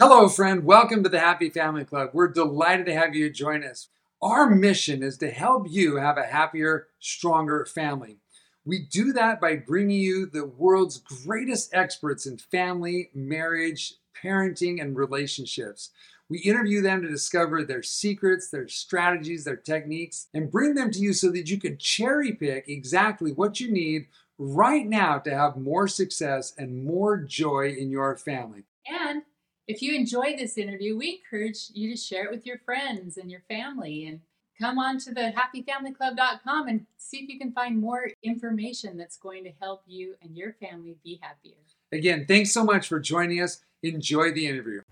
Hello, 0.00 0.28
friend. 0.28 0.64
Welcome 0.64 1.02
to 1.02 1.08
the 1.08 1.18
Happy 1.18 1.50
Family 1.50 1.84
Club. 1.84 2.10
We're 2.12 2.28
delighted 2.28 2.86
to 2.86 2.94
have 2.94 3.14
you 3.14 3.30
join 3.30 3.64
us. 3.64 3.88
Our 4.22 4.48
mission 4.48 5.02
is 5.02 5.18
to 5.18 5.30
help 5.30 5.66
you 5.68 5.96
have 5.96 6.18
a 6.18 6.24
happier, 6.24 6.88
stronger 6.98 7.64
family. 7.64 8.18
We 8.64 8.80
do 8.80 9.12
that 9.12 9.40
by 9.40 9.56
bringing 9.56 9.98
you 9.98 10.26
the 10.26 10.46
world's 10.46 10.98
greatest 10.98 11.74
experts 11.74 12.26
in 12.26 12.38
family, 12.38 13.10
marriage, 13.14 13.94
parenting, 14.22 14.80
and 14.80 14.96
relationships. 14.96 15.90
We 16.28 16.38
interview 16.38 16.80
them 16.80 17.02
to 17.02 17.08
discover 17.08 17.62
their 17.62 17.82
secrets, 17.82 18.48
their 18.48 18.68
strategies, 18.68 19.44
their 19.44 19.56
techniques, 19.56 20.28
and 20.32 20.50
bring 20.50 20.74
them 20.74 20.90
to 20.92 20.98
you 20.98 21.12
so 21.12 21.30
that 21.32 21.50
you 21.50 21.60
can 21.60 21.76
cherry 21.76 22.32
pick 22.32 22.68
exactly 22.68 23.32
what 23.32 23.60
you 23.60 23.70
need 23.70 24.06
right 24.38 24.86
now 24.86 25.18
to 25.18 25.30
have 25.30 25.56
more 25.56 25.88
success 25.88 26.52
and 26.56 26.84
more 26.84 27.18
joy 27.18 27.74
in 27.78 27.90
your 27.90 28.16
family. 28.16 28.64
And 28.86 29.22
if 29.66 29.80
you 29.80 29.94
enjoy 29.94 30.36
this 30.36 30.58
interview, 30.58 30.96
we 30.96 31.22
encourage 31.22 31.70
you 31.72 31.90
to 31.90 31.96
share 31.96 32.24
it 32.24 32.30
with 32.30 32.46
your 32.46 32.58
friends 32.58 33.16
and 33.16 33.30
your 33.30 33.42
family 33.48 34.06
and 34.06 34.20
come 34.60 34.78
on 34.78 34.98
to 34.98 35.12
the 35.12 35.32
happyfamilyclub.com 35.32 36.68
and 36.68 36.86
see 36.96 37.18
if 37.18 37.28
you 37.28 37.38
can 37.38 37.52
find 37.52 37.80
more 37.80 38.10
information 38.22 38.96
that's 38.96 39.16
going 39.16 39.44
to 39.44 39.50
help 39.60 39.82
you 39.86 40.14
and 40.22 40.36
your 40.36 40.54
family 40.54 40.96
be 41.02 41.18
happier. 41.22 41.54
Again, 41.92 42.26
thanks 42.26 42.52
so 42.52 42.64
much 42.64 42.88
for 42.88 43.00
joining 43.00 43.40
us. 43.40 43.62
Enjoy 43.82 44.32
the 44.32 44.46
interview. 44.46 44.82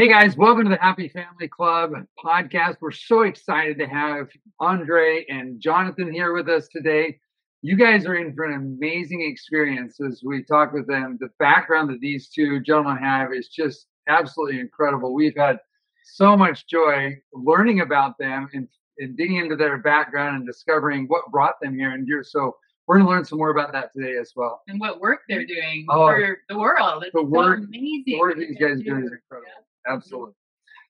Hey 0.00 0.08
guys, 0.08 0.34
welcome 0.34 0.64
to 0.64 0.70
the 0.70 0.80
Happy 0.80 1.10
Family 1.10 1.46
Club 1.46 1.92
podcast. 2.24 2.78
We're 2.80 2.90
so 2.90 3.20
excited 3.20 3.78
to 3.80 3.86
have 3.86 4.28
Endre 4.58 5.26
and 5.28 5.60
Jonathan 5.60 6.10
here 6.10 6.32
with 6.32 6.48
us 6.48 6.68
today. 6.68 7.18
You 7.60 7.76
guys 7.76 8.06
are 8.06 8.14
in 8.14 8.34
for 8.34 8.46
an 8.46 8.54
amazing 8.54 9.20
experience 9.20 10.00
as 10.00 10.22
we 10.24 10.42
talk 10.42 10.72
with 10.72 10.86
them. 10.86 11.18
The 11.20 11.28
background 11.38 11.90
that 11.90 12.00
these 12.00 12.30
two 12.30 12.60
gentlemen 12.60 12.96
have 12.96 13.34
is 13.34 13.48
just 13.48 13.88
absolutely 14.08 14.60
incredible. 14.60 15.12
We've 15.12 15.36
had 15.36 15.58
so 16.02 16.34
much 16.34 16.66
joy 16.66 17.18
learning 17.34 17.80
about 17.80 18.16
them 18.16 18.48
and, 18.54 18.68
and 19.00 19.18
digging 19.18 19.36
into 19.36 19.56
their 19.56 19.76
background 19.76 20.34
and 20.34 20.46
discovering 20.46 21.08
what 21.08 21.30
brought 21.30 21.60
them 21.60 21.76
here. 21.76 21.90
And 21.90 22.08
you're 22.08 22.24
so 22.24 22.56
we're 22.86 22.96
going 22.96 23.06
to 23.06 23.10
learn 23.10 23.24
some 23.26 23.36
more 23.36 23.50
about 23.50 23.72
that 23.72 23.92
today 23.94 24.16
as 24.16 24.32
well. 24.34 24.62
And 24.66 24.80
what 24.80 24.98
work 24.98 25.20
they're 25.28 25.44
doing 25.44 25.84
oh, 25.90 26.06
for 26.06 26.38
the 26.48 26.58
world. 26.58 27.04
It's 27.04 27.12
the 27.12 27.22
work, 27.22 27.58
so 27.58 27.64
amazing. 27.66 28.04
The 28.06 28.18
work 28.18 28.38
these 28.38 28.56
guys 28.56 28.80
are 28.80 28.82
doing 28.82 29.04
is 29.04 29.12
incredible. 29.12 29.46
Yeah. 29.46 29.64
Absolutely. 29.86 30.34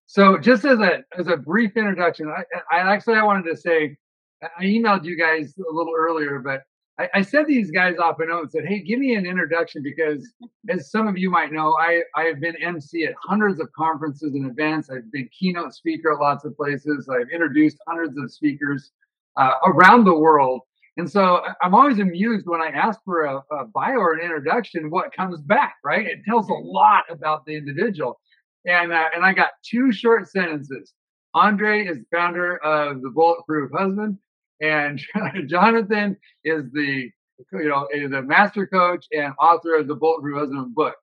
So 0.07 0.39
just 0.39 0.65
as 0.65 0.81
a 0.81 1.05
as 1.17 1.29
a 1.29 1.37
brief 1.37 1.77
introduction, 1.77 2.29
I, 2.29 2.43
I 2.71 2.93
actually 2.93 3.15
I 3.15 3.23
wanted 3.23 3.49
to 3.51 3.57
say 3.57 3.97
I 4.43 4.65
emailed 4.65 5.05
you 5.05 5.17
guys 5.17 5.55
a 5.59 5.73
little 5.73 5.95
earlier, 5.97 6.41
but 6.41 6.63
I, 6.99 7.09
I 7.15 7.23
sent 7.23 7.47
these 7.47 7.71
guys 7.71 7.97
off 7.99 8.21
a 8.21 8.27
note 8.27 8.43
and 8.43 8.51
said, 8.51 8.67
"Hey, 8.67 8.81
give 8.81 8.99
me 8.99 9.15
an 9.15 9.25
introduction 9.25 9.83
because, 9.83 10.33
as 10.69 10.91
some 10.91 11.07
of 11.09 11.17
you 11.17 11.31
might 11.31 11.53
know, 11.53 11.77
I 11.79 12.03
I 12.17 12.25
have 12.25 12.41
been 12.41 12.57
MC 12.63 13.05
at 13.05 13.15
hundreds 13.23 13.61
of 13.61 13.73
conferences 13.73 14.35
and 14.35 14.51
events. 14.51 14.91
I've 14.91 15.11
been 15.13 15.29
keynote 15.37 15.75
speaker 15.75 16.13
at 16.13 16.19
lots 16.19 16.45
of 16.45 16.57
places. 16.57 17.09
I've 17.09 17.31
introduced 17.31 17.79
hundreds 17.87 18.19
of 18.19 18.31
speakers 18.33 18.93
uh, 19.37 19.55
around 19.65 20.05
the 20.05 20.17
world." 20.17 20.63
And 20.97 21.11
so 21.11 21.41
I'm 21.63 21.75
always 21.75 21.99
amused 21.99 22.47
when 22.47 22.61
I 22.61 22.67
ask 22.69 23.01
for 23.05 23.23
a, 23.23 23.37
a, 23.53 23.65
bio 23.67 23.97
or 23.97 24.15
an 24.15 24.21
introduction, 24.21 24.91
what 24.91 25.15
comes 25.15 25.41
back, 25.41 25.77
right? 25.83 26.05
It 26.05 26.25
tells 26.27 26.51
a 26.51 26.53
lot 26.53 27.05
about 27.09 27.47
the 27.47 27.55
individual. 27.55 28.21
And, 28.67 28.93
uh, 28.93 29.09
and 29.15 29.25
I 29.25 29.33
got 29.33 29.51
two 29.65 29.93
short 29.93 30.29
sentences. 30.29 30.93
Endre 31.35 31.89
is 31.89 31.99
the 31.99 32.17
founder 32.17 32.57
of 32.59 33.03
the 33.03 33.11
Bulletproof 33.11 33.71
Husband, 33.73 34.19
and 34.61 35.01
Jonathan 35.47 36.17
is 36.45 36.65
the 36.73 37.11
you 37.53 37.69
know 37.69 37.89
is 37.93 38.13
a 38.13 38.21
master 38.23 38.67
coach 38.67 39.07
and 39.13 39.33
author 39.41 39.77
of 39.77 39.87
the 39.87 39.95
Bulletproof 39.95 40.39
Husband 40.39 40.75
book. 40.75 40.97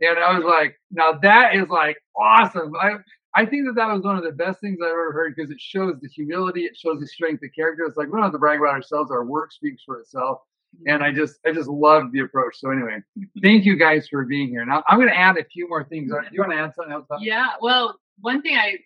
And 0.00 0.18
I 0.18 0.36
was 0.36 0.44
like, 0.44 0.76
now 0.90 1.12
that 1.22 1.54
is 1.54 1.68
like 1.68 1.96
awesome. 2.16 2.74
I 2.76 2.96
I 3.34 3.46
think 3.46 3.66
that 3.66 3.74
that 3.76 3.92
was 3.92 4.02
one 4.02 4.16
of 4.16 4.24
the 4.24 4.32
best 4.32 4.60
things 4.60 4.78
I've 4.82 4.90
ever 4.90 5.12
heard 5.12 5.34
because 5.34 5.50
it 5.50 5.60
shows 5.60 5.94
the 6.00 6.08
humility, 6.08 6.64
it 6.64 6.76
shows 6.76 7.00
the 7.00 7.06
strength 7.06 7.42
of 7.44 7.50
character. 7.54 7.84
It's 7.84 7.96
like 7.96 8.08
we 8.08 8.12
don't 8.12 8.22
have 8.22 8.32
to 8.32 8.38
brag 8.38 8.60
about 8.60 8.74
ourselves; 8.74 9.10
our 9.10 9.24
work 9.24 9.52
speaks 9.52 9.82
for 9.84 9.98
itself. 10.00 10.40
And 10.86 11.02
I 11.02 11.12
just, 11.12 11.38
I 11.46 11.52
just 11.52 11.68
loved 11.68 12.12
the 12.12 12.20
approach. 12.20 12.56
So 12.58 12.70
anyway, 12.70 12.98
thank 13.42 13.64
you 13.64 13.76
guys 13.76 14.08
for 14.08 14.24
being 14.24 14.48
here. 14.48 14.64
Now 14.64 14.82
I'm 14.88 14.98
going 14.98 15.10
to 15.10 15.18
add 15.18 15.36
a 15.36 15.44
few 15.44 15.68
more 15.68 15.84
things. 15.84 16.10
Do 16.10 16.18
you 16.32 16.40
want 16.40 16.52
to 16.52 16.58
add 16.58 16.74
something 16.74 16.92
else? 16.92 17.06
Yeah. 17.20 17.48
Well, 17.60 17.98
one 18.20 18.40
thing 18.42 18.56
I 18.56 18.76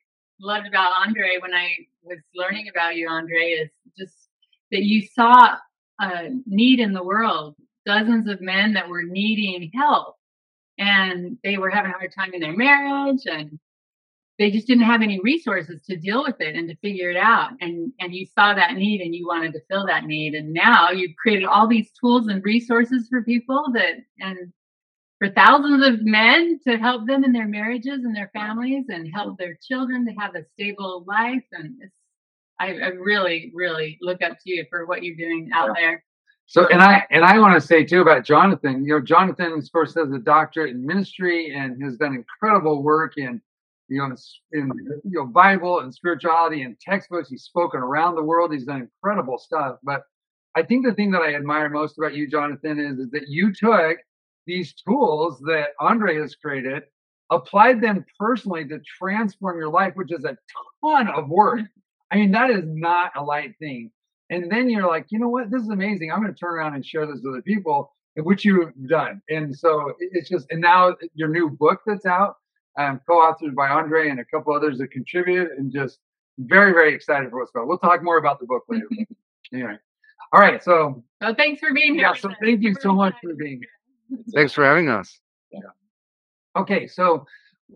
loved 0.40 0.66
about 0.66 0.92
Endre 1.06 1.40
when 1.40 1.54
I 1.54 1.70
was 2.02 2.18
learning 2.34 2.68
about 2.68 2.96
you, 2.96 3.08
Endre, 3.08 3.62
is 3.62 3.70
just 3.96 4.28
that 4.72 4.82
you 4.82 5.06
saw 5.14 5.56
a 6.00 6.30
need 6.46 6.80
in 6.80 6.92
the 6.92 7.04
world. 7.04 7.54
Dozens 7.86 8.28
of 8.28 8.40
men 8.40 8.72
that 8.72 8.88
were 8.88 9.02
needing 9.02 9.70
help, 9.74 10.16
and 10.78 11.36
they 11.44 11.58
were 11.58 11.70
having 11.70 11.92
a 11.92 11.94
hard 11.94 12.12
time 12.12 12.32
in 12.32 12.40
their 12.40 12.56
marriage, 12.56 13.20
and 13.26 13.58
they 14.38 14.50
just 14.50 14.66
didn't 14.66 14.84
have 14.84 15.02
any 15.02 15.20
resources 15.20 15.80
to 15.82 15.96
deal 15.96 16.24
with 16.24 16.40
it 16.40 16.56
and 16.56 16.68
to 16.68 16.76
figure 16.76 17.10
it 17.10 17.16
out. 17.16 17.50
And 17.60 17.92
and 18.00 18.14
you 18.14 18.26
saw 18.26 18.54
that 18.54 18.74
need 18.74 19.00
and 19.00 19.14
you 19.14 19.26
wanted 19.26 19.52
to 19.52 19.60
fill 19.70 19.86
that 19.86 20.04
need. 20.04 20.34
And 20.34 20.52
now 20.52 20.90
you've 20.90 21.16
created 21.16 21.44
all 21.44 21.68
these 21.68 21.90
tools 22.00 22.26
and 22.26 22.44
resources 22.44 23.06
for 23.08 23.22
people 23.22 23.66
that 23.74 23.94
and 24.18 24.52
for 25.18 25.30
thousands 25.30 25.86
of 25.86 26.04
men 26.04 26.58
to 26.66 26.76
help 26.76 27.06
them 27.06 27.22
in 27.22 27.32
their 27.32 27.46
marriages 27.46 28.04
and 28.04 28.14
their 28.14 28.30
families 28.34 28.86
and 28.88 29.08
help 29.14 29.38
their 29.38 29.56
children 29.62 30.04
to 30.06 30.12
have 30.14 30.34
a 30.34 30.44
stable 30.54 31.04
life. 31.06 31.44
And 31.52 31.82
I, 32.58 32.74
I, 32.74 32.88
really 32.88 33.52
really 33.54 33.98
look 34.00 34.20
up 34.22 34.32
to 34.32 34.50
you 34.50 34.64
for 34.68 34.86
what 34.86 35.04
you're 35.04 35.16
doing 35.16 35.50
out 35.54 35.70
yeah. 35.76 35.80
there. 35.80 36.04
So 36.46 36.66
and 36.68 36.82
i 36.82 37.06
and 37.10 37.24
i 37.24 37.38
want 37.38 37.60
to 37.60 37.66
say 37.66 37.84
too 37.84 38.02
about 38.02 38.24
jonathan. 38.24 38.84
You 38.84 38.94
know 38.94 39.00
jonathan 39.00 39.52
of 39.52 39.72
course 39.72 39.94
has 39.94 40.12
a 40.12 40.18
doctorate 40.18 40.70
in 40.70 40.84
ministry 40.84 41.54
and 41.54 41.82
has 41.82 41.96
done 41.96 42.14
incredible 42.14 42.82
work 42.82 43.14
in 43.16 43.40
you 43.88 43.98
know, 43.98 44.14
in, 44.52 44.70
you 45.04 45.18
know, 45.18 45.26
Bible 45.26 45.80
and 45.80 45.94
spirituality 45.94 46.62
and 46.62 46.78
textbooks. 46.80 47.28
He's 47.28 47.44
spoken 47.44 47.80
around 47.80 48.14
the 48.14 48.22
world. 48.22 48.52
He's 48.52 48.64
done 48.64 48.88
incredible 49.02 49.38
stuff. 49.38 49.76
But 49.82 50.02
I 50.54 50.62
think 50.62 50.86
the 50.86 50.94
thing 50.94 51.10
that 51.12 51.22
I 51.22 51.34
admire 51.34 51.68
most 51.68 51.98
about 51.98 52.14
you, 52.14 52.28
Jonathan, 52.28 52.78
is, 52.78 52.98
is 52.98 53.10
that 53.10 53.28
you 53.28 53.52
took 53.52 53.98
these 54.46 54.74
tools 54.74 55.40
that 55.46 55.70
Endre 55.80 56.20
has 56.20 56.34
created, 56.34 56.84
applied 57.30 57.80
them 57.80 58.04
personally 58.18 58.66
to 58.68 58.80
transform 58.98 59.58
your 59.58 59.70
life, 59.70 59.94
which 59.96 60.12
is 60.12 60.24
a 60.24 60.36
ton 60.82 61.08
of 61.08 61.28
work. 61.28 61.60
I 62.10 62.16
mean, 62.16 62.30
that 62.32 62.50
is 62.50 62.64
not 62.66 63.12
a 63.16 63.22
light 63.22 63.54
thing. 63.58 63.90
And 64.30 64.50
then 64.50 64.70
you're 64.70 64.86
like, 64.86 65.06
you 65.10 65.18
know 65.18 65.28
what? 65.28 65.50
This 65.50 65.62
is 65.62 65.70
amazing. 65.70 66.10
I'm 66.10 66.22
going 66.22 66.32
to 66.32 66.38
turn 66.38 66.54
around 66.54 66.74
and 66.74 66.84
share 66.84 67.06
this 67.06 67.20
with 67.22 67.34
other 67.34 67.42
people, 67.42 67.92
which 68.16 68.44
you've 68.44 68.72
done. 68.88 69.20
And 69.28 69.54
so 69.54 69.94
it's 69.98 70.28
just, 70.28 70.46
and 70.50 70.60
now 70.60 70.96
your 71.14 71.28
new 71.28 71.50
book 71.50 71.80
that's 71.86 72.06
out, 72.06 72.36
um, 72.78 73.00
co-authored 73.08 73.54
by 73.54 73.68
Endre 73.68 74.10
and 74.10 74.20
a 74.20 74.24
couple 74.24 74.54
others 74.54 74.78
that 74.78 74.90
contributed, 74.90 75.58
and 75.58 75.72
just 75.72 75.98
very, 76.38 76.72
very 76.72 76.94
excited 76.94 77.30
for 77.30 77.38
what's 77.38 77.52
going. 77.52 77.68
We'll 77.68 77.78
talk 77.78 78.02
more 78.02 78.18
about 78.18 78.40
the 78.40 78.46
book 78.46 78.64
later. 78.68 78.88
anyway, 79.52 79.76
all 80.32 80.40
right. 80.40 80.62
So, 80.62 81.04
well, 81.20 81.34
thanks 81.34 81.60
for 81.60 81.72
being 81.72 81.94
here. 81.94 82.08
Yeah, 82.08 82.14
so 82.14 82.30
thank 82.42 82.62
you 82.62 82.74
so 82.80 82.92
much 82.92 83.14
for 83.22 83.34
being 83.34 83.60
here. 83.60 84.18
Thanks 84.34 84.52
for 84.52 84.64
having 84.64 84.88
us. 84.88 85.20
Yeah. 85.52 85.60
Okay, 86.56 86.86
so 86.86 87.26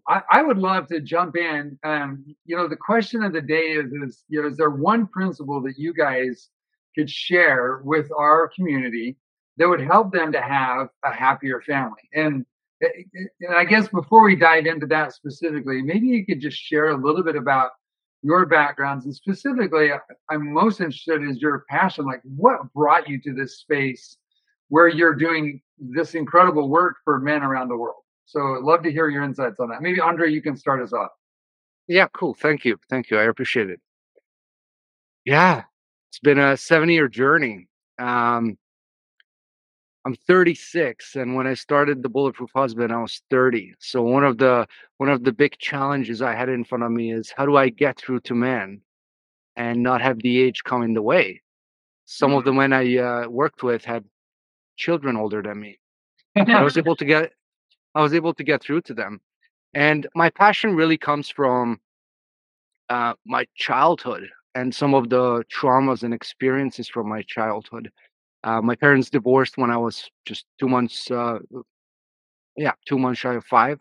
I, 0.07 0.23
I 0.31 0.43
would 0.43 0.59
love 0.59 0.87
to 0.89 1.01
jump 1.01 1.37
in. 1.37 1.79
Um, 1.85 2.25
you 2.45 2.57
know, 2.57 2.69
the 2.69 2.77
question 2.77 3.23
of 3.23 3.33
the 3.33 3.41
day 3.41 3.73
is, 3.73 3.93
is 3.93 4.25
you 4.29 4.43
know, 4.43 4.49
is 4.49 4.57
there 4.57 4.71
one 4.71 5.07
principle 5.07 5.61
that 5.63 5.79
you 5.79 5.93
guys 5.93 6.49
could 6.95 7.11
share 7.11 7.81
with 7.85 8.11
our 8.17 8.51
community 8.55 9.17
that 9.57 9.69
would 9.69 9.81
help 9.81 10.13
them 10.13 10.33
to 10.33 10.41
have 10.41 10.89
a 11.05 11.13
happier 11.13 11.61
family? 11.63 12.09
And 12.13 12.45
and 12.81 13.55
I 13.55 13.65
guess 13.65 13.89
before 13.89 14.25
we 14.25 14.37
dive 14.37 14.67
into 14.67 14.87
that 14.87 15.13
specifically, 15.13 15.83
maybe 15.83 16.07
you 16.07 16.25
could 16.25 16.41
just 16.41 16.57
share 16.57 16.91
a 16.91 16.97
little 16.97 17.23
bit 17.23 17.37
about 17.37 17.71
your 18.23 18.47
backgrounds 18.47 19.05
and 19.05 19.15
specifically, 19.15 19.91
I'm 20.29 20.53
most 20.53 20.81
interested 20.81 21.23
is 21.23 21.41
your 21.41 21.65
passion. 21.69 22.05
Like, 22.05 22.21
what 22.25 22.73
brought 22.73 23.09
you 23.09 23.21
to 23.23 23.33
this 23.33 23.59
space 23.59 24.17
where 24.69 24.89
you're 24.89 25.15
doing 25.15 25.61
this 25.79 26.15
incredible 26.15 26.69
work 26.69 26.97
for 27.05 27.21
men 27.21 27.43
around 27.43 27.69
the 27.69 27.77
world? 27.77 28.03
So, 28.27 28.57
I'd 28.57 28.63
love 28.63 28.83
to 28.83 28.93
hear 28.93 29.09
your 29.09 29.23
insights 29.23 29.61
on 29.61 29.69
that. 29.71 29.83
Maybe 29.83 29.99
Endre, 29.99 30.31
you 30.31 30.43
can 30.43 30.57
start 30.57 30.83
us 30.83 30.93
off. 30.93 31.11
Yeah, 31.87 32.07
cool. 32.13 32.35
Thank 32.35 32.65
you. 32.65 32.79
Thank 32.91 33.11
you. 33.11 33.19
I 33.19 33.25
appreciate 33.25 33.71
it. 33.71 33.81
Yeah, 35.25 35.63
it's 36.11 36.19
been 36.19 36.39
a 36.39 36.57
seven 36.57 36.89
year 36.89 37.09
journey. 37.09 37.69
Um, 37.99 38.59
I'm 40.09 40.15
36 40.27 41.17
and 41.17 41.35
when 41.35 41.47
I 41.47 41.53
started 41.53 42.03
the 42.03 42.09
Bulletproof 42.09 42.49
Husband 42.55 42.91
I 42.91 43.03
was 43.03 43.21
30. 43.29 43.75
So 43.79 44.01
one 44.01 44.25
of 44.25 44.39
the 44.39 44.67
one 44.97 45.11
of 45.11 45.23
the 45.23 45.35
big 45.35 45.59
challenges 45.59 46.23
I 46.23 46.35
had 46.35 46.49
in 46.49 46.65
front 46.65 46.83
of 46.83 46.91
me 46.91 47.13
is 47.13 47.31
how 47.37 47.45
do 47.45 47.59
I 47.59 47.69
get 47.69 47.99
through 47.99 48.21
to 48.21 48.35
men 48.35 48.81
and 49.57 49.83
not 49.83 50.01
have 50.01 50.19
the 50.21 50.41
age 50.41 50.65
come 50.65 50.83
in 50.83 50.95
the 50.95 51.03
way. 51.03 51.43
Some 52.07 52.33
of 52.33 52.45
the 52.45 52.53
mm-hmm. 52.53 52.71
men 52.71 52.73
I 52.73 52.97
uh, 52.97 53.29
worked 53.29 53.63
with 53.63 53.85
had 53.85 54.03
children 54.79 55.15
older 55.15 55.43
than 55.43 55.61
me. 55.61 55.79
I 56.37 56.63
was 56.63 56.79
able 56.83 56.97
to 56.97 57.05
get 57.05 57.33
I 57.95 58.01
was 58.01 58.15
able 58.15 58.33
to 58.33 58.43
get 58.43 58.63
through 58.63 58.81
to 58.89 58.95
them. 58.95 59.21
And 59.75 60.07
my 60.15 60.31
passion 60.31 60.75
really 60.75 60.97
comes 60.97 61.29
from 61.29 61.81
uh, 62.89 63.13
my 63.27 63.47
childhood 63.57 64.27
and 64.55 64.75
some 64.75 64.95
of 64.95 65.11
the 65.11 65.45
traumas 65.55 66.03
and 66.03 66.15
experiences 66.15 66.89
from 66.89 67.11
my 67.11 67.21
childhood. 67.29 67.93
Uh, 68.45 68.61
my 68.63 68.75
parents 68.75 69.11
divorced 69.11 69.59
when 69.59 69.71
I 69.71 69.77
was 69.77 70.09
just 70.25 70.47
two 70.59 70.69
months, 70.69 71.11
uh, 71.11 71.39
yeah, 72.57 72.73
two 72.87 72.99
months 72.99 73.21
shy 73.21 73.35
of 73.35 73.45
five, 73.45 73.81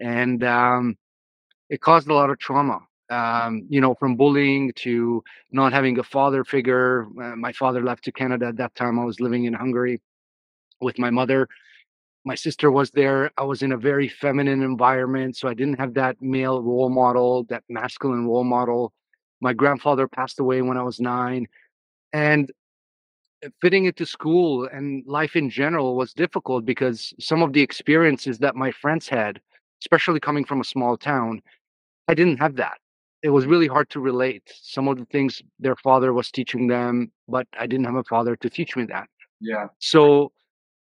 and 0.00 0.44
um, 0.44 0.96
it 1.70 1.80
caused 1.80 2.08
a 2.08 2.14
lot 2.14 2.30
of 2.30 2.38
trauma. 2.38 2.80
Um, 3.10 3.66
you 3.70 3.80
know, 3.80 3.94
from 3.94 4.16
bullying 4.16 4.70
to 4.76 5.24
not 5.50 5.72
having 5.72 5.98
a 5.98 6.02
father 6.02 6.44
figure. 6.44 7.06
Uh, 7.18 7.36
my 7.36 7.52
father 7.52 7.82
left 7.82 8.04
to 8.04 8.12
Canada 8.12 8.48
at 8.48 8.58
that 8.58 8.74
time. 8.74 8.98
I 8.98 9.04
was 9.04 9.18
living 9.18 9.46
in 9.46 9.54
Hungary 9.54 10.02
with 10.82 10.98
my 10.98 11.08
mother. 11.08 11.48
My 12.26 12.34
sister 12.34 12.70
was 12.70 12.90
there. 12.90 13.30
I 13.38 13.44
was 13.44 13.62
in 13.62 13.72
a 13.72 13.78
very 13.78 14.08
feminine 14.08 14.62
environment, 14.62 15.36
so 15.36 15.48
I 15.48 15.54
didn't 15.54 15.78
have 15.80 15.94
that 15.94 16.20
male 16.20 16.60
role 16.62 16.90
model, 16.90 17.44
that 17.44 17.62
masculine 17.70 18.26
role 18.26 18.44
model. 18.44 18.92
My 19.40 19.54
grandfather 19.54 20.06
passed 20.06 20.38
away 20.38 20.60
when 20.60 20.76
I 20.76 20.82
was 20.82 21.00
nine, 21.00 21.46
and 22.12 22.52
fitting 23.60 23.84
into 23.84 24.04
school 24.04 24.68
and 24.72 25.04
life 25.06 25.36
in 25.36 25.50
general 25.50 25.96
was 25.96 26.12
difficult 26.12 26.64
because 26.64 27.12
some 27.20 27.42
of 27.42 27.52
the 27.52 27.62
experiences 27.62 28.38
that 28.38 28.56
my 28.56 28.70
friends 28.70 29.08
had, 29.08 29.40
especially 29.82 30.20
coming 30.20 30.44
from 30.44 30.60
a 30.60 30.64
small 30.64 30.96
town, 30.96 31.40
I 32.08 32.14
didn't 32.14 32.38
have 32.38 32.56
that. 32.56 32.78
It 33.22 33.30
was 33.30 33.46
really 33.46 33.66
hard 33.66 33.90
to 33.90 34.00
relate. 34.00 34.42
Some 34.62 34.88
of 34.88 34.98
the 34.98 35.04
things 35.06 35.42
their 35.58 35.76
father 35.76 36.12
was 36.12 36.30
teaching 36.30 36.68
them, 36.68 37.10
but 37.28 37.46
I 37.58 37.66
didn't 37.66 37.86
have 37.86 37.96
a 37.96 38.04
father 38.04 38.36
to 38.36 38.50
teach 38.50 38.76
me 38.76 38.84
that. 38.84 39.08
Yeah. 39.40 39.66
So 39.78 40.32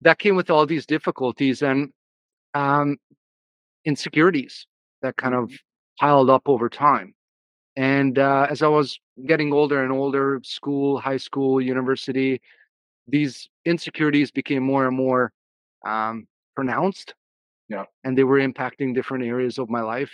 that 0.01 0.19
came 0.19 0.35
with 0.35 0.49
all 0.49 0.65
these 0.65 0.85
difficulties 0.85 1.61
and 1.61 1.91
um, 2.53 2.97
insecurities 3.85 4.67
that 5.01 5.17
kind 5.17 5.35
of 5.35 5.51
piled 5.99 6.29
up 6.29 6.43
over 6.47 6.69
time. 6.69 7.13
And 7.75 8.19
uh, 8.19 8.47
as 8.49 8.61
I 8.61 8.67
was 8.67 8.99
getting 9.25 9.53
older 9.53 9.83
and 9.83 9.91
older, 9.91 10.39
school, 10.43 10.99
high 10.99 11.17
school, 11.17 11.61
university, 11.61 12.41
these 13.07 13.49
insecurities 13.65 14.31
became 14.31 14.63
more 14.63 14.87
and 14.87 14.95
more 14.95 15.31
um, 15.85 16.27
pronounced. 16.55 17.13
Yeah. 17.69 17.85
And 18.03 18.17
they 18.17 18.23
were 18.23 18.39
impacting 18.39 18.93
different 18.93 19.23
areas 19.25 19.57
of 19.57 19.69
my 19.69 19.81
life. 19.81 20.11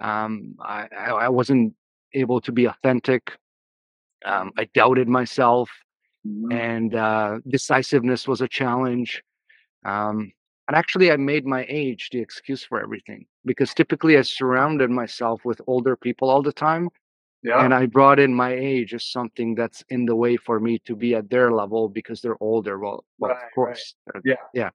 Um, 0.00 0.54
I, 0.60 0.88
I 0.96 1.28
wasn't 1.28 1.74
able 2.14 2.40
to 2.42 2.52
be 2.52 2.66
authentic. 2.66 3.32
Um, 4.24 4.52
I 4.58 4.64
doubted 4.74 5.08
myself, 5.08 5.70
Mhm. 6.26 6.52
and 6.52 6.94
uh, 6.94 7.40
decisiveness 7.48 8.28
was 8.28 8.40
a 8.40 8.48
challenge. 8.48 9.22
Um, 9.84 10.32
and 10.68 10.76
actually, 10.76 11.10
I 11.10 11.16
made 11.16 11.44
my 11.46 11.66
age 11.68 12.10
the 12.12 12.20
excuse 12.20 12.62
for 12.64 12.80
everything 12.80 13.26
because 13.44 13.74
typically 13.74 14.16
I 14.16 14.22
surrounded 14.22 14.90
myself 14.90 15.44
with 15.44 15.60
older 15.66 15.96
people 15.96 16.30
all 16.30 16.42
the 16.42 16.52
time 16.52 16.88
Yeah. 17.42 17.64
and 17.64 17.74
I 17.74 17.86
brought 17.86 18.18
in 18.20 18.32
my 18.34 18.52
age 18.52 18.94
as 18.94 19.04
something 19.04 19.54
that's 19.56 19.82
in 19.88 20.06
the 20.06 20.14
way 20.14 20.36
for 20.36 20.60
me 20.60 20.78
to 20.86 20.94
be 20.94 21.14
at 21.16 21.28
their 21.30 21.50
level 21.50 21.88
because 21.88 22.20
they're 22.22 22.40
older. 22.40 22.78
Well, 22.78 23.04
well, 23.18 23.32
Right, 23.32 23.44
of 23.44 23.52
course, 23.54 23.94
uh, 24.14 24.20
Yeah. 24.24 24.36
yeah. 24.54 24.70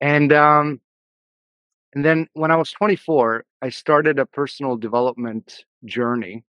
And 0.00 0.32
um, 0.32 0.80
and 1.94 2.04
then 2.04 2.28
when 2.34 2.50
I 2.50 2.56
was 2.56 2.70
24, 2.72 3.44
I 3.62 3.68
started 3.70 4.18
a 4.18 4.26
personal 4.26 4.76
development 4.76 5.64
journey, 5.84 6.44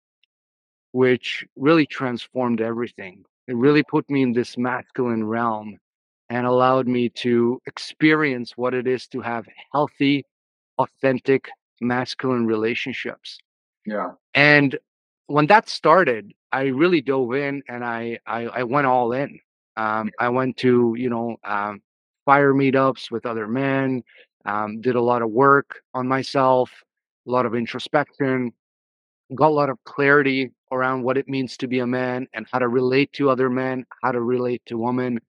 which 0.91 1.45
really 1.55 1.85
transformed 1.85 2.61
everything. 2.61 3.25
It 3.47 3.55
really 3.55 3.83
put 3.83 4.09
me 4.09 4.21
in 4.23 4.33
this 4.33 4.57
masculine 4.57 5.23
realm 5.23 5.77
and 6.29 6.45
allowed 6.45 6.87
me 6.87 7.09
to 7.09 7.61
experience 7.67 8.53
what 8.55 8.73
it 8.73 8.87
is 8.87 9.07
to 9.07 9.21
have 9.21 9.45
healthy, 9.71 10.25
authentic, 10.77 11.49
masculine 11.81 12.45
relationships. 12.45 13.37
Yeah. 13.85 14.11
And 14.33 14.77
when 15.27 15.47
that 15.47 15.69
started, 15.69 16.33
I 16.51 16.63
really 16.67 17.01
dove 17.01 17.33
in 17.33 17.63
and 17.67 17.83
I 17.83 18.19
I, 18.25 18.45
I 18.47 18.63
went 18.63 18.87
all 18.87 19.11
in. 19.11 19.39
Um, 19.77 20.09
I 20.19 20.29
went 20.29 20.57
to 20.57 20.95
you 20.97 21.09
know 21.09 21.37
um, 21.43 21.81
fire 22.25 22.53
meetups 22.53 23.11
with 23.11 23.25
other 23.25 23.47
men, 23.47 24.03
um, 24.45 24.81
did 24.81 24.95
a 24.95 25.01
lot 25.01 25.21
of 25.21 25.29
work 25.29 25.81
on 25.93 26.07
myself, 26.07 26.71
a 27.27 27.31
lot 27.31 27.45
of 27.45 27.55
introspection, 27.55 28.51
got 29.33 29.47
a 29.47 29.49
lot 29.49 29.69
of 29.69 29.77
clarity 29.85 30.51
around 30.71 31.03
what 31.03 31.17
it 31.17 31.27
means 31.27 31.57
to 31.57 31.67
be 31.67 31.79
a 31.79 31.87
man 31.87 32.27
and 32.33 32.45
how 32.51 32.59
to 32.59 32.67
relate 32.67 33.11
to 33.13 33.29
other 33.29 33.49
men, 33.49 33.85
how 34.03 34.11
to 34.11 34.21
relate 34.21 34.61
to 34.65 34.77
women. 34.77 35.19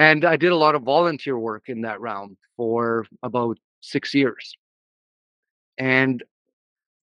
And 0.00 0.24
I 0.24 0.36
did 0.36 0.50
a 0.50 0.56
lot 0.56 0.74
of 0.74 0.82
volunteer 0.82 1.38
work 1.38 1.64
in 1.66 1.82
that 1.82 2.00
realm 2.00 2.38
for 2.56 3.06
about 3.22 3.58
six 3.82 4.14
years. 4.14 4.56
And 5.76 6.24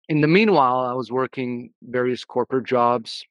in 0.10 0.22
the 0.22 0.28
meanwhile, 0.28 0.80
I 0.80 0.94
was 0.94 1.12
working 1.12 1.70
various 1.84 2.26
corporate 2.26 2.66
jobs, 2.66 3.24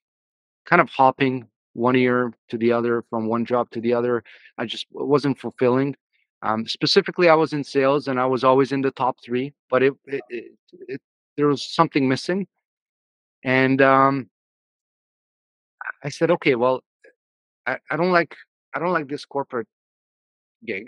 kind 0.65 0.81
of 0.81 0.89
hopping 0.89 1.49
one 1.73 1.95
year 1.95 2.31
to 2.47 2.57
the 2.57 2.71
other 2.71 3.03
from 3.09 3.27
one 3.27 3.43
job 3.43 3.69
to 3.71 3.81
the 3.81 3.93
other. 3.93 4.23
I 4.57 4.65
just 4.65 4.87
wasn't 4.89 5.37
fulfilling. 5.37 5.97
Um, 6.43 6.65
specifically, 6.65 7.27
I 7.27 7.35
was 7.35 7.51
in 7.51 7.65
sales 7.65 8.07
and 8.07 8.21
I 8.21 8.25
was 8.25 8.45
always 8.45 8.71
in 8.71 8.81
the 8.81 8.91
top 8.91 9.17
three, 9.21 9.51
but 9.69 9.83
it, 9.83 9.93
it, 10.05 10.21
it, 10.29 10.51
it 10.87 11.01
there 11.35 11.47
was 11.47 11.61
something 11.61 12.07
missing. 12.07 12.47
And 13.43 13.81
um, 13.81 14.29
I 16.05 16.07
said, 16.07 16.31
okay, 16.31 16.55
well, 16.55 16.83
I, 17.65 17.79
I 17.91 17.97
don't 17.97 18.13
like 18.13 18.33
I 18.77 18.79
don't 18.79 18.93
like 18.93 19.07
this 19.07 19.25
corporate 19.25 19.67
gig. 20.63 20.87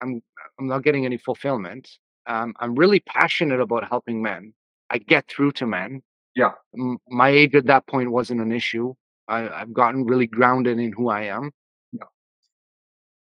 I'm 0.00 0.22
I'm 0.58 0.66
not 0.66 0.82
getting 0.82 1.04
any 1.04 1.18
fulfillment. 1.18 1.86
Um, 2.26 2.54
I'm 2.58 2.74
really 2.74 3.00
passionate 3.00 3.60
about 3.60 3.86
helping 3.86 4.22
men. 4.22 4.54
I 4.88 4.96
get 4.96 5.28
through 5.28 5.52
to 5.52 5.66
men. 5.66 6.02
Yeah. 6.34 6.52
M- 6.74 6.96
my 7.08 7.28
age 7.28 7.54
at 7.54 7.66
that 7.66 7.86
point 7.86 8.10
wasn't 8.10 8.40
an 8.40 8.50
issue. 8.50 8.94
I, 9.28 9.46
I've 9.46 9.74
gotten 9.74 10.06
really 10.06 10.26
grounded 10.26 10.78
in 10.78 10.90
who 10.92 11.10
I 11.10 11.24
am. 11.24 11.50
Yeah. 11.92 12.04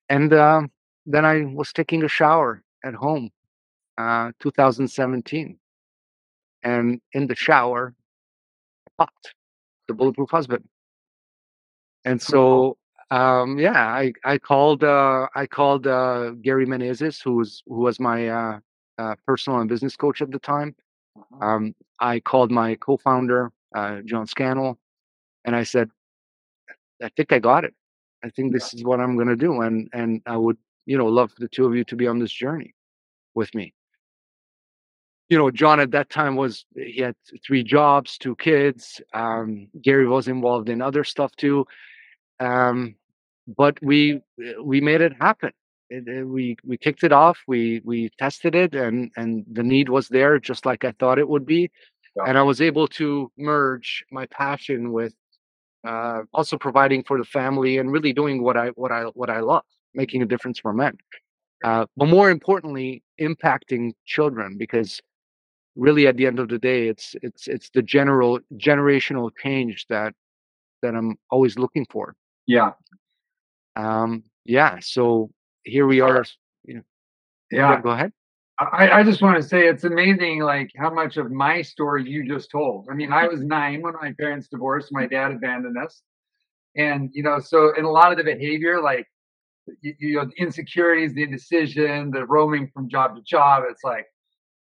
And 0.09 0.33
um, 0.33 0.71
then 1.05 1.23
I 1.23 1.43
was 1.45 1.71
taking 1.71 2.03
a 2.03 2.07
shower 2.07 2.63
at 2.83 2.95
home, 2.95 3.29
uh, 3.99 4.31
2017, 4.39 5.59
and 6.63 6.99
in 7.13 7.27
the 7.27 7.35
shower, 7.35 7.93
I 8.87 8.91
popped 8.97 9.35
the 9.87 9.93
bulletproof 9.93 10.31
husband. 10.31 10.63
And 12.05 12.19
so, 12.19 12.77
um, 13.09 13.57
yeah, 13.57 13.87
I 13.87 14.13
I 14.23 14.37
called 14.37 14.83
uh, 14.83 15.27
I 15.35 15.47
called 15.47 15.87
uh, 15.87 16.31
Gary 16.41 16.65
Menezes, 16.65 17.23
who 17.23 17.35
was 17.35 17.63
who 17.67 17.79
was 17.79 17.99
my 17.99 18.27
uh, 18.27 18.59
uh, 18.97 19.15
personal 19.25 19.59
and 19.59 19.69
business 19.69 19.95
coach 19.95 20.21
at 20.21 20.31
the 20.31 20.39
time. 20.39 20.75
Uh-huh. 21.17 21.45
Um, 21.45 21.75
I 21.99 22.19
called 22.19 22.51
my 22.51 22.75
co-founder, 22.75 23.51
uh, 23.75 24.01
John 24.05 24.27
Scannell, 24.27 24.77
and 25.45 25.55
I 25.55 25.63
said, 25.63 25.89
"I 27.01 27.09
think 27.09 27.31
I 27.31 27.39
got 27.39 27.63
it. 27.63 27.73
I 28.23 28.29
think 28.29 28.51
this 28.51 28.73
is 28.73 28.83
what 28.83 28.99
I'm 28.99 29.15
going 29.15 29.29
to 29.29 29.35
do, 29.37 29.61
and 29.61 29.89
and 29.93 30.21
I 30.25 30.35
would, 30.35 30.57
you 30.85 30.97
know, 30.97 31.07
love 31.07 31.31
the 31.37 31.47
two 31.47 31.65
of 31.65 31.75
you 31.75 31.85
to 31.85 31.95
be 31.95 32.07
on 32.07 32.19
this 32.19 32.31
journey 32.31 32.73
with 33.35 33.55
me." 33.55 33.73
You 35.29 35.37
know, 35.37 35.49
John 35.51 35.79
at 35.79 35.91
that 35.91 36.09
time 36.09 36.35
was 36.35 36.65
he 36.75 37.01
had 37.01 37.15
three 37.45 37.63
jobs, 37.63 38.17
two 38.17 38.35
kids. 38.35 39.01
Um, 39.13 39.67
Gary 39.81 40.07
was 40.07 40.27
involved 40.27 40.69
in 40.69 40.81
other 40.81 41.03
stuff 41.03 41.35
too, 41.35 41.65
um, 42.39 42.95
but 43.57 43.77
we 43.81 44.21
we 44.63 44.81
made 44.81 45.01
it 45.01 45.13
happen. 45.19 45.51
It, 45.89 46.07
it- 46.07 46.25
we 46.27 46.57
we 46.65 46.77
kicked 46.77 47.03
it 47.03 47.11
off. 47.13 47.39
We 47.47 47.81
we 47.85 48.09
tested 48.19 48.55
it, 48.55 48.75
and 48.75 49.11
and 49.17 49.45
the 49.51 49.63
need 49.63 49.89
was 49.89 50.09
there, 50.09 50.39
just 50.39 50.65
like 50.65 50.85
I 50.85 50.93
thought 50.99 51.19
it 51.19 51.29
would 51.29 51.45
be. 51.45 51.71
Yeah. 52.15 52.23
And 52.27 52.37
I 52.37 52.43
was 52.43 52.61
able 52.61 52.87
to 52.99 53.31
merge 53.37 54.03
my 54.11 54.25
passion 54.27 54.91
with 54.91 55.13
uh, 55.87 56.23
also 56.33 56.57
providing 56.57 57.03
for 57.03 57.17
the 57.17 57.25
family 57.25 57.77
and 57.77 57.91
really 57.91 58.13
doing 58.13 58.43
what 58.43 58.57
I 58.57 58.69
what 58.69 58.91
I 58.91 59.03
what 59.05 59.29
I 59.29 59.39
love, 59.41 59.63
making 59.93 60.21
a 60.21 60.25
difference 60.25 60.59
for 60.59 60.73
men. 60.73 60.97
Uh, 61.63 61.85
but 61.97 62.07
more 62.07 62.29
importantly, 62.31 63.03
impacting 63.21 63.93
children 64.05 64.57
because 64.57 65.01
really 65.75 66.07
at 66.07 66.17
the 66.17 66.25
end 66.27 66.39
of 66.39 66.49
the 66.49 66.59
day, 66.59 66.87
it's 66.87 67.15
it's 67.21 67.47
it's 67.47 67.69
the 67.71 67.81
general 67.81 68.39
generational 68.55 69.31
change 69.43 69.85
that 69.89 70.13
that 70.81 70.95
I'm 70.95 71.17
always 71.31 71.57
looking 71.59 71.85
for. 71.91 72.15
Yeah. 72.47 72.71
Um, 73.75 74.23
yeah, 74.45 74.79
so 74.81 75.29
here 75.63 75.85
we 75.85 76.01
are. 76.01 76.25
You 76.65 76.75
know, 76.75 76.81
Yeah. 77.51 77.81
go 77.81 77.89
ahead. 77.91 78.13
I, 78.59 78.89
I 78.89 79.03
just 79.03 79.21
want 79.21 79.37
to 79.39 79.47
say 79.47 79.67
it's 79.67 79.83
amazing, 79.83 80.39
like 80.39 80.71
how 80.75 80.89
much 80.89 81.17
of 81.17 81.31
my 81.31 81.61
story 81.61 82.09
you 82.09 82.27
just 82.27 82.49
told. 82.49 82.87
I 82.89 82.95
mean, 82.95 83.13
I 83.13 83.27
was 83.33 83.41
nine 83.43 83.81
when 83.81 83.93
my 84.01 84.13
parents 84.19 84.47
divorced. 84.47 84.91
My 84.91 85.05
dad 85.05 85.31
abandoned 85.31 85.77
us, 85.77 86.01
and 86.75 87.09
you 87.13 87.23
know, 87.23 87.39
so 87.39 87.73
in 87.75 87.85
a 87.85 87.91
lot 87.91 88.11
of 88.11 88.17
the 88.17 88.23
behavior, 88.23 88.81
like 88.81 89.07
you, 89.81 89.93
you 89.99 90.15
know, 90.15 90.25
the 90.25 90.41
insecurities, 90.41 91.13
the 91.13 91.23
indecision, 91.23 92.09
the 92.11 92.25
roaming 92.25 92.71
from 92.73 92.89
job 92.89 93.15
to 93.15 93.21
job. 93.21 93.63
It's 93.69 93.83
like, 93.83 94.07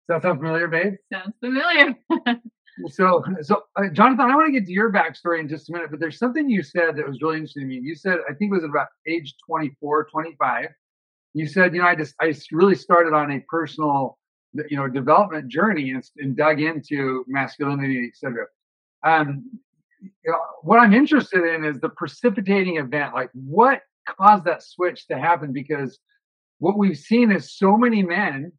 does 0.08 0.20
that 0.20 0.22
sound 0.22 0.38
familiar, 0.40 0.68
babe? 0.68 0.94
Sounds 1.12 1.34
familiar. 1.40 1.96
So, 2.89 3.23
so 3.43 3.65
uh, 3.77 3.89
Jonathan, 3.93 4.31
I 4.31 4.37
want 4.37 4.47
to 4.47 4.53
get 4.53 4.67
to 4.67 4.73
your 4.73 4.93
backstory 4.93 5.41
in 5.41 5.49
just 5.49 5.69
a 5.69 5.73
minute, 5.73 5.91
but 5.91 6.00
there's 6.00 6.19
something 6.19 6.49
you 6.49 6.62
said 6.62 6.97
that 6.97 7.07
was 7.07 7.21
really 7.21 7.37
interesting 7.37 7.62
to 7.62 7.69
me. 7.69 7.81
You 7.83 7.95
said, 7.95 8.19
I 8.29 8.33
think 8.35 8.53
it 8.53 8.55
was 8.55 8.65
about 8.65 8.89
age 9.07 9.35
24, 9.47 10.07
25. 10.07 10.67
You 11.35 11.47
said, 11.47 11.75
you 11.75 11.83
know, 11.83 11.87
I 11.87 11.95
just, 11.95 12.15
I 12.21 12.35
really 12.53 12.75
started 12.75 13.12
on 13.12 13.31
a 13.33 13.41
personal 13.49 14.19
you 14.69 14.77
know 14.77 14.89
development 14.89 15.49
journey 15.49 15.91
and, 15.91 16.05
and 16.19 16.37
dug 16.37 16.61
into 16.61 17.25
masculinity, 17.29 18.11
etc. 18.12 18.47
Um, 19.03 19.45
you 20.03 20.11
know, 20.31 20.39
what 20.62 20.79
I'm 20.79 20.95
interested 20.95 21.45
in 21.55 21.65
is 21.65 21.79
the 21.79 21.89
precipitating 21.89 22.77
event. 22.77 23.15
Like, 23.15 23.31
what 23.35 23.83
caused 24.07 24.45
that 24.45 24.62
switch 24.62 25.07
to 25.09 25.19
happen? 25.19 25.53
Because 25.53 25.99
what 26.59 26.79
we've 26.79 26.99
seen 26.99 27.31
is 27.31 27.57
so 27.57 27.77
many 27.77 28.03
men. 28.03 28.53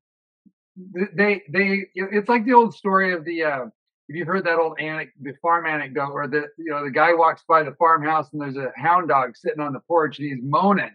They 1.15 1.41
they 1.51 1.87
it's 1.95 2.29
like 2.29 2.45
the 2.45 2.53
old 2.53 2.73
story 2.73 3.13
of 3.13 3.25
the. 3.25 3.43
Uh, 3.43 3.65
if 4.11 4.17
you've 4.17 4.27
heard 4.27 4.43
that 4.43 4.59
old 4.59 4.77
the 4.77 5.33
farm 5.41 5.65
anecdote, 5.65 6.13
where 6.13 6.27
the 6.27 6.47
you 6.57 6.69
know 6.69 6.83
the 6.83 6.91
guy 6.91 7.13
walks 7.13 7.43
by 7.47 7.63
the 7.63 7.73
farmhouse 7.75 8.27
and 8.33 8.41
there's 8.41 8.57
a 8.57 8.71
hound 8.75 9.07
dog 9.07 9.37
sitting 9.37 9.61
on 9.61 9.71
the 9.71 9.79
porch 9.79 10.19
and 10.19 10.27
he's 10.27 10.43
moaning, 10.43 10.91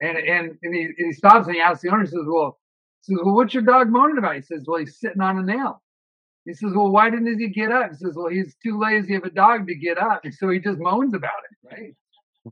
and 0.00 0.16
and 0.16 0.56
and 0.62 0.74
he, 0.74 0.84
and 0.84 0.94
he 0.96 1.12
stops 1.12 1.46
and 1.46 1.54
he 1.54 1.60
asks 1.60 1.82
the 1.82 1.90
owner, 1.90 2.04
he 2.04 2.06
says, 2.06 2.24
"Well, 2.24 2.58
he 3.02 3.14
says, 3.14 3.22
well, 3.22 3.34
what's 3.34 3.52
your 3.52 3.62
dog 3.62 3.90
moaning 3.90 4.16
about?" 4.16 4.36
He 4.36 4.40
says, 4.40 4.64
"Well, 4.66 4.80
he's 4.80 4.98
sitting 4.98 5.20
on 5.20 5.38
a 5.38 5.42
nail." 5.42 5.82
He 6.46 6.54
says, 6.54 6.72
Well, 6.74 6.90
why 6.90 7.10
didn't 7.10 7.40
he 7.40 7.48
get 7.48 7.72
up? 7.72 7.90
He 7.90 7.96
says, 7.96 8.14
Well, 8.14 8.28
he's 8.28 8.54
too 8.62 8.78
lazy 8.78 9.16
of 9.16 9.24
a 9.24 9.30
dog 9.30 9.66
to 9.66 9.74
get 9.74 9.98
up. 9.98 10.24
and 10.24 10.32
So 10.32 10.48
he 10.48 10.60
just 10.60 10.78
moans 10.78 11.12
about 11.12 11.32
it, 11.50 11.68
right? 11.70 11.94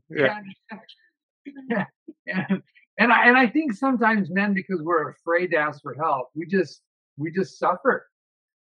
Yeah. 0.09 0.39
And, 2.27 2.45
and, 2.49 2.63
and 2.97 3.13
I 3.13 3.27
and 3.27 3.37
I 3.37 3.45
think 3.45 3.73
sometimes 3.73 4.31
men, 4.31 4.55
because 4.55 4.81
we're 4.81 5.11
afraid 5.11 5.51
to 5.51 5.57
ask 5.57 5.79
for 5.83 5.93
help, 5.93 6.29
we 6.33 6.47
just 6.47 6.81
we 7.17 7.31
just 7.31 7.59
suffer. 7.59 8.07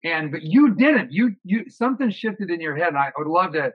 And 0.04 0.32
but 0.32 0.44
you 0.44 0.76
didn't. 0.76 1.12
You 1.12 1.36
you 1.44 1.70
something 1.70 2.10
shifted 2.10 2.50
in 2.50 2.62
your 2.62 2.76
head. 2.76 2.90
And 2.90 2.98
I 2.98 3.12
would 3.18 3.28
love 3.28 3.54
to 3.54 3.74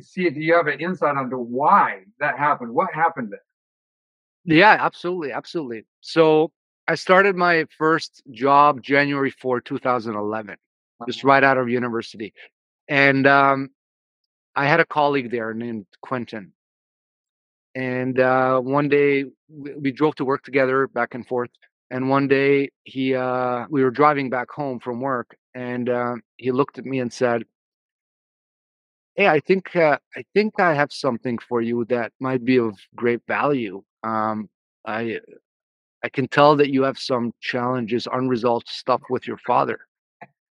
see 0.00 0.26
if 0.26 0.36
you 0.36 0.54
have 0.54 0.66
an 0.66 0.80
insight 0.80 1.16
onto 1.16 1.36
why 1.36 2.02
that 2.20 2.38
happened. 2.38 2.72
What 2.72 2.92
happened 2.92 3.32
there? 3.32 4.56
Yeah, 4.58 4.76
absolutely, 4.78 5.32
absolutely. 5.32 5.84
So 6.00 6.52
I 6.86 6.94
started 6.94 7.34
my 7.34 7.66
first 7.76 8.22
job 8.30 8.82
January 8.82 9.30
4, 9.30 9.60
2011 9.60 10.56
just 11.06 11.24
right 11.24 11.42
out 11.42 11.58
of 11.58 11.68
university. 11.68 12.32
And 12.88 13.26
um, 13.26 13.70
I 14.54 14.66
had 14.66 14.80
a 14.80 14.86
colleague 14.86 15.30
there 15.30 15.52
named 15.52 15.86
Quentin. 16.00 16.52
And 17.74 18.18
uh, 18.18 18.60
one 18.60 18.88
day 18.88 19.24
we, 19.48 19.74
we, 19.74 19.92
drove 19.92 20.14
to 20.14 20.24
work 20.24 20.42
together 20.44 20.86
back 20.86 21.14
and 21.14 21.26
forth. 21.26 21.50
And 21.90 22.08
one 22.08 22.26
day 22.26 22.70
he, 22.84 23.14
uh, 23.14 23.66
we 23.68 23.84
were 23.84 23.90
driving 23.90 24.30
back 24.30 24.50
home 24.50 24.80
from 24.80 25.00
work, 25.00 25.36
and 25.56 25.88
uh, 25.88 26.14
he 26.36 26.52
looked 26.52 26.78
at 26.78 26.84
me 26.84 27.00
and 27.00 27.12
said, 27.12 27.44
"Hey, 29.14 29.26
I 29.28 29.40
think 29.40 29.74
uh, 29.74 29.98
I 30.16 30.24
think 30.34 30.60
I 30.60 30.74
have 30.74 30.92
something 30.92 31.38
for 31.38 31.62
you 31.62 31.84
that 31.86 32.12
might 32.20 32.44
be 32.44 32.58
of 32.58 32.78
great 32.94 33.22
value. 33.26 33.82
Um, 34.04 34.48
I 34.86 35.20
I 36.04 36.08
can 36.10 36.28
tell 36.28 36.56
that 36.56 36.70
you 36.70 36.82
have 36.82 36.98
some 36.98 37.32
challenges, 37.40 38.06
unresolved 38.12 38.68
stuff 38.68 39.02
with 39.10 39.26
your 39.26 39.38
father." 39.38 39.80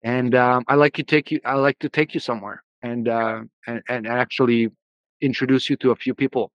and 0.04 0.36
um, 0.36 0.64
I 0.68 0.76
like 0.76 0.94
to 0.96 1.04
take 1.04 1.32
you. 1.32 1.40
I 1.46 1.56
like 1.56 1.80
to 1.80 1.90
take 1.90 2.14
you 2.14 2.20
somewhere 2.20 2.64
and 2.82 3.08
uh, 3.08 3.42
and 3.68 3.82
and 3.90 4.08
actually 4.08 4.70
introduce 5.22 5.70
you 5.70 5.76
to 5.78 5.92
a 5.92 5.96
few 5.96 6.14
people. 6.14 6.52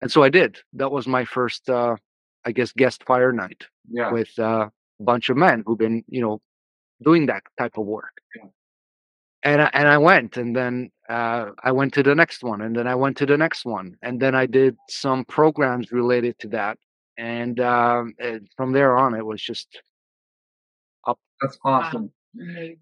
And 0.00 0.10
so 0.10 0.22
I 0.22 0.28
did. 0.28 0.58
That 0.72 0.90
was 0.90 1.06
my 1.06 1.24
first, 1.24 1.70
uh, 1.70 1.96
I 2.44 2.52
guess, 2.52 2.72
guest 2.72 3.04
fire 3.04 3.32
night 3.32 3.66
yeah. 3.88 4.10
with 4.12 4.36
uh, 4.38 4.68
a 5.00 5.02
bunch 5.02 5.28
of 5.30 5.36
men 5.36 5.62
who've 5.64 5.78
been, 5.78 6.04
you 6.08 6.20
know, 6.20 6.40
doing 7.02 7.26
that 7.26 7.42
type 7.58 7.76
of 7.76 7.86
work. 7.86 8.12
Yeah. 8.36 8.48
And 9.44 9.62
I, 9.62 9.70
and 9.72 9.88
I 9.88 9.98
went, 9.98 10.36
and 10.36 10.54
then 10.54 10.90
uh, 11.08 11.46
I 11.62 11.72
went 11.72 11.92
to 11.94 12.02
the 12.02 12.14
next 12.14 12.44
one, 12.44 12.60
and 12.60 12.76
then 12.76 12.86
I 12.86 12.94
went 12.94 13.16
to 13.18 13.26
the 13.26 13.36
next 13.36 13.64
one, 13.64 13.96
and 14.02 14.20
then 14.20 14.34
I 14.36 14.46
did 14.46 14.76
some 14.88 15.24
programs 15.24 15.90
related 15.90 16.38
to 16.40 16.48
that, 16.48 16.78
and, 17.18 17.58
um, 17.58 18.14
and 18.20 18.48
from 18.56 18.72
there 18.72 18.96
on, 18.96 19.14
it 19.14 19.26
was 19.26 19.42
just 19.42 19.66
up. 21.06 21.18
that's 21.40 21.58
awesome. 21.64 22.02
Wow. 22.02 22.10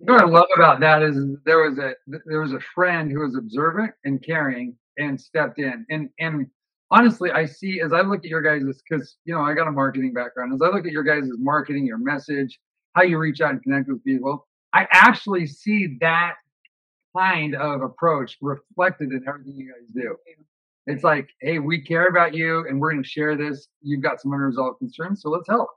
What 0.00 0.22
I 0.22 0.26
love 0.26 0.46
about 0.54 0.80
that 0.80 1.02
is 1.02 1.16
there 1.44 1.58
was 1.58 1.78
a 1.78 1.94
there 2.26 2.40
was 2.40 2.52
a 2.52 2.60
friend 2.74 3.10
who 3.10 3.20
was 3.20 3.36
observant 3.36 3.92
and 4.04 4.22
caring 4.22 4.76
and 4.96 5.20
stepped 5.20 5.58
in. 5.58 5.84
And 5.90 6.08
and 6.20 6.46
honestly, 6.90 7.30
I 7.32 7.46
see 7.46 7.80
as 7.80 7.92
I 7.92 8.02
look 8.02 8.24
at 8.24 8.30
your 8.30 8.42
guys' 8.42 8.80
because 8.88 9.16
you 9.24 9.34
know 9.34 9.40
I 9.40 9.54
got 9.54 9.66
a 9.66 9.72
marketing 9.72 10.12
background. 10.12 10.52
As 10.54 10.62
I 10.62 10.66
look 10.74 10.86
at 10.86 10.92
your 10.92 11.02
guys' 11.02 11.28
marketing, 11.38 11.84
your 11.84 11.98
message, 11.98 12.58
how 12.94 13.02
you 13.02 13.18
reach 13.18 13.40
out 13.40 13.50
and 13.50 13.62
connect 13.62 13.88
with 13.88 14.04
people, 14.04 14.46
I 14.72 14.86
actually 14.90 15.46
see 15.46 15.98
that 16.00 16.34
kind 17.16 17.54
of 17.54 17.82
approach 17.82 18.38
reflected 18.40 19.12
in 19.12 19.24
everything 19.26 19.56
you 19.56 19.72
guys 19.72 19.88
do. 19.94 20.16
It's 20.86 21.04
like, 21.04 21.28
hey, 21.40 21.58
we 21.58 21.80
care 21.80 22.06
about 22.06 22.34
you 22.34 22.66
and 22.68 22.80
we're 22.80 22.92
going 22.92 23.02
to 23.02 23.08
share 23.08 23.36
this. 23.36 23.68
You've 23.82 24.02
got 24.02 24.20
some 24.20 24.32
unresolved 24.32 24.78
concerns, 24.78 25.22
so 25.22 25.30
let's 25.30 25.48
help 25.48 25.68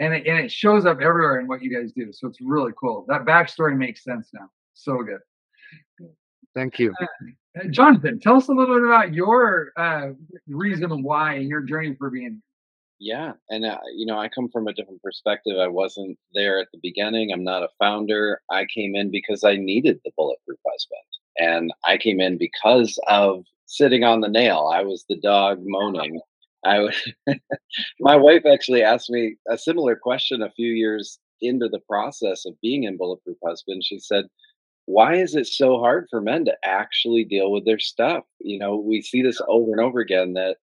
and 0.00 0.14
it, 0.14 0.26
and 0.26 0.38
it 0.38 0.50
shows 0.50 0.86
up 0.86 1.00
everywhere 1.00 1.38
in 1.38 1.46
what 1.46 1.62
you 1.62 1.72
guys 1.72 1.92
do. 1.92 2.10
So 2.12 2.26
it's 2.26 2.40
really 2.40 2.72
cool. 2.80 3.04
That 3.06 3.24
backstory 3.24 3.76
makes 3.76 4.02
sense 4.02 4.30
now. 4.32 4.48
So 4.72 5.02
good. 5.02 5.20
Thank 6.54 6.80
you, 6.80 6.92
uh, 7.00 7.68
Jonathan. 7.70 8.18
Tell 8.18 8.36
us 8.36 8.48
a 8.48 8.52
little 8.52 8.74
bit 8.74 8.84
about 8.84 9.14
your 9.14 9.70
uh, 9.76 10.08
reason 10.48 11.02
why 11.04 11.34
and 11.34 11.48
your 11.48 11.60
journey 11.60 11.94
for 11.96 12.10
being. 12.10 12.42
Yeah, 13.02 13.32
and 13.48 13.64
uh, 13.64 13.78
you 13.96 14.04
know, 14.04 14.18
I 14.18 14.28
come 14.28 14.48
from 14.50 14.68
a 14.68 14.74
different 14.74 15.02
perspective. 15.02 15.56
I 15.58 15.68
wasn't 15.68 16.18
there 16.34 16.58
at 16.60 16.68
the 16.72 16.78
beginning. 16.82 17.32
I'm 17.32 17.44
not 17.44 17.62
a 17.62 17.68
founder. 17.78 18.42
I 18.50 18.66
came 18.66 18.94
in 18.94 19.10
because 19.10 19.42
I 19.42 19.56
needed 19.56 20.00
the 20.04 20.10
bulletproof 20.16 20.58
husband, 20.68 21.00
and 21.38 21.72
I 21.86 21.96
came 21.96 22.20
in 22.20 22.36
because 22.36 22.98
of 23.08 23.44
sitting 23.66 24.04
on 24.04 24.20
the 24.20 24.28
nail. 24.28 24.70
I 24.72 24.82
was 24.82 25.04
the 25.08 25.16
dog 25.16 25.60
moaning 25.62 26.20
I 26.64 26.80
would, 26.80 26.94
my 28.00 28.16
wife 28.16 28.44
actually 28.46 28.82
asked 28.82 29.10
me 29.10 29.36
a 29.50 29.58
similar 29.58 29.96
question 29.96 30.42
a 30.42 30.50
few 30.50 30.70
years 30.72 31.18
into 31.40 31.68
the 31.68 31.80
process 31.88 32.44
of 32.46 32.60
being 32.60 32.84
in 32.84 32.98
Bulletproof 32.98 33.38
Husband. 33.44 33.82
She 33.84 33.98
said, 33.98 34.26
Why 34.86 35.16
is 35.16 35.34
it 35.34 35.46
so 35.46 35.78
hard 35.78 36.06
for 36.10 36.20
men 36.20 36.44
to 36.46 36.56
actually 36.64 37.24
deal 37.24 37.52
with 37.52 37.64
their 37.64 37.78
stuff? 37.78 38.24
You 38.40 38.58
know, 38.58 38.76
we 38.76 39.02
see 39.02 39.22
this 39.22 39.40
over 39.48 39.72
and 39.72 39.80
over 39.80 40.00
again 40.00 40.34
that 40.34 40.56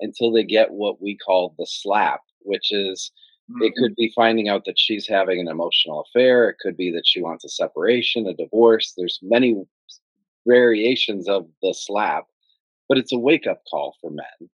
until 0.00 0.32
they 0.32 0.44
get 0.44 0.72
what 0.72 1.00
we 1.00 1.16
call 1.16 1.54
the 1.58 1.66
slap, 1.66 2.20
which 2.40 2.72
is 2.72 3.10
mm-hmm. 3.50 3.62
it 3.62 3.74
could 3.76 3.94
be 3.96 4.12
finding 4.14 4.48
out 4.48 4.64
that 4.66 4.78
she's 4.78 5.06
having 5.06 5.40
an 5.40 5.48
emotional 5.48 6.04
affair, 6.08 6.48
it 6.48 6.56
could 6.60 6.76
be 6.76 6.90
that 6.92 7.06
she 7.06 7.22
wants 7.22 7.44
a 7.44 7.48
separation, 7.48 8.26
a 8.26 8.34
divorce. 8.34 8.94
There's 8.96 9.18
many 9.22 9.62
variations 10.46 11.28
of 11.28 11.46
the 11.62 11.74
slap, 11.74 12.24
but 12.88 12.98
it's 12.98 13.12
a 13.12 13.18
wake 13.18 13.46
up 13.46 13.62
call 13.70 13.96
for 14.00 14.10
men 14.10 14.48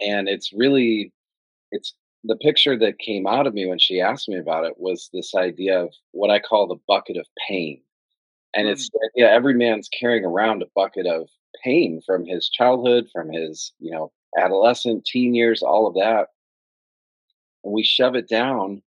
and 0.00 0.28
it's 0.28 0.52
really 0.52 1.12
it's 1.70 1.94
the 2.24 2.36
picture 2.36 2.76
that 2.78 2.98
came 2.98 3.26
out 3.26 3.46
of 3.46 3.54
me 3.54 3.66
when 3.66 3.78
she 3.78 4.00
asked 4.00 4.28
me 4.28 4.38
about 4.38 4.64
it 4.64 4.74
was 4.78 5.08
this 5.12 5.34
idea 5.34 5.82
of 5.82 5.92
what 6.12 6.30
I 6.30 6.40
call 6.40 6.66
the 6.66 6.80
bucket 6.88 7.16
of 7.16 7.26
pain. 7.48 7.80
And 8.54 8.66
mm. 8.66 8.72
it's 8.72 8.90
yeah, 9.14 9.26
every 9.26 9.54
man's 9.54 9.88
carrying 9.88 10.24
around 10.24 10.62
a 10.62 10.66
bucket 10.74 11.06
of 11.06 11.28
pain 11.62 12.00
from 12.04 12.24
his 12.24 12.48
childhood, 12.48 13.08
from 13.12 13.32
his, 13.32 13.72
you 13.78 13.92
know, 13.92 14.10
adolescent, 14.36 15.04
teen 15.04 15.34
years, 15.34 15.62
all 15.62 15.86
of 15.86 15.94
that. 15.94 16.28
And 17.64 17.72
we 17.72 17.82
shove 17.82 18.14
it 18.14 18.28
down 18.28 18.82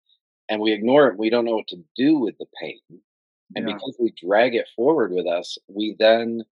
and 0.50 0.62
we 0.62 0.72
ignore 0.72 1.08
it. 1.08 1.18
We 1.18 1.30
don't 1.30 1.46
know 1.46 1.56
what 1.56 1.68
to 1.70 1.84
do 1.96 2.20
with 2.20 2.38
the 2.38 2.46
pain. 2.62 2.80
And 3.56 3.68
yeah. 3.68 3.76
because 3.76 3.96
we 4.00 4.14
drag 4.22 4.56
it 4.56 4.70
forward 4.76 5.12
with 5.12 5.28
us, 5.28 5.58
we 5.68 5.96
then 6.00 6.44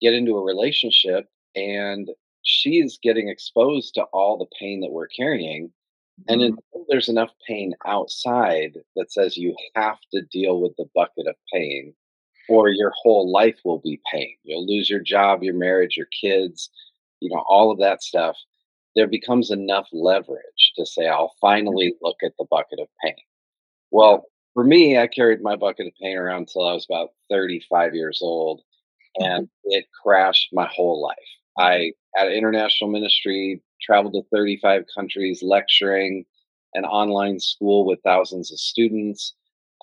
get 0.00 0.14
into 0.14 0.36
a 0.36 0.44
relationship 0.44 1.26
and 1.54 2.10
she's 2.42 2.98
getting 3.02 3.28
exposed 3.28 3.94
to 3.94 4.02
all 4.04 4.38
the 4.38 4.46
pain 4.58 4.80
that 4.80 4.92
we're 4.92 5.08
carrying. 5.08 5.70
And 6.28 6.40
mm-hmm. 6.40 6.54
until 6.54 6.86
there's 6.88 7.08
enough 7.08 7.30
pain 7.46 7.74
outside 7.84 8.78
that 8.94 9.12
says 9.12 9.36
you 9.36 9.54
have 9.74 9.98
to 10.14 10.22
deal 10.22 10.60
with 10.60 10.74
the 10.76 10.88
bucket 10.94 11.26
of 11.26 11.34
pain, 11.52 11.94
or 12.48 12.68
your 12.68 12.92
whole 13.02 13.30
life 13.30 13.58
will 13.64 13.80
be 13.80 14.00
pain. 14.10 14.34
You'll 14.44 14.66
lose 14.66 14.88
your 14.88 15.00
job, 15.00 15.42
your 15.42 15.54
marriage, 15.54 15.96
your 15.96 16.08
kids, 16.18 16.70
you 17.20 17.30
know, 17.30 17.42
all 17.48 17.70
of 17.70 17.78
that 17.78 18.02
stuff. 18.02 18.36
There 18.94 19.06
becomes 19.06 19.50
enough 19.50 19.88
leverage 19.92 20.72
to 20.76 20.86
say, 20.86 21.06
I'll 21.06 21.34
finally 21.40 21.88
mm-hmm. 21.88 22.04
look 22.06 22.16
at 22.22 22.32
the 22.38 22.46
bucket 22.50 22.80
of 22.80 22.88
pain. 23.04 23.16
Well, 23.90 24.24
for 24.54 24.64
me, 24.64 24.98
I 24.98 25.06
carried 25.06 25.42
my 25.42 25.54
bucket 25.54 25.86
of 25.86 25.92
pain 26.00 26.16
around 26.16 26.42
until 26.42 26.66
I 26.66 26.72
was 26.72 26.86
about 26.88 27.10
35 27.30 27.94
years 27.94 28.20
old, 28.22 28.62
and 29.16 29.48
it 29.64 29.84
crashed 30.02 30.48
my 30.52 30.66
whole 30.66 31.02
life. 31.02 31.16
I 31.58 31.92
had 32.14 32.32
international 32.32 32.90
ministry, 32.90 33.62
traveled 33.82 34.14
to 34.14 34.22
35 34.34 34.84
countries, 34.96 35.42
lecturing, 35.42 36.24
an 36.74 36.84
online 36.84 37.40
school 37.40 37.86
with 37.86 38.00
thousands 38.02 38.52
of 38.52 38.58
students, 38.58 39.34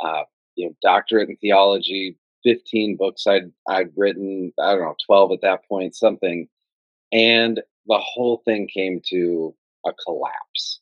uh, 0.04 0.24
you 0.56 0.68
know, 0.68 0.76
doctorate 0.82 1.30
in 1.30 1.36
theology, 1.38 2.18
15 2.44 2.98
books 2.98 3.26
I'd, 3.26 3.52
I'd 3.68 3.92
written, 3.96 4.54
I 4.60 4.74
don't 4.74 4.82
know, 4.82 4.96
12 5.06 5.32
at 5.34 5.42
that 5.42 5.68
point, 5.68 5.96
something. 5.96 6.48
And 7.14 7.62
the 7.88 8.00
whole 8.00 8.42
thing 8.46 8.68
came 8.68 9.02
to 9.10 9.56
a 9.86 9.94
collapse. 10.06 10.80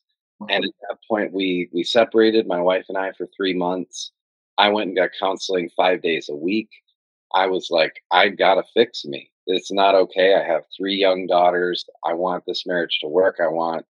And 0.48 0.64
at 0.64 0.70
that 0.88 0.98
point, 1.08 1.32
we 1.32 1.68
we 1.72 1.84
separated, 1.84 2.48
my 2.48 2.60
wife 2.60 2.86
and 2.88 2.98
I, 2.98 3.12
for 3.12 3.28
three 3.36 3.54
months. 3.54 4.10
I 4.58 4.68
went 4.68 4.88
and 4.88 4.96
got 4.96 5.10
counseling 5.18 5.70
five 5.76 6.02
days 6.02 6.28
a 6.28 6.34
week. 6.36 6.68
I 7.34 7.46
was 7.46 7.68
like, 7.70 8.02
I 8.10 8.28
gotta 8.28 8.64
fix 8.74 9.04
me 9.04 9.30
it's 9.46 9.72
not 9.72 9.94
okay. 9.94 10.34
I 10.34 10.44
have 10.44 10.62
three 10.76 10.94
young 10.94 11.26
daughters. 11.26 11.84
I 12.04 12.14
want 12.14 12.44
this 12.46 12.64
marriage 12.66 12.98
to 13.00 13.08
work. 13.08 13.36
I 13.42 13.48
want 13.48 13.84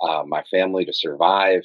uh, 0.00 0.22
my 0.26 0.42
family 0.50 0.84
to 0.84 0.92
survive. 0.92 1.62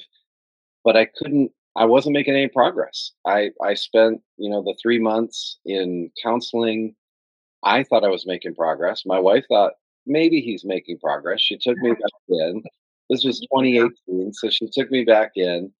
But 0.84 0.96
I 0.96 1.06
couldn't 1.06 1.52
I 1.76 1.84
wasn't 1.84 2.14
making 2.14 2.34
any 2.34 2.48
progress. 2.48 3.12
I 3.26 3.50
I 3.62 3.74
spent 3.74 4.22
you 4.36 4.50
know 4.50 4.62
the 4.62 4.76
three 4.82 4.98
months 4.98 5.58
in 5.64 6.10
counseling. 6.22 6.94
I 7.64 7.82
thought 7.84 8.04
I 8.04 8.08
was 8.08 8.26
making 8.26 8.54
progress. 8.54 9.04
My 9.06 9.18
wife 9.18 9.44
thought 9.48 9.72
maybe 10.08 10.40
he's 10.40 10.64
making 10.64 10.98
progress. 11.00 11.40
She 11.40 11.58
took 11.58 11.78
me 11.78 11.90
back 12.02 12.12
in. 12.30 12.62
This 13.10 13.24
was 13.24 13.40
2018, 13.40 14.32
so 14.34 14.50
she 14.50 14.68
took 14.72 14.90
me 14.90 15.04
back 15.04 15.32
in, 15.36 15.72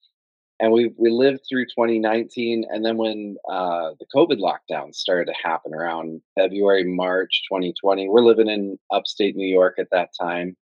and 0.61 0.73
we 0.73 0.93
we 0.99 1.11
lived 1.11 1.43
through 1.49 1.67
2019. 1.67 2.65
And 2.71 2.85
then 2.85 2.97
when 2.99 3.37
uh, 3.51 3.93
the 4.01 4.07
COVID 4.15 4.41
lockdown 4.41 4.95
started 4.95 5.27
to 5.33 5.49
happen 5.49 5.75
around 5.75 6.23
February, 6.39 6.85
March 6.85 7.43
2020, 7.51 8.09
we're 8.09 8.23
living 8.25 8.49
in 8.49 8.79
upstate 8.93 9.37
New 9.37 9.49
York 9.49 9.77
at 9.79 9.89
that 9.93 10.11
time, 10.21 10.57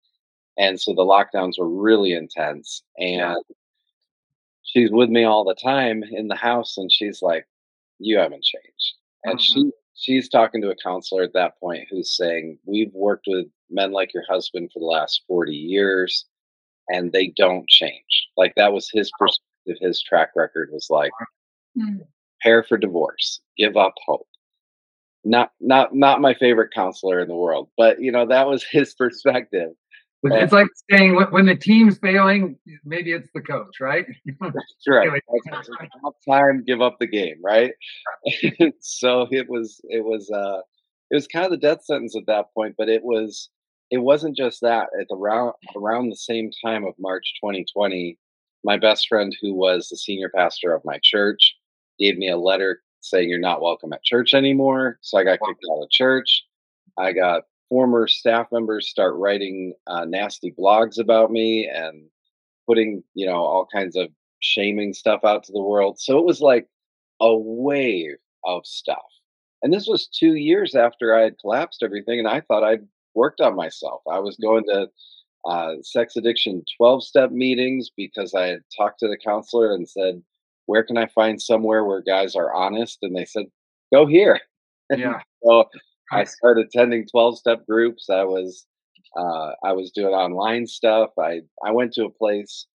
and 0.59 0.81
so 0.81 0.95
the 0.95 1.03
lockdowns 1.03 1.59
were 1.59 1.69
really 1.71 2.13
intense. 2.15 2.83
And 2.99 3.37
she's 4.63 4.91
with 4.91 5.11
me 5.11 5.25
all 5.25 5.45
the 5.45 5.55
time 5.55 6.03
in 6.03 6.29
the 6.29 6.37
house, 6.37 6.77
and 6.77 6.91
she's 6.93 7.23
like, 7.23 7.47
"You 7.99 8.19
haven't 8.19 8.45
changed," 8.45 8.95
and 9.25 9.39
Mhm. 9.39 9.43
she 9.43 9.73
she's 9.95 10.29
talking 10.29 10.61
to 10.63 10.71
a 10.71 10.77
counselor 10.77 11.23
at 11.23 11.33
that 11.35 11.59
point 11.61 11.87
who's 11.91 12.17
saying, 12.17 12.59
"We've 12.65 12.93
worked 12.95 13.27
with 13.29 13.47
men 13.71 13.93
like 13.93 14.13
your 14.15 14.25
husband 14.29 14.71
for 14.73 14.81
the 14.81 14.87
last 14.87 15.23
40 15.29 15.53
years 15.55 16.27
and 16.89 17.13
they 17.13 17.29
don't 17.37 17.69
change." 17.69 18.29
Like 18.37 18.55
that 18.57 18.73
was 18.73 18.89
his 18.93 19.11
perspective, 19.19 19.79
his 19.81 20.03
track 20.03 20.31
record 20.37 20.71
was 20.73 20.89
like, 20.91 21.13
Mm. 21.77 22.07
"Prepare 22.41 22.63
for 22.65 22.79
divorce, 22.79 23.41
give 23.57 23.77
up 23.77 23.95
hope." 24.07 24.29
Not 25.25 25.53
not 25.61 25.95
not 25.95 26.21
my 26.21 26.35
favorite 26.35 26.73
counselor 26.75 27.19
in 27.21 27.29
the 27.29 27.35
world, 27.37 27.69
but 27.77 28.01
you 28.01 28.13
know, 28.13 28.27
that 28.27 28.47
was 28.47 28.63
his 28.65 28.95
perspective. 28.99 29.71
It's- 30.25 30.53
like 30.53 30.69
saying 30.91 31.17
when, 31.33 31.45
the 31.45 31.55
team's 31.55 31.99
failing, 31.99 32.57
maybe 32.85 33.13
it's 33.13 33.29
the 33.35 33.43
coach, 33.43 33.79
right? 33.81 34.07
That's 34.41 34.57
right. 34.89 35.03
Anyway. 35.03 35.21
That's 35.51 35.69
right. 35.79 35.91
Give 35.93 36.05
up 36.07 36.15
time, 36.27 36.65
give 36.67 36.81
up 36.81 36.97
the 36.99 37.07
game, 37.07 37.37
right? 37.43 37.73
so 38.81 39.29
it 39.31 39.49
was 39.51 39.81
it 39.91 40.03
was 40.03 40.31
uh 40.31 40.61
it 41.11 41.15
was 41.15 41.27
kind 41.27 41.45
of 41.45 41.51
the 41.51 41.59
death 41.59 41.85
sentence 41.85 42.17
at 42.17 42.25
that 42.27 42.47
point, 42.55 42.75
but 42.79 42.89
it 42.89 43.05
was 43.05 43.51
it 43.95 44.03
wasn't 44.03 44.37
just 44.37 44.61
that. 44.61 44.89
At 45.01 45.09
the 45.09 45.17
round 45.17 45.53
around 45.77 46.11
the 46.11 46.17
same 46.17 46.51
time 46.65 46.85
of 46.85 46.95
March 46.99 47.35
2020, 47.43 48.19
my 48.65 48.77
best 48.77 49.09
friend 49.09 49.35
who 49.41 49.55
was 49.55 49.89
the 49.89 49.97
senior 49.97 50.31
pastor 50.35 50.75
of 50.75 50.85
my 50.85 50.99
church 51.03 51.57
gave 51.99 52.19
me 52.19 52.29
a 52.29 52.37
letter 52.37 52.83
saying 53.01 53.29
you're 53.29 53.39
not 53.39 53.63
welcome 53.63 53.93
at 53.93 54.03
church 54.03 54.35
anymore. 54.35 54.99
So 55.03 55.19
I 55.19 55.25
got 55.25 55.39
kicked 55.47 55.65
out 55.71 55.83
of 55.83 55.91
church. 55.91 56.45
I 56.99 57.13
got 57.13 57.45
former 57.69 58.07
staff 58.07 58.47
members 58.53 58.89
start 58.89 59.15
writing 59.17 59.75
uh, 59.87 60.05
nasty 60.05 60.53
blogs 60.59 60.99
about 60.99 61.31
me 61.31 61.71
and 61.73 62.09
putting 62.67 63.03
you 63.15 63.27
know 63.27 63.37
all 63.37 63.67
kinds 63.73 63.97
of 63.97 64.09
shaming 64.41 64.93
stuff 64.93 65.21
out 65.25 65.43
to 65.45 65.53
the 65.53 65.63
world 65.63 65.99
so 65.99 66.19
it 66.19 66.25
was 66.25 66.41
like 66.41 66.67
a 67.21 67.35
wave 67.35 68.17
of 68.45 68.65
stuff 68.67 68.99
and 69.63 69.73
this 69.73 69.87
was 69.87 70.07
two 70.07 70.35
years 70.35 70.75
after 70.75 71.17
i 71.17 71.23
had 71.23 71.39
collapsed 71.41 71.83
everything 71.83 72.19
and 72.19 72.29
i 72.29 72.41
thought 72.43 72.63
i'd 72.63 72.87
worked 73.15 73.41
on 73.41 73.57
myself 73.57 74.01
i 74.11 74.19
was 74.19 74.37
going 74.43 74.65
to 74.65 74.89
uh, 75.47 75.75
sex 75.83 76.17
addiction 76.17 76.63
12 76.79 77.05
step 77.05 77.31
meetings 77.31 77.91
because 77.97 78.35
i 78.35 78.47
had 78.47 78.61
talked 78.77 78.99
to 79.01 79.09
the 79.09 79.19
counselor 79.25 79.75
and 79.75 79.89
said 79.89 80.23
where 80.67 80.83
can 80.83 80.97
i 80.97 81.07
find 81.07 81.41
somewhere 81.41 81.85
where 81.85 82.01
guys 82.01 82.35
are 82.35 82.55
honest 82.55 82.99
and 83.03 83.15
they 83.17 83.25
said 83.25 83.47
go 83.93 84.07
here 84.07 84.41
Yeah. 84.97 85.21
so 85.43 85.65
I 86.13 86.25
started 86.25 86.67
attending 86.67 87.07
12 87.11 87.39
step 87.39 87.67
groups. 87.67 88.09
I 88.11 88.25
was 88.25 88.67
uh, 89.17 89.53
I 89.65 89.73
was 89.73 89.91
doing 89.93 90.13
online 90.15 90.67
stuff. 90.67 91.11
I, 91.19 91.41
I 91.65 91.71
went 91.71 91.93
to 91.95 92.05
a 92.05 92.11
place, 92.11 92.67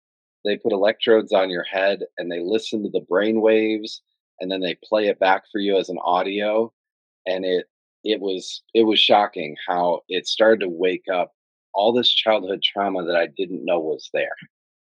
they 0.44 0.56
put 0.56 0.72
electrodes 0.72 1.32
on 1.32 1.50
your 1.50 1.64
head 1.64 2.00
and 2.16 2.30
they 2.30 2.40
listen 2.40 2.82
to 2.84 2.90
the 2.90 3.04
brain 3.08 3.40
waves 3.40 4.02
and 4.40 4.50
then 4.50 4.60
they 4.60 4.76
play 4.84 5.08
it 5.08 5.18
back 5.18 5.42
for 5.50 5.58
you 5.58 5.76
as 5.76 5.88
an 5.88 5.98
audio. 6.04 6.72
And 7.26 7.44
it 7.44 7.66
it 8.08 8.20
was 8.20 8.62
it 8.74 8.84
was 8.84 9.00
shocking 9.00 9.56
how 9.68 10.02
it 10.08 10.26
started 10.28 10.60
to 10.62 10.70
wake 10.70 11.06
up 11.12 11.32
all 11.74 11.92
this 11.92 12.10
childhood 12.10 12.62
trauma 12.62 13.04
that 13.04 13.16
I 13.16 13.28
didn't 13.36 13.64
know 13.66 13.80
was 13.80 14.10
there 14.14 14.36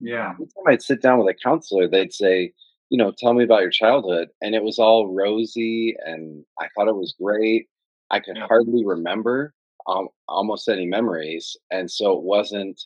Yeah. 0.00 0.34
every 0.34 0.46
time 0.46 0.64
I'd 0.74 0.82
sit 0.82 1.02
down 1.02 1.18
with 1.18 1.28
a 1.34 1.38
counselor, 1.42 1.88
they'd 1.88 2.12
say, 2.12 2.52
you 2.90 2.98
know, 2.98 3.12
tell 3.16 3.34
me 3.34 3.44
about 3.44 3.62
your 3.62 3.70
childhood. 3.70 4.28
And 4.42 4.54
it 4.54 4.62
was 4.62 4.78
all 4.78 5.12
rosy 5.14 5.96
and 6.04 6.44
I 6.60 6.68
thought 6.74 6.88
it 6.88 6.96
was 6.96 7.14
great. 7.20 7.68
I 8.10 8.20
could 8.20 8.36
Yeah. 8.36 8.48
hardly 8.48 8.84
remember 8.84 9.54
um, 9.86 10.08
almost 10.28 10.68
any 10.68 10.86
memories. 10.86 11.56
And 11.70 11.90
so 11.90 12.12
it 12.18 12.22
wasn't 12.24 12.80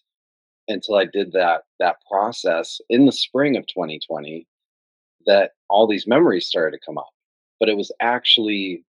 until 0.69 0.97
I 0.97 1.05
did 1.07 1.33
that 1.33 1.63
that 1.81 1.97
process 2.11 2.81
in 2.91 3.07
the 3.07 3.13
spring 3.13 3.57
of 3.57 3.67
2020 3.67 4.47
that 5.27 5.53
all 5.71 5.87
these 5.87 6.07
memories 6.07 6.47
started 6.47 6.79
to 6.79 6.85
come 6.87 6.99
up. 6.99 7.11
But 7.61 7.69
it 7.71 7.77
was 7.77 7.93
actually 8.01 8.85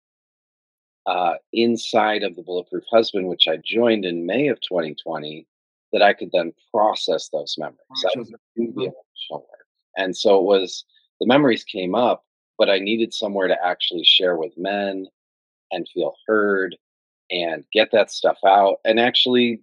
uh, 1.05 1.33
inside 1.53 2.23
of 2.23 2.35
the 2.35 2.43
Bulletproof 2.43 2.83
Husband, 2.91 3.27
which 3.27 3.47
I 3.47 3.57
joined 3.63 4.05
in 4.05 4.25
May 4.25 4.47
of 4.47 4.59
2020, 4.61 5.47
that 5.93 6.01
I 6.01 6.13
could 6.13 6.29
then 6.31 6.53
process 6.73 7.29
those 7.29 7.55
memories. 7.57 7.77
I 8.05 8.11
the 8.55 8.83
emotional 8.83 8.93
work. 9.31 9.65
And 9.97 10.15
so 10.15 10.39
it 10.39 10.43
was 10.43 10.85
the 11.19 11.27
memories 11.27 11.63
came 11.63 11.95
up, 11.95 12.23
but 12.57 12.69
I 12.69 12.79
needed 12.79 13.13
somewhere 13.13 13.47
to 13.47 13.57
actually 13.65 14.03
share 14.05 14.37
with 14.37 14.53
men 14.57 15.07
and 15.71 15.87
feel 15.93 16.13
heard 16.27 16.77
and 17.29 17.63
get 17.73 17.91
that 17.91 18.11
stuff 18.11 18.37
out 18.45 18.77
and 18.85 18.99
actually 18.99 19.61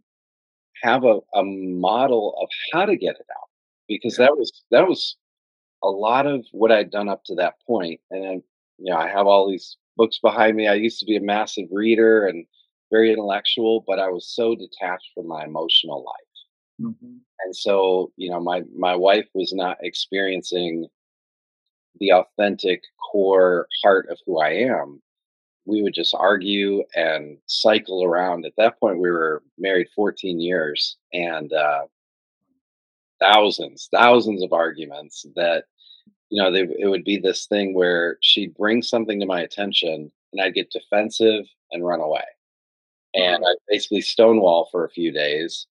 have 0.82 1.04
a, 1.04 1.20
a 1.34 1.42
model 1.42 2.36
of 2.40 2.48
how 2.72 2.84
to 2.84 2.96
get 2.96 3.16
it 3.16 3.26
out. 3.30 3.48
Because 3.88 4.16
that 4.16 4.36
was 4.36 4.64
that 4.70 4.86
was 4.86 5.16
a 5.82 5.88
lot 5.88 6.26
of 6.26 6.44
what 6.52 6.72
I'd 6.72 6.90
done 6.90 7.08
up 7.08 7.24
to 7.24 7.34
that. 7.36 7.54
And 7.68 7.96
then, 8.10 8.42
you 8.78 8.92
know, 8.92 8.96
I 8.96 9.08
have 9.08 9.26
all 9.26 9.48
these 9.48 9.76
books 9.98 10.18
behind 10.20 10.56
me. 10.56 10.68
I 10.68 10.74
used 10.74 11.00
to 11.00 11.06
be 11.06 11.16
a 11.18 11.20
massive 11.22 11.68
reader 11.72 12.26
and 12.28 12.46
very 12.92 13.12
intellectual, 13.12 13.84
but 13.86 13.98
I 14.00 14.08
was 14.10 14.28
so 14.34 14.54
detached 14.56 15.10
from 15.14 15.28
my 15.28 15.44
emotional 15.44 16.04
life 16.04 16.24
Mhm. 16.80 17.20
and 17.44 17.56
so 17.56 18.12
you 18.16 18.30
know 18.30 18.40
my 18.40 18.62
my 18.76 18.94
wife 18.96 19.28
was 19.34 19.52
not 19.52 19.78
experiencing 19.82 20.88
the 22.00 22.12
authentic 22.12 22.82
core 23.10 23.66
heart 23.82 24.08
of 24.10 24.18
who 24.26 24.38
i 24.40 24.50
am 24.50 25.02
we 25.66 25.82
would 25.82 25.94
just 25.94 26.14
argue 26.14 26.84
and 26.94 27.38
cycle 27.46 28.04
around 28.04 28.46
at 28.46 28.54
that 28.56 28.78
point 28.80 29.00
we 29.00 29.10
were 29.10 29.42
married 29.58 29.88
14 29.96 30.40
years 30.40 30.96
and 31.12 31.52
uh 31.52 31.86
thousands 33.20 33.88
thousands 33.92 34.42
of 34.42 34.52
arguments 34.52 35.26
that 35.34 35.64
you 36.30 36.42
know 36.42 36.52
they, 36.52 36.62
it 36.78 36.88
would 36.88 37.04
be 37.04 37.18
this 37.18 37.46
thing 37.46 37.74
where 37.74 38.18
she'd 38.20 38.54
bring 38.54 38.82
something 38.82 39.20
to 39.20 39.26
my 39.26 39.40
attention 39.40 40.10
and 40.32 40.42
i'd 40.42 40.54
get 40.54 40.70
defensive 40.70 41.44
and 41.72 41.84
run 41.84 42.00
away 42.00 42.24
and 43.14 43.42
uh-huh. 43.42 43.50
i'd 43.50 43.56
basically 43.68 44.00
stonewall 44.00 44.68
for 44.70 44.84
a 44.84 44.90
few 44.90 45.12
days 45.12 45.66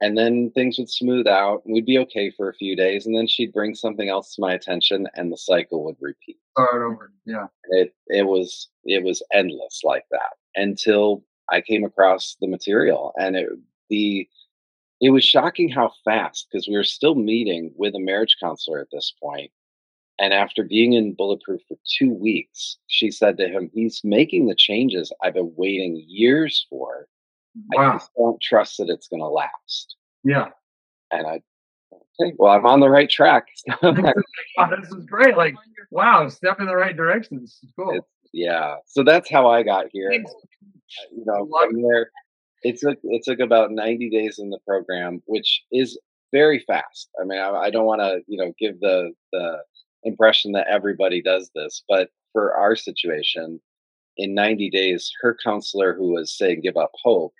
and 0.00 0.16
then 0.16 0.50
things 0.50 0.78
would 0.78 0.90
smooth 0.90 1.26
out 1.26 1.62
and 1.64 1.72
we'd 1.72 1.86
be 1.86 1.98
okay 1.98 2.30
for 2.30 2.48
a 2.48 2.54
few 2.54 2.76
days 2.76 3.06
and 3.06 3.16
then 3.16 3.26
she'd 3.26 3.52
bring 3.52 3.74
something 3.74 4.08
else 4.08 4.34
to 4.34 4.40
my 4.40 4.52
attention 4.52 5.06
and 5.14 5.32
the 5.32 5.38
cycle 5.38 5.84
would 5.84 5.96
repeat 6.00 6.36
Start 6.52 6.82
over. 6.82 7.12
Yeah. 7.24 7.46
it 7.70 7.94
it 8.08 8.26
was 8.26 8.68
it 8.84 9.02
was 9.02 9.22
endless 9.32 9.80
like 9.84 10.04
that 10.10 10.34
until 10.54 11.24
i 11.50 11.60
came 11.60 11.84
across 11.84 12.36
the 12.40 12.48
material 12.48 13.12
and 13.18 13.36
it 13.36 13.48
the 13.88 14.28
it 15.00 15.10
was 15.10 15.24
shocking 15.24 15.68
how 15.68 15.92
fast 16.04 16.48
because 16.50 16.66
we 16.66 16.74
were 16.74 16.84
still 16.84 17.14
meeting 17.14 17.72
with 17.76 17.94
a 17.94 18.00
marriage 18.00 18.36
counselor 18.40 18.80
at 18.80 18.88
this 18.90 19.12
point 19.22 19.50
and 20.18 20.32
after 20.32 20.62
being 20.64 20.92
in 20.94 21.14
bulletproof 21.14 21.60
for 21.68 21.76
two 21.98 22.12
weeks 22.12 22.78
she 22.86 23.10
said 23.10 23.36
to 23.36 23.48
him 23.48 23.70
he's 23.74 24.00
making 24.04 24.46
the 24.46 24.54
changes 24.54 25.12
i've 25.22 25.34
been 25.34 25.52
waiting 25.56 26.02
years 26.08 26.66
for 26.70 27.06
i 27.78 27.92
just 27.92 28.10
don't 28.16 28.40
trust 28.40 28.78
that 28.78 28.88
it's 28.88 29.08
going 29.08 29.20
to 29.22 29.28
last 29.28 29.96
Yeah. 30.24 30.48
and 31.10 31.26
I, 31.26 31.40
okay, 32.20 32.34
well, 32.38 32.52
I'm 32.52 32.66
on 32.66 32.80
the 32.80 32.90
right 32.90 33.08
track. 33.08 33.46
Oh, 33.82 33.92
this 33.92 34.90
is 34.90 35.04
great. 35.06 35.36
Like, 35.36 35.54
wow, 35.90 36.28
step 36.28 36.60
in 36.60 36.66
the 36.66 36.74
right 36.76 36.96
direction. 36.96 37.40
This 37.40 37.60
is 37.62 37.70
cool. 37.78 37.90
It's- 37.90 38.02
yeah, 38.32 38.76
so 38.86 39.02
that's 39.04 39.30
how 39.30 39.48
I 39.48 39.62
got 39.62 39.86
here. 39.92 40.10
Thanks. 40.10 40.32
You 41.14 41.24
know, 41.26 41.48
from 41.70 41.80
there, 41.82 42.10
it 42.62 42.78
took 42.78 42.98
it 43.02 43.22
took 43.24 43.38
about 43.40 43.70
90 43.70 44.10
days 44.10 44.38
in 44.38 44.50
the 44.50 44.58
program, 44.66 45.22
which 45.26 45.62
is 45.72 45.98
very 46.32 46.58
fast. 46.66 47.08
I 47.20 47.24
mean, 47.24 47.38
I, 47.38 47.50
I 47.50 47.70
don't 47.70 47.86
want 47.86 48.00
to 48.00 48.20
you 48.26 48.36
know 48.38 48.52
give 48.58 48.80
the 48.80 49.12
the 49.32 49.58
impression 50.06 50.52
that 50.52 50.68
everybody 50.68 51.20
does 51.20 51.50
this, 51.54 51.82
but 51.88 52.10
for 52.32 52.54
our 52.54 52.76
situation, 52.76 53.60
in 54.16 54.34
90 54.34 54.70
days, 54.70 55.12
her 55.20 55.36
counselor, 55.44 55.94
who 55.94 56.12
was 56.12 56.36
saying 56.36 56.60
give 56.62 56.76
up 56.76 56.92
hope, 57.02 57.34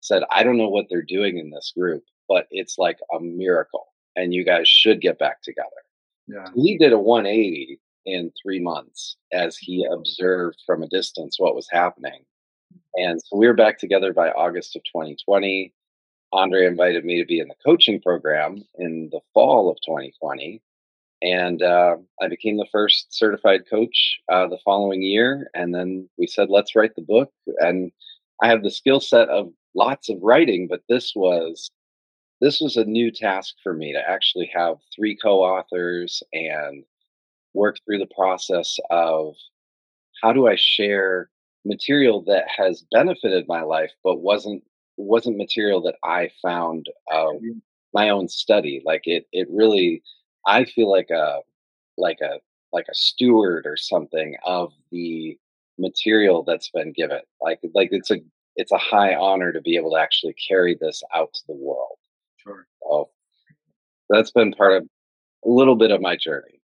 said, 0.00 0.22
I 0.30 0.42
don't 0.42 0.56
know 0.56 0.68
what 0.68 0.86
they're 0.88 1.02
doing 1.02 1.38
in 1.38 1.50
this 1.50 1.72
group, 1.76 2.02
but 2.28 2.46
it's 2.50 2.78
like 2.78 2.98
a 3.14 3.20
miracle, 3.20 3.86
and 4.16 4.32
you 4.32 4.44
guys 4.44 4.68
should 4.68 5.00
get 5.00 5.18
back 5.18 5.42
together. 5.42 5.68
Yeah. 6.28 6.46
he 6.54 6.78
did 6.78 6.92
a 6.92 6.98
180 6.98 7.80
in 8.06 8.32
three 8.40 8.60
months 8.60 9.16
as 9.32 9.56
he 9.56 9.86
observed 9.90 10.62
from 10.64 10.82
a 10.82 10.88
distance 10.88 11.38
what 11.38 11.54
was 11.54 11.68
happening. 11.70 12.24
And 12.94 13.20
so 13.20 13.36
we 13.36 13.46
were 13.46 13.54
back 13.54 13.78
together 13.78 14.12
by 14.12 14.30
August 14.30 14.76
of 14.76 14.82
2020. 14.84 15.72
Endre 16.32 16.66
invited 16.66 17.04
me 17.04 17.20
to 17.20 17.26
be 17.26 17.40
in 17.40 17.48
the 17.48 17.54
coaching 17.64 18.00
program 18.00 18.64
in 18.78 19.08
the 19.12 19.20
fall 19.34 19.70
of 19.70 19.76
2020. 19.84 20.62
And 21.22 21.62
uh, 21.62 21.96
I 22.20 22.28
became 22.28 22.56
the 22.56 22.66
first 22.72 23.14
certified 23.16 23.62
coach 23.70 24.18
uh, 24.30 24.48
the 24.48 24.58
following 24.64 25.02
year. 25.02 25.48
And 25.54 25.74
then 25.74 26.08
we 26.18 26.26
said, 26.26 26.50
let's 26.50 26.74
write 26.74 26.96
the 26.96 27.02
book. 27.02 27.30
And 27.58 27.92
I 28.42 28.48
have 28.48 28.64
the 28.64 28.70
skill 28.70 28.98
set 28.98 29.28
of 29.28 29.52
lots 29.74 30.08
of 30.08 30.18
writing, 30.20 30.66
but 30.68 30.82
this 30.88 31.12
was 31.14 31.70
this 32.40 32.60
was 32.60 32.76
a 32.76 32.84
new 32.84 33.12
task 33.12 33.54
for 33.62 33.72
me 33.72 33.92
to 33.92 34.00
actually 34.00 34.50
have 34.52 34.78
three 34.94 35.16
co-authors 35.16 36.24
and 36.32 36.84
work 37.54 37.76
through 37.84 37.98
the 37.98 38.14
process 38.16 38.76
of 38.90 39.34
how 40.20 40.32
do 40.32 40.48
I 40.48 40.56
share 40.56 41.30
material 41.64 42.20
that 42.24 42.46
has 42.48 42.84
benefited 42.90 43.46
my 43.46 43.62
life 43.62 43.92
but 44.02 44.16
wasn't 44.16 44.64
wasn't 44.96 45.36
material 45.36 45.80
that 45.82 45.94
I 46.02 46.30
found 46.42 46.86
of 47.12 47.36
my 47.94 48.08
own 48.08 48.28
study. 48.28 48.82
Like 48.84 49.02
it 49.04 49.28
it 49.32 49.46
really 49.48 50.02
I 50.46 50.64
feel 50.64 50.90
like 50.90 51.10
a 51.10 51.40
like 51.96 52.18
a 52.20 52.40
like 52.72 52.86
a 52.90 52.94
steward 52.94 53.66
or 53.66 53.76
something 53.76 54.36
of 54.44 54.72
the 54.90 55.38
material 55.78 56.42
that's 56.42 56.70
been 56.70 56.92
given. 56.92 57.20
Like 57.40 57.60
like 57.74 57.88
it's 57.92 58.10
a 58.10 58.16
it's 58.56 58.72
a 58.72 58.78
high 58.78 59.14
honor 59.14 59.52
to 59.52 59.60
be 59.60 59.76
able 59.76 59.92
to 59.92 60.00
actually 60.00 60.34
carry 60.34 60.76
this 60.80 61.02
out 61.14 61.32
to 61.32 61.40
the 61.48 61.54
world. 61.54 61.96
Sure. 62.36 62.66
So 62.82 63.10
that's 64.08 64.30
been 64.30 64.52
part 64.52 64.74
of 64.74 64.88
a 65.44 65.48
little 65.48 65.76
bit 65.76 65.90
of 65.90 66.00
my 66.00 66.16
journey. 66.16 66.60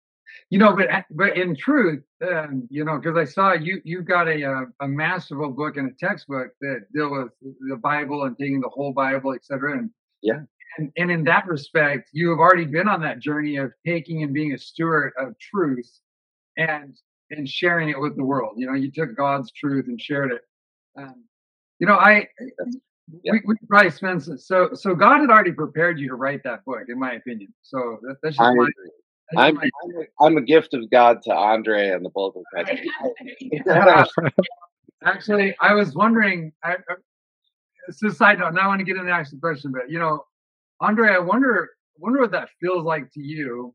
You 0.49 0.59
know, 0.59 0.75
but 0.75 1.05
but 1.11 1.37
in 1.37 1.55
truth, 1.55 2.03
um, 2.29 2.67
you 2.69 2.85
know, 2.85 2.99
because 2.99 3.17
I 3.17 3.25
saw 3.25 3.53
you 3.53 3.81
you 3.83 4.01
got 4.01 4.27
a, 4.27 4.43
a 4.43 4.65
a 4.81 4.87
masterful 4.87 5.51
book 5.51 5.77
and 5.77 5.89
a 5.89 5.93
textbook 5.93 6.49
that 6.61 6.85
deal 6.93 7.11
with 7.11 7.29
the 7.41 7.77
Bible 7.77 8.23
and 8.23 8.37
taking 8.37 8.61
the 8.61 8.69
whole 8.69 8.93
Bible, 8.93 9.33
et 9.33 9.43
cetera. 9.43 9.77
And 9.77 9.89
yeah, 10.21 10.41
and, 10.77 10.91
and 10.97 11.11
in 11.11 11.23
that 11.25 11.47
respect, 11.47 12.09
you 12.11 12.29
have 12.29 12.39
already 12.39 12.65
been 12.65 12.87
on 12.87 13.01
that 13.01 13.19
journey 13.19 13.57
of 13.57 13.71
taking 13.85 14.23
and 14.23 14.33
being 14.33 14.53
a 14.53 14.57
steward 14.57 15.13
of 15.17 15.37
truth 15.39 15.99
and 16.57 16.95
and 17.31 17.49
sharing 17.49 17.89
it 17.89 17.99
with 17.99 18.15
the 18.15 18.23
world. 18.23 18.53
You 18.57 18.67
know, 18.67 18.73
you 18.73 18.91
took 18.91 19.15
God's 19.15 19.51
truth 19.51 19.85
and 19.87 19.99
shared 19.99 20.31
it. 20.31 20.41
Um, 20.97 21.23
you 21.79 21.87
know, 21.87 21.95
I 21.95 22.27
yeah. 23.23 23.33
we, 23.33 23.41
we 23.45 23.55
probably 23.67 23.91
spend 23.91 24.23
so 24.23 24.69
so 24.73 24.95
God 24.95 25.21
had 25.21 25.29
already 25.29 25.51
prepared 25.51 25.99
you 25.99 26.07
to 26.09 26.15
write 26.15 26.43
that 26.43 26.63
book, 26.65 26.83
in 26.87 26.99
my 26.99 27.13
opinion. 27.13 27.53
So 27.61 27.99
that, 28.03 28.17
that's 28.21 28.37
just 28.37 28.55
my 28.55 28.67
I'm, 29.37 29.59
I'm 30.21 30.37
a 30.37 30.41
gift 30.41 30.73
of 30.73 30.89
God 30.91 31.21
to 31.23 31.31
Endre 31.31 31.95
and 31.95 32.05
the 32.05 32.09
us. 33.87 34.09
Actually, 35.03 35.55
I 35.59 35.73
was 35.73 35.95
wondering. 35.95 36.51
I, 36.63 36.75
it's 37.87 38.01
a 38.03 38.11
side 38.11 38.39
note. 38.39 38.53
Now 38.53 38.61
I 38.61 38.67
want 38.67 38.79
to 38.79 38.85
get 38.85 38.95
into 38.95 39.05
the 39.05 39.11
actual 39.11 39.39
question, 39.39 39.71
but 39.71 39.89
you 39.89 39.99
know, 39.99 40.23
Endre, 40.81 41.13
I 41.13 41.19
wonder, 41.19 41.69
wonder 41.97 42.21
what 42.21 42.31
that 42.31 42.49
feels 42.59 42.83
like 42.83 43.11
to 43.13 43.21
you 43.21 43.73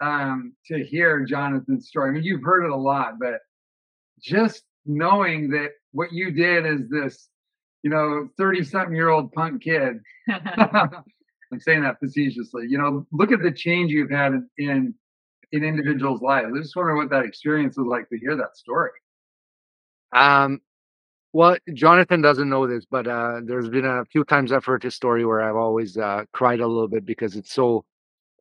um, 0.00 0.54
to 0.66 0.82
hear 0.84 1.24
Jonathan's 1.24 1.88
story. 1.88 2.10
I 2.10 2.12
mean, 2.12 2.22
you've 2.22 2.42
heard 2.42 2.64
it 2.64 2.70
a 2.70 2.76
lot, 2.76 3.14
but 3.20 3.40
just 4.20 4.62
knowing 4.86 5.50
that 5.50 5.70
what 5.92 6.12
you 6.12 6.30
did 6.30 6.66
is 6.66 6.88
this, 6.88 7.28
you 7.82 7.90
know, 7.90 8.28
thirty-something 8.36 8.94
year 8.94 9.08
old 9.08 9.32
punk 9.32 9.62
kid 9.62 9.96
I'm 11.52 11.60
saying 11.60 11.82
that 11.82 11.98
facetiously. 11.98 12.66
You 12.68 12.78
know, 12.78 13.06
look 13.12 13.32
at 13.32 13.42
the 13.42 13.50
change 13.50 13.90
you've 13.90 14.10
had 14.10 14.32
in, 14.32 14.48
in 14.58 14.94
in 15.52 15.64
individuals' 15.64 16.22
lives. 16.22 16.52
I 16.54 16.60
just 16.60 16.76
wonder 16.76 16.94
what 16.94 17.10
that 17.10 17.24
experience 17.24 17.76
was 17.76 17.86
like 17.86 18.08
to 18.10 18.18
hear 18.18 18.36
that 18.36 18.56
story. 18.56 18.90
Um, 20.12 20.60
well, 21.32 21.56
Jonathan 21.74 22.22
doesn't 22.22 22.48
know 22.48 22.66
this, 22.66 22.84
but 22.90 23.06
uh, 23.06 23.40
there's 23.44 23.68
been 23.68 23.84
a 23.84 24.04
few 24.06 24.24
times 24.24 24.52
I've 24.52 24.64
heard 24.64 24.82
his 24.82 24.94
story 24.94 25.24
where 25.24 25.40
I've 25.40 25.56
always 25.56 25.96
uh, 25.96 26.24
cried 26.32 26.60
a 26.60 26.66
little 26.66 26.88
bit 26.88 27.06
because 27.06 27.36
it's 27.36 27.52
so 27.52 27.84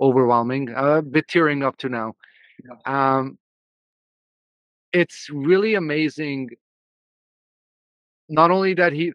overwhelming. 0.01 0.69
A 0.75 1.01
bit 1.01 1.27
tearing 1.27 1.63
up 1.63 1.77
to 1.77 1.89
now. 1.89 2.13
Yeah. 2.63 3.17
Um, 3.17 3.37
it's 4.91 5.29
really 5.31 5.75
amazing. 5.75 6.49
Not 8.27 8.51
only 8.51 8.73
that 8.75 8.93
he 8.93 9.13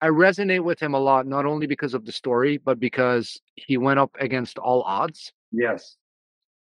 I 0.00 0.08
resonate 0.08 0.62
with 0.62 0.80
him 0.80 0.94
a 0.94 0.98
lot, 0.98 1.26
not 1.26 1.44
only 1.44 1.66
because 1.66 1.92
of 1.92 2.04
the 2.04 2.12
story, 2.12 2.58
but 2.58 2.78
because 2.78 3.40
he 3.56 3.76
went 3.76 3.98
up 3.98 4.12
against 4.20 4.58
all 4.58 4.82
odds. 4.82 5.32
Yes. 5.50 5.96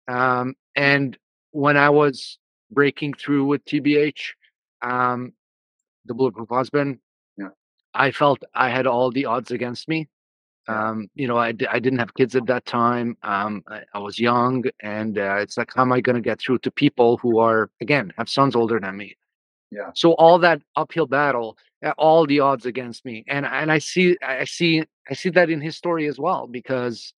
Um, 0.07 0.53
and 0.75 1.17
when 1.51 1.75
I 1.75 1.89
was 1.89 2.38
breaking 2.71 3.13
through 3.13 3.45
with 3.45 3.65
TBH, 3.65 4.33
um, 4.86 5.34
the 6.06 6.13
Bulletproof 6.13 6.50
Husband, 6.50 7.00
yeah. 7.38 7.50
I 7.93 8.12
felt 8.12 8.43
I 8.54 8.69
had 8.69 8.88
all 8.88 9.12
the 9.12 9.26
odds 9.26 9.52
against 9.52 9.88
me. 9.88 10.08
Um, 10.67 11.08
you 11.13 11.28
know, 11.28 11.38
I 11.38 11.52
d- 11.52 11.67
I 11.67 11.80
didn't 11.80 12.00
have 12.00 12.13
kids 12.15 12.36
at 12.36 12.48
that 12.48 12.65
time. 12.65 13.17
Um, 13.24 13.63
I, 13.67 13.82
I 13.93 14.00
was 14.00 14.19
young, 14.19 14.63
and 14.82 15.17
uh, 15.17 15.38
it's 15.39 15.58
like, 15.58 15.71
how 15.76 15.84
am 15.84 15.91
I 15.91 16.02
going 16.02 16.15
to 16.15 16.21
get 16.21 16.39
through 16.39 16.60
to 16.60 16.71
people 16.71 17.17
who 17.17 17.39
are, 17.39 17.69
again, 17.82 18.12
have 18.17 18.30
sons 18.30 18.56
older 18.56 18.80
than 18.80 18.98
me? 18.98 19.15
Yeah. 19.71 19.91
So 19.93 20.13
all 20.13 20.39
that 20.39 20.62
uphill 20.76 21.06
battle, 21.06 21.58
all 21.98 22.26
the 22.26 22.39
odds 22.39 22.65
against 22.65 23.06
me, 23.06 23.24
and 23.28 23.45
and 23.45 23.71
I 23.71 23.80
see 23.80 24.17
I 24.24 24.45
see 24.45 24.84
I 25.10 25.13
see 25.13 25.30
that 25.30 25.50
in 25.50 25.62
his 25.62 25.76
story 25.76 26.08
as 26.08 26.17
well 26.17 26.48
because, 26.48 27.13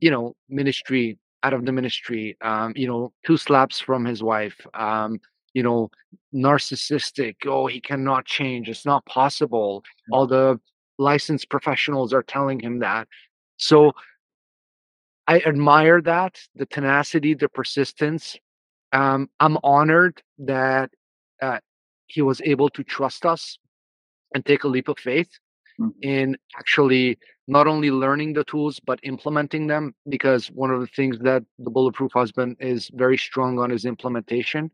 you 0.00 0.10
know, 0.10 0.34
ministry 0.48 1.18
out 1.44 1.52
of 1.52 1.64
the 1.64 1.72
ministry, 1.72 2.36
um, 2.40 2.72
you 2.74 2.86
know, 2.86 3.12
two 3.24 3.36
slaps 3.36 3.78
from 3.78 4.04
his 4.04 4.22
wife, 4.22 4.66
um, 4.74 5.20
you 5.54 5.62
know, 5.62 5.90
narcissistic. 6.34 7.36
Oh, 7.46 7.66
he 7.66 7.80
cannot 7.80 8.26
change. 8.26 8.68
It's 8.68 8.84
not 8.84 9.06
possible. 9.06 9.82
All 10.12 10.26
the 10.26 10.60
licensed 10.98 11.48
professionals 11.48 12.12
are 12.12 12.22
telling 12.22 12.60
him 12.60 12.80
that. 12.80 13.08
So 13.56 13.92
I 15.26 15.38
admire 15.40 16.02
that 16.02 16.38
the 16.54 16.66
tenacity, 16.66 17.34
the 17.34 17.48
persistence. 17.48 18.36
Um, 18.92 19.28
I'm 19.40 19.56
honored 19.64 20.22
that 20.38 20.90
uh, 21.40 21.58
he 22.06 22.22
was 22.22 22.40
able 22.44 22.68
to 22.70 22.84
trust 22.84 23.24
us 23.24 23.58
and 24.34 24.44
take 24.44 24.64
a 24.64 24.68
leap 24.68 24.88
of 24.88 24.98
faith 24.98 25.30
mm-hmm. 25.80 25.90
in 26.02 26.36
actually 26.58 27.18
not 27.46 27.66
only 27.66 27.90
learning 27.90 28.32
the 28.32 28.44
tools 28.44 28.80
but 28.86 28.98
implementing 29.02 29.66
them 29.66 29.94
because 30.08 30.48
one 30.48 30.70
of 30.70 30.80
the 30.80 30.86
things 30.86 31.18
that 31.20 31.42
the 31.58 31.70
bulletproof 31.70 32.12
husband 32.12 32.56
is 32.60 32.90
very 32.94 33.18
strong 33.18 33.58
on 33.58 33.70
is 33.70 33.84
implementation. 33.84 34.70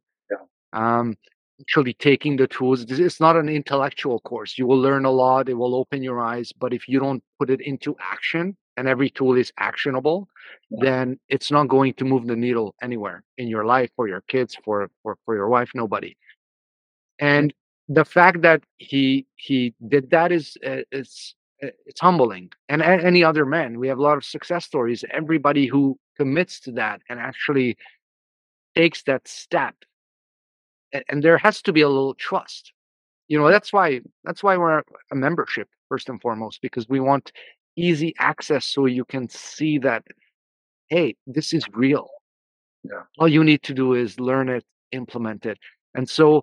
Um, 0.73 1.17
actually 1.61 1.95
taking 1.95 2.37
the 2.37 2.47
tools. 2.47 2.85
It's 2.89 3.21
not 3.21 3.37
an 3.37 3.49
intellectual 3.49 4.21
course. 4.21 4.57
You 4.57 4.67
will 4.67 4.79
learn 4.79 5.05
a 5.05 5.11
lot. 5.11 5.49
It 5.49 5.55
will 5.55 5.75
open 5.75 6.03
your 6.03 6.21
eyes. 6.21 6.53
But 6.53 6.73
if 6.73 6.89
you 6.89 6.99
don't 6.99 7.23
put 7.39 7.51
it 7.51 7.61
into 7.61 7.97
action 8.01 8.57
and 8.77 8.89
every 8.89 9.11
tool 9.11 9.37
is 9.37 9.53
actionable 9.59 10.29
yeah. 10.71 10.79
then 10.83 11.21
it's 11.29 11.51
not 11.51 11.69
going 11.69 11.95
to 11.95 12.05
move 12.05 12.27
the 12.27 12.37
needle 12.37 12.75
anywhere 12.83 13.23
in 13.39 13.49
your 13.49 13.65
life 13.65 13.91
for 13.97 14.09
your 14.09 14.23
kids 14.23 14.57
for 14.65 14.91
for, 15.03 15.17
for 15.25 15.35
your 15.35 15.49
wife 15.49 15.71
nobody. 15.75 16.17
And 17.19 17.53
the 17.89 18.05
fact 18.05 18.43
that 18.43 18.63
he 18.79 19.27
he 19.37 19.75
did 19.89 20.11
that 20.11 20.33
is 20.33 20.57
uh, 20.67 20.83
it's 20.91 21.35
uh, 21.63 21.69
it's 21.87 22.01
humbling. 22.01 22.51
And 22.69 22.83
any 22.83 23.23
other 23.25 23.45
man. 23.45 23.79
We 23.79 23.89
have 23.89 23.99
a 23.99 24.03
lot 24.03 24.17
of 24.17 24.25
success 24.25 24.65
stories. 24.65 25.05
Everybody 25.13 25.67
who 25.67 25.99
commits 26.17 26.61
to 26.61 26.73
that 26.73 27.03
and 27.09 27.19
actually 27.19 27.77
takes 28.75 29.03
that 29.03 29.27
step 29.27 29.75
and 31.09 31.23
there 31.23 31.39
has 31.39 31.63
to 31.63 31.73
be 31.73 31.81
a 31.81 31.89
little 31.89 32.15
trust. 32.15 32.73
You 33.29 33.39
know 33.39 33.49
that's 33.49 33.73
why 33.73 34.01
that's 34.25 34.43
why 34.43 34.57
we're 34.57 34.83
a 35.13 35.15
membership 35.15 35.69
first 35.89 36.09
and 36.09 36.21
foremost 36.21 36.61
because 36.63 36.89
we 36.89 37.01
want 37.01 37.33
easy 37.77 38.15
access 38.19 38.67
so 38.67 38.87
you 38.87 39.05
can 39.05 39.29
see 39.29 39.79
that 39.79 40.05
hey 40.89 41.17
this 41.27 41.53
is 41.53 41.65
real. 41.73 42.09
Yeah. 42.83 43.03
All 43.19 43.29
you 43.29 43.45
need 43.45 43.63
to 43.65 43.75
do 43.75 43.95
is 43.95 44.19
learn 44.19 44.49
it 44.49 44.65
implement 44.93 45.47
it. 45.47 45.59
And 45.95 46.09
so 46.09 46.43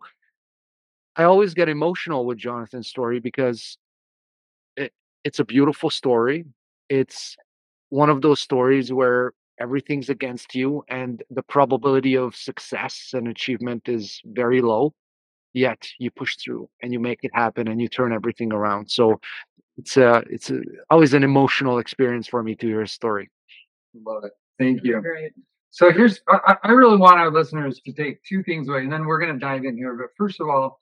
I 1.16 1.24
always 1.24 1.54
get 1.54 1.70
emotional 1.70 2.26
with 2.26 2.38
Jonathan's 2.38 2.88
story 2.88 3.20
because 3.20 3.78
it, 4.76 4.94
it's 5.24 5.40
a 5.40 5.46
beautiful 5.46 5.90
story. 5.90 6.46
It's 6.90 7.36
one 7.90 8.10
of 8.10 8.22
those 8.22 8.40
stories 8.40 8.94
where 8.94 9.34
everything's 9.60 10.10
against 10.10 10.56
you 10.56 10.84
and 10.90 11.24
the 11.30 11.44
probability 11.44 12.16
of 12.16 12.36
success 12.36 13.12
and 13.14 13.28
achievement 13.28 13.88
is 13.88 14.22
very 14.26 14.62
low 14.62 14.94
yet 15.58 15.88
you 16.00 16.12
push 16.12 16.38
through 16.38 16.70
and 16.82 16.94
you 16.94 17.00
make 17.00 17.20
it 17.24 17.32
happen 17.34 17.68
and 17.68 17.82
you 17.82 17.88
turn 17.88 18.14
everything 18.14 18.54
around. 18.54 18.90
So 18.90 19.20
it's 19.78 19.98
a 19.98 20.24
it's 20.30 20.50
a, 20.50 20.62
always 20.90 21.14
an 21.14 21.24
emotional 21.24 21.80
experience 21.80 22.28
for 22.28 22.44
me 22.44 22.56
to 22.56 22.68
hear 22.68 22.82
a 22.82 22.88
story. 22.88 23.30
Love 24.06 24.24
it. 24.26 24.32
Thank 24.60 24.84
you. 24.84 25.02
Great. 25.02 25.34
so 25.72 25.92
here's 25.92 26.22
I, 26.30 26.56
I 26.64 26.72
really 26.72 26.98
want 26.98 27.18
our 27.18 27.32
listeners 27.32 27.82
to 27.86 27.94
take 27.94 28.24
two 28.24 28.44
things 28.44 28.70
away 28.70 28.84
and 28.84 28.92
then 28.92 29.06
we're 29.06 29.20
going 29.20 29.34
to 29.34 29.40
dive 29.40 29.66
in 29.66 29.76
here. 29.76 29.96
But 29.96 30.08
first 30.18 30.40
of 30.40 30.48
all 30.48 30.80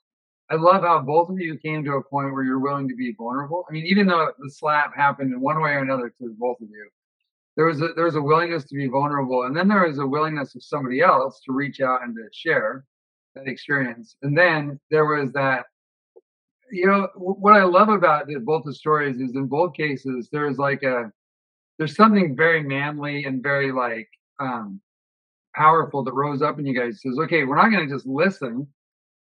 I 0.48 0.54
love 0.54 0.82
how 0.82 1.00
both 1.00 1.28
of 1.28 1.40
you 1.40 1.58
came 1.58 1.84
to 1.84 1.94
a 1.94 2.02
point 2.04 2.32
where 2.32 2.44
you're 2.44 2.60
willing 2.60 2.88
to 2.88 2.94
be 2.94 3.12
vulnerable. 3.18 3.64
I 3.68 3.72
mean, 3.72 3.84
even 3.86 4.06
though 4.06 4.30
the 4.38 4.50
slap 4.50 4.94
happened 4.94 5.32
in 5.32 5.40
one 5.40 5.60
way 5.60 5.70
or 5.70 5.80
another 5.80 6.08
to 6.20 6.36
both 6.38 6.60
of 6.60 6.68
you, 6.68 6.88
there 7.56 7.66
was 7.66 7.80
a, 7.80 7.88
there 7.94 8.04
was 8.04 8.16
a 8.16 8.22
willingness 8.22 8.64
to 8.64 8.74
be 8.74 8.86
vulnerable, 8.86 9.44
and 9.44 9.56
then 9.56 9.68
there 9.68 9.86
was 9.86 9.98
a 9.98 10.06
willingness 10.06 10.54
of 10.54 10.62
somebody 10.62 11.00
else 11.00 11.40
to 11.46 11.52
reach 11.52 11.80
out 11.80 12.02
and 12.02 12.14
to 12.14 12.22
share 12.32 12.84
that 13.34 13.48
experience. 13.48 14.16
And 14.22 14.36
then 14.36 14.78
there 14.90 15.06
was 15.06 15.32
that, 15.32 15.66
you 16.70 16.86
know, 16.86 17.08
what 17.16 17.54
I 17.54 17.64
love 17.64 17.88
about 17.88 18.26
the, 18.26 18.36
both 18.36 18.64
the 18.64 18.74
stories 18.74 19.16
is 19.20 19.34
in 19.34 19.46
both 19.46 19.74
cases 19.74 20.28
there's 20.30 20.58
like 20.58 20.82
a 20.82 21.12
there's 21.78 21.94
something 21.94 22.34
very 22.34 22.62
manly 22.62 23.24
and 23.24 23.42
very 23.42 23.70
like 23.70 24.08
um 24.40 24.80
powerful 25.54 26.04
that 26.04 26.12
rose 26.12 26.42
up 26.42 26.58
in 26.58 26.66
you 26.66 26.78
guys. 26.78 27.00
Says, 27.00 27.18
okay, 27.18 27.44
we're 27.44 27.56
not 27.56 27.70
going 27.70 27.88
to 27.88 27.94
just 27.94 28.06
listen. 28.06 28.66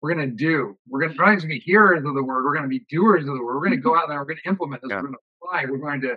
We're 0.02 0.14
going 0.14 0.30
to 0.30 0.36
do. 0.36 0.78
We're 0.88 1.02
going 1.02 1.12
to 1.12 1.18
try 1.18 1.36
to 1.36 1.48
be 1.48 1.60
hearers 1.60 2.06
of 2.06 2.16
the 2.16 2.24
word. 2.24 2.44
We're 2.44 2.56
going 2.56 2.64
to 2.64 2.70
be 2.70 2.86
doers 2.90 3.28
of 3.28 3.36
the 3.36 3.44
word. 3.44 3.56
We're 3.56 3.68
going 3.68 3.78
to 3.78 3.78
go 3.78 3.96
out 3.96 4.08
there. 4.08 4.18
We're 4.18 4.26
going 4.26 4.40
to 4.44 4.50
implement 4.50 4.82
this. 4.82 4.90
Yeah. 4.90 5.02
We're 5.02 5.10
going 5.10 5.14
to 5.14 5.20
apply. 5.44 5.66
We're 5.70 5.78
going 5.78 6.02
to, 6.02 6.16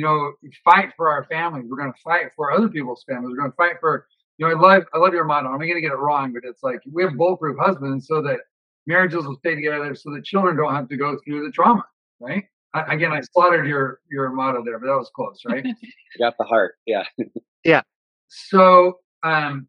you 0.00 0.06
know, 0.06 0.32
fight 0.64 0.94
for 0.96 1.10
our 1.10 1.24
families. 1.24 1.66
We're 1.68 1.76
going 1.76 1.92
to 1.92 1.98
fight 2.02 2.30
for 2.34 2.52
other 2.52 2.68
people's 2.68 3.04
families. 3.06 3.32
We're 3.32 3.42
going 3.42 3.50
to 3.50 3.56
fight 3.56 3.76
for, 3.80 4.06
you 4.38 4.48
know, 4.48 4.56
I 4.56 4.58
love, 4.58 4.84
I 4.94 4.98
love 4.98 5.12
your 5.12 5.24
motto. 5.24 5.48
I'm 5.48 5.58
going 5.58 5.74
to 5.74 5.80
get 5.82 5.92
it 5.92 5.98
wrong, 5.98 6.32
but 6.32 6.42
it's 6.42 6.62
like 6.62 6.80
we 6.90 7.02
have 7.02 7.18
bulletproof 7.18 7.58
husbands 7.60 8.06
so 8.06 8.22
that 8.22 8.38
marriages 8.86 9.26
will 9.26 9.36
stay 9.36 9.54
together, 9.54 9.94
so 9.94 10.10
that 10.14 10.24
children 10.24 10.56
don't 10.56 10.74
have 10.74 10.88
to 10.88 10.96
go 10.96 11.18
through 11.22 11.44
the 11.44 11.52
trauma. 11.52 11.84
Right. 12.18 12.44
I, 12.72 12.94
again, 12.94 13.12
I 13.12 13.20
slaughtered 13.20 13.66
your 13.66 14.00
your 14.10 14.30
motto 14.30 14.64
there, 14.64 14.78
but 14.78 14.86
that 14.86 14.96
was 14.96 15.10
close, 15.14 15.40
right? 15.44 15.66
got 16.18 16.34
the 16.38 16.44
heart. 16.44 16.76
Yeah. 16.86 17.04
Yeah. 17.62 17.82
So 18.28 19.00
um 19.22 19.68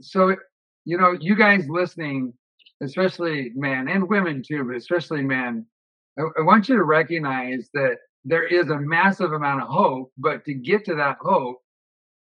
so 0.00 0.34
you 0.84 0.98
know 0.98 1.16
you 1.20 1.36
guys 1.36 1.68
listening 1.68 2.32
especially 2.82 3.52
men 3.54 3.86
and 3.86 4.08
women 4.08 4.42
too 4.44 4.64
but 4.64 4.74
especially 4.74 5.22
men 5.22 5.64
I, 6.18 6.22
I 6.40 6.42
want 6.42 6.68
you 6.68 6.74
to 6.74 6.82
recognize 6.82 7.70
that 7.74 7.98
there 8.24 8.46
is 8.46 8.68
a 8.70 8.78
massive 8.78 9.32
amount 9.32 9.62
of 9.62 9.68
hope 9.68 10.12
but 10.18 10.44
to 10.44 10.54
get 10.54 10.84
to 10.84 10.94
that 10.94 11.16
hope 11.20 11.58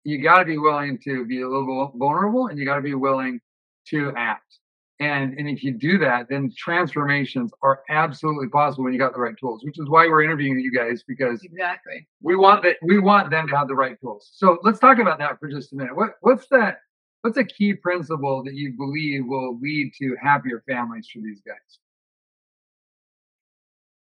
you 0.05 0.23
got 0.23 0.39
to 0.39 0.45
be 0.45 0.59
willing 0.59 0.99
to 0.99 1.25
be 1.27 1.43
a 1.43 1.49
little 1.49 1.93
vulnerable 1.97 2.49
and 2.49 2.59
you 2.59 2.65
got 2.65 2.77
to 2.77 2.83
be 2.83 2.95
willing 2.95 3.41
to 3.89 4.13
act. 4.17 4.59
And 5.01 5.37
and 5.37 5.49
if 5.49 5.65
you 5.65 5.73
do 5.73 5.99
that 5.99 6.29
then 6.29 6.53
transformations 6.57 7.51
are 7.63 7.83
absolutely 7.89 8.49
possible 8.49 8.85
when 8.85 8.93
you 8.93 9.01
got 9.01 9.15
the 9.15 9.21
right 9.21 9.35
tools 9.37 9.65
which 9.65 9.79
is 9.79 9.89
why 9.89 10.07
we're 10.07 10.23
interviewing 10.23 10.61
you 10.61 10.71
guys 10.71 11.03
because 11.09 11.43
exactly. 11.43 12.07
we 12.23 12.37
want 12.37 12.63
that 12.63 12.77
we 12.83 13.01
want 13.01 13.31
them 13.31 13.49
to 13.49 13.57
have 13.57 13.67
the 13.67 13.75
right 13.75 14.01
tools. 14.01 14.31
So 14.35 14.59
let's 14.63 14.79
talk 14.79 14.99
about 14.99 15.19
that 15.19 15.41
for 15.41 15.49
just 15.49 15.73
a 15.73 15.77
minute. 15.77 15.97
What 15.97 16.11
what's 16.21 16.47
that 16.49 16.79
what's 17.23 17.39
a 17.39 17.45
key 17.45 17.75
principle 17.75 18.45
that 18.45 18.55
you 18.55 18.75
believe 18.77 19.27
will 19.27 19.59
lead 19.59 19.93
to 19.99 20.17
happier 20.23 20.63
families 20.69 21.09
for 21.13 21.21
these 21.21 21.41
guys? 21.45 21.79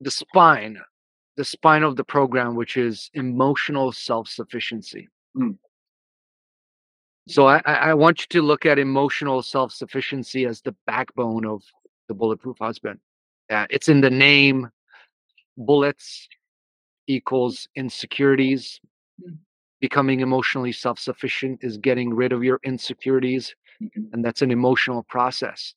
The 0.01 0.11
spine, 0.11 0.81
the 1.37 1.45
spine 1.45 1.83
of 1.83 1.97
the 1.97 2.05
program, 2.05 2.55
which 2.55 2.77
is 2.77 3.11
emotional 3.15 3.93
self-sufficiency. 3.93 5.09
Mm. 5.37 5.57
So 7.29 7.47
I, 7.47 7.61
I 7.65 7.95
want 7.95 8.21
you 8.21 8.27
to 8.31 8.43
look 8.43 8.67
at 8.67 8.79
emotional 8.79 9.43
self-sufficiency 9.43 10.45
as 10.45 10.61
the 10.61 10.75
backbone 10.87 11.47
of 11.47 11.63
the 12.09 12.15
bulletproof 12.15 12.59
husband. 12.61 12.99
Uh, 13.51 13.67
it's 13.71 13.89
in 13.89 14.01
the 14.01 14.11
name. 14.11 14.69
Bullets 15.57 16.29
equals 17.07 17.69
insecurities. 17.77 18.81
Mm. 19.25 19.39
Becoming 19.81 20.21
emotionally 20.21 20.73
self-sufficient 20.73 21.61
is 21.63 21.77
getting 21.77 22.15
rid 22.15 22.33
of 22.33 22.45
your 22.45 22.61
insecurities, 22.63 23.55
Mhm. 23.81 24.13
and 24.13 24.25
that's 24.25 24.41
an 24.41 24.53
emotional 24.53 25.03
process. 25.03 25.75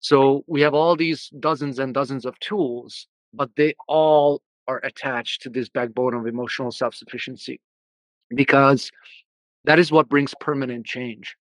So 0.00 0.42
we 0.48 0.60
have 0.62 0.74
all 0.74 0.96
these 0.96 1.28
dozens 1.38 1.78
and 1.78 1.94
dozens 1.94 2.26
of 2.26 2.38
tools, 2.40 3.06
but 3.32 3.54
they 3.56 3.74
all 3.86 4.42
are 4.68 4.80
attached 4.84 5.42
to 5.42 5.50
this 5.50 5.68
backbone 5.68 6.14
of 6.14 6.26
emotional 6.26 6.70
self 6.70 6.94
sufficiency 6.94 7.60
because 8.30 8.90
that 9.64 9.78
is 9.78 9.90
what 9.90 10.08
brings 10.08 10.34
permanent 10.40 10.86
change. 10.86 11.36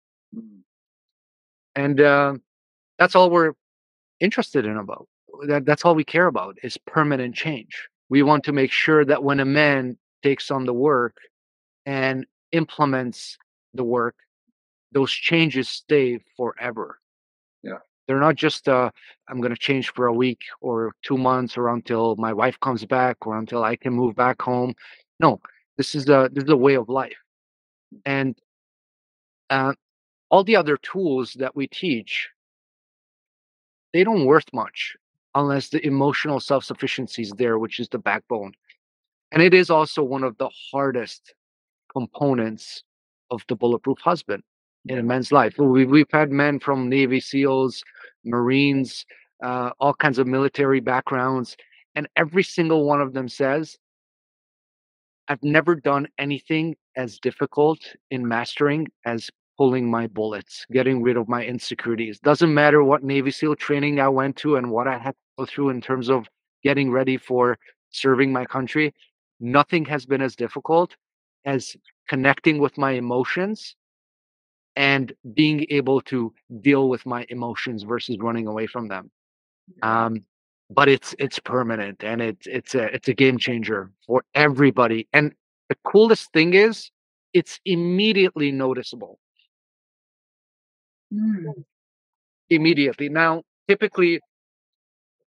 And 1.76 2.02
uh, 2.02 2.36
that's 3.00 3.16
all 3.16 3.30
we're 3.30 3.54
interested 4.20 4.66
in 4.66 4.78
about. 4.78 5.08
That, 5.48 5.66
that's 5.66 5.86
all 5.86 5.96
we 5.96 6.04
care 6.04 6.28
about 6.28 6.58
is 6.64 6.78
permanent 6.86 7.36
change. 7.36 7.88
We 8.10 8.24
want 8.24 8.44
to 8.46 8.52
make 8.52 8.72
sure 8.72 9.06
that 9.06 9.24
when 9.24 9.40
a 9.40 9.46
man 9.46 9.98
takes 10.22 10.52
on 10.52 10.66
the 10.66 10.74
work 10.74 11.16
and 11.86 12.26
implements 12.52 13.38
the 13.74 13.84
work, 13.84 14.16
those 14.92 15.12
changes 15.12 15.70
stay 15.70 16.20
forever. 16.36 17.00
They're 18.12 18.20
not 18.20 18.36
just 18.36 18.68
uh, 18.68 18.92
I'm 19.30 19.40
going 19.40 19.54
to 19.54 19.58
change 19.58 19.94
for 19.94 20.08
a 20.08 20.14
week 20.14 20.42
or 20.60 20.92
two 21.02 21.18
months 21.18 21.56
or 21.56 21.70
until 21.70 22.18
my 22.18 22.34
wife 22.34 22.60
comes 22.60 22.84
back 22.84 23.26
or 23.26 23.38
until 23.38 23.64
I 23.64 23.78
can 23.78 23.94
move 23.94 24.18
back 24.18 24.42
home. 24.42 24.74
No, 25.22 25.40
this 25.78 25.96
is 25.96 26.10
a 26.10 26.30
this 26.30 26.44
is 26.44 26.50
a 26.50 26.58
way 26.58 26.76
of 26.76 26.90
life, 26.90 27.16
and 28.06 28.38
uh, 29.50 29.72
all 30.30 30.44
the 30.44 30.58
other 30.58 30.76
tools 30.76 31.38
that 31.40 31.56
we 31.56 31.68
teach, 31.68 32.28
they 33.94 34.04
don't 34.04 34.26
worth 34.26 34.52
much 34.52 34.98
unless 35.34 35.70
the 35.70 35.80
emotional 35.88 36.42
self 36.42 36.66
sufficiency 36.66 37.22
is 37.22 37.32
there, 37.38 37.58
which 37.60 37.80
is 37.80 37.88
the 37.88 37.98
backbone, 37.98 38.52
and 39.32 39.42
it 39.42 39.54
is 39.54 39.70
also 39.70 40.04
one 40.04 40.26
of 40.26 40.38
the 40.38 40.50
hardest 40.70 41.34
components 41.90 42.84
of 43.30 43.42
the 43.48 43.56
bulletproof 43.56 44.00
husband 44.00 44.44
in 44.88 44.98
a 44.98 45.04
man's 45.04 45.32
life. 45.32 45.56
We, 45.58 45.86
we've 45.86 46.12
had 46.12 46.32
men 46.32 46.60
from 46.60 46.90
Navy 46.90 47.20
SEALs, 47.20 47.84
Marines, 48.26 49.06
uh, 49.44 49.72
all 49.80 49.94
kinds 49.94 50.20
of 50.20 50.28
military 50.28 50.80
backgrounds, 50.80 51.56
and 51.96 52.08
every 52.16 52.44
single 52.44 52.86
one 52.86 53.02
of 53.02 53.14
them 53.14 53.28
says, 53.28 53.78
I've 55.28 55.44
never 55.44 55.76
done 55.76 56.08
anything 56.18 56.76
as 56.96 57.20
difficult 57.20 57.80
in 58.10 58.28
mastering 58.28 58.88
as 59.06 59.30
pulling 59.58 59.90
my 59.90 60.08
bullets, 60.08 60.66
getting 60.72 61.02
rid 61.02 61.18
of 61.18 61.30
my 61.30 61.46
insecurities. 61.46 62.20
Doesn't 62.20 62.54
matter 62.54 62.84
what 62.84 63.04
Navy 63.04 63.32
SEAL 63.32 63.56
training 63.58 64.00
I 64.00 64.10
went 64.10 64.36
to 64.38 64.56
and 64.56 64.72
what 64.72 64.88
I 64.88 64.98
had 64.98 65.12
to 65.12 65.18
go 65.40 65.46
through 65.46 65.70
in 65.70 65.82
terms 65.82 66.10
of 66.10 66.28
getting 66.64 66.92
ready 66.92 67.18
for 67.18 67.58
serving 67.92 68.32
my 68.32 68.46
country. 68.46 68.94
Nothing 69.40 69.86
has 69.86 70.06
been 70.06 70.22
as 70.22 70.36
difficult 70.36 70.96
as 71.46 71.76
connecting 72.08 72.60
with 72.60 72.78
my 72.78 72.92
emotions 72.92 73.76
and 74.76 75.14
being 75.34 75.66
able 75.70 76.02
to 76.02 76.34
deal 76.62 76.90
with 76.90 77.06
my 77.06 77.26
emotions 77.30 77.84
versus 77.84 78.18
running 78.20 78.48
away 78.48 78.68
from 78.68 78.88
them. 78.88 79.12
Um 79.84 80.26
but 80.70 80.88
it's 80.90 81.14
it's 81.20 81.40
permanent 81.40 82.04
and 82.04 82.22
it's 82.22 82.48
it's 82.48 82.76
a 82.76 82.84
it's 82.96 83.08
a 83.10 83.14
game 83.14 83.38
changer 83.38 83.92
for 84.08 84.24
everybody 84.36 85.08
and 85.14 85.34
the 85.70 85.76
coolest 85.86 86.32
thing 86.34 86.54
is 86.54 86.90
it's 87.34 87.60
immediately 87.66 88.52
noticeable. 88.52 89.20
Mm. 91.14 91.66
immediately. 92.50 93.10
Now 93.10 93.44
typically 93.68 94.22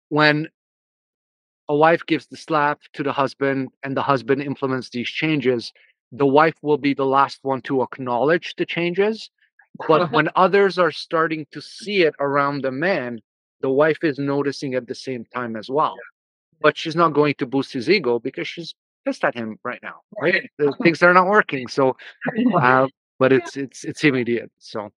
when 0.09 0.49
a 1.69 1.77
wife 1.77 2.05
gives 2.07 2.27
the 2.27 2.37
slap 2.37 2.81
to 2.93 3.03
the 3.03 3.13
husband 3.13 3.69
and 3.83 3.97
the 3.97 4.03
husband 4.03 4.43
implements 4.43 4.91
these 4.91 5.09
changes 5.09 5.73
the 6.17 6.27
wife 6.27 6.55
will 6.63 6.79
be 6.79 6.95
the 6.95 7.07
last 7.07 7.39
one 7.43 7.61
to 7.63 7.83
acknowledge 7.83 8.55
the 8.57 8.67
changes 8.67 9.31
but 9.89 10.11
when 10.13 10.29
others 10.37 10.79
are 10.79 10.91
starting 10.91 11.47
to 11.51 11.61
see 11.61 12.03
it 12.03 12.15
around 12.21 12.63
the 12.63 12.71
man 12.71 13.21
the 13.61 13.71
wife 13.71 13.99
is 14.03 14.19
noticing 14.19 14.75
at 14.75 14.87
the 14.87 14.95
same 14.95 15.25
time 15.35 15.57
as 15.57 15.71
well. 15.71 15.97
But 16.61 16.77
she's 16.77 16.95
not 16.95 17.15
going 17.15 17.35
to 17.39 17.47
boost 17.47 17.73
his 17.73 17.89
ego 17.89 18.19
because 18.19 18.47
she's 18.47 18.75
pissed 19.07 19.25
at 19.25 19.35
him 19.35 19.59
right 19.65 19.81
now 19.83 19.97
right? 20.21 20.51
Things 20.83 21.03
are 21.03 21.15
not 21.15 21.27
working 21.27 21.67
so 21.69 21.97
uh, 22.61 22.87
but 23.19 23.33
it's 23.33 23.57
it's 23.57 23.85
it's 23.85 24.05
immediate 24.05 24.51
so 24.59 24.91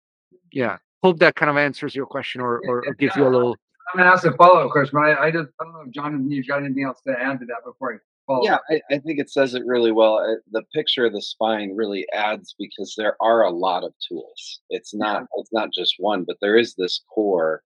yeah. 0.51 0.77
Hope 1.03 1.19
that 1.19 1.35
kind 1.35 1.49
of 1.49 1.57
answers 1.57 1.95
your 1.95 2.05
question 2.05 2.41
or 2.41 2.61
or, 2.67 2.85
or 2.85 2.93
gives 2.95 3.15
you 3.15 3.25
a 3.27 3.29
little 3.29 3.55
i'm 3.93 3.99
gonna 3.99 4.09
ask 4.09 4.25
a 4.25 4.33
follow-up 4.33 4.69
question 4.71 4.91
but 4.99 5.05
I, 5.11 5.27
I 5.27 5.31
just 5.31 5.49
i 5.61 5.63
don't 5.63 5.73
know 5.73 5.83
if 5.87 5.91
jonathan 5.91 6.29
you've 6.29 6.47
got 6.47 6.61
anything 6.63 6.83
else 6.83 6.99
to 7.07 7.13
add 7.17 7.39
to 7.39 7.45
that 7.45 7.63
before 7.63 7.93
i 7.93 7.97
follow 8.27 8.43
yeah. 8.43 8.59
I, 8.69 8.81
I 8.91 8.99
think 8.99 9.19
it 9.19 9.29
says 9.29 9.55
it 9.55 9.65
really 9.65 9.91
well 9.91 10.19
Uh, 10.19 10.35
the 10.51 10.63
picture 10.73 11.05
of 11.05 11.13
the 11.13 11.21
spine 11.21 11.75
really 11.75 12.05
adds 12.13 12.55
because 12.59 12.93
there 12.95 13.15
are 13.21 13.43
a 13.43 13.51
lot 13.51 13.83
of 13.83 13.93
tools. 14.07 14.59
It's 14.69 14.93
not 14.93 15.25
it's 15.37 15.53
not 15.53 15.69
just 15.73 15.95
one 15.97 16.23
but 16.25 16.37
there 16.41 16.57
is 16.57 16.75
this 16.75 17.01
core. 17.13 17.63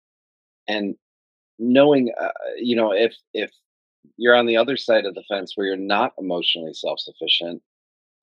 And 0.68 0.96
knowing 1.60 2.14
uh, 2.20 2.30
you 2.58 2.76
know 2.76 2.94
if 2.94 3.16
if 3.34 3.52
you're 4.18 4.36
on 4.36 4.46
the 4.46 4.58
other 4.58 4.78
side 4.78 5.06
of 5.06 5.16
the 5.16 5.24
fence 5.28 5.54
where 5.56 5.68
you're 5.68 5.78
not 5.78 6.14
emotionally 6.18 6.74
self-sufficient 6.74 7.62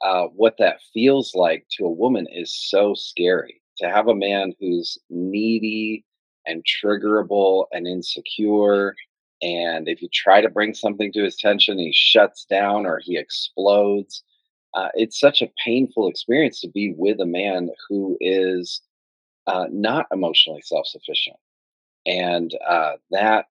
uh, 0.02 0.24
what 0.28 0.56
that 0.58 0.78
feels 0.94 1.34
like 1.34 1.66
to 1.72 1.84
a 1.84 1.90
woman 1.90 2.26
is 2.32 2.54
so 2.54 2.94
scary. 2.94 3.60
To 3.78 3.88
have 3.88 4.08
a 4.08 4.14
man 4.14 4.54
who's 4.60 4.98
needy 5.10 6.04
and 6.46 6.64
triggerable 6.64 7.66
and 7.72 7.86
insecure 7.86 8.94
and 9.42 9.88
if 9.88 10.02
you 10.02 10.08
try 10.12 10.40
to 10.40 10.48
bring 10.48 10.74
something 10.74 11.12
to 11.12 11.24
his 11.24 11.34
attention 11.34 11.78
he 11.78 11.92
shuts 11.92 12.44
down 12.44 12.86
or 12.86 13.00
he 13.02 13.16
explodes. 13.16 14.22
Uh, 14.74 14.88
it's 14.94 15.18
such 15.18 15.40
a 15.40 15.50
painful 15.64 16.08
experience 16.08 16.60
to 16.60 16.68
be 16.68 16.94
with 16.96 17.20
a 17.20 17.26
man 17.26 17.70
who 17.88 18.16
is 18.20 18.82
uh, 19.46 19.66
not 19.70 20.06
emotionally 20.12 20.60
self-sufficient. 20.62 21.36
And 22.06 22.54
uh, 22.68 22.92
that 23.10 23.46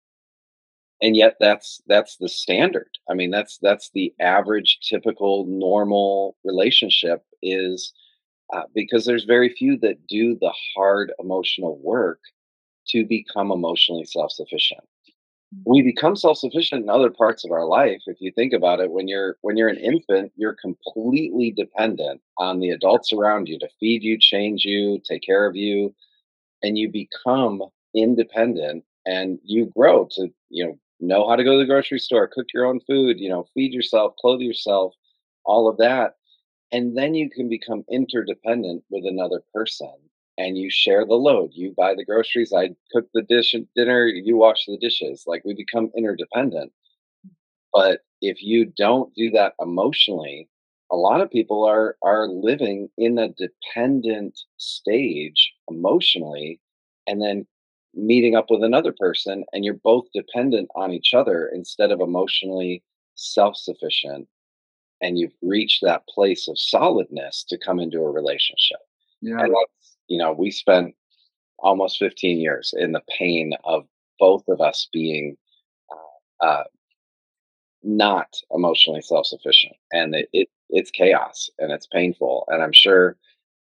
and 1.02 1.16
yet 1.16 1.36
that's 1.40 1.82
that's 1.88 2.18
the 2.18 2.30
standard. 2.30 2.90
I 3.10 3.14
mean 3.14 3.32
that's 3.32 3.58
that's 3.62 3.92
the 3.94 4.14
average 4.20 4.80
typical 4.88 5.46
normal 5.48 6.38
relationship 6.44 7.24
is 7.42 7.94
uh, 8.54 8.64
because 8.74 9.06
there's 9.06 9.26
very 9.26 9.50
few 9.50 9.78
that 9.80 10.08
do 10.08 10.38
the 10.40 10.54
hard 10.76 11.12
emotional 11.20 11.80
work 11.82 12.20
to 12.88 13.06
become 13.06 13.52
emotionally 13.52 14.06
self-sufficient 14.06 14.84
we 15.66 15.82
become 15.82 16.16
self-sufficient 16.16 16.84
in 16.84 16.90
other 16.90 17.10
parts 17.10 17.46
of 17.46 17.52
our 17.52 17.66
life 17.66 18.02
if 18.08 18.18
you 18.20 18.32
think 18.32 18.54
about 18.54 18.80
it 18.80 18.92
when 18.92 19.08
you're 19.08 19.38
when 19.42 19.58
you're 19.58 19.70
an 19.70 19.78
infant 19.78 20.32
you're 20.36 20.56
completely 20.62 21.52
dependent 21.52 22.22
on 22.38 22.60
the 22.60 22.70
adults 22.70 23.14
around 23.14 23.48
you 23.48 23.58
to 23.60 23.70
feed 23.80 24.04
you 24.04 24.18
change 24.20 24.64
you 24.66 25.00
take 25.08 25.22
care 25.24 25.46
of 25.46 25.56
you 25.56 25.94
and 26.64 26.78
you 26.78 26.90
become 26.90 27.62
independent 27.94 28.84
and 29.06 29.40
you 29.44 29.72
grow 29.76 30.08
to 30.12 30.28
you 30.50 30.66
know 30.66 30.78
know 31.00 31.30
how 31.30 31.36
to 31.36 31.44
go 31.44 31.54
to 31.54 31.60
the 31.60 31.66
grocery 31.66 32.00
store 32.00 32.28
cook 32.28 32.48
your 32.54 32.66
own 32.66 32.80
food 32.82 33.20
you 33.20 33.30
know 33.30 33.48
feed 33.54 33.74
yourself 33.74 34.14
clothe 34.20 34.42
yourself 34.42 34.94
all 35.46 35.70
of 35.70 35.78
that 35.78 36.16
and 36.72 36.98
then 36.98 37.14
you 37.14 37.30
can 37.30 37.48
become 37.48 37.84
interdependent 37.90 38.84
with 38.90 39.06
another 39.06 39.42
person 39.54 39.94
and 40.38 40.58
you 40.58 40.70
share 40.70 41.06
the 41.06 41.16
load. 41.16 41.52
You 41.54 41.74
buy 41.76 41.96
the 41.96 42.06
groceries, 42.06 42.54
I 42.54 42.70
cook 42.92 43.08
the 43.14 43.22
dish 43.22 43.56
dinner, 43.76 44.08
you 44.08 44.36
wash 44.38 44.66
the 44.66 44.78
dishes. 44.78 45.24
Like 45.28 45.44
we 45.46 45.54
become 45.54 45.92
interdependent. 45.96 46.72
But 47.74 48.02
if 48.22 48.42
you 48.42 48.66
don't 48.66 49.14
do 49.16 49.30
that 49.32 49.54
emotionally, 49.60 50.50
a 50.92 50.96
lot 50.96 51.22
of 51.22 51.32
people 51.32 51.64
are 51.66 51.98
are 52.04 52.28
living 52.28 52.90
in 52.98 53.18
a 53.18 53.30
dependent 53.30 54.40
stage 54.58 55.54
emotionally 55.70 56.60
and 57.08 57.22
then 57.22 57.48
meeting 57.94 58.36
up 58.36 58.48
with 58.50 58.64
another 58.64 58.94
person 59.00 59.46
and 59.54 59.64
you're 59.64 59.74
both 59.74 60.06
dependent 60.14 60.70
on 60.76 60.92
each 60.92 61.14
other 61.14 61.50
instead 61.54 61.92
of 61.92 62.02
emotionally 62.02 62.84
self-sufficient 63.16 64.28
and 65.02 65.18
you've 65.18 65.36
reached 65.42 65.82
that 65.82 66.06
place 66.08 66.48
of 66.48 66.60
solidness 66.60 67.46
to 67.48 67.58
come 67.58 67.80
into 67.80 68.00
a 68.00 68.12
relationship. 68.12 68.80
Yeah. 69.22 69.40
And 69.40 69.54
that's, 69.54 69.85
you 70.08 70.18
know, 70.18 70.32
we 70.32 70.52
spent 70.52 70.96
almost 71.60 72.00
15 72.00 72.40
years 72.40 72.74
in 72.78 72.92
the 72.92 73.02
pain 73.18 73.54
of 73.64 73.86
both 74.20 74.48
of 74.48 74.62
us 74.62 74.88
being 74.92 75.38
uh, 75.92 76.46
uh, 76.46 76.64
not 77.84 78.28
emotionally 78.52 79.02
self-sufficient, 79.02 79.76
and 79.92 80.16
it, 80.16 80.30
it 80.34 80.50
it's 80.70 80.92
chaos 80.92 81.50
and 81.60 81.72
it's 81.72 81.88
painful. 81.88 82.46
And 82.48 82.64
I'm 82.64 82.74
sure 82.74 83.18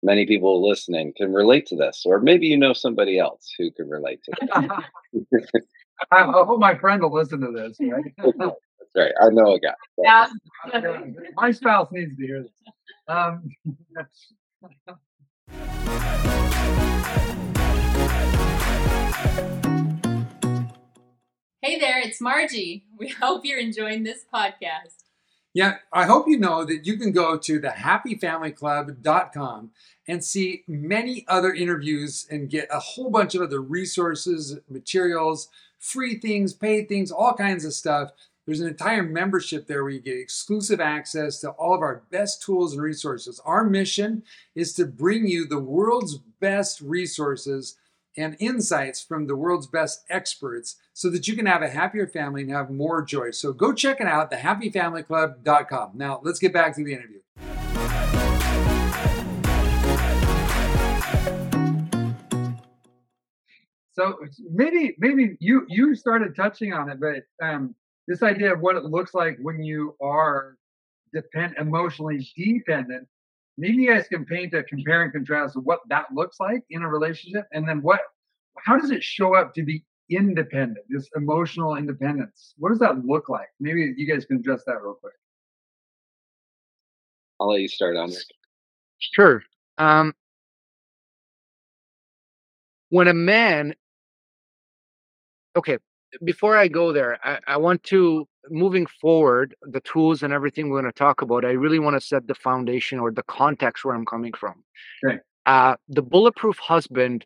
many 0.02 0.26
people 0.26 0.66
listening 0.66 1.12
can 1.16 1.32
relate 1.32 1.66
to 1.66 1.76
this, 1.76 2.02
or 2.04 2.20
maybe 2.20 2.46
you 2.46 2.56
know 2.56 2.72
somebody 2.72 3.18
else 3.18 3.52
who 3.58 3.70
can 3.70 3.88
relate 3.88 4.20
to 4.24 4.32
this. 4.40 5.50
I, 6.12 6.22
I 6.22 6.22
hope 6.24 6.60
my 6.60 6.76
friend 6.78 7.02
will 7.02 7.12
listen 7.12 7.40
to 7.40 7.52
this. 7.52 7.76
Right? 7.80 8.04
That's 8.18 8.94
right. 8.96 9.12
I 9.20 9.28
know 9.30 9.54
a 9.54 9.60
guy. 9.60 9.74
Yeah. 9.98 10.28
my 11.36 11.50
spouse 11.50 11.88
needs 11.92 12.16
to 12.16 12.26
hear 12.26 12.42
this. 12.42 12.52
Um, 13.08 13.50
Hey 21.60 21.78
there, 21.78 22.00
it's 22.00 22.20
Margie. 22.20 22.84
We 22.96 23.08
hope 23.08 23.44
you're 23.44 23.58
enjoying 23.58 24.02
this 24.02 24.24
podcast. 24.32 25.04
Yeah, 25.54 25.76
I 25.92 26.04
hope 26.04 26.28
you 26.28 26.38
know 26.38 26.64
that 26.64 26.86
you 26.86 26.96
can 26.96 27.12
go 27.12 27.36
to 27.36 27.60
thehappyfamilyclub.com 27.60 29.70
and 30.06 30.24
see 30.24 30.64
many 30.68 31.26
other 31.28 31.52
interviews 31.52 32.26
and 32.30 32.48
get 32.48 32.68
a 32.70 32.78
whole 32.78 33.10
bunch 33.10 33.34
of 33.34 33.42
other 33.42 33.60
resources, 33.60 34.58
materials, 34.68 35.48
free 35.78 36.18
things, 36.18 36.52
paid 36.52 36.88
things, 36.88 37.10
all 37.10 37.34
kinds 37.34 37.64
of 37.64 37.74
stuff. 37.74 38.12
There's 38.48 38.60
an 38.60 38.68
entire 38.68 39.02
membership 39.02 39.66
there 39.66 39.82
where 39.82 39.92
you 39.92 40.00
get 40.00 40.16
exclusive 40.16 40.80
access 40.80 41.38
to 41.40 41.50
all 41.50 41.74
of 41.74 41.82
our 41.82 42.04
best 42.10 42.40
tools 42.40 42.72
and 42.72 42.80
resources. 42.80 43.38
Our 43.44 43.62
mission 43.62 44.22
is 44.54 44.72
to 44.76 44.86
bring 44.86 45.26
you 45.26 45.46
the 45.46 45.58
world's 45.58 46.16
best 46.40 46.80
resources 46.80 47.76
and 48.16 48.38
insights 48.40 49.02
from 49.02 49.26
the 49.26 49.36
world's 49.36 49.66
best 49.66 50.02
experts 50.08 50.76
so 50.94 51.10
that 51.10 51.28
you 51.28 51.36
can 51.36 51.44
have 51.44 51.60
a 51.60 51.68
happier 51.68 52.06
family 52.06 52.40
and 52.40 52.50
have 52.50 52.70
more 52.70 53.02
joy. 53.02 53.32
So 53.32 53.52
go 53.52 53.74
check 53.74 54.00
it 54.00 54.06
out, 54.06 54.30
thehappyfamilyclub.com. 54.30 55.90
Now, 55.92 56.22
let's 56.24 56.38
get 56.38 56.54
back 56.54 56.74
to 56.76 56.82
the 56.82 56.94
interview. 56.94 57.20
So 63.92 64.16
maybe 64.50 64.96
maybe 64.98 65.36
you 65.38 65.66
you 65.68 65.94
started 65.94 66.34
touching 66.34 66.72
on 66.72 66.88
it, 66.88 66.98
but 66.98 67.24
um, 67.46 67.74
this 68.08 68.24
idea 68.24 68.52
of 68.52 68.60
what 68.60 68.74
it 68.74 68.84
looks 68.84 69.14
like 69.14 69.38
when 69.40 69.62
you 69.62 69.94
are 70.02 70.56
depend 71.12 71.54
emotionally 71.58 72.28
dependent 72.36 73.06
maybe 73.56 73.82
you 73.82 73.92
guys 73.92 74.08
can 74.08 74.24
paint 74.24 74.52
a 74.54 74.62
compare 74.64 75.02
and 75.02 75.12
contrast 75.12 75.56
of 75.56 75.64
what 75.64 75.80
that 75.88 76.06
looks 76.12 76.40
like 76.40 76.62
in 76.70 76.82
a 76.82 76.88
relationship 76.88 77.46
and 77.52 77.68
then 77.68 77.80
what 77.80 78.00
how 78.58 78.76
does 78.76 78.90
it 78.90 79.04
show 79.04 79.36
up 79.36 79.54
to 79.54 79.62
be 79.62 79.84
independent 80.10 80.84
this 80.88 81.08
emotional 81.16 81.76
independence? 81.76 82.54
What 82.58 82.70
does 82.70 82.78
that 82.78 83.04
look 83.04 83.28
like? 83.28 83.48
Maybe 83.60 83.92
you 83.96 84.06
guys 84.10 84.24
can 84.24 84.38
address 84.38 84.62
that 84.66 84.82
real 84.82 84.94
quick. 84.94 85.14
I'll 87.40 87.50
let 87.50 87.60
you 87.60 87.68
start 87.68 87.96
on 87.96 88.10
it 88.10 88.24
sure. 88.98 89.42
Um 89.78 90.12
when 92.90 93.06
a 93.06 93.14
man 93.14 93.74
okay 95.54 95.78
before 96.24 96.56
i 96.56 96.68
go 96.68 96.92
there 96.92 97.18
I, 97.22 97.38
I 97.46 97.56
want 97.56 97.82
to 97.84 98.26
moving 98.50 98.86
forward, 98.86 99.54
the 99.62 99.80
tools 99.80 100.22
and 100.22 100.32
everything 100.32 100.68
we're 100.68 100.80
going 100.80 100.92
to 100.92 100.98
talk 100.98 101.22
about, 101.22 101.44
I 101.44 101.50
really 101.50 101.78
want 101.78 102.00
to 102.00 102.06
set 102.06 102.26
the 102.26 102.34
foundation 102.34 102.98
or 102.98 103.10
the 103.10 103.22
context 103.24 103.84
where 103.84 103.94
I'm 103.94 104.06
coming 104.06 104.32
from. 104.32 104.62
Okay. 105.04 105.18
Uh, 105.46 105.76
the 105.88 106.02
bulletproof 106.02 106.58
husband 106.58 107.24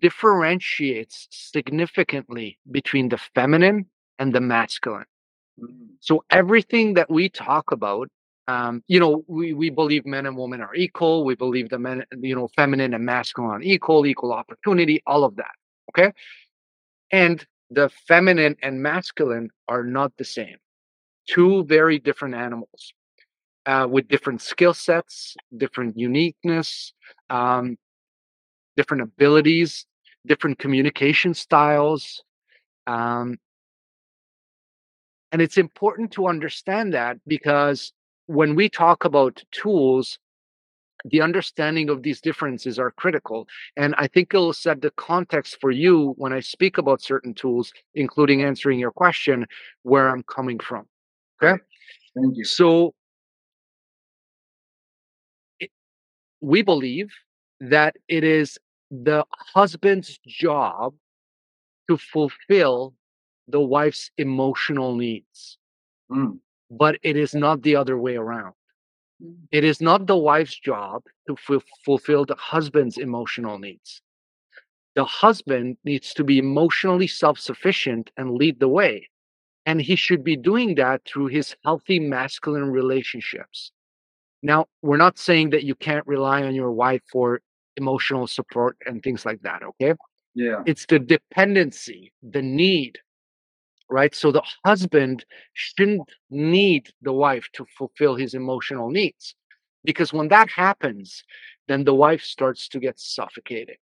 differentiates 0.00 1.28
significantly 1.30 2.58
between 2.70 3.08
the 3.08 3.18
feminine 3.34 3.86
and 4.18 4.34
the 4.34 4.40
masculine. 4.40 5.04
Mm-hmm. 5.60 5.94
So 6.00 6.24
everything 6.30 6.94
that 6.94 7.10
we 7.10 7.28
talk 7.28 7.72
about, 7.72 8.08
um, 8.48 8.82
you 8.88 8.98
know, 8.98 9.24
we, 9.28 9.52
we 9.52 9.70
believe 9.70 10.04
men 10.04 10.26
and 10.26 10.36
women 10.36 10.60
are 10.60 10.74
equal. 10.74 11.24
We 11.24 11.34
believe 11.34 11.70
the 11.70 11.78
men, 11.78 12.04
you 12.20 12.34
know, 12.34 12.48
feminine 12.56 12.94
and 12.94 13.04
masculine 13.04 13.50
are 13.50 13.62
equal, 13.62 14.06
equal 14.06 14.32
opportunity, 14.32 15.02
all 15.06 15.24
of 15.24 15.36
that. 15.36 15.52
Okay. 15.90 16.12
And 17.10 17.44
the 17.72 17.90
feminine 18.06 18.56
and 18.62 18.82
masculine 18.82 19.50
are 19.68 19.84
not 19.84 20.12
the 20.18 20.24
same. 20.24 20.56
Two 21.26 21.64
very 21.64 21.98
different 21.98 22.34
animals 22.34 22.92
uh, 23.66 23.86
with 23.88 24.08
different 24.08 24.42
skill 24.42 24.74
sets, 24.74 25.36
different 25.56 25.98
uniqueness, 25.98 26.92
um, 27.30 27.76
different 28.76 29.02
abilities, 29.02 29.86
different 30.26 30.58
communication 30.58 31.32
styles. 31.34 32.22
Um, 32.86 33.38
and 35.30 35.40
it's 35.40 35.56
important 35.56 36.10
to 36.12 36.26
understand 36.26 36.92
that 36.92 37.16
because 37.26 37.92
when 38.26 38.54
we 38.54 38.68
talk 38.68 39.04
about 39.04 39.42
tools, 39.50 40.18
the 41.04 41.20
understanding 41.20 41.88
of 41.88 42.02
these 42.02 42.20
differences 42.20 42.78
are 42.78 42.90
critical. 42.90 43.48
And 43.76 43.94
I 43.98 44.06
think 44.06 44.32
it'll 44.32 44.52
set 44.52 44.80
the 44.80 44.90
context 44.92 45.58
for 45.60 45.70
you 45.70 46.14
when 46.16 46.32
I 46.32 46.40
speak 46.40 46.78
about 46.78 47.02
certain 47.02 47.34
tools, 47.34 47.72
including 47.94 48.42
answering 48.42 48.78
your 48.78 48.92
question, 48.92 49.46
where 49.82 50.08
I'm 50.08 50.22
coming 50.24 50.58
from. 50.58 50.86
Okay. 51.42 51.60
Thank 52.14 52.36
you. 52.36 52.44
So 52.44 52.94
it, 55.58 55.70
we 56.40 56.62
believe 56.62 57.10
that 57.60 57.96
it 58.08 58.24
is 58.24 58.58
the 58.90 59.24
husband's 59.30 60.18
job 60.26 60.94
to 61.88 61.96
fulfill 61.96 62.94
the 63.48 63.60
wife's 63.60 64.10
emotional 64.18 64.94
needs, 64.94 65.58
mm. 66.10 66.38
but 66.70 66.96
it 67.02 67.16
is 67.16 67.34
not 67.34 67.62
the 67.62 67.76
other 67.76 67.98
way 67.98 68.16
around. 68.16 68.54
Mm. 69.22 69.36
It 69.50 69.64
is 69.64 69.80
not 69.80 70.06
the 70.06 70.16
wife's 70.16 70.58
job 70.58 71.02
to 71.26 71.36
f- 71.36 71.62
fulfill 71.84 72.24
the 72.24 72.34
husband's 72.36 72.98
emotional 72.98 73.58
needs. 73.58 74.02
The 74.94 75.04
husband 75.04 75.78
needs 75.84 76.12
to 76.14 76.24
be 76.24 76.38
emotionally 76.38 77.06
self 77.06 77.38
sufficient 77.38 78.10
and 78.16 78.34
lead 78.34 78.60
the 78.60 78.68
way. 78.68 79.08
And 79.64 79.80
he 79.80 79.96
should 79.96 80.24
be 80.24 80.36
doing 80.36 80.74
that 80.74 81.02
through 81.06 81.28
his 81.28 81.54
healthy 81.64 82.00
masculine 82.00 82.70
relationships. 82.70 83.72
Now, 84.42 84.66
we're 84.82 84.96
not 84.96 85.18
saying 85.18 85.50
that 85.50 85.62
you 85.62 85.76
can't 85.76 86.06
rely 86.06 86.42
on 86.42 86.54
your 86.54 86.72
wife 86.72 87.02
for 87.10 87.40
emotional 87.76 88.26
support 88.26 88.76
and 88.86 89.02
things 89.02 89.24
like 89.24 89.40
that, 89.42 89.62
okay? 89.62 89.94
Yeah. 90.34 90.62
It's 90.66 90.84
the 90.86 90.98
dependency, 90.98 92.12
the 92.22 92.42
need 92.42 92.98
right? 93.92 94.14
So 94.14 94.32
the 94.32 94.42
husband 94.64 95.24
shouldn't 95.52 96.08
need 96.30 96.90
the 97.02 97.12
wife 97.12 97.48
to 97.52 97.66
fulfill 97.76 98.16
his 98.16 98.34
emotional 98.34 98.90
needs. 98.90 99.34
Because 99.84 100.12
when 100.12 100.28
that 100.28 100.48
happens, 100.50 101.22
then 101.68 101.84
the 101.84 101.94
wife 101.94 102.22
starts 102.22 102.68
to 102.68 102.80
get 102.80 102.98
suffocated. 102.98 103.76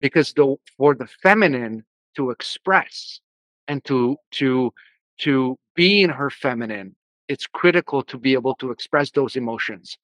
Because 0.00 0.32
the 0.32 0.56
for 0.76 0.94
the 0.94 1.08
feminine 1.22 1.84
to 2.16 2.30
express 2.30 3.20
and 3.66 3.84
to 3.84 4.16
to 4.32 4.72
to 5.18 5.56
be 5.74 6.02
in 6.02 6.10
her 6.10 6.30
feminine, 6.30 6.94
it's 7.28 7.46
critical 7.46 8.02
to 8.04 8.18
be 8.18 8.34
able 8.34 8.54
to 8.56 8.70
express 8.70 9.10
those 9.10 9.36
emotions. 9.36 9.96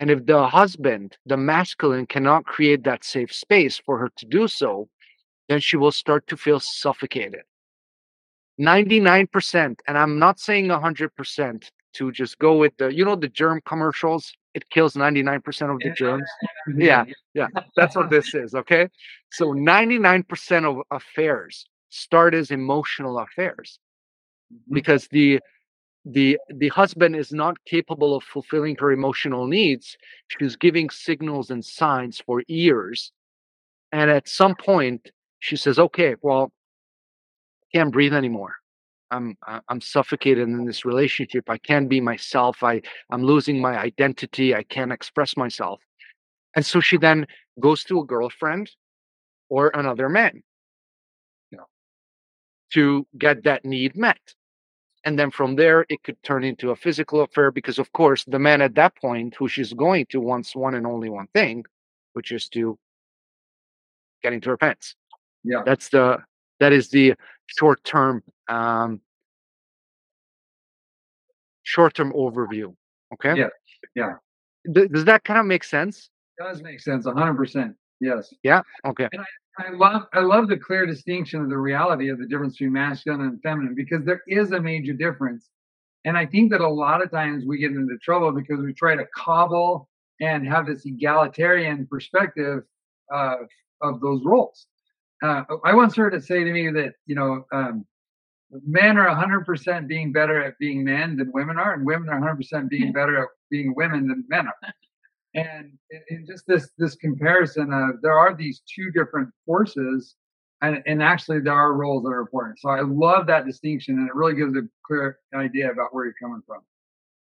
And 0.00 0.10
if 0.10 0.26
the 0.26 0.46
husband, 0.46 1.16
the 1.26 1.36
masculine, 1.36 2.06
cannot 2.06 2.44
create 2.44 2.84
that 2.84 3.04
safe 3.04 3.32
space 3.34 3.78
for 3.84 3.98
her 3.98 4.10
to 4.16 4.26
do 4.26 4.46
so, 4.46 4.88
then 5.48 5.60
she 5.60 5.76
will 5.76 5.92
start 5.92 6.26
to 6.28 6.36
feel 6.36 6.60
suffocated 6.60 7.42
99%, 8.60 9.80
and 9.86 9.98
I'm 9.98 10.18
not 10.18 10.40
saying 10.40 10.68
100% 10.68 11.70
to 11.94 12.12
just 12.12 12.38
go 12.38 12.56
with 12.56 12.76
the, 12.78 12.88
you 12.94 13.04
know, 13.04 13.16
the 13.16 13.28
germ 13.28 13.60
commercials. 13.66 14.32
It 14.54 14.68
kills 14.70 14.94
99% 14.94 15.70
of 15.72 15.78
the 15.80 15.90
germs. 15.90 16.28
Yeah, 16.76 17.04
yeah, 17.34 17.46
that's 17.76 17.96
what 17.96 18.10
this 18.10 18.34
is. 18.34 18.54
Okay. 18.54 18.88
So 19.32 19.54
99% 19.54 20.64
of 20.64 20.82
affairs 20.90 21.66
start 21.90 22.34
as 22.34 22.50
emotional 22.50 23.18
affairs 23.18 23.78
Mhm. 24.52 24.74
because 24.74 25.08
the 25.08 25.40
the 26.04 26.38
the 26.54 26.68
husband 26.68 27.16
is 27.16 27.32
not 27.32 27.56
capable 27.66 28.16
of 28.16 28.22
fulfilling 28.24 28.76
her 28.80 28.92
emotional 28.92 29.46
needs 29.46 29.96
she's 30.28 30.56
giving 30.56 30.88
signals 30.90 31.50
and 31.50 31.64
signs 31.64 32.20
for 32.26 32.42
years 32.48 33.12
and 33.92 34.10
at 34.10 34.28
some 34.28 34.54
point 34.56 35.10
she 35.40 35.56
says 35.56 35.78
okay 35.78 36.16
well 36.22 36.52
can't 37.74 37.92
breathe 37.92 38.14
anymore. 38.14 38.54
I'm 39.10 39.36
i'm 39.68 39.80
suffocated 39.80 40.48
in 40.48 40.64
this 40.64 40.84
relationship. 40.84 41.48
I 41.48 41.58
can't 41.58 41.88
be 41.88 42.00
myself. 42.00 42.62
I 42.62 42.82
i'm 43.10 43.22
losing 43.22 43.60
my 43.60 43.78
identity. 43.78 44.54
I 44.54 44.62
can't 44.64 44.92
express 44.92 45.36
myself. 45.36 45.80
And 46.56 46.64
so 46.64 46.80
she 46.80 46.96
then 46.96 47.26
goes 47.60 47.84
to 47.84 48.00
a 48.00 48.04
girlfriend 48.04 48.70
or 49.48 49.70
another 49.74 50.08
man 50.08 50.42
you 51.50 51.58
know, 51.58 51.64
to 52.72 53.06
get 53.16 53.44
that 53.44 53.64
need 53.64 53.96
met. 53.96 54.20
And 55.04 55.18
then 55.18 55.30
from 55.30 55.56
there 55.56 55.86
it 55.88 56.02
could 56.02 56.22
turn 56.22 56.44
into 56.44 56.70
a 56.70 56.76
physical 56.76 57.22
affair 57.22 57.50
because 57.50 57.78
of 57.78 57.90
course 57.92 58.24
the 58.24 58.38
man 58.38 58.60
at 58.60 58.74
that 58.74 58.94
point 58.96 59.34
who 59.38 59.48
she's 59.48 59.72
going 59.72 60.06
to 60.10 60.20
wants 60.20 60.54
one 60.54 60.74
and 60.74 60.86
only 60.86 61.08
one 61.08 61.28
thing 61.32 61.64
which 62.12 62.32
is 62.32 62.48
to 62.48 62.78
get 64.22 64.32
into 64.32 64.50
her 64.50 64.56
pants. 64.56 64.96
Yeah. 65.44 65.62
that's 65.64 65.88
the 65.88 66.18
that 66.60 66.72
is 66.72 66.90
the 66.90 67.14
short 67.48 67.82
term 67.84 68.22
um 68.48 69.00
short 71.62 71.94
term 71.94 72.12
overview 72.12 72.74
okay 73.12 73.34
Yeah, 73.38 73.48
yeah. 73.94 74.12
Th- 74.72 74.90
does 74.90 75.04
that 75.06 75.24
kind 75.24 75.40
of 75.40 75.46
make 75.46 75.64
sense 75.64 76.10
does 76.38 76.62
make 76.62 76.78
sense. 76.80 77.04
hundred 77.04 77.34
percent. 77.34 77.74
Yes. 78.00 78.32
yeah 78.42 78.62
okay 78.86 79.08
And 79.12 79.22
I 79.58 79.70
love 79.70 80.02
I 80.12 80.20
love 80.20 80.48
the 80.48 80.56
clear 80.56 80.86
distinction 80.86 81.40
of 81.42 81.48
the 81.48 81.58
reality 81.58 82.10
of 82.10 82.18
the 82.18 82.26
difference 82.26 82.54
between 82.54 82.72
masculine 82.72 83.22
and 83.22 83.42
feminine 83.42 83.74
because 83.74 84.04
there 84.04 84.22
is 84.28 84.52
a 84.52 84.60
major 84.60 84.92
difference. 84.92 85.48
And 86.04 86.16
I 86.16 86.26
think 86.26 86.52
that 86.52 86.60
a 86.60 86.68
lot 86.68 87.02
of 87.02 87.10
times 87.10 87.44
we 87.44 87.58
get 87.58 87.72
into 87.72 87.98
trouble 87.98 88.30
because 88.30 88.60
we 88.60 88.72
try 88.72 88.94
to 88.94 89.04
cobble 89.14 89.88
and 90.20 90.46
have 90.46 90.66
this 90.66 90.86
egalitarian 90.86 91.86
perspective 91.86 92.62
uh, 93.12 93.36
of 93.82 94.00
those 94.00 94.22
roles. 94.24 94.68
Uh, 95.22 95.42
I 95.64 95.74
once 95.74 95.96
heard 95.96 96.14
it 96.14 96.24
say 96.24 96.44
to 96.44 96.52
me 96.52 96.70
that 96.70 96.94
you 97.06 97.14
know 97.14 97.44
um, 97.52 97.84
men 98.50 98.96
are 98.96 99.08
100% 99.08 99.86
being 99.88 100.12
better 100.12 100.42
at 100.42 100.58
being 100.58 100.84
men 100.84 101.16
than 101.16 101.30
women 101.32 101.58
are, 101.58 101.74
and 101.74 101.84
women 101.84 102.08
are 102.08 102.20
100% 102.20 102.68
being 102.68 102.92
better 102.92 103.22
at 103.22 103.28
being 103.50 103.74
women 103.74 104.08
than 104.08 104.24
men 104.28 104.46
are. 104.46 104.72
And 105.34 105.72
in- 106.08 106.26
just 106.26 106.46
this 106.46 106.70
this 106.78 106.94
comparison 106.96 107.72
of 107.72 108.00
there 108.02 108.18
are 108.18 108.34
these 108.34 108.62
two 108.74 108.90
different 108.90 109.30
forces 109.46 110.16
and, 110.62 110.82
and 110.86 111.02
actually 111.02 111.40
there 111.40 111.52
are 111.52 111.74
roles 111.74 112.02
that 112.04 112.10
are 112.10 112.20
important. 112.20 112.58
So 112.58 112.70
i 112.70 112.80
love 112.80 113.26
that 113.26 113.46
distinction 113.46 113.98
and 113.98 114.08
it 114.08 114.14
really 114.14 114.34
gives 114.34 114.56
a 114.56 114.62
clear 114.86 115.18
idea 115.34 115.70
about 115.70 115.94
where 115.94 116.04
you're 116.06 116.14
coming 116.20 116.42
from. 116.46 116.62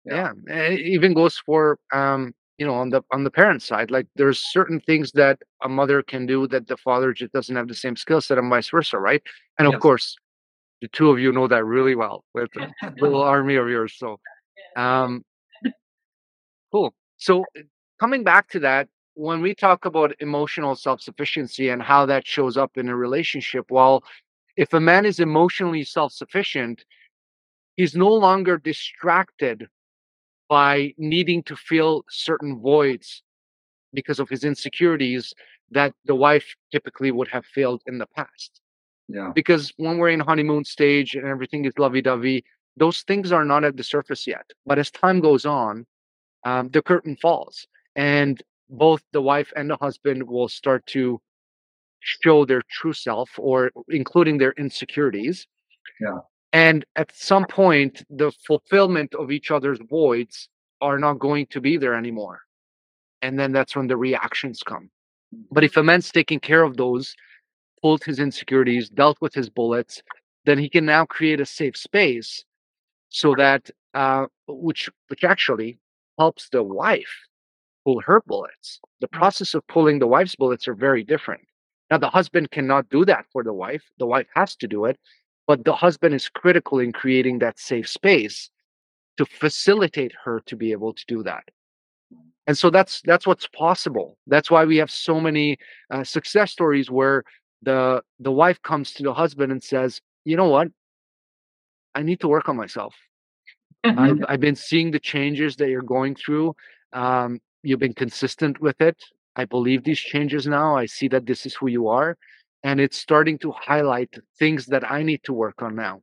Yeah, 0.05 0.31
and 0.31 0.73
it 0.73 0.79
even 0.79 1.13
goes 1.13 1.37
for 1.37 1.77
um 1.93 2.33
you 2.57 2.65
know 2.65 2.75
on 2.75 2.89
the 2.89 3.01
on 3.11 3.23
the 3.23 3.31
parent 3.31 3.61
side 3.61 3.89
like 3.91 4.07
there's 4.15 4.39
certain 4.39 4.79
things 4.79 5.11
that 5.13 5.39
a 5.63 5.69
mother 5.69 6.03
can 6.03 6.25
do 6.25 6.47
that 6.47 6.67
the 6.67 6.77
father 6.77 7.13
just 7.13 7.31
doesn't 7.33 7.55
have 7.55 7.67
the 7.67 7.75
same 7.75 7.95
skill 7.95 8.21
set 8.21 8.37
and 8.37 8.49
vice 8.49 8.69
versa 8.69 8.97
right? 8.97 9.23
And 9.57 9.67
of 9.67 9.79
course 9.79 10.15
the 10.81 10.87
two 10.89 11.09
of 11.09 11.19
you 11.19 11.31
know 11.31 11.47
that 11.47 11.63
really 11.65 11.95
well 11.95 12.23
with 12.33 12.49
the 12.53 12.71
little 12.97 13.21
army 13.35 13.55
of 13.55 13.69
yours 13.69 13.95
so 13.97 14.19
um 14.75 15.23
cool. 16.71 16.93
So 17.17 17.41
uh, 17.57 17.61
coming 17.99 18.23
back 18.23 18.49
to 18.49 18.59
that 18.59 18.87
when 19.13 19.41
we 19.41 19.53
talk 19.53 19.85
about 19.85 20.15
emotional 20.19 20.75
self-sufficiency 20.75 21.69
and 21.69 21.81
how 21.81 22.05
that 22.05 22.25
shows 22.25 22.57
up 22.57 22.77
in 22.77 22.89
a 22.89 22.95
relationship 22.95 23.69
well 23.69 24.03
if 24.57 24.73
a 24.73 24.79
man 24.79 25.05
is 25.05 25.19
emotionally 25.19 25.83
self-sufficient 25.83 26.85
he's 27.75 27.95
no 27.95 28.07
longer 28.09 28.57
distracted 28.57 29.67
by 30.51 30.93
needing 30.97 31.41
to 31.43 31.55
fill 31.55 32.03
certain 32.09 32.59
voids 32.59 33.23
because 33.93 34.19
of 34.19 34.27
his 34.27 34.43
insecurities 34.43 35.33
that 35.71 35.93
the 36.03 36.13
wife 36.13 36.47
typically 36.73 37.09
would 37.09 37.29
have 37.29 37.45
filled 37.45 37.81
in 37.87 37.97
the 37.97 38.07
past. 38.17 38.59
yeah 39.07 39.31
Because 39.33 39.71
when 39.77 39.97
we're 39.97 40.09
in 40.09 40.19
honeymoon 40.19 40.65
stage 40.65 41.15
and 41.15 41.25
everything 41.25 41.63
is 41.63 41.79
lovey-dovey, 41.79 42.43
those 42.75 43.03
things 43.03 43.31
are 43.31 43.45
not 43.45 43.63
at 43.63 43.77
the 43.77 43.83
surface 43.95 44.27
yet. 44.27 44.45
But 44.65 44.77
as 44.77 44.91
time 44.91 45.21
goes 45.21 45.45
on, 45.45 45.85
um, 46.43 46.67
the 46.75 46.81
curtain 46.81 47.15
falls, 47.15 47.65
and 47.95 48.43
both 48.69 49.01
the 49.13 49.21
wife 49.21 49.53
and 49.55 49.69
the 49.69 49.77
husband 49.77 50.19
will 50.27 50.49
start 50.49 50.85
to 50.87 51.21
show 52.01 52.43
their 52.43 52.63
true 52.69 52.93
self, 52.93 53.29
or 53.37 53.71
including 53.87 54.37
their 54.37 54.53
insecurities. 54.57 55.47
Yeah. 56.01 56.19
And 56.53 56.85
at 56.95 57.15
some 57.15 57.45
point, 57.45 58.03
the 58.09 58.31
fulfillment 58.45 59.15
of 59.15 59.31
each 59.31 59.51
other's 59.51 59.79
voids 59.89 60.49
are 60.81 60.99
not 60.99 61.19
going 61.19 61.45
to 61.47 61.61
be 61.61 61.77
there 61.77 61.95
anymore. 61.95 62.41
And 63.21 63.39
then 63.39 63.51
that's 63.51 63.75
when 63.75 63.87
the 63.87 63.97
reactions 63.97 64.63
come. 64.63 64.89
But 65.51 65.63
if 65.63 65.77
a 65.77 65.83
man's 65.83 66.11
taking 66.11 66.39
care 66.39 66.63
of 66.63 66.75
those, 66.75 67.15
pulled 67.81 68.03
his 68.03 68.19
insecurities, 68.19 68.89
dealt 68.89 69.17
with 69.21 69.33
his 69.33 69.49
bullets, 69.49 70.01
then 70.45 70.57
he 70.57 70.69
can 70.69 70.85
now 70.85 71.05
create 71.05 71.39
a 71.39 71.45
safe 71.45 71.77
space 71.77 72.43
so 73.09 73.35
that 73.35 73.69
uh, 73.93 74.25
which 74.47 74.89
which 75.07 75.23
actually 75.23 75.77
helps 76.17 76.49
the 76.49 76.63
wife 76.63 77.27
pull 77.85 78.01
her 78.01 78.21
bullets. 78.25 78.79
The 78.99 79.07
process 79.07 79.53
of 79.53 79.65
pulling 79.67 79.99
the 79.99 80.07
wife's 80.07 80.35
bullets 80.35 80.67
are 80.67 80.73
very 80.73 81.03
different. 81.03 81.41
Now 81.89 81.97
the 81.97 82.09
husband 82.09 82.51
cannot 82.51 82.89
do 82.89 83.05
that 83.05 83.25
for 83.31 83.43
the 83.43 83.53
wife. 83.53 83.83
The 83.99 84.05
wife 84.05 84.27
has 84.35 84.55
to 84.57 84.67
do 84.67 84.85
it, 84.85 84.99
but 85.51 85.65
the 85.65 85.75
husband 85.75 86.15
is 86.15 86.29
critical 86.29 86.79
in 86.79 86.93
creating 86.93 87.39
that 87.39 87.59
safe 87.59 87.85
space 87.85 88.49
to 89.17 89.25
facilitate 89.25 90.13
her 90.23 90.39
to 90.45 90.55
be 90.55 90.71
able 90.71 90.93
to 90.93 91.03
do 91.09 91.21
that. 91.23 91.43
And 92.47 92.57
so 92.57 92.69
that's 92.69 93.01
that's 93.01 93.27
what's 93.27 93.47
possible. 93.47 94.17
That's 94.27 94.49
why 94.49 94.63
we 94.63 94.77
have 94.77 94.89
so 94.89 95.19
many 95.19 95.57
uh, 95.93 96.05
success 96.05 96.53
stories 96.53 96.89
where 96.89 97.25
the 97.63 98.01
the 98.21 98.31
wife 98.31 98.61
comes 98.61 98.93
to 98.93 99.03
the 99.03 99.13
husband 99.13 99.51
and 99.51 99.61
says 99.61 99.99
you 100.23 100.37
know 100.37 100.47
what? 100.47 100.69
I 101.95 102.01
need 102.01 102.21
to 102.21 102.29
work 102.29 102.47
on 102.47 102.55
myself. 102.55 102.95
I've, 103.83 104.23
I've 104.29 104.39
been 104.39 104.55
seeing 104.55 104.91
the 104.91 105.03
changes 105.13 105.57
that 105.57 105.69
you're 105.69 105.91
going 105.97 106.15
through. 106.15 106.55
Um, 106.93 107.41
you've 107.61 107.83
been 107.87 107.99
consistent 108.05 108.61
with 108.61 108.79
it. 108.79 108.97
I 109.35 109.43
believe 109.43 109.83
these 109.83 109.99
changes 109.99 110.47
now. 110.47 110.77
I 110.77 110.85
see 110.85 111.09
that 111.09 111.25
this 111.25 111.45
is 111.45 111.53
who 111.55 111.67
you 111.67 111.89
are 111.89 112.17
and 112.63 112.79
it's 112.79 112.97
starting 112.97 113.37
to 113.37 113.51
highlight 113.51 114.13
things 114.37 114.65
that 114.65 114.89
i 114.89 115.01
need 115.01 115.21
to 115.23 115.33
work 115.33 115.61
on 115.61 115.75
now 115.75 116.01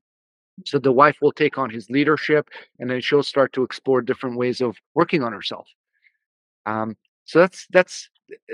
so 0.64 0.78
the 0.78 0.92
wife 0.92 1.16
will 1.22 1.32
take 1.32 1.56
on 1.56 1.70
his 1.70 1.88
leadership 1.88 2.48
and 2.78 2.90
then 2.90 3.00
she'll 3.00 3.22
start 3.22 3.52
to 3.52 3.62
explore 3.62 4.02
different 4.02 4.36
ways 4.36 4.60
of 4.60 4.76
working 4.94 5.22
on 5.22 5.32
herself 5.32 5.66
um, 6.66 6.96
so 7.24 7.38
that's 7.38 7.66
that's 7.70 8.10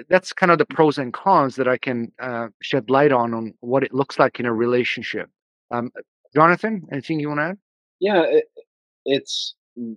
that's 0.09 0.33
kind 0.33 0.53
of 0.53 0.59
the 0.59 0.65
pros 0.67 0.99
and 0.99 1.13
cons 1.13 1.57
that 1.57 1.69
I 1.69 1.77
can 1.77 2.13
uh, 2.21 2.49
shed 2.63 2.91
light 2.91 3.13
on 3.13 3.35
on 3.35 3.55
what 3.61 3.83
it 3.83 3.93
looks 3.93 4.19
like 4.19 4.39
in 4.39 4.47
a 4.47 4.53
relationship. 4.53 5.29
Um, 5.71 5.91
Jonathan, 6.35 6.87
anything 6.93 7.21
you 7.21 7.29
want 7.29 7.41
to 7.41 7.45
add? 7.45 7.59
Yeah, 8.01 8.23
it, 8.23 8.45
it's. 9.05 9.55
mm, 9.79 9.97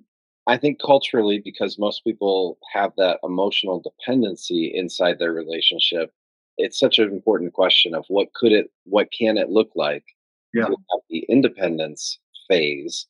I 0.50 0.56
think 0.58 0.80
culturally, 0.82 1.42
because 1.44 1.78
most 1.78 2.06
people 2.06 2.58
have 2.74 2.94
that 2.96 3.20
emotional 3.22 3.82
dependency 3.82 4.72
inside 4.74 5.20
their 5.20 5.34
relationship, 5.34 6.10
it's 6.58 6.80
such 6.80 7.00
an 7.00 7.10
important 7.12 7.54
question 7.54 7.94
of 7.94 8.06
what 8.10 8.34
could 8.34 8.52
it, 8.52 8.72
what 8.86 9.12
can 9.12 9.38
it 9.38 9.50
look 9.50 9.72
like 9.76 10.04
Yeah. 10.54 10.70
the 11.10 11.26
independence 11.30 12.20
phase, 12.48 13.06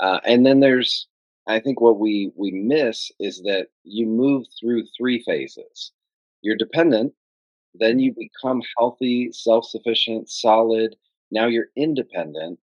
uh, 0.00 0.20
and 0.24 0.44
then 0.46 0.60
there's. 0.60 1.08
I 1.48 1.58
think 1.58 1.80
what 1.80 1.98
we 1.98 2.30
we 2.36 2.52
miss 2.52 3.10
is 3.18 3.42
that 3.42 3.66
you 3.82 4.06
move 4.06 4.46
through 4.60 4.84
three 4.96 5.20
phases. 5.24 5.90
You're 6.42 6.56
dependent, 6.56 7.12
then 7.74 7.98
you 7.98 8.12
become 8.12 8.62
healthy, 8.78 9.32
self-sufficient, 9.32 10.28
solid. 10.30 10.94
Now 11.32 11.46
you're 11.46 11.70
independent, 11.76 12.60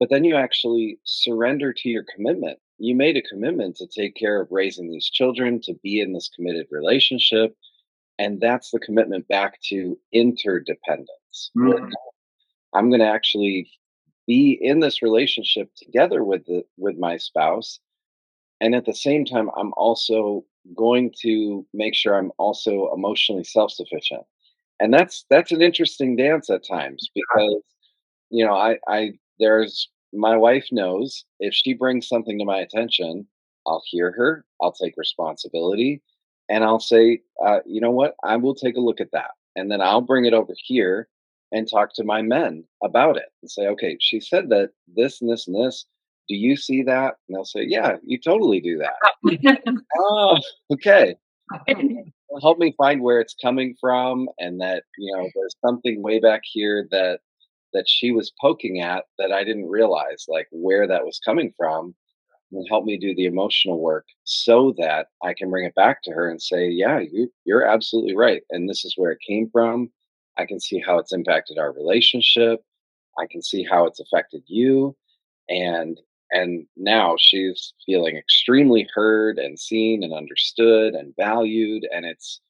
but 0.00 0.08
then 0.08 0.24
you 0.24 0.34
actually 0.36 0.98
surrender 1.04 1.72
to 1.74 1.88
your 1.90 2.04
commitment. 2.14 2.58
You 2.78 2.94
made 2.94 3.16
a 3.18 3.22
commitment 3.22 3.76
to 3.76 3.86
take 3.86 4.14
care 4.16 4.40
of 4.40 4.50
raising 4.50 4.90
these 4.90 5.10
children, 5.10 5.60
to 5.62 5.74
be 5.82 6.00
in 6.00 6.12
this 6.14 6.30
committed 6.34 6.68
relationship, 6.70 7.54
and 8.22 8.40
that's 8.40 8.70
the 8.70 8.78
commitment 8.78 9.26
back 9.26 9.60
to 9.62 9.98
interdependence. 10.12 11.50
Mhm. 11.56 11.90
I'm 12.72 12.88
going 12.88 13.00
to 13.00 13.06
actually 13.06 13.68
be 14.28 14.52
in 14.60 14.78
this 14.78 15.02
relationship 15.02 15.74
together 15.74 16.22
with 16.22 16.46
the 16.46 16.64
with 16.78 16.96
my 16.98 17.16
spouse, 17.16 17.80
and 18.60 18.76
at 18.76 18.86
the 18.86 18.94
same 18.94 19.24
time, 19.24 19.50
I'm 19.56 19.72
also 19.76 20.44
going 20.76 21.12
to 21.22 21.66
make 21.74 21.94
sure 21.96 22.14
I'm 22.14 22.32
also 22.38 22.92
emotionally 22.94 23.42
self-sufficient. 23.42 24.24
And 24.78 24.94
that's 24.94 25.24
that's 25.28 25.50
an 25.52 25.62
interesting 25.62 26.14
dance 26.14 26.48
at 26.48 26.64
times 26.64 27.10
because 27.14 27.62
you 28.30 28.46
know, 28.46 28.54
I, 28.54 28.78
I 28.88 29.12
there's 29.40 29.90
my 30.12 30.36
wife 30.36 30.68
knows 30.70 31.24
if 31.40 31.54
she 31.54 31.74
brings 31.74 32.08
something 32.08 32.38
to 32.38 32.44
my 32.44 32.58
attention, 32.60 33.26
I'll 33.66 33.82
hear 33.86 34.12
her, 34.12 34.44
I'll 34.60 34.72
take 34.72 34.94
responsibility, 34.96 36.02
and 36.52 36.64
I'll 36.64 36.80
say, 36.80 37.22
uh, 37.44 37.60
you 37.64 37.80
know 37.80 37.90
what, 37.90 38.14
I 38.22 38.36
will 38.36 38.54
take 38.54 38.76
a 38.76 38.80
look 38.80 39.00
at 39.00 39.10
that. 39.12 39.30
And 39.56 39.70
then 39.70 39.80
I'll 39.80 40.02
bring 40.02 40.26
it 40.26 40.34
over 40.34 40.52
here 40.54 41.08
and 41.50 41.68
talk 41.68 41.94
to 41.94 42.04
my 42.04 42.20
men 42.20 42.64
about 42.84 43.16
it 43.16 43.30
and 43.40 43.50
say, 43.50 43.66
okay, 43.68 43.96
she 44.00 44.20
said 44.20 44.50
that 44.50 44.70
this 44.94 45.22
and 45.22 45.30
this 45.30 45.46
and 45.46 45.56
this. 45.56 45.86
Do 46.28 46.34
you 46.34 46.56
see 46.56 46.82
that? 46.82 47.14
And 47.26 47.36
they'll 47.36 47.46
say, 47.46 47.64
yeah, 47.66 47.96
you 48.04 48.18
totally 48.18 48.60
do 48.60 48.78
that. 48.78 49.64
oh, 49.98 50.38
okay. 50.74 51.16
Help 52.42 52.58
me 52.58 52.74
find 52.76 53.02
where 53.02 53.20
it's 53.20 53.34
coming 53.42 53.74
from 53.80 54.28
and 54.38 54.60
that, 54.60 54.84
you 54.98 55.16
know, 55.16 55.28
there's 55.34 55.56
something 55.64 56.02
way 56.02 56.20
back 56.20 56.42
here 56.44 56.86
that 56.90 57.20
that 57.72 57.88
she 57.88 58.10
was 58.10 58.32
poking 58.38 58.82
at 58.82 59.04
that 59.18 59.32
I 59.32 59.44
didn't 59.44 59.70
realize, 59.70 60.26
like 60.28 60.46
where 60.50 60.86
that 60.86 61.06
was 61.06 61.18
coming 61.24 61.54
from, 61.56 61.94
and 62.52 62.66
help 62.68 62.84
me 62.84 62.98
do 62.98 63.14
the 63.14 63.26
emotional 63.26 63.80
work 63.80 64.06
so 64.24 64.74
that 64.78 65.08
I 65.22 65.34
can 65.34 65.50
bring 65.50 65.64
it 65.66 65.74
back 65.74 66.02
to 66.04 66.12
her 66.12 66.28
and 66.30 66.40
say, 66.42 66.68
"Yeah, 66.68 67.00
you, 67.00 67.32
you're 67.44 67.64
absolutely 67.66 68.14
right, 68.16 68.42
and 68.50 68.68
this 68.68 68.84
is 68.84 68.94
where 68.96 69.12
it 69.12 69.20
came 69.26 69.50
from. 69.50 69.90
I 70.38 70.46
can 70.46 70.60
see 70.60 70.80
how 70.80 70.98
it's 70.98 71.12
impacted 71.12 71.58
our 71.58 71.72
relationship. 71.72 72.62
I 73.18 73.26
can 73.30 73.42
see 73.42 73.64
how 73.64 73.86
it's 73.86 74.00
affected 74.00 74.42
you, 74.46 74.96
and 75.48 76.00
and 76.32 76.66
now 76.76 77.16
she's 77.18 77.74
feeling 77.86 78.16
extremely 78.16 78.88
heard 78.94 79.38
and 79.38 79.58
seen 79.58 80.02
and 80.02 80.12
understood 80.14 80.94
and 80.94 81.14
valued, 81.16 81.86
and 81.92 82.06
it's 82.06 82.40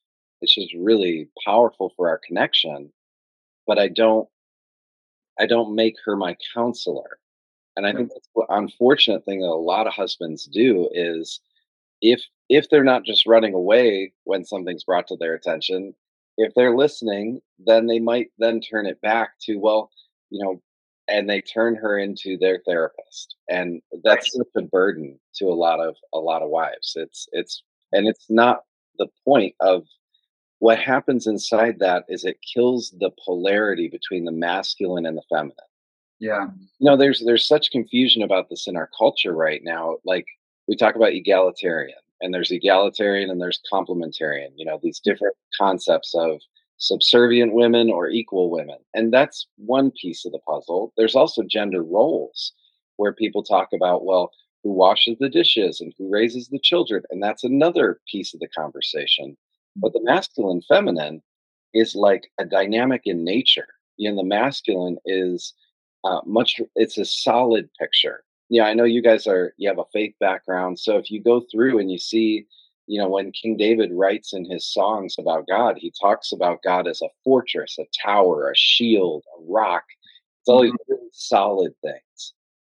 it's 0.42 0.54
just 0.54 0.74
really 0.74 1.28
powerful 1.44 1.92
for 1.96 2.08
our 2.08 2.20
connection. 2.26 2.92
But 3.66 3.78
I 3.78 3.88
don't 3.88 4.28
I 5.38 5.44
don't 5.46 5.74
make 5.74 5.96
her 6.04 6.16
my 6.16 6.36
counselor. 6.54 7.18
And 7.76 7.86
I 7.86 7.92
think 7.92 8.10
that's 8.10 8.28
the 8.34 8.46
unfortunate 8.50 9.24
thing 9.24 9.40
that 9.40 9.46
a 9.46 9.54
lot 9.54 9.86
of 9.86 9.94
husbands 9.94 10.46
do 10.46 10.88
is 10.92 11.40
if 12.02 12.22
if 12.48 12.68
they're 12.68 12.84
not 12.84 13.04
just 13.04 13.26
running 13.26 13.54
away 13.54 14.12
when 14.24 14.44
something's 14.44 14.84
brought 14.84 15.06
to 15.08 15.16
their 15.16 15.34
attention, 15.34 15.94
if 16.36 16.52
they're 16.54 16.76
listening, 16.76 17.40
then 17.58 17.86
they 17.86 17.98
might 17.98 18.28
then 18.38 18.60
turn 18.60 18.86
it 18.86 19.00
back 19.00 19.30
to, 19.42 19.56
well, 19.56 19.90
you 20.30 20.42
know, 20.42 20.60
and 21.08 21.28
they 21.28 21.40
turn 21.40 21.74
her 21.74 21.98
into 21.98 22.36
their 22.38 22.60
therapist. 22.66 23.36
And 23.48 23.80
that's 24.04 24.32
such 24.32 24.46
a 24.56 24.62
burden 24.62 25.18
to 25.36 25.46
a 25.46 25.54
lot 25.54 25.80
of 25.80 25.96
a 26.12 26.18
lot 26.18 26.42
of 26.42 26.50
wives. 26.50 26.92
It's 26.96 27.28
it's 27.32 27.62
and 27.92 28.06
it's 28.06 28.26
not 28.28 28.62
the 28.98 29.08
point 29.24 29.54
of 29.60 29.84
what 30.58 30.78
happens 30.78 31.26
inside 31.26 31.78
that 31.80 32.04
is 32.08 32.24
it 32.24 32.38
kills 32.54 32.94
the 33.00 33.10
polarity 33.24 33.88
between 33.88 34.24
the 34.24 34.32
masculine 34.32 35.06
and 35.06 35.16
the 35.16 35.22
feminine. 35.28 35.56
Yeah. 36.22 36.46
You 36.78 36.88
know, 36.88 36.96
there's 36.96 37.20
there's 37.26 37.48
such 37.48 37.72
confusion 37.72 38.22
about 38.22 38.48
this 38.48 38.68
in 38.68 38.76
our 38.76 38.88
culture 38.96 39.34
right 39.34 39.60
now. 39.64 39.96
Like 40.04 40.26
we 40.68 40.76
talk 40.76 40.94
about 40.94 41.14
egalitarian, 41.14 41.98
and 42.20 42.32
there's 42.32 42.52
egalitarian 42.52 43.28
and 43.28 43.40
there's 43.40 43.60
complementarian. 43.72 44.50
You 44.54 44.66
know, 44.66 44.78
these 44.80 45.00
mm. 45.00 45.02
different 45.02 45.34
concepts 45.58 46.14
of 46.14 46.40
subservient 46.78 47.54
women 47.54 47.90
or 47.90 48.08
equal 48.08 48.50
women. 48.50 48.78
And 48.94 49.12
that's 49.12 49.48
one 49.56 49.90
piece 50.00 50.24
of 50.24 50.30
the 50.30 50.38
puzzle. 50.38 50.92
There's 50.96 51.16
also 51.16 51.42
gender 51.42 51.82
roles 51.82 52.52
where 52.96 53.12
people 53.12 53.42
talk 53.42 53.68
about, 53.74 54.04
well, 54.04 54.30
who 54.62 54.70
washes 54.70 55.16
the 55.18 55.28
dishes 55.28 55.80
and 55.80 55.92
who 55.98 56.08
raises 56.08 56.48
the 56.48 56.60
children. 56.60 57.02
And 57.10 57.20
that's 57.20 57.42
another 57.42 58.00
piece 58.08 58.32
of 58.32 58.38
the 58.38 58.48
conversation. 58.48 59.30
Mm. 59.30 59.36
But 59.82 59.92
the 59.92 60.04
masculine 60.04 60.62
feminine 60.68 61.20
is 61.74 61.96
like 61.96 62.30
a 62.38 62.44
dynamic 62.44 63.02
in 63.06 63.24
nature. 63.24 63.66
You 63.96 64.10
know, 64.10 64.16
the 64.18 64.28
masculine 64.28 64.98
is 65.04 65.52
uh, 66.04 66.20
much, 66.26 66.60
it's 66.74 66.98
a 66.98 67.04
solid 67.04 67.68
picture. 67.78 68.24
Yeah, 68.48 68.64
I 68.64 68.74
know 68.74 68.84
you 68.84 69.02
guys 69.02 69.26
are, 69.26 69.54
you 69.56 69.68
have 69.68 69.78
a 69.78 69.84
faith 69.92 70.14
background. 70.20 70.78
So 70.78 70.98
if 70.98 71.10
you 71.10 71.22
go 71.22 71.40
through 71.50 71.78
and 71.78 71.90
you 71.90 71.98
see, 71.98 72.46
you 72.86 73.00
know, 73.00 73.08
when 73.08 73.32
King 73.32 73.56
David 73.56 73.90
writes 73.92 74.32
in 74.32 74.44
his 74.44 74.66
songs 74.66 75.14
about 75.18 75.46
God, 75.46 75.78
he 75.78 75.92
talks 76.00 76.32
about 76.32 76.62
God 76.62 76.86
as 76.86 77.00
a 77.00 77.08
fortress, 77.24 77.78
a 77.78 77.84
tower, 78.04 78.50
a 78.50 78.56
shield, 78.56 79.24
a 79.38 79.42
rock. 79.48 79.84
It's 80.40 80.48
all 80.48 80.62
these 80.62 80.72
really 80.88 81.08
solid 81.12 81.72
things. 81.82 82.34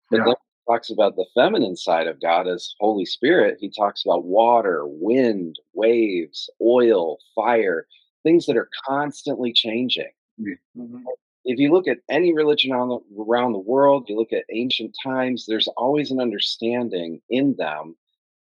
But 0.09 0.17
Yeah. 0.17 0.23
then 0.25 0.35
he 0.35 0.71
talks 0.71 0.89
about 0.89 1.15
the 1.15 1.27
feminine 1.35 1.75
side 1.75 2.07
of 2.07 2.21
God 2.21 2.47
as 2.47 2.73
Holy 2.79 3.05
Spirit. 3.05 3.57
He 3.59 3.69
talks 3.69 4.03
about 4.05 4.23
water, 4.23 4.87
wind, 4.87 5.59
waves, 5.73 6.49
oil, 6.61 7.19
fire, 7.35 7.85
things 8.23 8.45
that 8.45 8.57
are 8.57 8.69
constantly 8.87 9.51
changing. 9.53 10.11
Mhm. 10.39 11.03
If 11.49 11.59
you 11.59 11.71
look 11.71 11.87
at 11.87 11.99
any 12.09 12.33
religion 12.33 12.73
on 12.73 12.89
the, 12.89 13.23
around 13.23 13.53
the 13.53 13.59
world, 13.59 14.09
you 14.09 14.17
look 14.17 14.33
at 14.33 14.43
ancient 14.51 14.95
times, 15.01 15.45
there's 15.45 15.69
always 15.69 16.11
an 16.11 16.19
understanding 16.19 17.21
in 17.29 17.55
them 17.57 17.95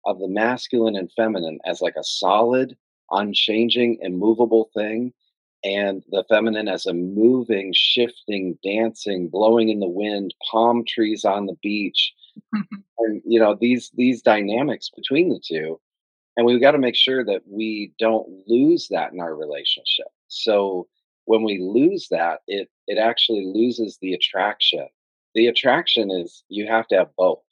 of 0.04 0.18
the 0.18 0.28
masculine 0.28 0.96
and 0.96 1.10
feminine 1.12 1.60
as 1.64 1.80
like 1.80 1.96
a 1.96 2.04
solid, 2.04 2.76
unchanging, 3.10 3.98
immovable 4.02 4.70
thing, 4.74 5.14
and 5.64 6.02
the 6.10 6.24
feminine 6.28 6.68
as 6.68 6.84
a 6.84 6.92
moving, 6.92 7.72
shifting, 7.74 8.58
dancing, 8.62 9.28
blowing 9.28 9.70
in 9.70 9.80
the 9.80 9.88
wind, 9.88 10.34
palm 10.50 10.84
trees 10.86 11.24
on 11.24 11.46
the 11.46 11.56
beach, 11.62 12.12
and 12.98 13.22
you 13.24 13.40
know 13.40 13.56
these 13.58 13.90
these 13.94 14.20
dynamics 14.20 14.90
between 14.94 15.30
the 15.30 15.40
two 15.42 15.80
and 16.36 16.46
we've 16.46 16.60
got 16.60 16.70
to 16.72 16.78
make 16.78 16.96
sure 16.96 17.24
that 17.24 17.42
we 17.46 17.92
don't 17.98 18.26
lose 18.46 18.88
that 18.88 19.12
in 19.12 19.20
our 19.20 19.34
relationship. 19.34 20.06
So 20.28 20.86
when 21.30 21.44
we 21.44 21.60
lose 21.60 22.08
that 22.10 22.40
it 22.48 22.68
it 22.88 22.98
actually 22.98 23.46
loses 23.46 23.98
the 24.02 24.14
attraction. 24.14 24.88
The 25.36 25.46
attraction 25.46 26.10
is 26.10 26.42
you 26.48 26.66
have 26.66 26.88
to 26.88 26.96
have 26.96 27.10
both 27.16 27.44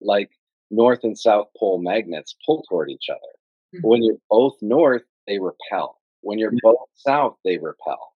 like 0.00 0.30
north 0.70 1.00
and 1.02 1.18
south 1.18 1.48
pole 1.58 1.82
magnets 1.82 2.36
pull 2.46 2.62
toward 2.68 2.90
each 2.90 3.08
other. 3.10 3.32
When 3.82 3.98
mm-hmm. 3.98 4.04
you're 4.04 4.18
both 4.30 4.54
north 4.62 5.02
they 5.26 5.40
repel. 5.40 5.98
When 6.20 6.38
you're 6.38 6.52
Yeah. 6.52 6.60
both 6.62 6.88
south 6.94 7.36
they 7.44 7.58
repel. 7.58 8.12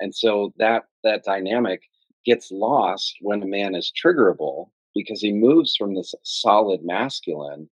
And 0.00 0.12
so 0.12 0.52
that 0.56 0.86
that 1.04 1.22
dynamic 1.22 1.82
gets 2.24 2.50
lost 2.50 3.14
when 3.20 3.44
a 3.44 3.46
man 3.46 3.76
is 3.76 3.92
triggerable 3.92 4.70
because 4.96 5.20
he 5.20 5.32
moves 5.32 5.76
from 5.76 5.94
this 5.94 6.12
solid 6.24 6.80
masculine 6.82 7.70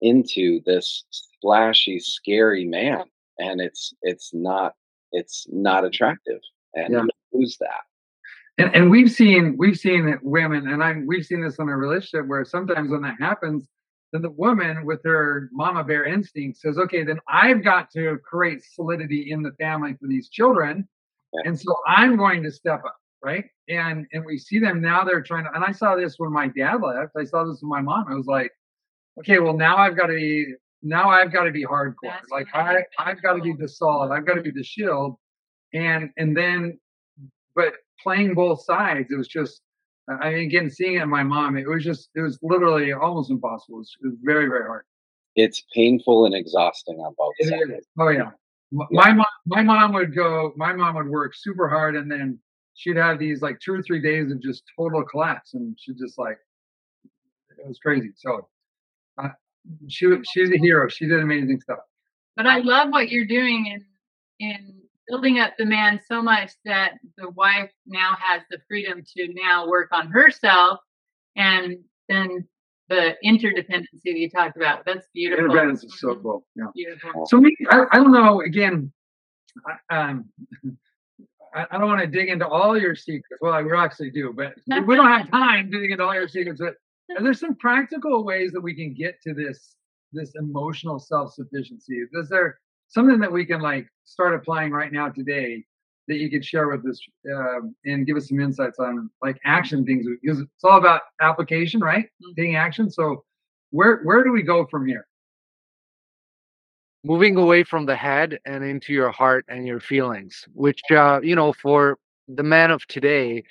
into 0.00 0.62
this 0.64 1.04
splashy 1.10 1.98
scary 1.98 2.64
man 2.64 3.04
and 3.38 3.60
it's 3.60 3.92
it's 4.00 4.32
not 4.32 4.74
it's 5.12 5.46
not 5.50 5.84
attractive 5.84 6.40
and 6.74 6.92
Yeah. 6.94 7.04
lose 7.32 7.56
that 7.58 7.82
And, 8.58 8.74
and 8.74 8.90
we've 8.90 9.10
seen 9.10 9.56
we've 9.56 9.78
seen 9.78 10.18
women, 10.22 10.68
and 10.68 10.82
I 10.82 10.94
we've 11.06 11.24
seen 11.24 11.40
this 11.42 11.58
in 11.58 11.68
a 11.68 11.76
relationship 11.76 12.26
where 12.28 12.44
sometimes 12.44 12.90
when 12.90 13.02
that 13.02 13.16
happens, 13.18 13.68
then 14.12 14.22
the 14.22 14.30
woman 14.30 14.84
with 14.84 15.00
her 15.04 15.48
mama 15.52 15.82
bear 15.84 16.04
instinct 16.04 16.58
says, 16.58 16.76
"Okay, 16.78 17.02
then 17.04 17.20
I've 17.28 17.62
got 17.64 17.90
to 17.92 18.18
create 18.18 18.62
solidity 18.62 19.30
in 19.30 19.42
the 19.42 19.52
family 19.52 19.94
for 20.00 20.08
these 20.08 20.28
children, 20.28 20.86
Yeah. 21.32 21.42
and 21.46 21.58
so 21.58 21.74
I'm 21.86 22.16
going 22.16 22.42
to 22.42 22.50
step 22.50 22.82
up." 22.84 22.96
Right, 23.22 23.46
and 23.68 24.06
and 24.12 24.24
we 24.26 24.36
see 24.38 24.58
them 24.58 24.80
now. 24.80 25.04
They're 25.04 25.22
trying 25.22 25.44
to, 25.44 25.52
and 25.54 25.64
I 25.64 25.72
saw 25.72 25.94
this 25.96 26.16
when 26.18 26.32
my 26.32 26.48
dad 26.48 26.82
left. 26.82 27.12
I 27.16 27.24
saw 27.24 27.44
this 27.44 27.60
with 27.62 27.70
my 27.70 27.80
mom. 27.80 28.06
I 28.10 28.14
was 28.14 28.26
like, 28.26 28.50
"Okay, 29.20 29.38
well 29.38 29.56
now 29.56 29.76
I've 29.76 29.96
got 29.96 30.06
to 30.08 30.14
be 30.14 30.54
now 30.82 31.10
I've 31.10 31.32
got 31.32 31.44
to 31.44 31.52
be 31.52 31.64
hardcore. 31.64 31.94
That's 32.04 32.30
like. 32.30 32.46
I 32.54 32.84
I've 32.98 33.22
got 33.22 33.34
to 33.34 33.42
be 33.42 33.52
the 33.52 33.68
solid. 33.68 34.12
I've 34.12 34.26
got 34.26 34.34
to 34.34 34.42
be 34.42 34.50
the 34.50 34.64
shield." 34.64 35.16
And 35.74 36.10
and 36.16 36.36
then 36.36 36.78
but 37.54 37.74
playing 38.02 38.34
both 38.34 38.62
sides, 38.64 39.08
it 39.10 39.16
was 39.16 39.28
just. 39.28 39.62
I 40.08 40.30
mean, 40.30 40.46
again, 40.46 40.68
seeing 40.68 40.94
it 40.96 41.02
in 41.02 41.08
my 41.08 41.22
mom, 41.22 41.56
it 41.56 41.68
was 41.68 41.84
just, 41.84 42.10
it 42.16 42.20
was 42.20 42.36
literally 42.42 42.92
almost 42.92 43.30
impossible. 43.30 43.76
It 43.76 43.78
was, 43.78 43.96
it 44.02 44.06
was 44.08 44.16
very, 44.24 44.48
very 44.48 44.66
hard. 44.66 44.84
it's 45.36 45.62
painful 45.74 46.26
and 46.26 46.34
exhausting 46.34 46.96
on 46.96 47.14
both 47.16 47.34
It 47.38 47.48
sides 47.48 47.80
is. 47.80 47.86
Oh 47.98 48.08
yeah. 48.08 48.30
Yeah. 48.72 48.86
My 48.90 49.12
mom, 49.12 49.26
my 49.46 49.62
mom 49.62 49.92
would 49.94 50.14
go. 50.14 50.52
My 50.56 50.72
mom 50.72 50.94
would 50.96 51.08
work 51.08 51.34
super 51.34 51.68
hard, 51.68 51.96
and 51.96 52.10
then 52.10 52.38
she'd 52.74 52.96
have 52.96 53.18
these 53.18 53.42
like 53.42 53.58
two 53.60 53.74
or 53.74 53.82
three 53.82 54.00
days 54.00 54.30
of 54.30 54.40
just 54.40 54.62
total 54.76 55.02
collapse, 55.04 55.54
and 55.54 55.76
she'd 55.80 55.98
just 55.98 56.18
like, 56.18 56.38
it 57.58 57.66
was 57.66 57.78
crazy. 57.78 58.10
So, 58.16 58.48
uh, 59.18 59.28
she 59.88 60.06
she's 60.32 60.50
a 60.50 60.58
hero. 60.58 60.88
She 60.88 61.06
did 61.06 61.20
amazing 61.20 61.60
stuff. 61.60 61.80
But 62.36 62.46
I 62.46 62.58
love 62.58 62.88
what 62.90 63.10
you're 63.10 63.26
doing 63.26 63.66
in 63.66 63.84
in 64.38 64.74
building 65.08 65.38
up 65.40 65.54
the 65.58 65.64
man 65.66 66.00
so 66.06 66.22
much 66.22 66.52
that 66.64 66.92
the 67.18 67.30
wife 67.30 67.70
now 67.86 68.16
has 68.18 68.42
the 68.50 68.58
freedom 68.68 69.02
to 69.16 69.28
now 69.34 69.66
work 69.68 69.88
on 69.92 70.06
herself 70.08 70.78
and 71.36 71.76
then 72.08 72.46
the 72.88 73.16
interdependency 73.24 73.86
that 74.04 74.18
you 74.18 74.30
talked 74.30 74.56
about. 74.56 74.84
That's 74.84 75.06
beautiful. 75.14 75.44
Independence 75.44 75.84
is 75.84 76.00
so 76.00 76.14
Mhm. 76.14 76.22
cool. 76.22 76.46
Yeah. 76.56 76.64
Beautiful. 76.74 77.26
So 77.26 77.40
me, 77.40 77.56
I, 77.70 77.84
I 77.92 77.96
don't 77.98 78.12
know. 78.12 78.40
Again, 78.40 78.92
I, 79.90 79.96
um, 79.96 80.28
I, 81.54 81.66
I 81.70 81.78
don't 81.78 81.88
want 81.88 82.00
to 82.00 82.06
dig 82.06 82.28
into 82.28 82.46
all 82.46 82.78
your 82.78 82.94
secrets. 82.94 83.40
Well, 83.40 83.52
I 83.52 83.62
actually 83.84 84.10
do, 84.10 84.32
but 84.32 84.54
we 84.86 84.96
don't 84.96 85.08
have 85.08 85.30
time 85.30 85.70
to 85.70 85.80
dig 85.80 85.90
into 85.90 86.04
all 86.04 86.14
your 86.14 86.28
secrets. 86.28 86.60
But 86.60 86.74
are 87.16 87.22
there 87.22 87.34
some 87.34 87.54
practical 87.56 88.24
ways 88.24 88.52
that 88.52 88.60
we 88.60 88.74
can 88.74 88.94
get 88.94 89.20
to 89.22 89.34
this 89.34 89.76
this 90.12 90.32
emotional 90.36 90.98
self 90.98 91.32
sufficiency? 91.34 92.02
Is 92.12 92.28
there 92.28 92.58
something 92.88 93.20
that 93.20 93.32
we 93.32 93.44
can 93.44 93.60
like 93.60 93.86
start 94.04 94.34
applying 94.34 94.72
right 94.72 94.92
now 94.92 95.08
today 95.08 95.64
that 96.08 96.16
you 96.16 96.30
could 96.30 96.44
share 96.44 96.68
with 96.68 96.84
us 96.86 97.00
um 97.32 97.74
and 97.84 98.06
give 98.06 98.16
us 98.16 98.28
some 98.28 98.40
insights 98.40 98.78
on 98.78 99.08
like 99.22 99.38
action 99.44 99.84
things 99.84 100.06
because 100.22 100.40
it's 100.40 100.64
all 100.64 100.78
about 100.78 101.02
application, 101.20 101.80
right? 101.80 102.06
Mhm. 102.22 102.36
Taking 102.36 102.56
action. 102.56 102.90
So 102.90 103.24
where 103.70 104.00
where 104.02 104.24
do 104.24 104.32
we 104.32 104.42
go 104.42 104.66
from 104.66 104.86
here? 104.86 105.06
moving 107.04 107.36
away 107.36 107.64
from 107.64 107.86
the 107.86 107.96
head 107.96 108.38
and 108.44 108.62
into 108.62 108.92
your 108.92 109.10
heart 109.10 109.44
and 109.48 109.66
your 109.66 109.80
feelings 109.80 110.46
which 110.52 110.82
uh, 110.90 111.18
you 111.22 111.34
know 111.34 111.52
for 111.52 111.96
the 112.28 112.42
man 112.42 112.70
of 112.70 112.86
today 112.88 113.42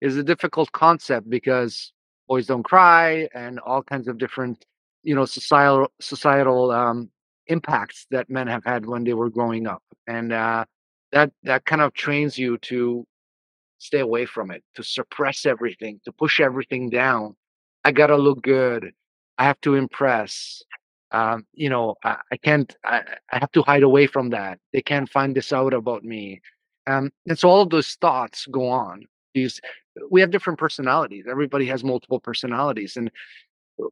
is 0.00 0.16
a 0.16 0.22
difficult 0.24 0.70
concept 0.72 1.28
because 1.30 1.92
boys 2.28 2.46
don't 2.46 2.62
cry 2.62 3.28
and 3.34 3.58
all 3.60 3.82
kinds 3.82 4.08
of 4.08 4.18
different 4.18 4.64
you 5.02 5.14
know 5.14 5.24
societal 5.24 5.90
societal 6.00 6.70
um, 6.70 7.10
impacts 7.46 8.06
that 8.10 8.28
men 8.28 8.46
have 8.46 8.64
had 8.64 8.86
when 8.86 9.04
they 9.04 9.14
were 9.14 9.30
growing 9.30 9.66
up 9.66 9.82
and 10.06 10.32
uh, 10.32 10.64
that 11.12 11.30
that 11.42 11.64
kind 11.64 11.82
of 11.82 11.92
trains 11.94 12.38
you 12.38 12.58
to 12.58 13.06
stay 13.78 14.00
away 14.00 14.26
from 14.26 14.50
it 14.50 14.62
to 14.74 14.82
suppress 14.82 15.46
everything 15.46 16.00
to 16.04 16.12
push 16.12 16.40
everything 16.40 16.88
down 16.90 17.36
i 17.84 17.92
gotta 17.92 18.16
look 18.16 18.42
good 18.42 18.92
i 19.38 19.44
have 19.44 19.60
to 19.60 19.74
impress 19.74 20.62
um, 21.12 21.46
you 21.52 21.70
know, 21.70 21.94
I, 22.04 22.16
I 22.32 22.36
can't, 22.36 22.74
I, 22.84 23.02
I 23.32 23.38
have 23.38 23.52
to 23.52 23.62
hide 23.62 23.82
away 23.82 24.06
from 24.06 24.30
that. 24.30 24.58
They 24.72 24.82
can't 24.82 25.08
find 25.08 25.34
this 25.34 25.52
out 25.52 25.72
about 25.72 26.04
me. 26.04 26.40
Um, 26.86 27.10
and 27.26 27.38
so 27.38 27.48
all 27.48 27.62
of 27.62 27.70
those 27.70 27.94
thoughts 27.94 28.46
go 28.46 28.68
on. 28.68 29.04
These, 29.34 29.60
we 30.10 30.20
have 30.20 30.30
different 30.30 30.58
personalities. 30.58 31.24
Everybody 31.28 31.66
has 31.66 31.84
multiple 31.84 32.20
personalities, 32.20 32.96
and 32.96 33.10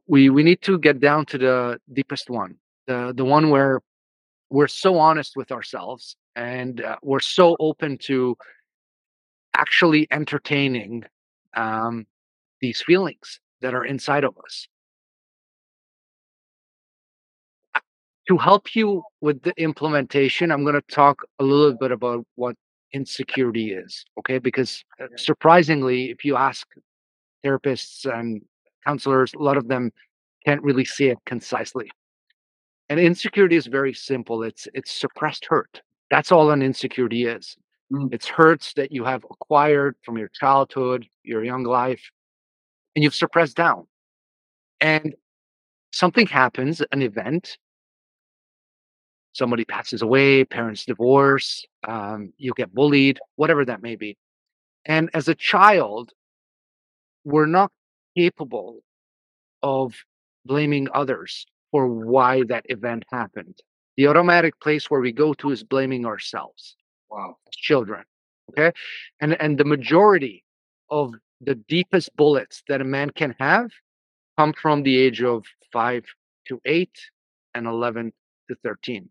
we 0.07 0.29
we 0.29 0.43
need 0.43 0.61
to 0.63 0.77
get 0.79 0.99
down 0.99 1.25
to 1.27 1.37
the 1.37 1.79
deepest 1.93 2.29
one, 2.29 2.55
the 2.87 3.13
the 3.15 3.25
one 3.25 3.49
where 3.49 3.81
we're 4.49 4.67
so 4.67 4.97
honest 4.97 5.33
with 5.35 5.51
ourselves 5.51 6.15
and 6.35 6.81
uh, 6.81 6.95
we're 7.01 7.19
so 7.19 7.55
open 7.59 7.97
to 7.97 8.37
actually 9.55 10.07
entertaining 10.11 11.03
um, 11.55 12.05
these 12.61 12.81
feelings 12.81 13.39
that 13.61 13.73
are 13.73 13.85
inside 13.85 14.23
of 14.23 14.37
us. 14.43 14.67
to 18.27 18.37
help 18.37 18.75
you 18.75 19.03
with 19.21 19.41
the 19.43 19.53
implementation, 19.57 20.51
I'm 20.51 20.63
going 20.63 20.75
to 20.75 20.81
talk 20.81 21.23
a 21.39 21.43
little 21.43 21.77
bit 21.77 21.91
about 21.91 22.25
what 22.35 22.55
insecurity 22.95 23.73
is, 23.73 24.05
okay? 24.17 24.39
Because 24.39 24.83
uh, 25.01 25.07
surprisingly, 25.17 26.09
if 26.09 26.23
you 26.23 26.37
ask 26.37 26.65
therapists 27.45 28.05
and 28.05 28.41
counselors, 28.87 29.33
a 29.33 29.43
lot 29.43 29.57
of 29.57 29.67
them 29.67 29.91
can't 30.45 30.63
really 30.63 30.85
say 30.85 31.07
it 31.09 31.19
concisely. 31.25 31.91
And 32.89 32.99
insecurity 32.99 33.57
is 33.57 33.67
very 33.67 33.93
simple. 33.93 34.43
It's 34.43 34.67
it's 34.73 34.91
suppressed 34.91 35.45
hurt. 35.49 35.81
That's 36.09 36.31
all 36.31 36.51
an 36.51 36.61
insecurity 36.61 37.25
is. 37.25 37.57
Mm. 37.91 38.13
It's 38.13 38.27
hurts 38.27 38.73
that 38.73 38.91
you 38.91 39.03
have 39.03 39.25
acquired 39.29 39.95
from 40.03 40.17
your 40.17 40.29
childhood, 40.29 41.05
your 41.23 41.43
young 41.43 41.63
life, 41.63 42.03
and 42.95 43.03
you've 43.03 43.15
suppressed 43.15 43.57
down. 43.57 43.87
And 44.79 45.15
something 45.91 46.27
happens, 46.27 46.81
an 46.91 47.01
event, 47.01 47.57
somebody 49.35 49.65
passes 49.65 50.01
away, 50.01 50.45
parents 50.45 50.85
divorce, 50.85 51.65
um, 51.87 52.31
you 52.37 52.53
get 52.55 52.73
bullied, 52.73 53.19
whatever 53.35 53.65
that 53.65 53.81
may 53.81 53.95
be. 53.95 54.17
And 54.85 55.09
as 55.13 55.27
a 55.27 55.35
child, 55.35 56.11
we're 57.25 57.45
not 57.47 57.71
capable 58.17 58.79
of 59.61 59.93
blaming 60.45 60.87
others 60.93 61.45
for 61.71 61.87
why 61.87 62.43
that 62.47 62.65
event 62.69 63.03
happened. 63.11 63.59
The 63.97 64.07
automatic 64.07 64.57
place 64.61 64.89
where 64.89 65.01
we 65.01 65.11
go 65.11 65.33
to 65.35 65.51
is 65.51 65.63
blaming 65.63 66.05
ourselves 66.05 66.75
Wow. 67.09 67.37
as 67.47 67.55
children. 67.55 68.03
Okay. 68.51 68.71
And 69.19 69.39
and 69.41 69.57
the 69.57 69.65
majority 69.65 70.43
of 70.89 71.13
the 71.41 71.55
deepest 71.55 72.15
bullets 72.15 72.63
that 72.69 72.79
a 72.81 72.85
man 72.85 73.09
can 73.09 73.35
have 73.39 73.71
come 74.37 74.53
from 74.53 74.83
the 74.83 74.97
age 74.97 75.21
of 75.21 75.43
five 75.73 76.05
to 76.47 76.61
eight 76.65 76.97
and 77.53 77.65
11 77.67 78.13
to 78.49 78.55
13. 78.63 79.09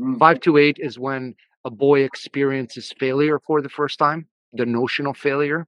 Mm. 0.00 0.18
Five 0.18 0.40
to 0.40 0.56
eight 0.56 0.78
is 0.80 0.98
when 0.98 1.34
a 1.64 1.70
boy 1.70 2.00
experiences 2.02 2.92
failure 2.98 3.38
for 3.40 3.60
the 3.62 3.68
first 3.68 3.98
time, 3.98 4.26
the 4.52 4.66
notional 4.66 5.14
failure. 5.14 5.66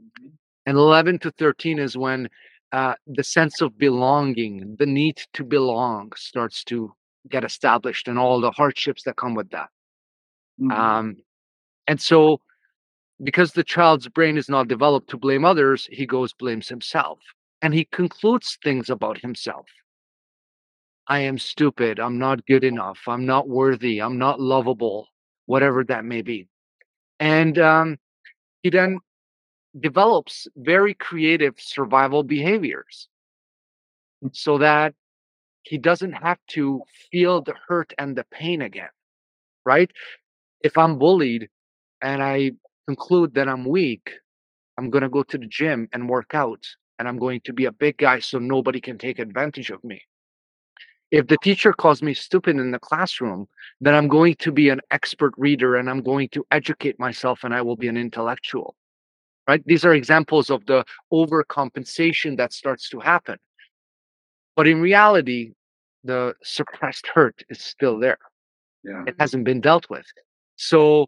Mhm. 0.00 0.32
And 0.66 0.76
11 0.78 1.18
to 1.20 1.30
13 1.32 1.78
is 1.78 1.96
when 1.96 2.30
uh, 2.72 2.94
the 3.06 3.24
sense 3.24 3.60
of 3.62 3.78
belonging, 3.78 4.76
the 4.78 4.86
need 4.86 5.18
to 5.34 5.44
belong 5.44 6.12
starts 6.16 6.64
to 6.64 6.94
get 7.28 7.44
established 7.44 8.08
and 8.08 8.18
all 8.18 8.40
the 8.40 8.52
hardships 8.52 9.02
that 9.04 9.16
come 9.16 9.34
with 9.34 9.50
that. 9.50 9.70
Mhm. 10.60 10.72
Um, 10.72 11.16
and 11.88 12.00
so, 12.00 12.40
because 13.22 13.52
the 13.52 13.64
child's 13.64 14.08
brain 14.08 14.38
is 14.38 14.48
not 14.50 14.68
developed 14.68 15.10
to 15.10 15.18
blame 15.18 15.44
others, 15.44 15.86
he 15.92 16.06
goes 16.06 16.32
blames 16.34 16.68
himself, 16.68 17.20
and 17.62 17.74
he 17.74 17.86
concludes 17.86 18.58
things 18.64 18.90
about 18.90 19.20
himself. 19.20 19.66
I 21.10 21.20
am 21.20 21.36
stupid. 21.38 22.00
I'm 22.00 22.18
not 22.18 22.46
good 22.46 22.64
enough. 22.64 23.00
I'm 23.06 23.26
not 23.26 23.48
worthy. 23.48 24.00
I'm 24.00 24.16
not 24.16 24.40
lovable. 24.40 25.08
Whatever 25.46 25.84
that 25.84 26.04
may 26.04 26.22
be, 26.22 26.48
and 27.20 27.58
um, 27.58 27.98
he 28.62 28.70
then 28.70 29.00
develops 29.80 30.48
very 30.56 30.94
creative 30.94 31.54
survival 31.58 32.22
behaviors, 32.24 33.08
so 34.32 34.58
that 34.58 34.94
he 35.64 35.78
doesn't 35.78 36.12
have 36.12 36.38
to 36.48 36.82
feel 37.10 37.42
the 37.42 37.54
hurt 37.68 37.92
and 37.98 38.16
the 38.16 38.24
pain 38.32 38.62
again. 38.62 38.90
Right? 39.66 39.90
If 40.62 40.78
I'm 40.78 40.98
bullied 40.98 41.48
and 42.02 42.22
I 42.22 42.52
conclude 42.88 43.34
that 43.34 43.48
I'm 43.48 43.64
weak, 43.66 44.12
I'm 44.78 44.90
going 44.90 45.02
to 45.02 45.10
go 45.10 45.22
to 45.24 45.38
the 45.38 45.46
gym 45.46 45.88
and 45.92 46.08
work 46.08 46.34
out 46.34 46.64
and 46.98 47.08
I'm 47.08 47.18
going 47.18 47.42
to 47.46 47.52
be 47.54 47.66
a 47.66 47.72
big 47.72 47.98
guy 47.98 48.20
so 48.20 48.38
nobody 48.38 48.80
can 48.80 48.98
take 48.98 49.18
advantage 49.18 49.70
of 49.70 49.84
me. 49.84 50.02
If 51.10 51.26
the 51.26 51.36
teacher 51.38 51.72
calls 51.72 52.02
me 52.02 52.14
stupid 52.14 52.56
in 52.56 52.70
the 52.70 52.78
classroom, 52.78 53.48
then 53.80 53.94
I'm 53.94 54.08
going 54.08 54.36
to 54.36 54.52
be 54.52 54.68
an 54.68 54.80
expert 54.90 55.34
reader 55.36 55.76
and 55.76 55.90
I'm 55.90 56.02
going 56.02 56.28
to 56.30 56.44
educate 56.50 56.98
myself 57.00 57.40
and 57.42 57.52
I 57.52 57.62
will 57.62 57.76
be 57.76 57.88
an 57.88 57.96
intellectual. 57.96 58.76
Right? 59.48 59.62
These 59.66 59.84
are 59.84 59.94
examples 59.94 60.50
of 60.50 60.64
the 60.66 60.84
overcompensation 61.12 62.36
that 62.36 62.52
starts 62.52 62.88
to 62.90 63.00
happen. 63.00 63.38
But 64.54 64.68
in 64.68 64.80
reality, 64.80 65.52
the 66.04 66.34
suppressed 66.42 67.08
hurt 67.14 67.42
is 67.50 67.60
still 67.60 67.98
there 67.98 68.18
Yeah. 68.84 69.04
it 69.06 69.16
hasn't 69.18 69.44
been 69.44 69.60
dealt 69.60 69.90
with. 69.90 70.06
So 70.56 71.06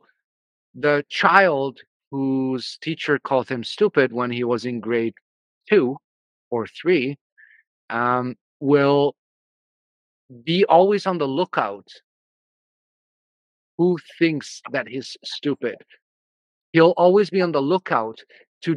the 0.74 1.04
child 1.08 1.78
whose 2.10 2.78
teacher 2.82 3.18
called 3.18 3.48
him 3.48 3.64
stupid 3.64 4.12
when 4.12 4.30
he 4.30 4.44
was 4.44 4.64
in 4.64 4.80
grade 4.80 5.14
two 5.68 5.96
or 6.50 6.66
three 6.66 7.16
um, 7.90 8.36
will 8.60 9.14
be 10.44 10.64
always 10.66 11.06
on 11.06 11.18
the 11.18 11.26
lookout 11.28 11.88
who 13.78 13.98
thinks 14.18 14.60
that 14.72 14.86
he's 14.88 15.16
stupid. 15.24 15.76
He'll 16.72 16.94
always 16.96 17.30
be 17.30 17.40
on 17.40 17.52
the 17.52 17.60
lookout 17.62 18.18
to 18.62 18.76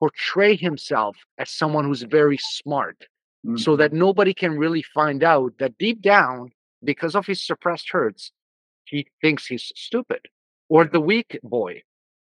portray 0.00 0.56
himself 0.56 1.16
as 1.38 1.50
someone 1.50 1.84
who's 1.84 2.02
very 2.02 2.38
smart 2.38 3.06
so 3.56 3.74
Mhm. 3.74 3.78
that 3.78 3.92
nobody 3.92 4.32
can 4.34 4.58
really 4.58 4.82
find 4.82 5.22
out 5.22 5.56
that 5.58 5.76
deep 5.78 6.00
down, 6.00 6.52
because 6.82 7.14
of 7.14 7.26
his 7.26 7.42
suppressed 7.42 7.90
hurts, 7.90 8.32
he 8.84 9.06
thinks 9.20 9.46
he's 9.46 9.72
stupid. 9.76 10.28
Or 10.68 10.84
the 10.86 11.00
weak 11.00 11.38
boy 11.42 11.82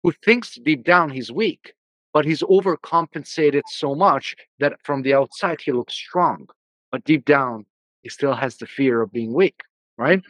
who 0.03 0.13
thinks 0.13 0.57
deep 0.57 0.85
down 0.85 1.11
he's 1.11 1.31
weak, 1.31 1.75
but 2.13 2.25
he's 2.25 2.43
overcompensated 2.43 3.63
so 3.69 3.95
much 3.95 4.35
that 4.59 4.81
from 4.85 5.03
the 5.03 5.15
outside 5.15 5.61
he 5.61 5.73
looks 5.73 5.95
strong, 5.95 6.49
but 6.91 7.05
deep 7.05 7.25
down 7.25 7.67
he 8.03 8.09
still 8.09 8.35
has 8.35 8.57
the 8.57 8.67
fear 8.67 9.03
of 9.03 9.13
being 9.13 9.33
weak, 9.33 9.63
right? 9.97 10.23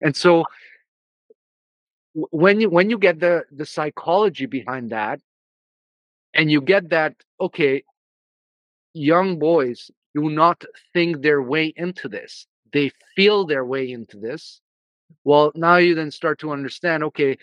And 0.00 0.16
so 0.16 0.44
when 2.14 2.60
you 2.60 2.68
when 2.70 2.90
you 2.90 2.98
get 2.98 3.20
the 3.20 3.44
the 3.52 3.66
psychology 3.66 4.46
behind 4.46 4.90
that 4.90 5.20
and 6.34 6.50
you 6.50 6.60
get 6.60 6.88
that 6.90 7.14
okay 7.40 7.82
young 8.94 9.38
boys 9.38 9.90
do 10.14 10.28
not 10.28 10.64
think 10.92 11.22
their 11.22 11.42
way 11.42 11.72
into 11.76 12.08
this 12.08 12.46
they 12.72 12.90
feel 13.14 13.46
their 13.46 13.64
way 13.64 13.90
into 13.90 14.18
this 14.18 14.60
well 15.24 15.52
now 15.54 15.76
you 15.76 15.94
then 15.94 16.10
start 16.10 16.38
to 16.38 16.52
understand 16.52 17.04
okay 17.04 17.36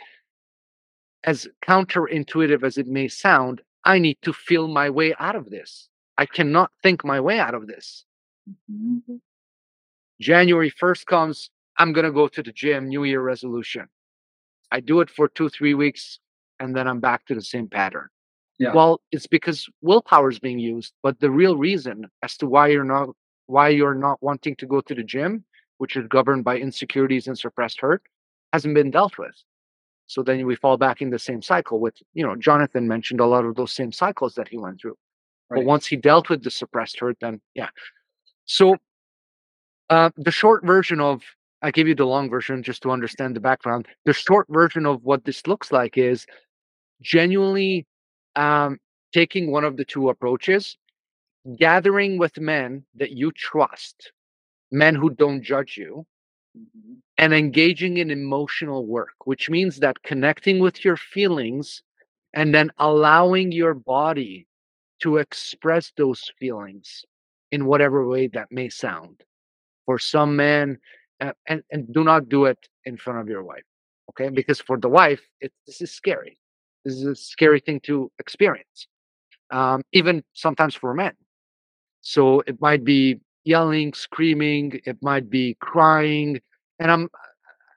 as 1.24 1.48
counterintuitive 1.66 2.64
as 2.64 2.78
it 2.78 2.88
may 2.88 3.08
sound 3.08 3.62
i 3.86 3.98
need 4.00 4.18
to 4.22 4.34
feel 4.34 4.68
my 4.68 4.90
way 4.90 5.14
out 5.20 5.36
of 5.36 5.50
this 5.50 5.90
i 6.18 6.26
cannot 6.26 6.72
think 6.84 7.04
my 7.06 7.20
way 7.20 7.40
out 7.40 7.54
of 7.56 7.68
this 7.68 8.06
Mhm. 8.70 9.22
January 10.20 10.72
1st 10.72 11.06
comes 11.06 11.50
i'm 11.78 11.94
going 11.94 12.06
to 12.06 12.12
go 12.12 12.28
to 12.28 12.42
the 12.44 12.52
gym 12.52 12.88
new 12.88 13.04
year 13.04 13.22
resolution 13.22 13.88
i 14.72 14.80
do 14.80 15.02
it 15.02 15.10
for 15.10 15.28
two 15.30 15.50
three 15.50 15.74
weeks 15.74 16.20
and 16.60 16.76
then 16.76 16.88
i'm 16.88 17.00
back 17.00 17.26
to 17.26 17.36
the 17.36 17.42
same 17.42 17.68
pattern 17.68 18.08
Yeah. 18.60 18.74
well 18.74 19.02
it's 19.12 19.28
because 19.28 19.68
willpower 19.82 20.30
is 20.30 20.40
being 20.40 20.60
used 20.60 20.94
but 21.04 21.20
the 21.20 21.30
real 21.32 21.58
reason 21.58 22.06
as 22.24 22.38
to 22.38 22.48
why 22.48 22.68
you're 22.68 22.84
not 22.96 23.10
why 23.48 23.70
you're 23.70 23.96
not 24.08 24.22
wanting 24.22 24.56
to 24.58 24.66
go 24.66 24.82
to 24.82 24.96
the 24.96 25.04
gym 25.04 25.44
which 25.78 25.96
is 25.96 26.08
governed 26.08 26.44
by 26.44 26.58
insecurities 26.58 27.28
and 27.28 27.38
suppressed 27.38 27.80
hurt 27.82 28.02
hasn't 28.54 28.74
been 28.76 28.92
dealt 28.92 29.18
with 29.18 29.36
So 30.08 30.24
then 30.24 30.46
we 30.46 30.56
fall 30.56 30.78
back 30.78 31.02
in 31.02 31.10
the 31.12 31.20
same 31.20 31.42
cycle. 31.42 31.78
With 31.86 31.96
you 32.18 32.24
know, 32.26 32.36
Jonathan 32.48 32.88
mentioned 32.88 33.20
a 33.20 33.26
lot 33.34 33.46
of 33.46 33.56
those 33.56 33.74
same 33.74 33.92
cycles 33.92 34.34
that 34.36 34.48
he 34.48 34.58
went 34.58 34.80
through. 34.82 34.98
But 35.50 35.66
once 35.66 35.86
he 35.92 35.96
dealt 35.98 36.30
with 36.30 36.42
the 36.44 36.52
suppressed 36.52 37.00
hurt, 37.02 37.18
then 37.20 37.42
yeah. 37.56 37.70
So 38.46 38.78
uh, 39.90 40.10
the 40.18 40.32
short 40.32 40.66
version 40.66 41.00
of 41.00 41.22
I 41.62 41.72
give 41.72 41.88
you 41.88 41.96
the 41.96 42.06
long 42.06 42.30
version 42.30 42.62
just 42.62 42.84
to 42.84 42.92
understand 42.92 43.36
the 43.36 43.40
background. 43.40 43.88
The 44.06 44.14
short 44.14 44.46
version 44.50 44.86
of 44.86 45.04
what 45.04 45.26
this 45.26 45.48
looks 45.48 45.72
like 45.72 45.98
is 45.98 46.26
genuinely 47.02 47.86
um, 48.36 48.80
taking 49.14 49.52
one 49.52 49.64
of 49.66 49.78
the 49.78 49.86
two 49.86 50.10
approaches, 50.10 50.78
gathering 51.58 52.18
with 52.18 52.40
men 52.40 52.86
that 52.96 53.12
you 53.12 53.32
trust, 53.32 54.12
men 54.72 54.96
who 54.96 55.10
don't 55.12 55.42
judge 55.44 55.78
you, 55.78 56.06
Mhm. 56.58 57.02
and 57.18 57.34
engaging 57.34 57.98
in 57.98 58.12
emotional 58.12 58.86
work, 58.86 59.16
which 59.26 59.50
means 59.50 59.78
that 59.80 60.04
connecting 60.04 60.60
with 60.60 60.84
your 60.86 60.98
feelings 60.98 61.84
and 62.34 62.54
then 62.56 62.72
allowing 62.78 63.52
your 63.52 63.74
body 63.74 64.48
to 65.02 65.18
express 65.18 65.92
those 65.98 66.32
feelings 66.40 67.06
in 67.52 67.66
whatever 67.66 68.08
way 68.08 68.28
that 68.28 68.52
may 68.52 68.70
sound. 68.70 69.24
For 69.88 69.98
some 69.98 70.36
men, 70.36 70.78
uh, 71.20 71.32
and, 71.48 71.64
and 71.72 71.92
do 71.92 72.04
not 72.04 72.30
do 72.30 72.46
it 72.46 72.60
in 72.86 72.98
front 72.98 73.20
of 73.20 73.28
your 73.28 73.44
wife, 73.44 73.64
okay? 74.12 74.30
Because 74.30 74.62
for 74.62 74.78
the 74.78 74.90
wife, 74.90 75.22
it, 75.42 75.52
this 75.66 75.82
is 75.82 75.92
scary. 75.92 76.38
This 76.86 76.96
is 76.96 77.06
a 77.06 77.16
scary 77.16 77.60
thing 77.60 77.80
to 77.82 78.12
experience, 78.20 78.88
um, 79.50 79.82
even 79.94 80.24
sometimes 80.34 80.76
for 80.76 80.94
men. 80.94 81.14
So 82.02 82.42
it 82.48 82.62
might 82.62 82.84
be 82.84 83.20
yelling, 83.46 83.94
screaming, 83.94 84.80
it 84.86 84.98
might 85.02 85.30
be 85.30 85.58
crying, 85.60 86.40
and 86.80 86.92
I'm 86.92 87.10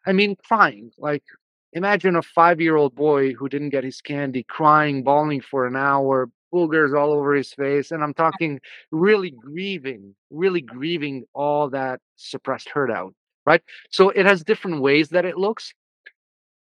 I 0.07 0.13
mean 0.13 0.37
crying. 0.45 0.91
Like 0.99 1.25
imagine 1.73 2.17
a 2.17 2.23
5-year-old 2.23 2.95
boy 2.95 3.33
who 3.33 3.49
didn't 3.49 3.71
get 3.71 3.85
his 3.85 4.01
candy 4.01 4.45
crying, 4.45 5.03
bawling 5.03 5.41
for 5.41 5.67
an 5.67 5.77
hour, 5.77 6.29
boogers 6.53 6.99
all 6.99 7.13
over 7.13 7.35
his 7.35 7.53
face, 7.53 7.91
and 7.91 8.03
I'm 8.03 8.15
talking 8.15 8.61
really 8.91 9.31
grieving, 9.31 10.15
really 10.31 10.61
grieving 10.61 11.25
all 11.35 11.71
that 11.71 12.01
suppressed 12.17 12.69
hurt 12.69 12.91
out, 12.91 13.15
right? 13.47 13.63
So 13.91 14.11
it 14.11 14.27
has 14.27 14.45
different 14.45 14.81
ways 14.81 15.09
that 15.11 15.25
it 15.25 15.37
looks. 15.37 15.73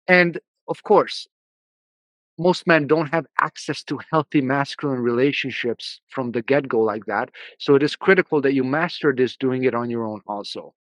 And 0.06 0.38
of 0.68 0.82
course, 0.82 1.26
most 2.38 2.66
men 2.66 2.86
don't 2.86 3.12
have 3.12 3.26
access 3.40 3.82
to 3.84 3.98
healthy 4.10 4.40
masculine 4.40 5.00
relationships 5.00 6.00
from 6.08 6.30
the 6.30 6.42
get-go 6.42 6.78
like 6.80 7.04
that. 7.06 7.30
So 7.58 7.74
it 7.74 7.82
is 7.82 7.96
critical 7.96 8.40
that 8.42 8.54
you 8.54 8.62
master 8.62 9.12
this 9.12 9.36
doing 9.36 9.64
it 9.64 9.74
on 9.74 9.90
your 9.90 10.06
own 10.06 10.20
also. 10.26 10.74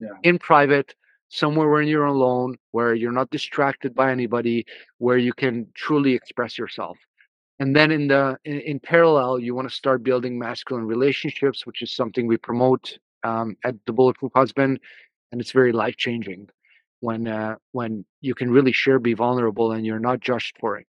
Yeah. 0.00 0.08
In 0.22 0.38
private, 0.38 0.94
somewhere 1.28 1.68
where 1.68 1.82
you're 1.82 2.06
alone, 2.06 2.56
where 2.72 2.94
you're 2.94 3.12
not 3.12 3.30
distracted 3.30 3.94
by 3.94 4.10
anybody, 4.10 4.66
where 4.98 5.18
you 5.18 5.32
can 5.32 5.68
truly 5.74 6.14
express 6.14 6.58
yourself. 6.58 6.98
And 7.60 7.74
then 7.74 7.90
in 7.90 8.08
the 8.08 8.38
in, 8.44 8.60
in 8.60 8.80
parallel, 8.80 9.38
you 9.40 9.54
want 9.54 9.68
to 9.68 9.74
start 9.74 10.02
building 10.02 10.38
masculine 10.38 10.86
relationships, 10.86 11.66
which 11.66 11.82
is 11.82 11.92
something 11.92 12.26
we 12.26 12.36
promote 12.36 12.98
um, 13.24 13.56
at 13.64 13.74
the 13.86 13.92
Bulletproof 13.92 14.32
Husband, 14.34 14.78
and 15.32 15.40
it's 15.40 15.50
very 15.52 15.72
life 15.72 15.96
changing 15.96 16.48
when 17.00 17.26
uh, 17.26 17.56
when 17.72 18.04
you 18.20 18.34
can 18.34 18.50
really 18.50 18.72
share, 18.72 18.98
be 18.98 19.14
vulnerable, 19.14 19.72
and 19.72 19.84
you're 19.84 19.98
not 19.98 20.20
judged 20.20 20.56
for 20.60 20.78
it. 20.78 20.86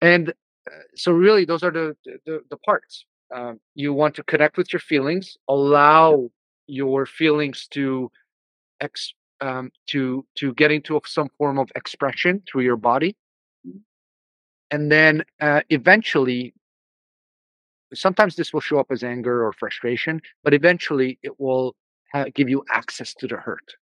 And 0.00 0.30
uh, 0.30 0.84
so, 0.94 1.12
really, 1.12 1.44
those 1.44 1.62
are 1.62 1.70
the 1.70 1.96
the, 2.26 2.40
the 2.50 2.56
parts. 2.58 3.04
Um, 3.34 3.60
you 3.74 3.92
want 3.92 4.14
to 4.16 4.22
connect 4.22 4.56
with 4.56 4.72
your 4.72 4.80
feelings, 4.80 5.36
allow 5.48 6.30
your 6.66 7.04
feelings 7.04 7.66
to 7.72 8.10
ex 8.80 9.12
um, 9.40 9.70
to 9.88 10.24
to 10.36 10.54
get 10.54 10.70
into 10.70 11.00
some 11.04 11.28
form 11.36 11.58
of 11.58 11.70
expression 11.76 12.42
through 12.48 12.62
your 12.62 12.76
body, 12.76 13.16
and 14.74 14.90
then 14.90 15.22
uh, 15.40 15.60
eventually. 15.70 16.52
Sometimes 17.92 18.34
this 18.34 18.52
will 18.52 18.60
show 18.60 18.80
up 18.80 18.88
as 18.90 19.04
anger 19.04 19.46
or 19.46 19.52
frustration, 19.52 20.20
but 20.42 20.52
eventually 20.52 21.16
it 21.22 21.38
will 21.38 21.76
give 22.34 22.48
you 22.48 22.64
access 22.72 23.14
to 23.14 23.28
the 23.28 23.36
hurt. 23.36 23.76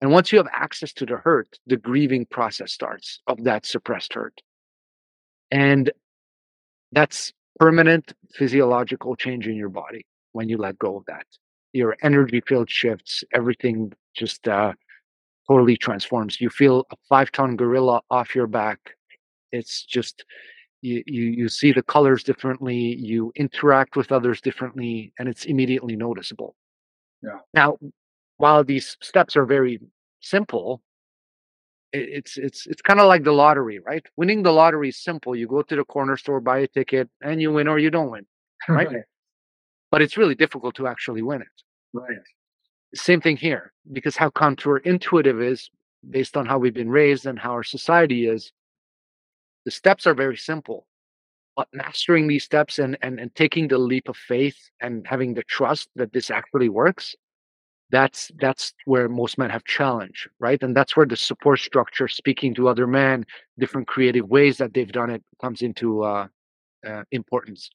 And 0.00 0.10
once 0.10 0.32
you 0.32 0.38
have 0.38 0.48
access 0.52 0.92
to 0.94 1.06
the 1.06 1.16
hurt, 1.16 1.48
the 1.68 1.76
grieving 1.76 2.26
process 2.26 2.72
starts 2.72 3.20
of 3.28 3.44
that 3.44 3.66
suppressed 3.66 4.14
hurt. 4.14 4.40
And 5.52 5.92
that's 6.90 7.32
permanent 7.60 8.14
physiological 8.34 9.14
change 9.14 9.46
in 9.46 9.54
your 9.54 9.68
body 9.68 10.04
when 10.32 10.48
you 10.48 10.56
let 10.58 10.76
go 10.80 10.96
of 10.96 11.04
that. 11.06 11.26
Your 11.72 11.96
energy 12.02 12.40
field 12.48 12.68
shifts, 12.68 13.22
everything 13.32 13.92
just 14.16 14.48
uh, 14.48 14.72
totally 15.48 15.76
transforms. 15.76 16.40
You 16.40 16.50
feel 16.50 16.84
a 16.90 16.96
five 17.08 17.30
ton 17.30 17.54
gorilla 17.54 18.00
off 18.10 18.34
your 18.34 18.48
back. 18.48 18.96
It's 19.58 19.84
just, 19.96 20.24
you, 20.82 21.02
you, 21.06 21.24
you 21.40 21.48
see 21.48 21.72
the 21.72 21.82
colors 21.82 22.22
differently, 22.30 22.76
you 23.10 23.32
interact 23.44 23.96
with 23.96 24.12
others 24.12 24.40
differently, 24.40 25.12
and 25.18 25.28
it's 25.28 25.44
immediately 25.52 25.96
noticeable. 25.96 26.56
Yeah. 27.22 27.38
Now, 27.54 27.78
while 28.42 28.62
these 28.64 28.96
steps 29.10 29.36
are 29.36 29.46
very 29.46 29.80
simple, 30.20 30.82
it- 31.92 32.08
it's 32.18 32.36
it's 32.46 32.66
it's 32.66 32.82
kind 32.82 33.00
of 33.00 33.06
like 33.06 33.24
the 33.24 33.32
lottery, 33.32 33.78
right? 33.90 34.04
Winning 34.16 34.42
the 34.42 34.52
lottery 34.52 34.88
is 34.88 34.98
simple. 35.02 35.34
You 35.36 35.46
go 35.46 35.62
to 35.62 35.76
the 35.76 35.84
corner 35.84 36.16
store, 36.16 36.40
buy 36.40 36.58
a 36.60 36.68
ticket, 36.68 37.08
and 37.22 37.40
you 37.40 37.52
win 37.52 37.68
or 37.68 37.78
you 37.78 37.90
don't 37.90 38.10
win. 38.10 38.26
Right. 38.68 38.88
right. 38.90 39.04
But 39.90 40.02
it's 40.02 40.16
really 40.16 40.34
difficult 40.34 40.74
to 40.76 40.86
actually 40.86 41.22
win 41.22 41.42
it. 41.42 41.56
Right. 41.92 42.18
Same 42.94 43.20
thing 43.20 43.36
here, 43.36 43.72
because 43.92 44.16
how 44.16 44.30
counterintuitive 44.30 45.42
is 45.52 45.70
based 46.08 46.36
on 46.36 46.46
how 46.46 46.58
we've 46.58 46.74
been 46.82 46.90
raised 46.90 47.26
and 47.26 47.38
how 47.38 47.52
our 47.52 47.64
society 47.64 48.26
is. 48.26 48.52
The 49.64 49.70
steps 49.70 50.06
are 50.06 50.14
very 50.14 50.36
simple, 50.36 50.86
but 51.56 51.68
mastering 51.72 52.28
these 52.28 52.44
steps 52.44 52.78
and 52.78 52.96
and, 53.02 53.18
and 53.18 53.34
taking 53.34 53.68
the 53.68 53.78
leap 53.78 54.08
of 54.08 54.16
faith 54.16 54.58
and 54.80 55.06
having 55.06 55.34
the 55.34 55.44
trust 55.44 55.88
that 55.96 56.12
this 56.12 56.30
actually 56.30 56.68
works 56.68 57.14
that's 57.90 58.30
that's 58.40 58.72
where 58.86 59.08
most 59.08 59.36
men 59.36 59.50
have 59.50 59.62
challenge 59.64 60.26
right 60.40 60.62
and 60.62 60.74
that's 60.74 60.96
where 60.96 61.06
the 61.06 61.16
support 61.16 61.60
structure 61.60 62.08
speaking 62.08 62.54
to 62.54 62.66
other 62.66 62.86
men 62.86 63.24
different 63.58 63.86
creative 63.86 64.26
ways 64.28 64.56
that 64.56 64.72
they've 64.72 64.90
done 64.90 65.10
it 65.10 65.22
comes 65.40 65.60
into 65.60 66.02
uh, 66.02 66.26
uh 66.86 67.02
importance 67.10 67.70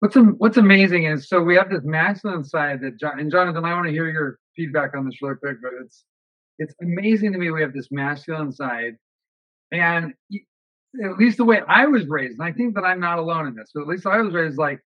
What's 0.00 0.16
what's 0.36 0.58
amazing 0.58 1.04
is 1.04 1.30
so 1.30 1.40
we 1.40 1.56
have 1.56 1.70
this 1.70 1.82
masculine 1.82 2.44
side 2.44 2.82
that 2.82 3.00
John 3.00 3.18
and 3.18 3.30
Jonathan. 3.30 3.64
I 3.64 3.72
want 3.72 3.86
to 3.86 3.90
hear 3.90 4.06
your 4.10 4.38
feedback 4.54 4.94
on 4.94 5.06
this 5.06 5.22
really 5.22 5.36
quick, 5.36 5.56
but 5.62 5.70
it's 5.82 6.04
it's 6.58 6.74
amazing 6.82 7.32
to 7.32 7.38
me 7.38 7.50
we 7.50 7.62
have 7.62 7.72
this 7.72 7.88
masculine 7.90 8.52
side, 8.52 8.96
and 9.72 10.12
at 11.02 11.18
least 11.18 11.38
the 11.38 11.44
way 11.44 11.60
I 11.68 11.86
was 11.86 12.06
raised, 12.06 12.38
and 12.38 12.48
I 12.48 12.52
think 12.52 12.74
that 12.74 12.84
I'm 12.84 13.00
not 13.00 13.18
alone 13.18 13.46
in 13.46 13.54
this. 13.54 13.70
But 13.74 13.82
at 13.82 13.88
least 13.88 14.06
I 14.06 14.20
was 14.20 14.32
raised 14.32 14.58
like 14.58 14.80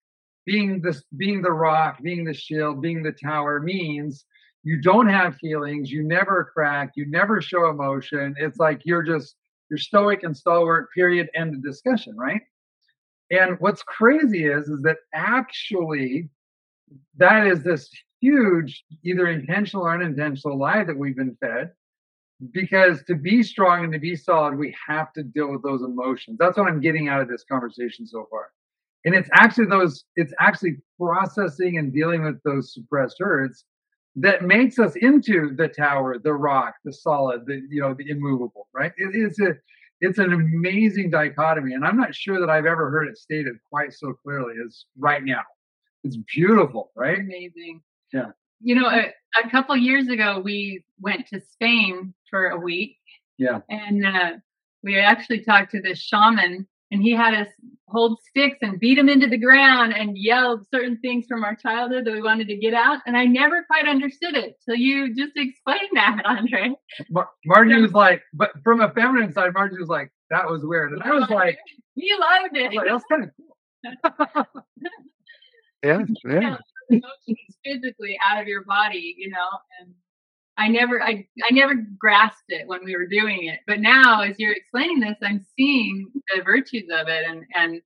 being 0.47 0.81
this, 0.81 1.03
being 1.17 1.43
the 1.43 1.53
rock, 1.53 2.03
being 2.03 2.25
the 2.25 2.35
shield, 2.35 2.81
being 2.81 3.03
the 3.03 3.13
tower 3.13 3.61
means 3.61 4.25
you 4.65 4.81
don't 4.81 5.09
have 5.09 5.37
feelings, 5.37 5.91
you 5.91 6.03
never 6.03 6.51
crack, 6.53 6.93
you 6.97 7.07
never 7.07 7.41
show 7.41 7.69
emotion. 7.69 8.35
It's 8.39 8.59
like 8.59 8.83
you're 8.85 9.03
just 9.03 9.37
you're 9.71 9.79
stoic 9.79 10.23
and 10.23 10.37
stalwart. 10.37 10.89
Period. 10.95 11.29
End 11.35 11.55
of 11.55 11.63
discussion. 11.63 12.17
Right. 12.17 12.41
And 13.31 13.57
what's 13.61 13.83
crazy 13.83 14.47
is, 14.47 14.69
is 14.69 14.81
that 14.83 14.97
actually 15.15 16.31
that 17.19 17.47
is 17.47 17.63
this 17.63 17.91
huge, 18.21 18.85
either 19.05 19.29
intentional 19.29 19.87
or 19.87 19.95
unintentional 19.95 20.59
lie 20.59 20.85
that 20.85 20.97
we've 20.97 21.17
been 21.17 21.37
fed. 21.41 21.73
Because 22.53 23.03
to 23.05 23.17
be 23.17 23.43
strong 23.43 23.85
and 23.85 23.93
to 23.93 23.99
be 23.99 24.15
solid, 24.15 24.57
we 24.57 24.75
have 24.87 25.13
to 25.15 25.23
deal 25.23 25.51
with 25.51 25.63
those 25.63 25.83
emotions. 25.83 26.37
That's 26.39 26.57
what 26.57 26.69
I'm 26.69 26.81
getting 26.81 27.09
out 27.09 27.21
of 27.21 27.29
this 27.29 27.45
conversation 27.51 28.07
so 28.07 28.29
far. 28.31 28.51
And 29.05 29.15
it's 29.15 29.29
actually 29.33 29.67
those, 29.67 30.05
it's 30.17 30.33
actually 30.39 30.77
processing 31.01 31.79
and 31.79 31.93
dealing 31.93 32.23
with 32.25 32.41
those 32.45 32.73
suppressed 32.73 33.17
hurts 33.19 33.65
that 34.17 34.43
makes 34.43 34.79
us 34.79 34.95
into 34.97 35.55
the 35.57 35.69
tower, 35.69 36.19
the 36.19 36.33
rock, 36.33 36.75
the 36.85 36.93
solid, 36.93 37.47
the 37.47 37.61
you 37.71 37.81
know, 37.81 37.95
the 37.95 38.09
immovable, 38.11 38.69
right? 38.73 38.93
It 38.97 39.15
is 39.15 39.39
a 39.41 39.55
it's 40.01 40.19
an 40.19 40.33
amazing 40.33 41.11
dichotomy 41.11 41.75
and 41.75 41.85
i'm 41.85 41.97
not 41.97 42.15
sure 42.15 42.39
that 42.41 42.49
i've 42.49 42.67
ever 42.67 42.91
heard 42.91 43.09
it 43.09 43.19
stated 43.19 43.55
quite 43.69 43.93
so 43.93 44.13
clearly 44.13 44.55
as 44.65 44.85
right 44.97 45.25
now 45.25 45.43
it's 46.05 46.17
beautiful 46.33 46.93
right 46.95 47.19
Amazing. 47.19 47.83
Yeah. 48.13 48.31
You 48.61 48.75
know, 48.75 48.89
a, 48.89 49.13
a 49.45 49.51
couple 49.51 49.77
years 49.77 50.09
ago, 50.09 50.41
we 50.41 50.85
went 51.01 51.27
to 51.29 51.41
Spain 51.41 52.15
for 52.31 52.49
a 52.49 52.59
week. 52.59 52.97
Yeah. 53.39 53.61
And 53.69 54.05
uh, 54.05 54.31
we 54.83 54.99
actually 54.99 55.41
talked 55.41 55.71
to 55.73 55.81
this 55.81 55.99
shaman, 55.99 56.67
and 56.91 57.03
he 57.03 57.13
had 57.13 57.35
us 57.35 57.49
hold 57.89 58.19
sticks 58.29 58.59
and 58.61 58.79
beat 58.79 58.97
them 58.97 59.09
into 59.09 59.27
the 59.27 59.39
ground 59.39 59.95
and 59.95 60.17
yelled 60.17 60.67
certain 60.71 60.99
things 60.99 61.27
from 61.27 61.45
our 61.45 61.55
childhood 61.55 62.05
that 62.05 62.13
we 62.13 62.23
wanted 62.23 62.49
to 62.49 62.57
get 62.57 62.75
out. 62.75 63.01
And 63.07 63.17
I 63.17 63.25
never 63.25 63.65
quite 63.65 63.89
understood 63.89 64.35
it 64.35 64.57
till 64.65 64.75
you 64.75 65.15
just 65.15 65.33
explained 65.37 65.91
that, 65.95 66.23
Endre. 66.27 66.75
Mar- 67.11 67.31
margie 67.47 67.81
was 67.81 67.93
like 67.93 68.23
but 68.35 68.51
from 68.63 68.81
a 68.81 68.91
feminine 68.91 69.33
side 69.33 69.53
margie 69.55 69.79
was 69.79 69.89
like 69.89 70.11
that 70.31 70.49
was 70.49 70.65
weird 70.65 70.93
and 70.93 71.03
i 71.03 71.11
was 71.11 71.29
like, 71.31 71.59
you 71.95 72.19
loved 72.19 72.57
it. 72.57 72.69
was 72.69 72.77
like 72.77 72.87
that's 72.89 73.05
kind 73.11 73.25
of 73.25 74.45
cool 74.45 74.47
yeah 75.85 76.03
yeah 76.25 76.57
emotions 76.91 77.57
physically 77.65 78.19
out 78.25 78.41
of 78.41 78.49
your 78.49 78.65
body, 78.65 79.15
you 79.19 79.31
know, 79.31 79.49
and 79.81 79.93
I 80.57 80.69
never 80.69 81.03
I 81.03 81.27
I 81.49 81.53
never 81.53 81.75
grasped 81.99 82.45
it 82.49 82.67
when 82.67 82.85
we 82.85 82.97
were 82.97 83.07
doing 83.07 83.45
it. 83.47 83.61
But 83.67 83.81
now 83.81 84.23
as 84.23 84.39
you're 84.39 84.53
explaining 84.53 85.01
this, 85.01 85.17
I'm 85.23 85.45
seeing 85.57 86.11
the 86.35 86.43
virtues 86.43 86.89
of 86.93 87.09
it 87.09 87.25
and 87.29 87.45
and 87.55 87.81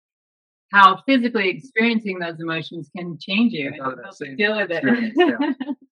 how 0.72 1.02
physically 1.06 1.48
experiencing 1.50 2.18
those 2.18 2.40
emotions 2.40 2.88
can 2.96 3.18
change 3.20 3.52
you 3.52 3.68
and 3.74 3.80
Out 3.82 3.92
of 3.92 3.96
that 3.98 4.02
help 4.04 4.14
same 4.14 4.36
deal 4.36 4.56
with 4.56 4.70
it. 4.70 5.12
yeah. 5.16 5.52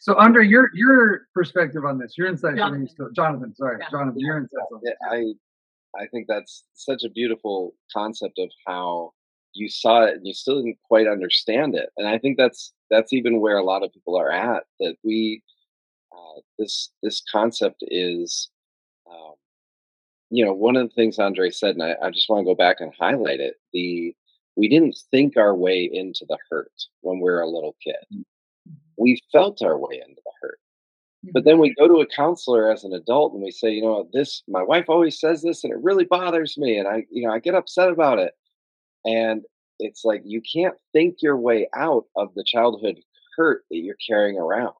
So, 0.00 0.18
under 0.18 0.42
your 0.42 0.68
your 0.74 1.22
perspective 1.32 1.84
on 1.86 1.98
this, 1.98 2.18
your 2.18 2.26
insights 2.26 2.60
on 2.60 2.72
Jonathan. 2.72 2.80
these, 2.82 2.94
Jonathan, 3.16 3.54
sorry, 3.54 3.78
Yeah. 3.80 3.88
Jonathan, 3.90 4.20
your 4.20 4.36
insights 4.36 4.66
on 4.74 4.80
Yeah, 4.84 4.90
this. 5.12 5.36
I 5.96 6.02
I 6.02 6.06
think 6.08 6.26
that's 6.28 6.64
such 6.74 7.04
a 7.04 7.08
beautiful 7.10 7.74
concept 7.90 8.38
of 8.38 8.50
how 8.66 9.12
you 9.54 9.68
saw 9.68 10.02
it 10.02 10.14
and 10.14 10.26
you 10.26 10.34
still 10.34 10.56
didn't 10.56 10.78
quite 10.86 11.06
understand 11.06 11.74
it. 11.74 11.90
And 11.96 12.06
I 12.06 12.18
think 12.18 12.36
that's 12.36 12.72
that's 12.90 13.12
even 13.12 13.40
where 13.40 13.56
a 13.56 13.64
lot 13.64 13.82
of 13.82 13.92
people 13.92 14.16
are 14.16 14.30
at. 14.30 14.64
That 14.80 14.96
we 15.02 15.42
uh, 16.12 16.40
this 16.58 16.90
this 17.02 17.22
concept 17.30 17.82
is, 17.88 18.50
um, 19.10 19.34
you 20.30 20.44
know, 20.44 20.52
one 20.52 20.76
of 20.76 20.88
the 20.88 20.94
things 20.94 21.18
Endre 21.18 21.54
said, 21.54 21.76
and 21.76 21.82
I, 21.82 21.96
I 22.02 22.10
just 22.10 22.28
want 22.28 22.40
to 22.40 22.50
go 22.50 22.54
back 22.54 22.76
and 22.80 22.92
highlight 22.98 23.40
it. 23.40 23.54
The 23.72 24.14
we 24.56 24.68
didn't 24.68 24.98
think 25.10 25.36
our 25.36 25.54
way 25.54 25.88
into 25.92 26.24
the 26.28 26.38
hurt 26.50 26.72
when 27.00 27.18
we 27.18 27.24
were 27.24 27.40
a 27.40 27.50
little 27.50 27.76
kid. 27.82 28.24
We 28.96 29.20
felt 29.32 29.62
our 29.62 29.78
way 29.78 30.00
into 30.06 30.20
the 30.24 30.30
hurt. 30.40 30.58
But 31.32 31.44
then 31.44 31.58
we 31.58 31.74
go 31.74 31.88
to 31.88 32.00
a 32.00 32.06
counselor 32.06 32.70
as 32.70 32.84
an 32.84 32.92
adult 32.92 33.32
and 33.32 33.42
we 33.42 33.50
say, 33.50 33.70
you 33.70 33.82
know, 33.82 34.08
this 34.12 34.42
my 34.46 34.62
wife 34.62 34.86
always 34.88 35.18
says 35.18 35.42
this 35.42 35.64
and 35.64 35.72
it 35.72 35.82
really 35.82 36.04
bothers 36.04 36.58
me 36.58 36.78
and 36.78 36.86
I, 36.86 37.04
you 37.10 37.26
know, 37.26 37.32
I 37.32 37.38
get 37.38 37.54
upset 37.54 37.88
about 37.88 38.18
it. 38.18 38.34
And 39.04 39.42
it's 39.78 40.04
like 40.04 40.22
you 40.24 40.40
can't 40.40 40.76
think 40.92 41.16
your 41.20 41.36
way 41.36 41.68
out 41.74 42.04
of 42.16 42.34
the 42.34 42.44
childhood 42.44 43.00
hurt 43.36 43.64
that 43.70 43.78
you're 43.78 43.96
carrying 44.06 44.38
around. 44.38 44.74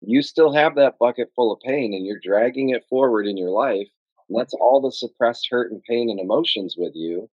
You 0.00 0.22
still 0.22 0.52
have 0.52 0.76
that 0.76 0.98
bucket 0.98 1.30
full 1.34 1.52
of 1.52 1.60
pain 1.60 1.92
and 1.92 2.06
you're 2.06 2.20
dragging 2.22 2.70
it 2.70 2.84
forward 2.88 3.26
in 3.26 3.36
your 3.36 3.50
life. 3.50 3.88
And 4.28 4.38
that's 4.38 4.54
mm-hmm. 4.54 4.62
all 4.62 4.80
the 4.80 4.92
suppressed 4.92 5.48
hurt 5.50 5.72
and 5.72 5.82
pain 5.82 6.08
and 6.08 6.20
emotions 6.20 6.76
with 6.78 6.92
you. 6.94 7.28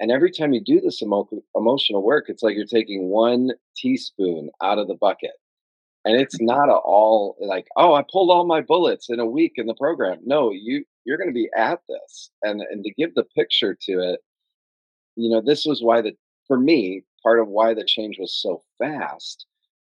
And 0.00 0.10
every 0.10 0.30
time 0.30 0.52
you 0.52 0.60
do 0.60 0.80
this 0.80 1.02
emo- 1.02 1.28
emotional 1.56 2.02
work, 2.02 2.26
it's 2.28 2.42
like 2.42 2.56
you're 2.56 2.66
taking 2.66 3.08
one 3.08 3.52
teaspoon 3.76 4.50
out 4.62 4.78
of 4.78 4.88
the 4.88 4.96
bucket 4.96 5.32
and 6.04 6.20
it's 6.20 6.36
not 6.40 6.68
a 6.68 6.74
all 6.74 7.36
like 7.40 7.66
oh 7.76 7.94
i 7.94 8.02
pulled 8.10 8.30
all 8.30 8.46
my 8.46 8.60
bullets 8.60 9.08
in 9.08 9.20
a 9.20 9.26
week 9.26 9.52
in 9.56 9.66
the 9.66 9.74
program 9.74 10.18
no 10.24 10.50
you 10.50 10.84
you're 11.04 11.18
going 11.18 11.28
to 11.28 11.34
be 11.34 11.50
at 11.56 11.80
this 11.88 12.30
and 12.42 12.62
and 12.70 12.84
to 12.84 12.92
give 12.92 13.14
the 13.14 13.24
picture 13.36 13.76
to 13.80 13.92
it 14.00 14.20
you 15.16 15.30
know 15.30 15.40
this 15.40 15.64
was 15.64 15.82
why 15.82 16.00
the 16.00 16.16
for 16.46 16.58
me 16.58 17.02
part 17.22 17.40
of 17.40 17.48
why 17.48 17.74
the 17.74 17.84
change 17.84 18.16
was 18.18 18.34
so 18.34 18.62
fast 18.78 19.46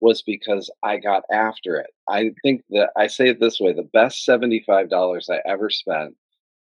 was 0.00 0.22
because 0.22 0.70
i 0.82 0.96
got 0.96 1.22
after 1.32 1.76
it. 1.76 1.90
I 2.08 2.32
think 2.42 2.62
that 2.70 2.90
i 2.96 3.06
say 3.06 3.28
it 3.28 3.40
this 3.40 3.60
way 3.60 3.72
the 3.72 3.88
best 3.92 4.26
$75 4.26 5.22
i 5.30 5.38
ever 5.46 5.70
spent 5.70 6.14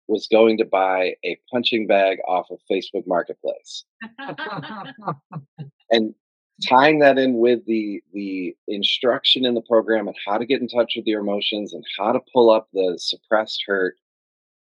was 0.08 0.28
going 0.32 0.58
to 0.60 0.66
buy 0.66 1.16
a 1.24 1.38
punching 1.52 1.88
bag 1.88 2.20
off 2.28 2.48
of 2.52 2.60
facebook 2.72 3.06
marketplace. 3.08 3.86
And 5.92 6.16
tying 6.68 7.00
that 7.00 7.18
in 7.18 7.38
with 7.38 7.66
the 7.66 8.02
the 8.14 8.56
instruction 8.68 9.46
in 9.46 9.56
the 9.56 9.62
program 9.62 10.08
and 10.08 10.16
how 10.26 10.38
to 10.38 10.46
get 10.46 10.62
in 10.62 10.68
touch 10.68 10.94
with 10.96 11.06
your 11.06 11.22
emotions 11.22 11.74
and 11.74 11.84
how 11.98 12.12
to 12.12 12.20
pull 12.34 12.50
up 12.50 12.68
the 12.74 12.96
suppressed 12.98 13.64
hurt 13.68 13.96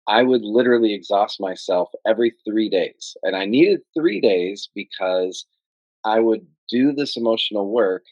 i 0.08 0.24
would 0.24 0.42
literally 0.42 0.94
exhaust 0.94 1.40
myself 1.40 1.90
every 2.06 2.34
3 2.46 2.70
days 2.70 3.16
and 3.24 3.36
i 3.36 3.46
needed 3.46 3.82
3 3.98 4.22
days 4.22 4.70
because 4.76 5.46
i 6.06 6.20
would 6.20 6.46
do 6.70 6.94
this 6.94 7.18
emotional 7.18 7.70
work 7.70 8.04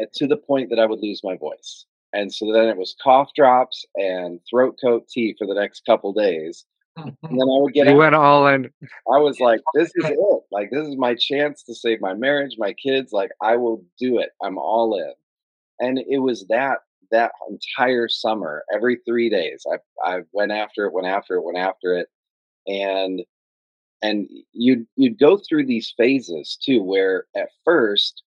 at, 0.00 0.12
to 0.14 0.26
the 0.26 0.36
point 0.36 0.70
that 0.70 0.78
i 0.78 0.86
would 0.86 1.00
lose 1.00 1.20
my 1.24 1.36
voice 1.36 1.86
and 2.12 2.32
so 2.32 2.52
then 2.52 2.68
it 2.68 2.76
was 2.76 2.96
cough 3.02 3.30
drops 3.34 3.84
and 3.96 4.40
throat 4.48 4.76
coat 4.82 5.08
tea 5.08 5.34
for 5.38 5.46
the 5.46 5.54
next 5.54 5.84
couple 5.84 6.12
days 6.12 6.64
and 6.96 7.12
mm-hmm. 7.12 7.36
then 7.36 7.48
i 7.48 7.58
would 7.60 7.74
get 7.74 7.86
You 7.86 7.92
out 7.92 7.98
went 7.98 8.14
all 8.14 8.46
in. 8.48 8.70
I 8.82 9.18
was 9.18 9.40
like, 9.40 9.60
this 9.74 9.90
is 9.94 10.04
it. 10.04 10.18
Like, 10.50 10.70
this 10.70 10.86
is 10.86 10.96
my 10.96 11.14
chance 11.14 11.62
to 11.64 11.74
save 11.74 12.00
my 12.00 12.14
marriage, 12.14 12.56
my 12.58 12.72
kids. 12.72 13.12
Like, 13.12 13.30
I 13.42 13.56
will 13.56 13.84
do 13.98 14.18
it. 14.18 14.30
I'm 14.42 14.58
all 14.58 14.98
in. 14.98 15.12
And 15.80 15.98
it 15.98 16.18
was 16.18 16.46
that 16.48 16.78
that 17.10 17.32
entire 17.48 18.08
summer, 18.08 18.64
every 18.72 19.00
three 19.06 19.28
days, 19.28 19.66
I 19.70 19.78
I 20.04 20.20
went 20.32 20.52
after 20.52 20.84
it, 20.86 20.92
went 20.92 21.06
after 21.06 21.36
it, 21.36 21.44
went 21.44 21.58
after 21.58 21.94
it, 21.96 22.08
and 22.66 23.22
and 24.02 24.28
you'd 24.52 24.86
you'd 24.96 25.18
go 25.18 25.38
through 25.38 25.66
these 25.66 25.92
phases 25.96 26.58
too, 26.62 26.82
where 26.82 27.26
at 27.36 27.48
first 27.64 28.22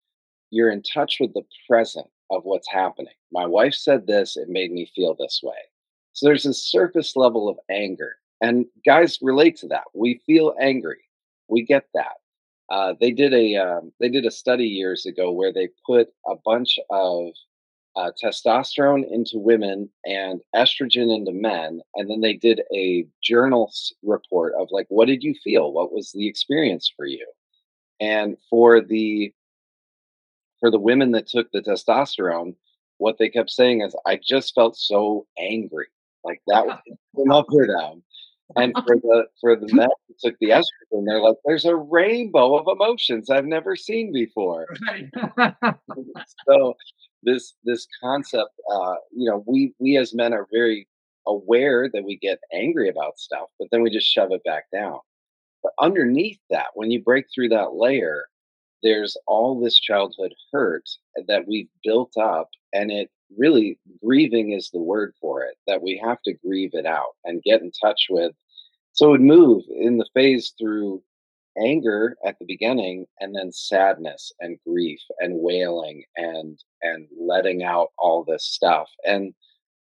you're 0.49 0.71
in 0.71 0.83
touch 0.83 1.17
with 1.19 1.33
the 1.33 1.43
present 1.67 2.07
of 2.29 2.43
what's 2.43 2.69
happening. 2.71 3.13
My 3.31 3.45
wife 3.45 3.73
said 3.73 4.07
this; 4.07 4.37
it 4.37 4.49
made 4.49 4.71
me 4.71 4.91
feel 4.95 5.15
this 5.15 5.41
way. 5.43 5.53
So 6.13 6.25
there's 6.25 6.43
this 6.43 6.69
surface 6.69 7.15
level 7.15 7.47
of 7.47 7.57
anger, 7.69 8.15
and 8.41 8.65
guys 8.85 9.19
relate 9.21 9.57
to 9.57 9.67
that. 9.69 9.85
We 9.93 10.21
feel 10.25 10.55
angry. 10.59 10.99
We 11.47 11.63
get 11.63 11.85
that. 11.93 12.17
Uh, 12.69 12.93
they 12.99 13.11
did 13.11 13.33
a 13.33 13.55
um, 13.55 13.91
they 13.99 14.09
did 14.09 14.25
a 14.25 14.31
study 14.31 14.65
years 14.65 15.05
ago 15.05 15.31
where 15.31 15.51
they 15.51 15.69
put 15.85 16.09
a 16.25 16.35
bunch 16.45 16.79
of 16.89 17.31
uh, 17.95 18.11
testosterone 18.21 19.03
into 19.11 19.37
women 19.37 19.89
and 20.05 20.41
estrogen 20.55 21.13
into 21.13 21.31
men, 21.31 21.81
and 21.95 22.09
then 22.09 22.21
they 22.21 22.33
did 22.33 22.61
a 22.73 23.05
journal 23.21 23.71
report 24.03 24.53
of 24.59 24.67
like, 24.71 24.85
what 24.89 25.07
did 25.07 25.23
you 25.23 25.35
feel? 25.43 25.71
What 25.73 25.91
was 25.91 26.11
the 26.11 26.27
experience 26.27 26.91
for 26.95 27.05
you? 27.05 27.25
And 27.99 28.37
for 28.49 28.81
the 28.81 29.33
for 30.59 30.71
the 30.71 30.79
women 30.79 31.11
that 31.11 31.27
took 31.27 31.51
the 31.51 31.61
testosterone, 31.61 32.55
what 32.97 33.17
they 33.17 33.29
kept 33.29 33.49
saying 33.49 33.81
is, 33.81 33.95
I 34.05 34.19
just 34.23 34.53
felt 34.53 34.77
so 34.77 35.25
angry. 35.37 35.87
Like 36.23 36.41
that 36.47 36.65
was 36.65 37.27
up 37.31 37.45
for 37.49 37.67
them. 37.67 38.03
And 38.55 38.73
for 38.85 38.95
the 38.97 39.25
for 39.39 39.55
the 39.55 39.73
men 39.73 39.89
who 40.07 40.15
took 40.19 40.37
the 40.39 40.49
estrogen, 40.49 41.05
they're 41.05 41.21
like, 41.21 41.37
there's 41.45 41.65
a 41.65 41.75
rainbow 41.75 42.57
of 42.57 42.67
emotions 42.67 43.29
I've 43.29 43.45
never 43.45 43.75
seen 43.75 44.11
before. 44.11 44.67
so 46.47 46.75
this 47.23 47.53
this 47.63 47.87
concept, 48.01 48.51
uh, 48.71 48.95
you 49.11 49.29
know, 49.29 49.43
we 49.47 49.73
we 49.79 49.97
as 49.97 50.13
men 50.13 50.33
are 50.33 50.47
very 50.51 50.87
aware 51.27 51.89
that 51.93 52.03
we 52.03 52.17
get 52.17 52.39
angry 52.51 52.89
about 52.89 53.19
stuff, 53.19 53.47
but 53.59 53.67
then 53.71 53.81
we 53.83 53.89
just 53.89 54.07
shove 54.07 54.31
it 54.31 54.43
back 54.43 54.65
down. 54.73 54.99
But 55.63 55.73
underneath 55.79 56.39
that, 56.49 56.67
when 56.73 56.89
you 56.91 57.01
break 57.01 57.25
through 57.33 57.49
that 57.49 57.73
layer, 57.73 58.25
there's 58.83 59.15
all 59.27 59.59
this 59.59 59.79
childhood 59.79 60.33
hurt 60.51 60.89
that 61.27 61.47
we've 61.47 61.69
built 61.83 62.17
up, 62.17 62.49
and 62.73 62.91
it 62.91 63.09
really 63.37 63.79
grieving 64.03 64.51
is 64.51 64.69
the 64.71 64.81
word 64.81 65.13
for 65.21 65.43
it. 65.43 65.55
That 65.67 65.83
we 65.83 66.01
have 66.03 66.21
to 66.23 66.33
grieve 66.33 66.71
it 66.73 66.85
out 66.85 67.15
and 67.23 67.43
get 67.43 67.61
in 67.61 67.71
touch 67.81 68.07
with. 68.09 68.33
So 68.93 69.07
it 69.07 69.11
would 69.11 69.21
move 69.21 69.63
in 69.69 69.97
the 69.97 70.09
phase 70.13 70.53
through 70.59 71.01
anger 71.57 72.15
at 72.25 72.37
the 72.39 72.45
beginning 72.45 73.05
and 73.19 73.35
then 73.35 73.51
sadness 73.51 74.31
and 74.39 74.57
grief 74.65 74.99
and 75.19 75.39
wailing 75.39 76.03
and 76.15 76.59
and 76.81 77.07
letting 77.19 77.63
out 77.63 77.89
all 77.97 78.23
this 78.23 78.45
stuff 78.45 78.89
and 79.05 79.33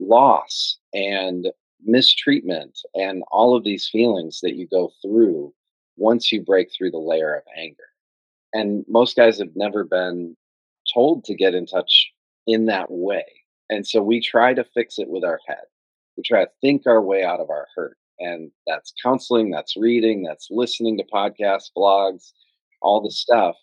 loss 0.00 0.78
and 0.92 1.48
mistreatment 1.84 2.78
and 2.94 3.22
all 3.30 3.56
of 3.56 3.64
these 3.64 3.88
feelings 3.88 4.40
that 4.42 4.54
you 4.54 4.66
go 4.68 4.90
through 5.02 5.52
once 5.96 6.30
you 6.30 6.40
break 6.42 6.68
through 6.72 6.90
the 6.90 6.98
layer 6.98 7.34
of 7.34 7.42
anger. 7.56 7.84
And 8.52 8.84
most 8.88 9.16
guys 9.16 9.38
have 9.38 9.54
never 9.56 9.84
been 9.84 10.36
told 10.92 11.24
to 11.24 11.34
get 11.34 11.54
in 11.54 11.66
touch 11.66 12.10
in 12.46 12.66
that 12.66 12.90
way 12.90 13.24
and 13.70 13.86
so 13.86 14.02
we 14.02 14.20
try 14.20 14.54
to 14.54 14.64
fix 14.64 14.98
it 14.98 15.08
with 15.08 15.24
our 15.24 15.40
head. 15.46 15.64
We 16.16 16.22
try 16.22 16.44
to 16.44 16.50
think 16.60 16.86
our 16.86 17.02
way 17.02 17.22
out 17.22 17.40
of 17.40 17.50
our 17.50 17.66
hurt 17.74 17.96
and 18.20 18.50
that's 18.66 18.92
counseling 19.02 19.50
that's 19.50 19.76
reading 19.76 20.22
that's 20.22 20.48
listening 20.50 20.96
to 20.98 21.04
podcasts 21.12 21.70
blogs 21.76 22.32
all 22.82 23.00
the 23.00 23.10
stuff 23.10 23.56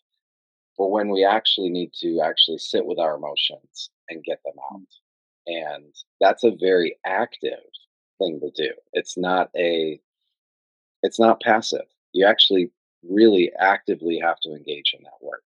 but 0.78 0.88
when 0.88 1.10
we 1.10 1.24
actually 1.24 1.70
need 1.70 1.94
to 2.02 2.20
actually 2.22 2.58
sit 2.58 2.86
with 2.86 3.00
our 3.00 3.16
emotions 3.16 3.90
and 4.10 4.24
get 4.24 4.40
them 4.44 4.56
out. 4.72 4.82
And 5.48 5.94
that's 6.20 6.44
a 6.44 6.56
very 6.60 6.98
active 7.06 7.60
thing 8.20 8.40
to 8.42 8.52
do. 8.56 8.72
It's 8.94 9.18
not 9.18 9.50
a 9.56 10.00
it's 11.04 11.20
not 11.20 11.42
passive. 11.42 11.86
You 12.14 12.26
actually 12.26 12.72
really 13.08 13.52
actively 13.60 14.20
have 14.20 14.40
to 14.42 14.54
engage 14.54 14.96
in 14.98 15.04
that 15.04 15.22
work. 15.22 15.44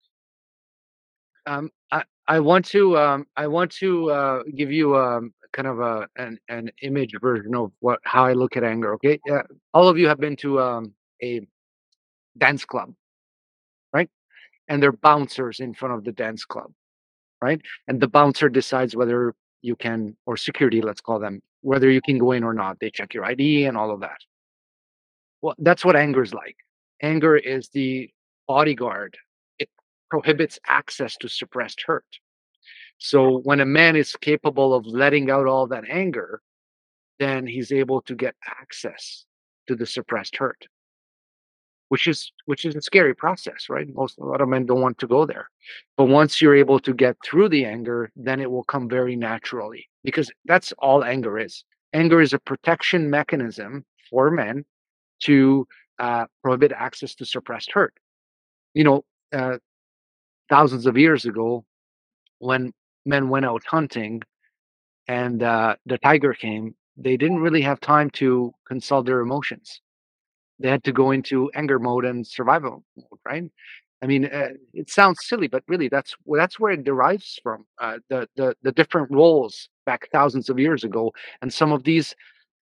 Um, 1.47 1.71
I 1.91 2.03
I 2.27 2.39
want 2.39 2.65
to 2.67 2.97
um 2.97 3.25
I 3.35 3.47
want 3.47 3.71
to 3.73 4.11
uh 4.11 4.43
give 4.55 4.71
you 4.71 4.95
um 4.95 5.33
kind 5.57 5.67
of 5.67 5.79
a 5.81 6.07
an 6.17 6.39
an 6.49 6.71
image 6.83 7.15
version 7.21 7.55
of 7.55 7.73
what 7.81 7.99
how 8.03 8.25
I 8.25 8.33
look 8.33 8.57
at 8.57 8.63
anger. 8.63 8.93
Okay, 8.95 9.19
yeah, 9.27 9.43
all 9.73 9.89
of 9.89 9.97
you 9.99 10.07
have 10.07 10.19
been 10.19 10.37
to 10.37 10.61
um 10.61 10.93
a 11.23 11.41
dance 12.37 12.65
club, 12.65 12.93
right? 13.93 14.09
And 14.69 14.83
they're 14.83 14.91
bouncers 14.91 15.59
in 15.59 15.73
front 15.73 15.95
of 15.95 16.03
the 16.05 16.11
dance 16.11 16.45
club, 16.45 16.71
right? 17.41 17.61
And 17.87 18.01
the 18.01 18.07
bouncer 18.07 18.49
decides 18.49 18.95
whether 18.95 19.35
you 19.61 19.75
can, 19.75 20.15
or 20.27 20.37
security, 20.37 20.81
let's 20.81 21.01
call 21.01 21.19
them, 21.19 21.41
whether 21.61 21.89
you 21.91 22.01
can 22.01 22.17
go 22.19 22.31
in 22.33 22.43
or 22.43 22.53
not. 22.53 22.79
They 22.79 22.91
check 22.91 23.13
your 23.13 23.25
ID 23.25 23.65
and 23.65 23.77
all 23.77 23.91
of 23.91 24.01
that. 24.01 24.19
Well, 25.41 25.55
that's 25.59 25.85
what 25.85 25.95
anger 25.95 26.21
is 26.23 26.33
like. 26.33 26.57
Anger 27.01 27.37
is 27.37 27.69
the 27.69 28.09
bodyguard. 28.47 29.17
It 29.59 29.69
prohibits 30.09 30.59
access 30.67 31.15
to 31.17 31.29
suppressed 31.29 31.83
hurt. 31.85 32.05
So 32.97 33.39
when 33.39 33.59
a 33.59 33.65
man 33.65 33.95
is 33.95 34.15
capable 34.15 34.73
of 34.73 34.85
letting 34.85 35.29
out 35.29 35.45
all 35.45 35.67
that 35.67 35.85
anger, 35.89 36.41
then 37.19 37.45
he's 37.45 37.71
able 37.71 38.01
to 38.03 38.15
get 38.15 38.35
access 38.45 39.25
to 39.67 39.75
the 39.75 39.85
suppressed 39.85 40.35
hurt. 40.35 40.67
Which 41.89 42.07
is 42.07 42.31
which 42.45 42.65
is 42.65 42.75
a 42.75 42.81
scary 42.81 43.15
process 43.15 43.69
right? 43.69 43.87
Most 43.93 44.17
a 44.17 44.25
lot 44.25 44.41
of 44.41 44.49
men 44.49 44.65
don't 44.65 44.81
want 44.81 44.97
to 44.97 45.07
go 45.07 45.25
there. 45.25 45.49
But 45.95 46.05
once 46.05 46.41
you're 46.41 46.55
able 46.55 46.79
to 46.79 46.93
get 46.93 47.15
through 47.23 47.49
the 47.49 47.63
anger 47.65 48.11
then 48.15 48.41
it 48.41 48.51
will 48.51 48.65
come 48.65 48.89
very 48.89 49.15
naturally 49.15 49.87
because 50.03 50.29
that's 50.45 50.73
all 50.79 51.03
anger 51.03 51.39
is. 51.39 51.63
Anger 51.93 52.19
is 52.19 52.33
a 52.33 52.39
protection 52.39 53.09
mechanism 53.09 53.85
for 54.09 54.29
men 54.29 54.65
to 55.23 55.65
uh, 55.99 56.25
prohibit 56.43 56.73
access 56.73 57.15
to 57.15 57.25
suppressed 57.25 57.71
hurt. 57.71 57.93
You 58.73 58.83
know 58.83 59.05
uh, 59.31 59.57
thousands 60.49 60.87
of 60.87 60.97
years 60.97 61.23
ago 61.23 61.63
when 62.39 62.73
men 63.07 63.29
went 63.29 63.45
out 63.45 63.63
hunting 63.69 64.21
and 65.07 65.43
uh, 65.43 65.75
the 65.85 65.97
tiger 65.99 66.33
came 66.33 66.75
they 66.97 67.17
didn't 67.17 67.39
really 67.39 67.61
have 67.61 67.79
time 67.81 68.09
to 68.11 68.51
consult 68.67 69.05
their 69.05 69.21
emotions 69.21 69.81
they 70.59 70.69
had 70.69 70.83
to 70.83 70.91
go 70.91 71.11
into 71.11 71.49
anger 71.55 71.79
mode 71.79 72.05
and 72.05 72.25
survival 72.25 72.83
mode, 72.95 73.19
right? 73.25 73.43
I 74.01 74.07
mean, 74.07 74.25
uh, 74.25 74.49
it 74.73 74.89
sounds 74.89 75.19
silly, 75.23 75.47
but 75.47 75.63
really, 75.67 75.89
that's 75.89 76.15
that's 76.27 76.59
where 76.59 76.71
it 76.71 76.83
derives 76.83 77.39
from. 77.43 77.65
Uh, 77.81 77.99
the 78.09 78.27
the 78.35 78.55
the 78.63 78.71
different 78.71 79.11
roles 79.11 79.69
back 79.85 80.09
thousands 80.11 80.49
of 80.49 80.59
years 80.59 80.83
ago, 80.83 81.11
and 81.41 81.53
some 81.53 81.71
of 81.71 81.83
these 81.83 82.15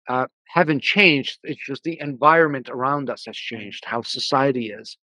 uh, 0.10 0.28
haven't 0.48 0.84
changed. 0.84 1.40
It's 1.44 1.66
just 1.66 1.84
the 1.84 2.00
environment 2.02 2.70
around 2.70 3.10
us 3.10 3.26
has 3.28 3.38
changed, 3.38 3.86
how 3.86 4.02
society 4.04 4.68
is. 4.72 4.98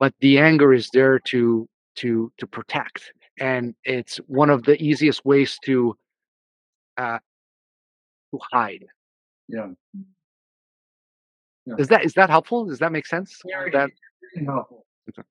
But 0.00 0.14
the 0.20 0.38
anger 0.40 0.72
is 0.74 0.90
there 0.92 1.20
to 1.20 1.68
to 1.96 2.32
to 2.38 2.46
protect, 2.48 3.12
and 3.40 3.74
it's 3.84 4.16
one 4.26 4.50
of 4.50 4.64
the 4.64 4.80
easiest 4.82 5.24
ways 5.24 5.58
to 5.64 5.96
uh, 6.96 7.18
to 8.32 8.38
hide. 8.52 8.86
Yeah. 9.48 9.68
Is 11.78 11.88
that 11.88 12.04
is 12.04 12.14
that 12.14 12.30
helpful? 12.30 12.64
Does 12.66 12.78
that 12.78 12.92
make 12.92 13.06
sense? 13.06 13.40
Very, 13.46 13.70
That 13.70 13.90
very 14.34 14.46
helpful. 14.46 14.86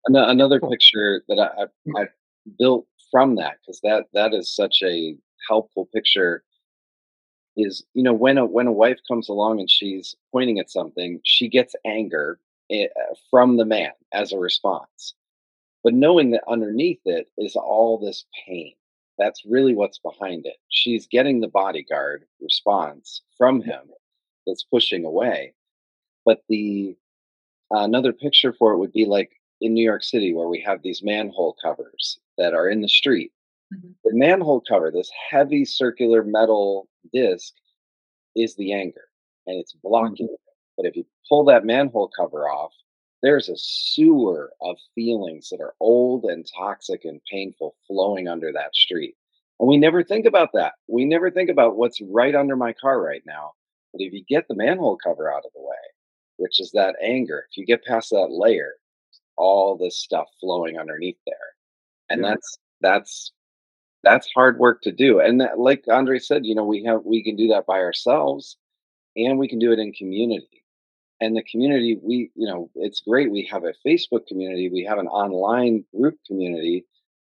Another 0.06 0.60
Cool. 0.60 0.72
picture 0.72 1.24
that 1.28 1.40
I, 1.40 1.64
I, 1.64 2.02
I 2.02 2.08
built 2.58 2.88
from 3.12 3.36
that 3.36 3.58
because 3.62 3.80
that 3.82 4.06
that 4.14 4.34
is 4.34 4.54
such 4.54 4.82
a 4.84 5.16
helpful 5.50 5.88
picture. 5.94 6.44
Is 7.56 7.84
you 7.94 8.04
know 8.04 8.14
when 8.14 8.38
a 8.38 8.46
when 8.46 8.68
a 8.68 8.72
wife 8.72 9.00
comes 9.08 9.30
along 9.30 9.60
and 9.60 9.70
she's 9.70 10.16
pointing 10.32 10.60
at 10.60 10.70
something, 10.70 11.20
she 11.24 11.48
gets 11.50 11.76
anger 11.86 12.40
eh, 12.70 12.88
from 13.32 13.58
the 13.58 13.66
man 13.66 13.92
as 14.14 14.32
a 14.32 14.38
response, 14.38 15.16
but 15.88 15.94
knowing 15.94 16.32
that 16.32 16.44
underneath 16.50 17.00
it 17.06 17.30
is 17.38 17.56
all 17.56 17.98
this 17.98 18.26
pain. 18.46 18.74
That's 19.18 19.46
really 19.46 19.74
what's 19.74 20.00
behind 20.00 20.46
it. 20.46 20.58
She's 20.68 21.08
getting 21.08 21.40
the 21.40 21.48
bodyguard 21.48 22.26
response 22.42 23.22
from 23.38 23.62
him 23.62 23.84
that's 24.46 24.66
pushing 24.66 25.06
away. 25.06 25.54
But 26.26 26.42
the 26.50 26.98
uh, 27.74 27.84
another 27.84 28.12
picture 28.12 28.52
for 28.52 28.74
it 28.74 28.80
would 28.80 28.92
be 28.92 29.06
like 29.06 29.32
in 29.62 29.74
New 29.74 29.84
York 29.86 30.04
City, 30.04 30.34
where 30.34 30.50
we 30.50 30.60
have 30.60 30.82
these 30.82 31.02
manhole 31.02 31.56
covers 31.64 32.20
that 32.38 32.54
are 32.54 32.68
in 32.68 32.82
the 32.82 32.90
street. 32.90 33.32
Mhm. 33.74 33.96
The 34.04 34.14
manhole 34.14 34.60
cover, 34.60 34.92
this 34.92 35.10
heavy 35.30 35.64
circular 35.64 36.22
metal 36.22 36.90
disc, 37.14 37.54
is 38.36 38.58
the 38.58 38.74
anger 38.74 39.08
and 39.46 39.58
it's 39.58 39.72
blocking 39.72 40.28
it. 40.28 40.42
But 40.76 40.86
if 40.86 40.98
you 40.98 41.06
pull 41.30 41.46
that 41.46 41.64
manhole 41.64 42.10
cover 42.10 42.50
off, 42.50 42.74
there's 43.28 43.50
a 43.50 43.58
sewer 43.58 44.54
of 44.62 44.78
feelings 44.96 45.50
that 45.50 45.62
are 45.62 45.76
old 45.82 46.26
and 46.26 46.48
toxic 46.58 47.06
and 47.06 47.22
painful 47.32 47.76
flowing 47.88 48.28
under 48.28 48.54
that 48.54 48.76
street. 48.76 49.16
And 49.60 49.68
we 49.70 49.78
never 49.78 50.04
think 50.04 50.26
about 50.26 50.50
that. 50.54 50.74
We 50.88 51.06
never 51.06 51.32
think 51.32 51.50
about 51.50 51.78
what's 51.78 52.02
right 52.02 52.36
under 52.36 52.56
my 52.56 52.74
car 52.74 53.02
right 53.02 53.24
now. 53.26 53.54
But 53.94 54.02
if 54.02 54.14
you 54.14 54.24
get 54.30 54.48
the 54.48 54.56
manhole 54.56 54.98
cover 55.04 55.32
out 55.34 55.46
of 55.46 55.52
the 55.56 55.62
way, 55.62 55.76
which 56.38 56.60
is 56.62 56.72
that 56.74 56.96
anger, 57.02 57.46
if 57.52 57.58
you 57.58 57.66
get 57.66 57.86
past 57.86 58.12
that 58.12 58.30
layer, 58.32 58.76
all 59.38 59.78
this 59.78 59.98
stuff 60.00 60.28
flowing 60.42 60.78
underneath 60.80 61.18
there. 61.28 61.36
And 62.10 62.22
Yeah. 62.24 62.30
that's 62.32 62.60
that's 62.82 63.34
that's 64.04 64.30
hard 64.34 64.60
work 64.60 64.82
to 64.84 64.92
do. 64.94 65.20
And 65.20 65.42
that, 65.42 65.60
like 65.60 65.86
Endre 65.86 66.22
said, 66.22 66.46
you 66.46 66.56
know, 66.56 66.66
we 66.66 66.84
have 66.86 67.04
we 67.06 67.24
can 67.24 67.36
do 67.36 67.48
that 67.50 67.66
by 67.68 67.80
ourselves 67.80 68.58
and 69.18 69.40
we 69.40 69.48
can 69.50 69.60
do 69.60 69.74
it 69.74 69.80
in 69.80 69.94
community. 69.94 70.64
And 71.20 71.36
the 71.36 71.44
community, 71.44 72.00
we, 72.02 72.32
you 72.36 72.48
know, 72.48 72.70
it's 72.76 73.02
great. 73.02 73.32
We 73.32 73.48
have 73.52 73.64
a 73.64 73.74
Facebook 73.86 74.28
community, 74.28 74.70
we 74.70 74.84
have 74.84 75.00
an 75.00 75.08
online 75.08 75.84
group 75.96 76.16
community. 76.28 76.86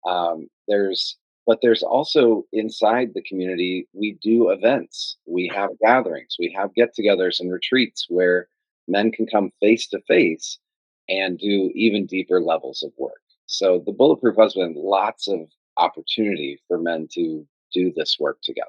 Um, 0.06 0.48
there's 0.68 1.18
but 1.46 1.60
there's 1.62 1.82
also 1.82 2.44
inside 2.52 3.14
the 3.14 3.22
community, 3.22 3.88
we 3.94 4.18
do 4.22 4.50
events, 4.50 5.16
we 5.26 5.50
have 5.56 5.70
gatherings, 5.80 6.36
we 6.38 6.54
have 6.58 6.76
get 6.76 6.94
togethers 6.94 7.40
and 7.40 7.52
retreats 7.52 8.06
where 8.10 8.50
men 8.90 9.14
can 9.14 9.26
come 9.26 9.52
face 9.62 9.88
to 9.88 10.02
face 10.02 10.60
and 11.08 11.40
do 11.40 11.72
even 11.74 12.06
deeper 12.06 12.42
levels 12.42 12.84
of 12.84 12.92
work. 12.98 13.22
So 13.46 13.82
the 13.86 13.94
Bulletproof 13.94 14.36
Husband, 14.36 14.76
lots 14.76 15.30
of 15.30 15.40
opportunity 15.78 16.60
for 16.68 16.78
men 16.78 17.08
to 17.14 17.48
do 17.74 17.94
this 17.96 18.18
work 18.20 18.40
together. 18.44 18.68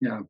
Yeah. 0.00 0.20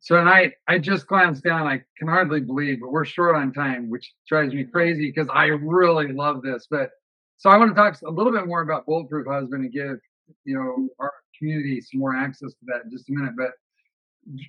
So 0.00 0.18
and 0.18 0.28
I 0.28 0.52
I 0.68 0.78
just 0.78 1.06
glanced 1.06 1.44
down. 1.44 1.66
I 1.66 1.82
can 1.98 2.08
hardly 2.08 2.40
believe, 2.40 2.80
but 2.80 2.92
we're 2.92 3.04
short 3.04 3.36
on 3.36 3.52
time, 3.52 3.90
which 3.90 4.12
drives 4.28 4.52
me 4.52 4.62
mm-hmm. 4.62 4.72
crazy 4.72 5.12
because 5.12 5.28
I 5.32 5.46
really 5.46 6.12
love 6.12 6.42
this. 6.42 6.66
But 6.70 6.90
so 7.38 7.50
I 7.50 7.56
want 7.56 7.70
to 7.70 7.74
talk 7.74 8.00
a 8.02 8.10
little 8.10 8.32
bit 8.32 8.46
more 8.46 8.62
about 8.62 8.86
Bulletproof 8.86 9.26
Husband 9.26 9.64
and 9.64 9.72
give 9.72 9.98
you 10.44 10.54
know 10.54 10.72
mm-hmm. 10.72 10.86
our 11.00 11.12
community 11.38 11.80
some 11.80 12.00
more 12.00 12.16
access 12.16 12.52
to 12.52 12.58
that 12.66 12.84
in 12.84 12.90
just 12.90 13.08
a 13.08 13.12
minute. 13.12 13.34
But 13.36 13.52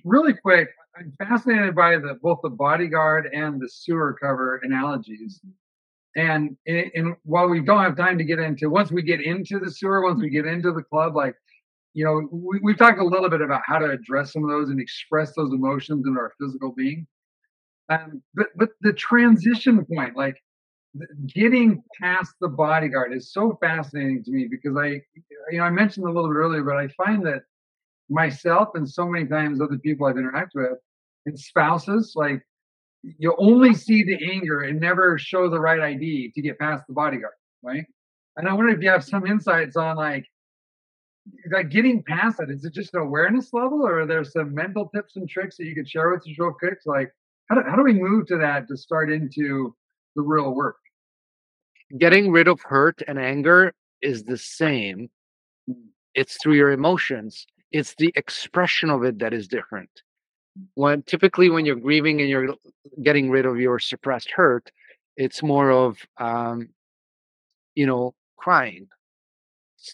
really 0.04 0.34
quick, 0.34 0.68
I'm 0.96 1.12
fascinated 1.18 1.74
by 1.74 1.96
the 1.96 2.18
both 2.22 2.40
the 2.42 2.50
bodyguard 2.50 3.30
and 3.32 3.60
the 3.60 3.68
sewer 3.68 4.16
cover 4.20 4.60
analogies. 4.62 5.40
Mm-hmm. 5.44 5.52
And, 6.16 6.56
in, 6.66 6.90
in 6.94 7.16
while 7.22 7.48
we 7.48 7.60
don't 7.60 7.82
have 7.82 7.96
time 7.96 8.18
to 8.18 8.24
get 8.24 8.40
into 8.40 8.70
once 8.70 8.90
we 8.90 9.02
get 9.02 9.20
into 9.20 9.60
the 9.60 9.70
sewer, 9.70 10.02
once 10.02 10.20
we 10.20 10.30
get 10.30 10.46
into 10.46 10.72
the 10.72 10.82
club, 10.82 11.14
like 11.14 11.36
you 11.98 12.04
know, 12.04 12.28
we, 12.30 12.60
we've 12.62 12.78
talked 12.78 13.00
a 13.00 13.04
little 13.04 13.28
bit 13.28 13.40
about 13.40 13.62
how 13.66 13.76
to 13.76 13.90
address 13.90 14.32
some 14.32 14.44
of 14.44 14.50
those 14.50 14.68
and 14.68 14.80
express 14.80 15.34
those 15.34 15.52
emotions 15.52 16.06
in 16.06 16.16
our 16.16 16.32
physical 16.40 16.70
being. 16.70 17.04
Um, 17.88 18.22
but 18.34 18.46
but 18.54 18.68
the 18.82 18.92
transition 18.92 19.84
point, 19.84 20.16
like 20.16 20.36
getting 21.26 21.82
past 22.00 22.34
the 22.40 22.46
bodyguard, 22.46 23.12
is 23.12 23.32
so 23.32 23.58
fascinating 23.60 24.22
to 24.22 24.30
me 24.30 24.46
because 24.48 24.76
I, 24.76 25.00
you 25.50 25.58
know, 25.58 25.64
I 25.64 25.70
mentioned 25.70 26.06
a 26.06 26.12
little 26.12 26.30
bit 26.30 26.36
earlier, 26.36 26.62
but 26.62 26.76
I 26.76 26.86
find 27.04 27.26
that 27.26 27.42
myself 28.08 28.68
and 28.74 28.88
so 28.88 29.04
many 29.04 29.26
times 29.26 29.60
other 29.60 29.78
people 29.78 30.06
I've 30.06 30.14
interacted 30.14 30.54
with, 30.54 30.78
and 31.26 31.36
spouses, 31.36 32.12
like 32.14 32.46
you 33.02 33.34
only 33.38 33.74
see 33.74 34.04
the 34.04 34.32
anger 34.32 34.60
and 34.60 34.78
never 34.78 35.18
show 35.18 35.50
the 35.50 35.58
right 35.58 35.80
ID 35.80 36.30
to 36.32 36.42
get 36.42 36.60
past 36.60 36.84
the 36.86 36.94
bodyguard, 36.94 37.34
right? 37.60 37.86
And 38.36 38.48
I 38.48 38.52
wonder 38.52 38.72
if 38.72 38.80
you 38.84 38.88
have 38.88 39.02
some 39.02 39.26
insights 39.26 39.74
on 39.76 39.96
like 39.96 40.24
like 41.50 41.70
getting 41.70 42.02
past 42.02 42.38
that. 42.38 42.50
Is 42.50 42.64
it 42.64 42.72
just 42.72 42.94
an 42.94 43.00
awareness 43.00 43.52
level, 43.52 43.86
or 43.86 44.00
are 44.00 44.06
there 44.06 44.24
some 44.24 44.54
mental 44.54 44.88
tips 44.88 45.16
and 45.16 45.28
tricks 45.28 45.56
that 45.56 45.66
you 45.66 45.74
could 45.74 45.88
share 45.88 46.10
with 46.10 46.20
us 46.20 46.38
real 46.38 46.52
quick? 46.52 46.78
Like 46.86 47.12
how 47.48 47.56
do, 47.56 47.62
how 47.68 47.76
do 47.76 47.82
we 47.82 47.94
move 47.94 48.26
to 48.28 48.38
that 48.38 48.68
to 48.68 48.76
start 48.76 49.10
into 49.10 49.74
the 50.16 50.22
real 50.22 50.54
work? 50.54 50.76
getting 51.96 52.30
rid 52.30 52.48
of 52.48 52.60
hurt 52.60 53.02
and 53.06 53.18
anger 53.18 53.72
is 54.02 54.24
the 54.24 54.36
same. 54.36 55.08
It's 56.14 56.36
through 56.42 56.54
your 56.54 56.72
emotions. 56.72 57.46
It's 57.72 57.94
the 57.96 58.12
expression 58.14 58.90
of 58.90 59.04
it 59.04 59.18
that 59.20 59.32
is 59.32 59.48
different. 59.48 59.90
When 60.74 61.02
typically 61.02 61.50
when 61.50 61.64
you're 61.64 61.76
grieving 61.76 62.20
and 62.20 62.28
you're 62.28 62.54
getting 63.02 63.30
rid 63.30 63.46
of 63.46 63.60
your 63.60 63.78
suppressed 63.78 64.30
hurt, 64.30 64.70
it's 65.16 65.42
more 65.42 65.70
of 65.70 65.98
um, 66.18 66.68
you 67.74 67.86
know 67.86 68.14
crying. 68.36 68.88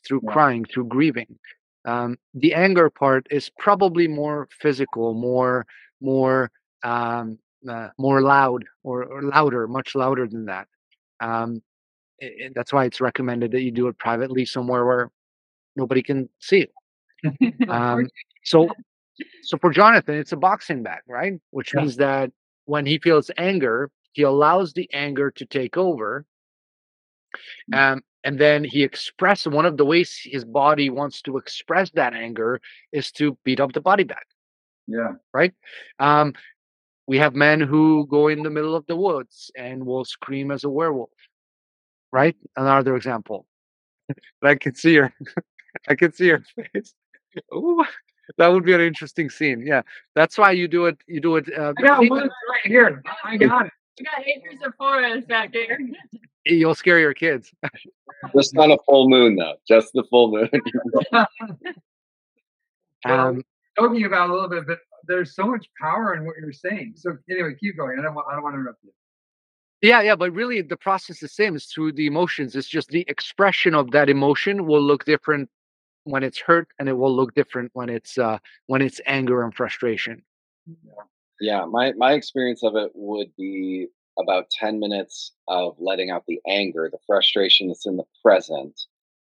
Through 0.06 0.22
Yeah. 0.24 0.32
crying, 0.32 0.64
through 0.64 0.86
grieving. 0.86 1.38
Um, 1.86 2.16
the 2.34 2.54
anger 2.54 2.90
part 2.90 3.26
is 3.30 3.50
probably 3.58 4.08
more 4.08 4.48
physical, 4.60 5.14
more 5.14 5.66
more 6.00 6.50
um, 6.84 7.38
uh, 7.68 7.88
more 7.98 8.20
loud 8.22 8.64
or, 8.82 9.04
or 9.04 9.22
louder, 9.22 9.66
much 9.68 9.94
louder 9.94 10.26
than 10.28 10.46
that. 10.46 10.68
Um, 11.20 11.62
i- 12.22 12.26
i- 12.46 12.50
that's 12.54 12.72
why 12.72 12.84
it's 12.86 13.00
recommended 13.00 13.52
that 13.52 13.62
you 13.62 13.70
do 13.72 13.88
it 13.88 13.98
privately 13.98 14.44
somewhere 14.46 14.84
where 14.86 15.10
nobody 15.76 16.02
can 16.02 16.28
see 16.40 16.60
it. 16.68 16.72
Um, 17.70 18.08
so, 18.44 18.68
so 19.44 19.58
for 19.58 19.70
Jonathan, 19.70 20.16
it's 20.16 20.32
a 20.32 20.36
boxing 20.36 20.82
bag, 20.82 21.00
right? 21.08 21.34
Which 21.50 21.72
Yeah. 21.74 21.82
means 21.82 21.96
that 21.98 22.30
when 22.66 22.86
he 22.86 22.98
feels 22.98 23.30
anger, 23.38 23.90
he 24.12 24.22
allows 24.22 24.72
the 24.74 24.88
anger 24.94 25.30
to 25.32 25.46
take 25.46 25.76
over. 25.76 26.24
Um, 27.72 28.02
and 28.24 28.38
then 28.38 28.64
he 28.64 28.82
expresses 28.82 29.48
one 29.48 29.66
of 29.66 29.76
the 29.76 29.84
ways 29.84 30.18
his 30.24 30.44
body 30.44 30.90
wants 30.90 31.20
to 31.22 31.36
express 31.36 31.90
that 31.90 32.14
anger 32.14 32.60
is 32.92 33.12
to 33.12 33.36
beat 33.44 33.60
up 33.60 33.72
the 33.72 33.80
body 33.80 34.04
bag, 34.04 34.24
Yeah, 34.86 35.12
right? 35.32 35.52
Um, 35.98 36.32
we 37.06 37.18
have 37.18 37.34
men 37.34 37.60
who 37.60 38.06
go 38.06 38.28
in 38.28 38.42
the 38.42 38.50
middle 38.50 38.74
of 38.74 38.86
the 38.86 38.96
woods 38.96 39.50
and 39.56 39.84
will 39.84 40.04
scream 40.06 40.50
as 40.50 40.64
a 40.64 40.70
werewolf, 40.70 41.10
right? 42.12 42.36
Another 42.56 42.96
example. 42.96 43.46
I 44.42 44.54
can 44.54 44.74
see 44.74 44.96
her. 44.96 45.12
I 45.88 45.94
can 45.94 46.12
see 46.12 46.28
her 46.28 46.42
face. 46.72 46.94
Ooh, 47.52 47.84
that 48.38 48.48
would 48.48 48.64
be 48.64 48.72
an 48.72 48.80
interesting 48.80 49.28
scene. 49.28 49.66
Yeah, 49.66 49.82
that's 50.14 50.38
why 50.38 50.52
you 50.52 50.66
do 50.68 50.86
it. 50.86 50.96
You 51.06 51.20
do 51.20 51.36
it. 51.36 51.46
Uh, 51.52 51.74
I 51.76 51.82
got 51.82 52.08
one 52.08 52.22
right 52.22 52.64
here. 52.64 53.02
I 53.22 53.36
got 53.36 53.66
it. 53.66 53.72
We 53.98 54.04
got 54.04 54.26
acres 54.26 54.60
of 54.64 54.74
forest 54.76 55.28
back 55.28 55.52
there. 55.52 55.78
you'll 56.44 56.74
scare 56.74 56.98
your 56.98 57.14
kids. 57.14 57.52
Just 58.36 58.56
on 58.56 58.70
a 58.70 58.78
full 58.86 59.08
moon, 59.08 59.36
though. 59.36 59.54
Just 59.66 59.92
the 59.92 60.04
full 60.10 60.30
moon. 60.32 60.50
Um, 63.06 63.42
Talking 63.78 64.04
about 64.06 64.30
a 64.30 64.32
little 64.32 64.48
bit, 64.48 64.66
but 64.66 64.78
there's 65.06 65.34
so 65.34 65.46
much 65.46 65.66
power 65.80 66.14
in 66.14 66.24
what 66.24 66.36
you're 66.40 66.52
saying. 66.52 66.94
So 66.96 67.16
anyway, 67.30 67.54
keep 67.58 67.76
going. 67.76 67.98
I 67.98 68.02
don't 68.02 68.14
want. 68.14 68.26
I 68.30 68.34
don't 68.34 68.42
want 68.42 68.54
to 68.54 68.60
interrupt 68.60 68.82
you. 68.82 68.92
Yeah, 69.82 70.00
yeah, 70.00 70.16
but 70.16 70.32
really 70.32 70.62
the 70.62 70.76
process 70.76 71.16
is 71.16 71.20
the 71.20 71.28
same. 71.28 71.56
It's 71.56 71.66
through 71.66 71.92
the 71.92 72.06
emotions. 72.06 72.56
It's 72.56 72.68
just 72.68 72.88
the 72.88 73.04
expression 73.08 73.74
of 73.74 73.90
that 73.90 74.08
emotion 74.08 74.64
will 74.64 74.80
look 74.80 75.04
different 75.04 75.50
when 76.04 76.22
it's 76.22 76.38
hurt, 76.38 76.68
and 76.78 76.88
it 76.88 76.94
will 76.94 77.14
look 77.14 77.34
different 77.34 77.70
when 77.74 77.90
it's 77.90 78.16
uh 78.16 78.38
when 78.66 78.80
it's 78.80 79.00
anger 79.06 79.42
and 79.42 79.54
frustration. 79.54 80.22
yeah, 81.40 81.66
my 81.66 81.92
my 81.94 82.12
experience 82.12 82.62
of 82.62 82.76
it 82.76 82.92
would 82.94 83.28
be 83.36 83.88
about 84.18 84.50
ten 84.50 84.78
minutes 84.80 85.32
of 85.48 85.76
letting 85.78 86.10
out 86.10 86.24
the 86.26 86.40
anger, 86.46 86.88
the 86.90 86.98
frustration 87.06 87.68
that's 87.68 87.86
in 87.86 87.96
the 87.96 88.04
present, 88.22 88.82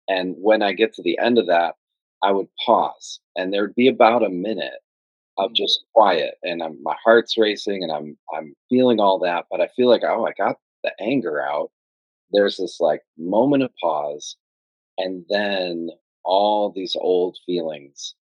and 0.08 0.34
when 0.38 0.62
I 0.62 0.72
get 0.72 0.94
to 0.94 1.02
the 1.02 1.18
end 1.18 1.38
of 1.38 1.46
that, 1.46 1.76
I 2.22 2.32
would 2.32 2.48
pause, 2.64 3.20
and 3.36 3.52
there'd 3.52 3.74
be 3.74 3.88
about 3.88 4.24
a 4.24 4.28
minute 4.28 4.80
of 5.38 5.50
mm. 5.50 5.54
just 5.54 5.84
quiet, 5.94 6.34
and 6.42 6.62
I'm, 6.62 6.82
my 6.82 6.96
heart's 7.04 7.38
racing, 7.38 7.82
and 7.82 7.92
I'm 7.92 8.16
I'm 8.34 8.54
feeling 8.68 9.00
all 9.00 9.18
that, 9.20 9.46
but 9.50 9.60
I 9.60 9.68
feel 9.76 9.88
like 9.88 10.02
oh, 10.04 10.26
I 10.26 10.32
got 10.36 10.56
the 10.84 10.92
anger 11.00 11.40
out. 11.40 11.70
There's 12.30 12.56
this 12.56 12.78
like 12.80 13.02
moment 13.18 13.62
of 13.62 13.70
pause, 13.80 14.36
and 14.98 15.24
then 15.28 15.90
all 16.24 16.70
these 16.70 16.96
old 16.98 17.38
feelings 17.46 18.14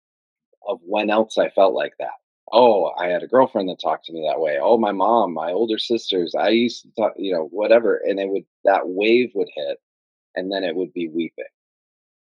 of 0.67 0.79
when 0.83 1.11
else 1.11 1.39
I 1.39 1.51
felt 1.51 1.75
like 1.75 1.95
that. 1.99 2.11
Oh, 2.53 2.93
I 2.99 3.09
had 3.09 3.23
a 3.23 3.29
girlfriend 3.29 3.69
that 3.69 3.81
talked 3.81 4.07
to 4.07 4.13
me 4.13 4.27
that 4.29 4.41
way. 4.41 4.59
Oh, 4.61 4.77
my 4.77 4.93
mom, 4.93 5.33
my 5.35 5.53
older 5.53 5.79
sisters. 5.79 6.35
I 6.35 6.49
used 6.49 6.83
to 6.83 6.91
talk, 6.99 7.13
you 7.17 7.33
know, 7.33 7.47
whatever, 7.47 7.97
and 8.05 8.19
it 8.19 8.29
would 8.29 8.45
that 8.65 8.89
wave 8.89 9.31
would 9.35 9.49
hit, 9.55 9.79
and 10.37 10.53
then 10.53 10.65
it 10.65 10.77
would 10.77 10.93
be 10.95 11.09
weeping, 11.09 11.45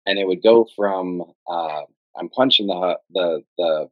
and 0.08 0.20
it 0.20 0.28
would 0.28 0.44
go 0.44 0.68
from 0.76 1.24
uh, 1.48 1.84
I'm 2.18 2.30
punching 2.30 2.68
the 2.68 3.00
the 3.12 3.44
the 3.58 3.90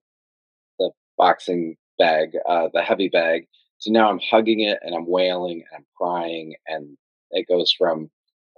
the 0.80 0.92
boxing 1.18 1.78
bag, 2.00 2.32
uh, 2.48 2.70
the 2.74 2.84
heavy 2.84 3.10
bag. 3.10 3.48
So 3.80 3.92
now 3.92 4.10
I'm 4.10 4.20
hugging 4.32 4.62
it 4.62 4.80
and 4.84 4.96
I'm 4.96 5.08
wailing 5.08 5.64
and 5.72 5.78
I'm 5.80 5.86
crying, 5.98 6.56
and 6.68 6.98
it 7.32 7.48
goes 7.48 7.72
from 7.78 8.10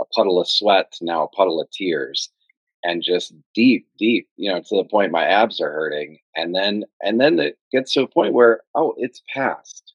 a 0.01 0.05
puddle 0.15 0.39
of 0.41 0.49
sweat 0.49 0.91
to 0.93 1.05
now 1.05 1.23
a 1.25 1.29
puddle 1.29 1.61
of 1.61 1.69
tears, 1.71 2.31
and 2.83 3.03
just 3.03 3.33
deep, 3.53 3.87
deep, 3.97 4.27
you 4.37 4.51
know, 4.51 4.61
to 4.61 4.75
the 4.75 4.85
point 4.85 5.11
my 5.11 5.25
abs 5.25 5.59
are 5.59 5.71
hurting, 5.71 6.19
and 6.35 6.55
then 6.55 6.85
and 7.01 7.19
then 7.19 7.39
it 7.39 7.57
gets 7.71 7.93
to 7.93 8.03
a 8.03 8.07
point 8.07 8.33
where 8.33 8.61
oh, 8.75 8.93
it's 8.97 9.21
past. 9.33 9.93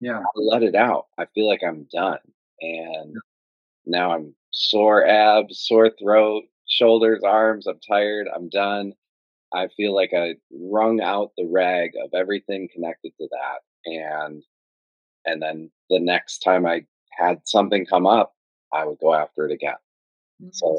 Yeah. 0.00 0.18
I 0.18 0.24
let 0.34 0.62
it 0.62 0.74
out. 0.74 1.06
I 1.18 1.26
feel 1.34 1.48
like 1.48 1.62
I'm 1.66 1.86
done, 1.92 2.18
and 2.60 3.16
now 3.86 4.12
I'm 4.12 4.34
sore 4.50 5.06
abs, 5.06 5.60
sore 5.66 5.90
throat, 5.98 6.44
shoulders, 6.68 7.22
arms. 7.24 7.66
I'm 7.66 7.80
tired. 7.86 8.28
I'm 8.34 8.48
done. 8.48 8.92
I 9.54 9.68
feel 9.68 9.94
like 9.94 10.12
I 10.14 10.34
wrung 10.52 11.00
out 11.00 11.32
the 11.36 11.46
rag 11.46 11.92
of 12.02 12.10
everything 12.14 12.68
connected 12.72 13.12
to 13.18 13.28
that. 13.30 13.90
And 13.90 14.42
and 15.24 15.42
then 15.42 15.70
the 15.90 16.00
next 16.00 16.40
time 16.40 16.66
I 16.66 16.84
had 17.10 17.40
something 17.44 17.86
come 17.86 18.06
up, 18.06 18.34
I 18.72 18.84
would 18.84 18.98
go 18.98 19.14
after 19.14 19.46
it 19.46 19.52
again. 19.52 19.74
Mm, 20.42 20.54
so 20.54 20.78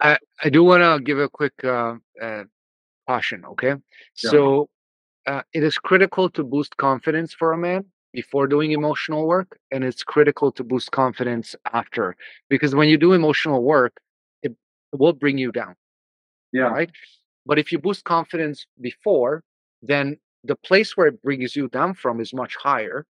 I 0.00 0.18
I 0.42 0.48
do 0.48 0.64
want 0.64 0.82
to 0.82 1.02
give 1.02 1.18
a 1.18 1.28
quick 1.28 1.54
uh, 1.64 1.94
uh, 2.22 2.44
caution. 3.06 3.44
Okay, 3.52 3.74
so 4.14 4.68
uh, 5.26 5.42
it 5.52 5.62
is 5.62 5.78
critical 5.78 6.30
to 6.30 6.44
boost 6.44 6.76
confidence 6.76 7.34
for 7.34 7.52
a 7.52 7.58
man 7.58 7.84
before 8.12 8.46
doing 8.46 8.72
emotional 8.72 9.26
work, 9.26 9.58
and 9.70 9.84
it's 9.84 10.02
critical 10.02 10.50
to 10.52 10.64
boost 10.64 10.90
confidence 10.90 11.54
after 11.72 12.16
because 12.48 12.74
when 12.74 12.88
you 12.88 12.96
do 12.96 13.12
emotional 13.12 13.62
work, 13.62 13.98
it, 14.42 14.52
it 14.92 14.98
will 14.98 15.12
bring 15.12 15.38
you 15.38 15.52
down. 15.52 15.74
Yeah. 16.52 16.62
right? 16.62 16.90
But 17.44 17.58
if 17.58 17.72
you 17.72 17.78
boost 17.78 18.04
confidence 18.04 18.66
before, 18.80 19.42
then 19.82 20.18
the 20.44 20.56
place 20.56 20.96
where 20.96 21.08
it 21.08 21.22
brings 21.22 21.56
you 21.56 21.68
down 21.68 21.94
from 21.94 22.20
is 22.20 22.32
much 22.32 22.56
higher. 22.56 23.06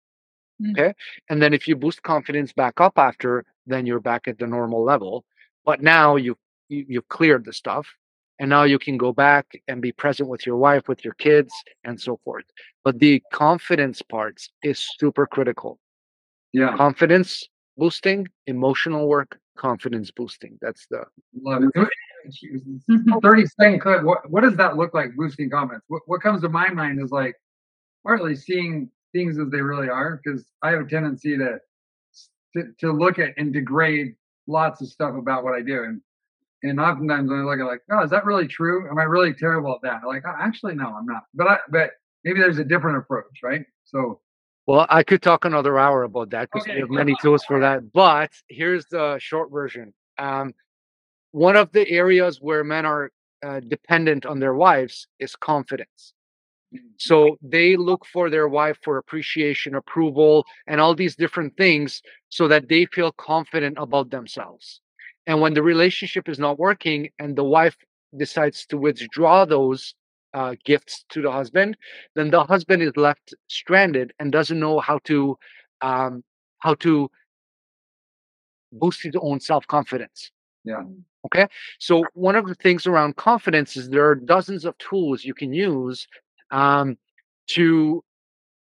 Mm. 0.63 0.73
Okay. 0.73 0.95
And 1.29 1.43
then 1.43 1.53
if 1.53 1.69
you 1.69 1.77
boost 1.77 2.03
confidence 2.03 2.53
back 2.53 2.81
up 2.81 2.95
after, 2.97 3.45
then 3.67 3.87
you're 3.87 4.01
back 4.01 4.29
at 4.29 4.39
the 4.39 4.47
normal 4.47 4.85
level. 4.85 5.25
But 5.65 5.83
now 5.83 6.17
you, 6.17 6.37
you 6.69 6.85
you've 6.89 7.09
cleared 7.09 7.45
the 7.45 7.53
stuff. 7.53 7.87
And 8.39 8.51
now 8.51 8.65
you 8.65 8.79
can 8.79 8.99
go 8.99 9.13
back 9.13 9.47
and 9.67 9.81
be 9.81 9.93
present 9.93 10.29
with 10.29 10.45
your 10.45 10.59
wife, 10.59 10.89
with 10.89 11.03
your 11.03 11.15
kids, 11.15 11.55
and 11.85 11.99
so 11.99 12.21
forth. 12.23 12.45
But 12.85 12.99
the 12.99 13.23
confidence 13.33 14.03
parts 14.03 14.51
is 14.63 14.79
super 14.99 15.27
critical. 15.27 15.79
Yeah. 16.53 16.77
Confidence 16.77 17.49
boosting, 17.79 18.29
emotional 18.47 19.09
work, 19.09 19.39
confidence 19.57 20.11
boosting. 20.11 20.59
That's 20.61 20.87
the 20.91 21.05
Love 21.43 21.65
it. 21.75 21.89
Thirty 23.23 23.47
second 23.47 23.81
clip. 23.81 24.03
What 24.03 24.31
what 24.31 24.43
does 24.43 24.57
that 24.57 24.77
look 24.77 24.93
like? 24.95 25.15
Boosting 25.17 25.49
confidence. 25.49 25.85
What 25.89 26.03
what 26.07 26.21
comes 26.21 26.43
to 26.43 26.49
my 26.49 26.69
mind 26.71 27.01
is 27.01 27.11
like 27.11 27.37
partly 28.05 28.37
seeing 28.37 28.91
things 29.13 29.39
as 29.39 29.49
they 29.51 29.61
really 29.61 29.89
are 29.89 30.21
because 30.23 30.45
I 30.63 30.71
have 30.71 30.81
a 30.81 30.89
tendency 30.89 31.37
to, 31.39 31.59
to 32.55 32.73
to 32.81 32.93
look 32.93 33.19
at 33.19 33.35
and 33.37 33.53
degrade 33.53 34.15
lots 34.47 34.81
of 34.81 34.89
stuff 34.89 35.15
about 35.17 35.45
what 35.45 35.55
I 35.55 35.63
do 35.63 35.85
and 35.85 36.01
and 36.63 36.81
oftentimes 36.81 37.31
when 37.31 37.41
I 37.41 37.43
look 37.45 37.61
at 37.61 37.67
like 37.67 37.83
oh 37.91 38.03
is 38.03 38.11
that 38.11 38.25
really 38.25 38.49
true? 38.49 38.89
Am 38.91 38.99
I 38.99 39.05
really 39.05 39.35
terrible 39.35 39.75
at 39.75 39.83
that? 39.83 40.07
Like 40.07 40.25
oh, 40.27 40.35
actually 40.39 40.75
no 40.75 40.95
I'm 40.95 41.07
not. 41.07 41.25
But 41.35 41.49
I 41.49 41.59
but 41.71 41.91
maybe 42.25 42.41
there's 42.41 42.59
a 42.59 42.65
different 42.65 42.99
approach, 42.99 43.41
right? 43.43 43.65
So 43.85 44.21
Well, 44.67 44.87
I 44.91 45.03
could 45.03 45.23
talk 45.23 45.45
another 45.45 45.79
hour 45.79 46.03
about 46.05 46.31
that 46.31 46.51
because 46.51 46.67
Okay. 46.67 46.75
we 46.75 46.81
have 46.81 46.91
many 46.91 47.15
tools 47.17 47.45
for 47.45 47.61
that. 47.61 47.93
But 47.93 48.33
here's 48.49 48.87
the 48.87 49.19
short 49.19 49.51
version. 49.51 49.95
Um, 50.19 50.55
one 51.33 51.57
of 51.57 51.71
the 51.73 51.89
areas 51.91 52.41
where 52.41 52.65
men 52.65 52.87
are 52.87 53.11
uh, 53.45 53.61
dependent 53.61 54.27
on 54.27 54.41
their 54.41 54.55
wives 54.55 55.07
is 55.21 55.37
confidence. 55.37 56.15
So 56.99 57.39
they 57.43 57.77
look 57.77 58.05
for 58.07 58.29
their 58.31 58.49
wife 58.49 58.79
for 58.83 58.99
appreciation, 58.99 59.75
approval, 59.75 60.45
and 60.67 60.81
all 60.81 60.95
these 60.95 61.17
different 61.17 61.57
things 61.57 62.03
so 62.29 62.49
that 62.49 62.69
they 62.69 62.87
feel 62.87 63.13
confident 63.13 63.77
about 63.79 64.11
themselves. 64.11 64.81
And 65.27 65.41
when 65.41 65.55
the 65.55 65.63
relationship 65.63 66.29
is 66.29 66.39
not 66.39 66.59
working 66.59 67.11
and 67.19 67.37
the 67.37 67.45
wife 67.45 67.77
decides 68.17 68.67
to 68.67 68.79
withdraw 68.79 69.45
those 69.45 69.95
uh, 70.35 70.55
gifts 70.65 71.05
to 71.11 71.23
the 71.23 71.33
husband, 71.33 71.77
then 72.15 72.31
the 72.31 72.45
husband 72.45 72.83
is 72.83 72.97
left 72.97 73.35
stranded 73.49 74.13
and 74.19 74.31
doesn't 74.31 74.61
know 74.61 74.81
how 74.81 74.99
to 75.05 75.37
um, 75.83 76.23
how 76.59 76.75
to 76.75 77.11
boost 78.73 79.03
his 79.03 79.15
own 79.21 79.41
self 79.41 79.67
confidence. 79.67 80.31
Yeah. 80.65 80.83
Okay. 81.27 81.47
So 81.79 82.05
one 82.15 82.37
of 82.37 82.47
the 82.47 82.55
things 82.55 82.87
around 82.87 83.17
confidence 83.17 83.77
is 83.77 83.89
there 83.89 84.09
are 84.09 84.15
dozens 84.15 84.65
of 84.65 84.77
tools 84.79 85.25
you 85.25 85.35
can 85.35 85.53
use 85.53 86.07
um, 86.51 86.97
to 87.49 88.05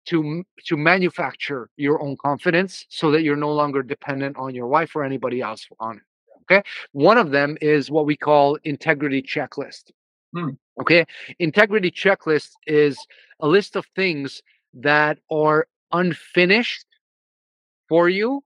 to 0.05 0.43
to 0.65 0.77
manufacture 0.77 1.69
your 1.77 2.01
own 2.01 2.15
confidence 2.17 2.85
so 2.89 3.11
that 3.11 3.23
you're 3.23 3.35
no 3.35 3.53
longer 3.53 3.83
dependent 3.83 4.37
on 4.37 4.55
your 4.55 4.67
wife 4.67 4.95
or 4.95 5.03
anybody 5.03 5.41
else 5.41 5.67
on 5.79 5.97
it. 5.97 6.03
Okay. 6.49 6.63
One 6.91 7.17
of 7.17 7.31
them 7.31 7.57
is 7.61 7.89
what 7.89 8.05
we 8.05 8.15
call 8.15 8.57
integrity 8.63 9.21
checklist. 9.21 9.91
Hmm. 10.33 10.49
Okay. 10.81 11.05
Integrity 11.39 11.91
checklist 11.91 12.51
is 12.67 12.97
a 13.39 13.47
list 13.47 13.75
of 13.75 13.85
things 13.95 14.41
that 14.73 15.19
are 15.31 15.67
unfinished 15.91 16.85
for 17.89 18.09
you, 18.09 18.43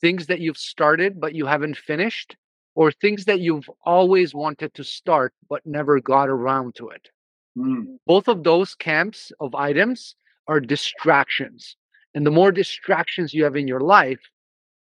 things 0.00 0.26
that 0.26 0.40
you've 0.40 0.58
started 0.58 1.20
but 1.20 1.34
you 1.34 1.46
haven't 1.46 1.76
finished, 1.76 2.36
or 2.74 2.90
things 2.92 3.24
that 3.26 3.40
you've 3.40 3.68
always 3.84 4.34
wanted 4.34 4.74
to 4.74 4.84
start 4.84 5.32
but 5.48 5.64
never 5.66 6.00
got 6.00 6.28
around 6.28 6.74
to 6.76 6.88
it. 6.88 7.10
mm, 7.56 7.98
Both 8.06 8.28
of 8.28 8.44
those 8.44 8.74
camps 8.74 9.32
of 9.40 9.54
items 9.54 10.16
are 10.48 10.60
distractions. 10.60 11.76
And 12.14 12.26
the 12.26 12.30
more 12.30 12.52
distractions 12.52 13.34
you 13.34 13.44
have 13.44 13.56
in 13.56 13.68
your 13.68 13.80
life, 13.80 14.20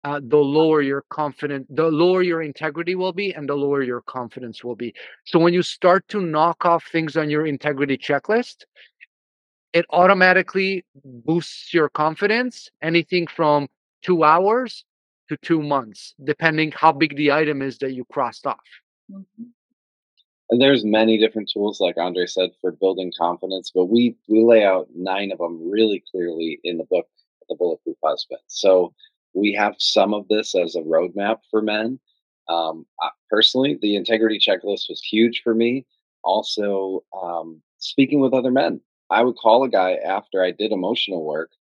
uh, 0.03 0.19
the 0.23 0.37
lower 0.37 0.81
your 0.81 1.03
confidence, 1.09 1.67
the 1.69 1.87
lower 1.89 2.23
your 2.23 2.41
integrity 2.41 2.95
will 2.95 3.13
be, 3.13 3.33
and 3.33 3.47
the 3.47 3.55
lower 3.55 3.83
your 3.83 4.01
confidence 4.01 4.63
will 4.63 4.75
be. 4.75 4.93
So 5.25 5.39
when 5.39 5.53
you 5.53 5.61
start 5.61 6.07
to 6.09 6.21
knock 6.21 6.65
off 6.65 6.85
things 6.91 7.15
on 7.17 7.29
your 7.29 7.45
integrity 7.45 7.97
checklist, 7.97 8.63
it 9.73 9.85
automatically 9.91 10.85
boosts 11.05 11.73
your 11.73 11.89
confidence 11.89 12.69
anything 12.81 13.27
from 13.27 13.67
two 14.01 14.23
hours 14.23 14.83
to 15.29 15.37
two 15.37 15.61
months, 15.61 16.13
depending 16.23 16.73
how 16.75 16.91
big 16.91 17.15
the 17.15 17.31
item 17.31 17.61
is 17.61 17.77
that 17.77 17.93
you 17.93 18.03
crossed 18.11 18.45
off. 18.45 18.59
And 20.49 20.59
there's 20.59 20.83
many 20.83 21.17
different 21.17 21.49
tools, 21.53 21.79
like 21.79 21.95
Endre 21.95 22.27
said, 22.29 22.49
for 22.59 22.73
building 22.73 23.13
confidence, 23.17 23.71
but 23.73 23.85
we 23.85 24.17
we 24.27 24.43
lay 24.43 24.65
out 24.65 24.89
nine 24.93 25.31
of 25.31 25.37
them 25.37 25.69
really 25.69 26.03
clearly 26.11 26.59
in 26.65 26.77
the 26.77 26.83
book, 26.83 27.07
The 27.47 27.55
Bulletproof 27.55 27.95
Husband. 28.03 28.41
So 28.47 28.93
we 29.33 29.53
have 29.53 29.75
some 29.79 30.13
of 30.13 30.27
this 30.27 30.55
as 30.55 30.75
a 30.75 30.81
roadmap 30.81 31.39
for 31.49 31.61
men. 31.61 31.99
Um, 32.47 32.85
I- 33.01 33.09
personally, 33.29 33.77
the 33.81 33.95
integrity 33.95 34.39
checklist 34.39 34.89
was 34.89 35.01
huge 35.01 35.41
for 35.43 35.53
me. 35.55 35.85
also 36.23 37.03
um, 37.19 37.61
speaking 37.79 38.19
with 38.19 38.33
other 38.33 38.51
men. 38.51 38.81
I 39.09 39.23
would 39.23 39.37
call 39.37 39.63
a 39.63 39.69
guy 39.69 39.93
after 39.95 40.43
I 40.43 40.51
did 40.51 40.71
emotional 40.71 41.25
work 41.25 41.51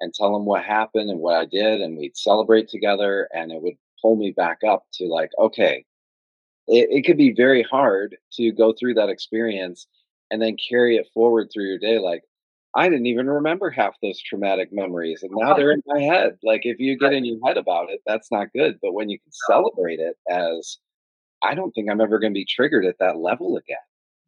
and 0.00 0.14
tell 0.14 0.34
him 0.36 0.44
what 0.46 0.64
happened 0.64 1.10
and 1.10 1.20
what 1.20 1.36
I 1.36 1.44
did, 1.44 1.80
and 1.80 1.96
we'd 1.98 2.16
celebrate 2.16 2.68
together, 2.68 3.28
and 3.34 3.52
it 3.52 3.62
would 3.62 3.74
pull 4.02 4.16
me 4.16 4.30
back 4.32 4.58
up 4.66 4.86
to 4.94 5.06
like, 5.06 5.30
okay, 5.38 5.84
it, 6.68 6.88
it 6.90 7.02
could 7.06 7.16
be 7.16 7.32
very 7.32 7.62
hard 7.62 8.16
to 8.34 8.52
go 8.52 8.72
through 8.72 8.94
that 8.94 9.08
experience 9.08 9.86
and 10.30 10.40
then 10.42 10.56
carry 10.68 10.96
it 10.96 11.08
forward 11.14 11.48
through 11.52 11.66
your 11.66 11.78
day. 11.78 11.98
Like, 11.98 12.22
I 12.74 12.88
didn't 12.88 13.06
even 13.06 13.28
remember 13.28 13.70
half 13.70 13.94
those 14.02 14.20
traumatic 14.20 14.72
memories, 14.72 15.22
and 15.22 15.32
now 15.34 15.54
they're 15.56 15.72
in 15.72 15.82
my 15.86 16.00
head. 16.00 16.38
Like, 16.42 16.62
if 16.64 16.78
you 16.78 16.98
get 16.98 17.12
in 17.12 17.24
your 17.24 17.38
head 17.46 17.56
about 17.56 17.90
it, 17.90 18.00
that's 18.06 18.30
not 18.30 18.52
good. 18.54 18.78
But 18.82 18.94
when 18.94 19.08
you 19.08 19.18
can 19.18 19.32
celebrate 19.48 20.00
it 20.00 20.16
as, 20.30 20.78
I 21.42 21.54
don't 21.54 21.72
think 21.72 21.90
I'm 21.90 22.00
ever 22.00 22.18
going 22.18 22.32
to 22.32 22.38
be 22.38 22.46
triggered 22.46 22.84
at 22.84 22.98
that 23.00 23.18
level 23.18 23.56
again. 23.56 23.76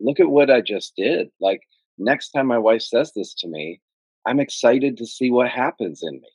Look 0.00 0.20
at 0.20 0.30
what 0.30 0.50
I 0.50 0.62
just 0.62 0.94
did. 0.96 1.28
Like, 1.40 1.60
next 1.98 2.30
time 2.30 2.46
my 2.46 2.58
wife 2.58 2.82
says 2.82 3.12
this 3.14 3.34
to 3.34 3.48
me, 3.48 3.80
I'm 4.26 4.40
excited 4.40 4.96
to 4.96 5.06
see 5.06 5.30
what 5.30 5.48
happens 5.48 6.02
in 6.02 6.20
me 6.20 6.28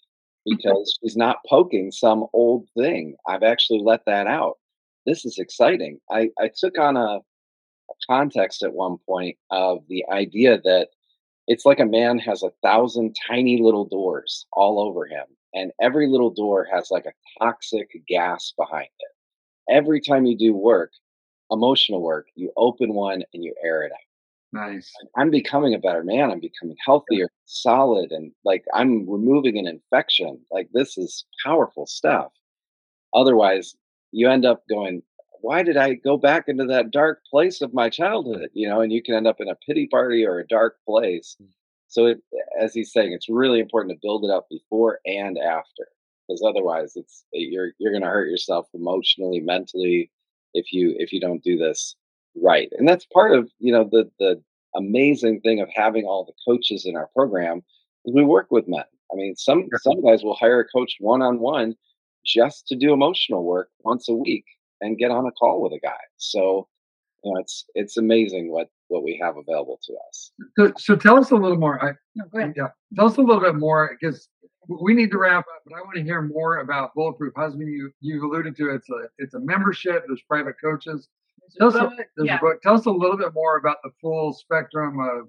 because 0.45 0.97
she's 1.01 1.17
not 1.17 1.37
poking 1.49 1.91
some 1.91 2.27
old 2.33 2.67
thing. 2.77 3.15
I've 3.27 3.43
actually 3.43 3.81
let 3.83 4.05
that 4.05 4.27
out. 4.27 4.57
This 5.05 5.25
is 5.25 5.37
exciting. 5.39 5.99
I, 6.11 6.29
I 6.39 6.49
took 6.55 6.77
on 6.77 6.97
a, 6.97 7.17
a 7.19 7.93
context 8.07 8.63
at 8.63 8.73
one 8.73 8.97
point 9.07 9.37
of 9.51 9.79
the 9.87 10.05
idea 10.11 10.59
that 10.63 10.89
it's 11.47 11.65
like 11.65 11.79
a 11.79 11.85
man 11.85 12.19
has 12.19 12.43
a 12.43 12.51
thousand 12.61 13.15
tiny 13.27 13.61
little 13.61 13.85
doors 13.85 14.45
all 14.53 14.79
over 14.79 15.05
him, 15.05 15.25
and 15.53 15.71
every 15.81 16.07
little 16.07 16.31
door 16.31 16.67
has 16.71 16.89
like 16.91 17.05
a 17.05 17.13
toxic 17.39 17.89
gas 18.07 18.53
behind 18.57 18.89
it. 18.99 19.73
Every 19.73 20.01
time 20.01 20.25
you 20.25 20.37
do 20.37 20.53
work, 20.53 20.91
emotional 21.51 22.01
work, 22.01 22.27
you 22.35 22.51
open 22.57 22.93
one 22.93 23.23
and 23.33 23.43
you 23.43 23.53
air 23.63 23.83
it 23.83 23.91
out. 23.91 23.97
Nice. 24.53 24.91
I'm 25.17 25.29
becoming 25.29 25.73
a 25.73 25.79
better 25.79 26.03
man. 26.03 26.31
I'm 26.31 26.39
becoming 26.39 26.77
healthier, 26.85 27.29
solid, 27.45 28.11
and 28.11 28.31
like 28.45 28.63
I'm 28.73 29.09
removing 29.09 29.57
an 29.57 29.67
infection. 29.67 30.39
Like 30.51 30.69
this 30.73 30.97
is 30.97 31.25
powerful 31.43 31.85
stuff. 31.85 32.31
Otherwise, 33.13 33.75
you 34.11 34.29
end 34.29 34.45
up 34.45 34.63
going, 34.69 35.03
why 35.45 35.61
did 35.61 35.77
I 35.77 35.93
go 35.93 36.17
back 36.17 36.45
into 36.47 36.65
that 36.65 36.89
dark 36.89 37.21
place 37.29 37.61
of 37.61 37.71
my 37.71 37.87
childhood? 37.87 38.49
You 38.53 38.67
know, 38.67 38.81
and 38.81 38.91
you 38.91 39.03
can 39.03 39.13
end 39.13 39.27
up 39.27 39.39
in 39.39 39.47
a 39.47 39.55
pity 39.55 39.85
party 39.85 40.25
or 40.25 40.39
a 40.39 40.47
dark 40.47 40.77
place. 40.87 41.37
Mm. 41.39 41.49
So, 41.87 42.07
it, 42.07 42.17
as 42.59 42.73
he's 42.73 42.91
saying, 42.91 43.13
it's 43.13 43.29
really 43.29 43.59
important 43.59 43.93
to 43.93 43.99
build 44.01 44.25
it 44.25 44.31
up 44.31 44.47
before 44.49 44.99
and 45.05 45.37
after, 45.37 45.87
because 46.27 46.43
otherwise, 46.43 46.93
it's 46.95 47.25
you're 47.31 47.73
you're 47.77 47.91
going 47.91 48.01
to 48.01 48.09
hurt 48.09 48.27
yourself 48.27 48.67
emotionally, 48.73 49.39
mentally, 49.39 50.09
if 50.55 50.73
you 50.73 50.95
if 50.97 51.13
you 51.13 51.19
don't 51.19 51.43
do 51.43 51.57
this 51.57 51.95
right. 52.35 52.69
And 52.79 52.89
that's 52.89 53.05
part 53.05 53.31
of 53.33 53.51
you 53.59 53.71
know 53.71 53.87
the 53.89 54.09
the 54.17 54.41
amazing 54.75 55.41
thing 55.41 55.61
of 55.61 55.69
having 55.73 56.05
all 56.05 56.25
the 56.25 56.33
coaches 56.51 56.87
in 56.87 56.95
our 56.95 57.09
program 57.15 57.61
is 58.05 58.15
we 58.15 58.23
work 58.23 58.47
with 58.49 58.67
men. 58.67 58.83
I 59.13 59.15
mean, 59.15 59.35
some 59.35 59.69
some 59.77 60.01
guys 60.01 60.23
will 60.23 60.35
hire 60.35 60.59
a 60.59 60.67
coach 60.67 60.95
one 60.99 61.21
on 61.21 61.37
one 61.37 61.75
just 62.25 62.67
to 62.69 62.75
do 62.75 62.93
emotional 62.93 63.43
work 63.43 63.69
once 63.83 64.09
a 64.09 64.15
week 64.15 64.45
and 64.81 64.97
get 64.97 65.11
on 65.11 65.25
a 65.25 65.31
call 65.31 65.61
with 65.61 65.73
a 65.73 65.79
guy. 65.79 65.97
So, 66.17 66.67
you 67.23 67.33
know, 67.33 67.39
it's 67.39 67.65
it's 67.75 67.97
amazing 67.97 68.51
what 68.51 68.69
what 68.87 69.03
we 69.03 69.17
have 69.21 69.35
available 69.37 69.79
to 69.85 69.93
us. 70.09 70.31
So, 70.57 70.73
so 70.77 70.95
tell 70.95 71.17
us 71.17 71.31
a 71.31 71.35
little 71.35 71.57
more. 71.57 71.83
I, 71.83 71.93
No, 72.15 72.25
go 72.31 72.39
ahead. 72.39 72.53
yeah, 72.55 72.67
tell 72.95 73.07
us 73.07 73.17
a 73.17 73.21
little 73.21 73.41
bit 73.41 73.55
more 73.55 73.95
because 73.99 74.29
we 74.67 74.93
need 74.93 75.11
to 75.11 75.17
wrap 75.17 75.39
up. 75.39 75.61
But 75.65 75.75
I 75.77 75.81
want 75.81 75.95
to 75.95 76.03
hear 76.03 76.21
more 76.21 76.57
about 76.57 76.93
Bulletproof 76.95 77.33
Husband. 77.35 77.67
You 77.67 77.91
you 78.01 78.23
alluded 78.25 78.55
to 78.57 78.69
it's 78.73 78.89
a 78.89 79.07
it's 79.17 79.33
a 79.33 79.39
membership. 79.39 80.03
There's 80.07 80.21
private 80.29 80.55
coaches. 80.63 81.07
Tell 81.59 81.67
us, 81.67 81.75
a, 81.75 81.91
there's 82.17 82.27
yeah. 82.27 82.37
a 82.37 82.39
book. 82.39 82.61
Tell 82.63 82.73
us 82.73 82.85
a 82.87 82.91
little 82.91 83.17
bit 83.17 83.33
more 83.35 83.57
about 83.57 83.77
the 83.83 83.91
full 84.01 84.33
spectrum 84.33 84.99
of 84.99 85.27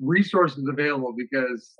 resources 0.00 0.66
available 0.68 1.14
because 1.16 1.74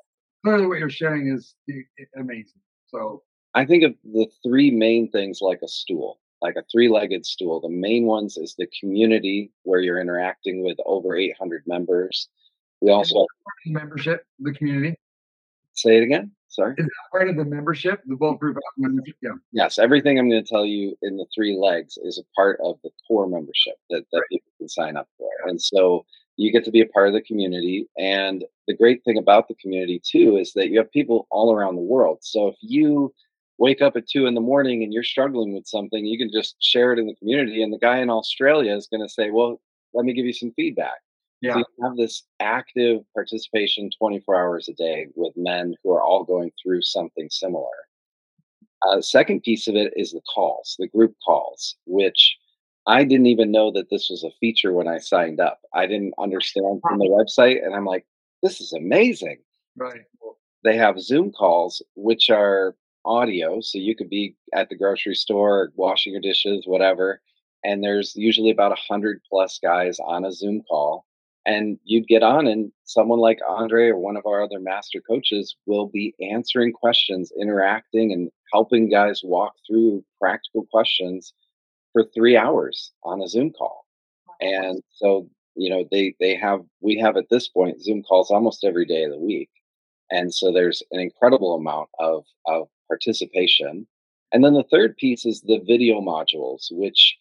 clearly 0.45 0.67
what 0.67 0.79
you're 0.79 0.91
sharing 0.91 1.29
is 1.29 1.55
i- 1.71 1.75
i- 2.01 2.21
amazing. 2.21 2.61
So 2.87 3.23
I 3.55 3.65
think 3.67 3.85
of 3.85 3.95
the 4.05 4.27
three 4.43 4.71
main 4.71 5.11
things 5.11 5.39
like 5.43 5.61
a 5.63 5.69
stool, 5.69 6.19
like 6.41 6.57
a 6.57 6.65
three-legged 6.71 7.27
stool. 7.27 7.61
The 7.61 7.69
main 7.69 8.05
ones 8.07 8.37
is 8.37 8.55
the 8.57 8.69
community 8.81 9.51
where 9.65 9.81
you're 9.81 10.01
interacting 10.01 10.63
with 10.63 10.79
over 10.87 11.17
800 11.17 11.65
members. 11.67 12.29
We 12.81 12.91
also 12.91 13.27
membership, 13.67 14.25
the 14.39 14.53
community 14.53 14.97
say 15.79 15.97
it 15.97 16.03
again. 16.03 16.33
Sorry. 16.49 16.75
is 16.79 16.87
that 16.87 17.11
part 17.13 17.29
of 17.29 17.37
the 17.37 17.45
membership, 17.45 18.01
the 18.07 18.17
Bulletproof 18.17 18.57
membership. 18.79 19.17
Yeah. 19.23 19.33
Yes, 19.53 19.79
everything 19.79 20.19
I'm 20.19 20.31
going 20.31 20.43
to 20.43 20.49
tell 20.49 20.65
you 20.65 20.97
in 21.03 21.17
the 21.17 21.27
three 21.35 21.57
legs 21.57 21.99
is 22.03 22.19
a 22.19 22.25
part 22.35 22.59
of 22.65 22.77
the 22.83 22.91
core 23.07 23.29
membership 23.29 23.75
that, 23.91 24.05
that 24.13 24.19
Right. 24.19 24.29
people 24.31 24.51
can 24.59 24.69
sign 24.69 24.97
up 24.97 25.09
for. 25.19 25.29
And 25.47 25.61
so 25.61 26.05
you 26.37 26.51
get 26.51 26.65
to 26.65 26.71
be 26.71 26.81
a 26.81 26.87
part 26.87 27.09
of 27.09 27.15
the 27.15 27.21
community. 27.21 27.89
And 27.99 28.45
the 28.67 28.75
great 28.75 29.05
thing 29.05 29.19
about 29.19 29.49
the 29.49 29.55
community, 29.57 30.01
too, 30.05 30.37
is 30.37 30.53
that 30.55 30.69
you 30.69 30.79
have 30.79 30.91
people 30.91 31.27
all 31.31 31.55
around 31.55 31.77
the 31.77 31.83
world. 31.83 32.19
So 32.23 32.49
if 32.49 32.57
you 32.61 33.13
wake 33.59 33.83
up 33.83 33.97
at 33.97 34.09
two 34.09 34.27
in 34.27 34.35
the 34.35 34.41
morning 34.41 34.83
and 34.83 34.93
you're 34.93 35.03
struggling 35.03 35.53
with 35.53 35.67
something, 35.67 36.07
you 36.07 36.19
can 36.19 36.31
just 36.33 36.57
share 36.61 36.93
it 36.93 36.99
in 36.99 37.07
the 37.07 37.15
community. 37.17 37.63
And 37.63 37.73
the 37.73 37.79
guy 37.79 37.99
in 37.99 38.11
Australia 38.11 38.75
is 38.75 38.87
going 38.87 39.03
to 39.03 39.13
say, 39.13 39.31
Well, 39.31 39.61
let 39.95 40.05
me 40.05 40.13
give 40.13 40.27
you 40.27 40.33
some 40.33 40.53
feedback. 40.53 41.01
Yeah. 41.41 41.55
So 41.55 41.59
you 41.59 41.65
have 41.85 41.97
this 41.97 42.25
active 42.41 43.03
participation 43.15 43.91
24 43.97 44.37
hours 44.37 44.69
a 44.69 44.75
day 44.75 45.07
with 45.15 45.33
men 45.37 45.75
who 45.83 45.93
are 45.93 46.03
all 46.03 46.25
going 46.25 46.51
through 46.63 46.83
something 46.83 47.29
similar. 47.31 47.67
Uh, 48.83 49.01
second 49.01 49.43
piece 49.43 49.67
of 49.67 49.75
it 49.75 49.93
is 49.97 50.13
the 50.13 50.21
calls, 50.33 50.77
the 50.79 50.89
group 50.89 51.15
calls, 51.25 51.77
which 51.87 52.37
I 52.87 53.05
didn't 53.05 53.27
even 53.27 53.51
know 53.51 53.71
that 53.73 53.91
this 53.91 54.09
was 54.09 54.25
a 54.25 54.31
feature 54.41 54.73
when 54.73 54.89
I 54.89 54.99
signed 54.99 55.41
up. 55.41 55.61
I 55.75 55.87
didn't 55.87 56.15
understand 56.19 56.81
from 56.83 56.99
the 56.99 57.07
website, 57.07 57.65
and 57.65 57.75
I'm 57.75 57.85
like, 57.85 58.07
this 58.43 58.61
is 58.61 58.73
amazing. 58.73 59.39
Right. 59.77 60.03
They 60.65 60.77
have 60.77 61.01
Zoom 61.01 61.33
calls, 61.33 61.83
which 61.97 62.31
are 62.31 62.75
audio, 63.05 63.61
so 63.61 63.79
you 63.79 63.95
could 63.97 64.11
be 64.11 64.35
at 64.55 64.69
the 64.69 64.77
grocery 64.77 65.15
store, 65.15 65.73
washing 65.77 66.13
your 66.13 66.23
dishes, 66.23 66.65
whatever. 66.67 67.21
And 67.65 67.83
there's 67.83 68.15
usually 68.15 68.51
about 68.51 68.73
a 68.73 68.83
hundred 68.89 69.21
plus 69.29 69.59
guys 69.63 69.99
on 70.01 70.25
a 70.25 70.33
Zoom 70.33 70.63
call, 70.69 71.05
and 71.47 71.79
you'd 71.85 72.07
get 72.07 72.23
on, 72.23 72.47
and 72.47 72.71
someone 72.85 73.19
like 73.19 73.41
Endre 73.49 73.91
or 73.91 73.99
one 73.99 74.17
of 74.17 74.27
our 74.27 74.43
other 74.43 74.61
master 74.61 75.01
coaches 75.01 75.57
will 75.67 75.87
be 75.87 76.15
answering 76.21 76.73
questions, 76.73 77.33
interacting, 77.41 78.13
and 78.13 78.31
helping 78.53 78.91
guys 78.91 79.23
walk 79.25 79.55
through 79.67 80.05
practical 80.21 80.67
questions 80.71 81.33
for 81.93 82.05
three 82.15 82.37
hours 82.37 82.93
on 83.03 83.21
a 83.23 83.29
Zoom 83.29 83.51
call. 83.51 83.87
And 84.41 84.83
so, 84.93 85.29
you 85.57 85.71
know, 85.71 85.85
they 85.91 86.15
they 86.21 86.37
have 86.37 86.61
we 86.81 86.99
have 86.99 87.17
at 87.17 87.29
this 87.31 87.49
point 87.49 87.83
Zoom 87.83 88.03
calls 88.03 88.31
almost 88.31 88.65
every 88.65 88.85
day 88.85 89.05
of 89.05 89.11
the 89.11 89.19
week. 89.19 89.51
And 90.11 90.33
so 90.33 90.53
there's 90.53 90.83
an 90.93 91.01
incredible 91.01 91.55
amount 91.55 91.89
of 91.99 92.25
of 92.47 92.69
participation. 92.89 93.87
And 94.33 94.45
then 94.45 94.55
the 94.55 94.65
third 94.71 94.97
piece 94.97 95.25
is 95.25 95.41
the 95.43 95.61
video 95.67 96.01
modules, 96.01 96.67
which 96.71 97.19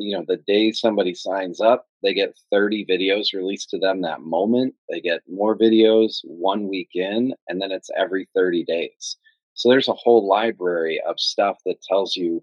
you 0.00 0.16
know, 0.16 0.24
the 0.26 0.38
day 0.38 0.72
somebody 0.72 1.14
signs 1.14 1.60
up, 1.60 1.86
they 2.02 2.14
get 2.14 2.36
30 2.50 2.86
videos 2.86 3.34
released 3.34 3.70
to 3.70 3.78
them 3.78 4.00
that 4.00 4.22
moment. 4.22 4.74
They 4.88 5.00
get 5.00 5.20
more 5.28 5.56
videos 5.56 6.20
one 6.24 6.68
week 6.68 6.90
in, 6.94 7.34
and 7.48 7.60
then 7.60 7.70
it's 7.70 7.90
every 7.96 8.28
30 8.34 8.64
days. 8.64 9.16
So 9.54 9.68
there's 9.68 9.88
a 9.88 9.94
whole 9.94 10.26
library 10.26 11.00
of 11.06 11.20
stuff 11.20 11.58
that 11.66 11.82
tells 11.82 12.16
you 12.16 12.42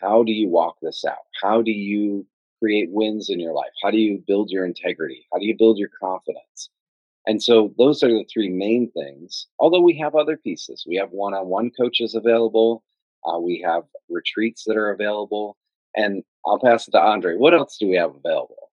how 0.00 0.22
do 0.22 0.32
you 0.32 0.48
walk 0.48 0.76
this 0.82 1.04
out? 1.04 1.24
How 1.42 1.62
do 1.62 1.70
you 1.70 2.26
create 2.60 2.90
wins 2.90 3.30
in 3.30 3.40
your 3.40 3.52
life? 3.52 3.72
How 3.82 3.90
do 3.90 3.98
you 3.98 4.22
build 4.26 4.50
your 4.50 4.64
integrity? 4.64 5.26
How 5.32 5.38
do 5.38 5.46
you 5.46 5.56
build 5.56 5.78
your 5.78 5.90
confidence? 6.00 6.70
And 7.26 7.42
so 7.42 7.72
those 7.78 8.02
are 8.02 8.08
the 8.08 8.24
three 8.32 8.48
main 8.48 8.90
things. 8.90 9.46
Although 9.58 9.80
we 9.80 9.96
have 9.98 10.14
other 10.14 10.36
pieces, 10.36 10.84
we 10.88 10.96
have 10.96 11.10
one 11.10 11.34
on 11.34 11.46
one 11.46 11.70
coaches 11.70 12.14
available, 12.14 12.82
uh, 13.24 13.38
we 13.38 13.60
have 13.64 13.84
retreats 14.08 14.64
that 14.66 14.76
are 14.76 14.90
available. 14.90 15.56
And 15.94 16.24
I'll 16.46 16.58
pass 16.58 16.88
it 16.88 16.92
to 16.92 16.98
Endre. 16.98 17.38
What 17.38 17.54
else 17.54 17.76
do 17.78 17.86
we 17.88 17.96
have 17.96 18.10
available? 18.14 18.70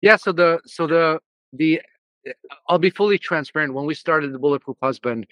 Yeah, 0.00 0.16
so 0.16 0.32
the 0.32 0.60
so 0.64 0.86
the 0.86 1.20
the 1.52 1.80
uh, 2.28 2.32
I'll 2.68 2.78
be 2.78 2.90
fully 2.90 3.18
transparent. 3.18 3.74
When 3.74 3.86
we 3.86 3.94
started 3.94 4.32
the 4.32 4.38
Bulletproof 4.38 4.76
Husband, 4.80 5.26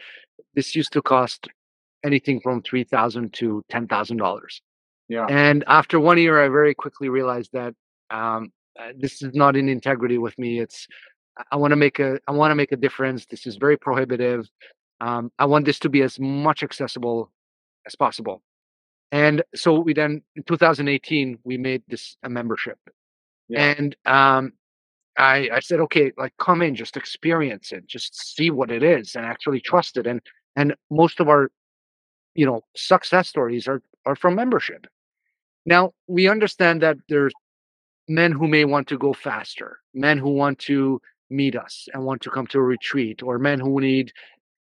this 0.54 0.74
used 0.74 0.92
to 0.94 1.02
cost 1.02 1.48
anything 2.04 2.40
from 2.40 2.62
three 2.62 2.84
thousand 2.84 3.32
to 3.34 3.64
ten 3.68 3.86
thousand 3.86 4.16
dollars. 4.16 4.60
Yeah. 5.08 5.26
And 5.26 5.62
after 5.68 6.00
one 6.00 6.18
year, 6.18 6.44
I 6.44 6.48
very 6.48 6.74
quickly 6.74 7.08
realized 7.08 7.50
that 7.52 7.74
um, 8.10 8.50
uh, 8.80 8.92
this 8.98 9.22
is 9.22 9.34
not 9.34 9.56
in 9.56 9.68
integrity 9.68 10.18
with 10.18 10.38
me. 10.38 10.60
It's 10.60 10.86
I- 11.52 11.56
want 11.56 11.72
to 11.72 11.76
make 11.76 11.98
a 11.98 12.18
I 12.28 12.32
want 12.32 12.50
to 12.50 12.54
make 12.56 12.72
a 12.72 12.76
difference. 12.76 13.26
This 13.26 13.46
is 13.46 13.56
very 13.56 13.76
prohibitive. 13.76 14.48
Um, 15.00 15.30
I 15.38 15.44
want 15.46 15.64
this 15.66 15.78
to 15.80 15.88
be 15.90 16.02
as 16.02 16.18
much 16.20 16.62
accessible 16.62 17.30
as 17.86 17.94
possible. 17.96 18.42
And 19.12 19.42
so 19.54 19.80
we 19.80 19.94
then 19.94 20.22
in 20.36 20.42
2018 20.44 21.38
we 21.44 21.58
made 21.58 21.82
this 21.88 22.16
a 22.24 22.28
membership, 22.30 22.78
Yeah. 23.48 23.74
and 23.78 23.96
um, 24.06 24.52
I 25.18 25.48
I 25.52 25.60
said 25.60 25.80
okay, 25.80 26.12
like 26.18 26.34
come 26.38 26.62
in, 26.62 26.74
just 26.74 26.96
experience 26.96 27.72
it, 27.72 27.86
just 27.86 28.14
see 28.36 28.50
what 28.50 28.70
it 28.70 28.82
is, 28.82 29.16
and 29.16 29.24
actually 29.26 29.60
trust 29.60 29.96
it. 29.98 30.06
And 30.06 30.20
and 30.56 30.74
most 30.90 31.20
of 31.20 31.28
our 31.28 31.50
you 32.34 32.46
know 32.46 32.62
success 32.76 33.28
stories 33.28 33.68
are 33.68 33.82
are 34.06 34.16
from 34.16 34.34
membership. 34.36 34.86
Now 35.66 35.92
we 36.06 36.28
understand 36.28 36.82
that 36.82 36.96
there's 37.08 37.32
men 38.08 38.32
who 38.32 38.46
may 38.46 38.64
want 38.64 38.88
to 38.88 38.98
go 38.98 39.12
faster, 39.12 39.78
men 39.94 40.18
who 40.18 40.30
want 40.30 40.58
to 40.60 41.00
meet 41.30 41.56
us 41.56 41.88
and 41.92 42.04
want 42.04 42.22
to 42.22 42.30
come 42.30 42.46
to 42.48 42.58
a 42.58 42.62
retreat, 42.62 43.22
or 43.22 43.38
men 43.38 43.58
who 43.58 43.80
need, 43.80 44.12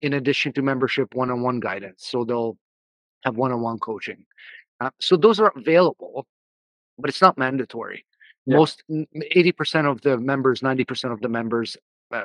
in 0.01 0.15
addition 0.15 0.53
to 0.53 0.63
membership, 0.63 1.15
one 1.15 1.31
on 1.31 1.43
one 1.43 1.61
guidance. 1.61 2.07
So 2.07 2.25
they'll 2.25 2.57
have 3.25 3.37
one 3.37 3.53
on 3.53 3.61
one 3.61 3.79
coaching. 3.79 4.25
Uh, 4.81 4.91
so 5.01 5.17
those 5.17 5.41
are 5.41 5.53
available, 5.57 6.27
but 6.99 7.09
it's 7.09 7.23
not 7.23 7.39
mandatory. 7.39 8.05
Yeah. 8.47 8.57
Most 8.57 8.83
80% 8.91 9.91
of 9.91 10.01
the 10.01 10.19
members, 10.19 10.61
90% 10.61 11.13
of 11.13 11.21
the 11.21 11.29
members, 11.29 11.77
uh, 12.13 12.25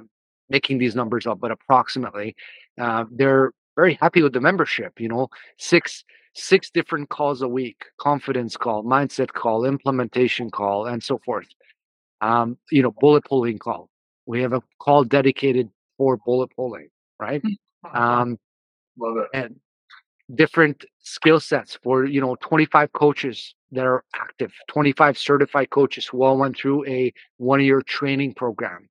making 0.50 0.78
these 0.78 0.96
numbers 0.96 1.28
up, 1.28 1.40
but 1.40 1.52
approximately, 1.52 2.36
uh, 2.80 3.06
they're 3.12 3.52
very 3.76 3.94
happy 3.96 4.24
with 4.24 4.34
the 4.34 4.42
membership. 4.42 5.00
You 5.00 5.10
know, 5.10 5.30
six 5.58 6.04
six 6.38 6.70
different 6.70 7.10
calls 7.10 7.42
a 7.42 7.48
week 7.48 7.86
confidence 8.00 8.58
call 8.58 8.84
mindset 8.84 9.34
call 9.34 9.66
implementation 9.66 10.50
call 10.52 10.86
and 10.88 11.04
so 11.04 11.20
forth. 11.26 11.48
Um 12.22 12.58
you 12.72 12.84
know 12.84 12.92
bullet 13.00 13.26
pulling 13.26 13.60
call. 13.60 13.90
We 14.28 14.42
have 14.44 14.54
a 14.54 14.62
call 14.80 15.04
dedicated 15.06 15.70
for 15.98 16.18
bullet 16.18 16.52
pulling 16.56 16.90
right? 17.20 17.44
Um 17.94 18.38
Love 19.00 19.18
it. 19.18 19.30
and 19.34 19.56
different 20.36 20.86
skill 21.00 21.40
sets 21.40 21.80
for 21.84 22.06
you 22.06 22.22
know 22.22 22.36
25 22.42 22.92
coaches 22.94 23.56
that 23.72 23.86
are 23.86 24.04
active 24.16 24.54
25 24.70 25.18
certified 25.18 25.70
coaches 25.70 26.06
who 26.08 26.24
all 26.24 26.38
went 26.38 26.58
through 26.58 26.86
a 26.88 27.14
one 27.38 27.62
year 27.62 27.82
training 27.82 28.34
program 28.34 28.88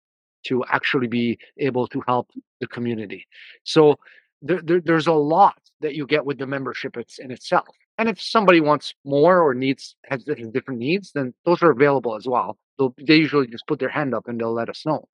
to 0.47 0.65
actually 0.71 1.09
be 1.09 1.39
able 1.59 1.87
to 1.89 2.03
help 2.07 2.31
the 2.61 2.67
community. 2.69 3.27
So 3.65 3.97
there, 4.43 4.63
there, 4.63 4.81
there's 4.81 5.09
a 5.09 5.13
lot 5.13 5.59
that 5.81 5.95
you 5.95 6.07
get 6.07 6.25
with 6.25 6.39
the 6.39 6.47
membership 6.47 6.97
it's 6.97 7.19
in 7.19 7.31
itself 7.31 7.67
and 7.99 8.09
if 8.09 8.21
somebody 8.21 8.61
wants 8.61 8.95
more 9.05 9.41
or 9.41 9.55
needs 9.55 9.97
has, 10.05 10.25
has 10.27 10.49
different 10.49 10.81
needs 10.81 11.13
then 11.13 11.33
those 11.45 11.63
are 11.63 11.71
available 11.71 12.15
as 12.17 12.27
well 12.27 12.59
They'll, 12.79 12.95
they 13.07 13.17
usually 13.17 13.47
just 13.47 13.67
put 13.67 13.79
their 13.79 13.89
hand 13.89 14.15
up 14.15 14.29
and 14.29 14.39
they'll 14.41 14.53
let 14.53 14.69
us 14.69 14.85
know 14.85 15.09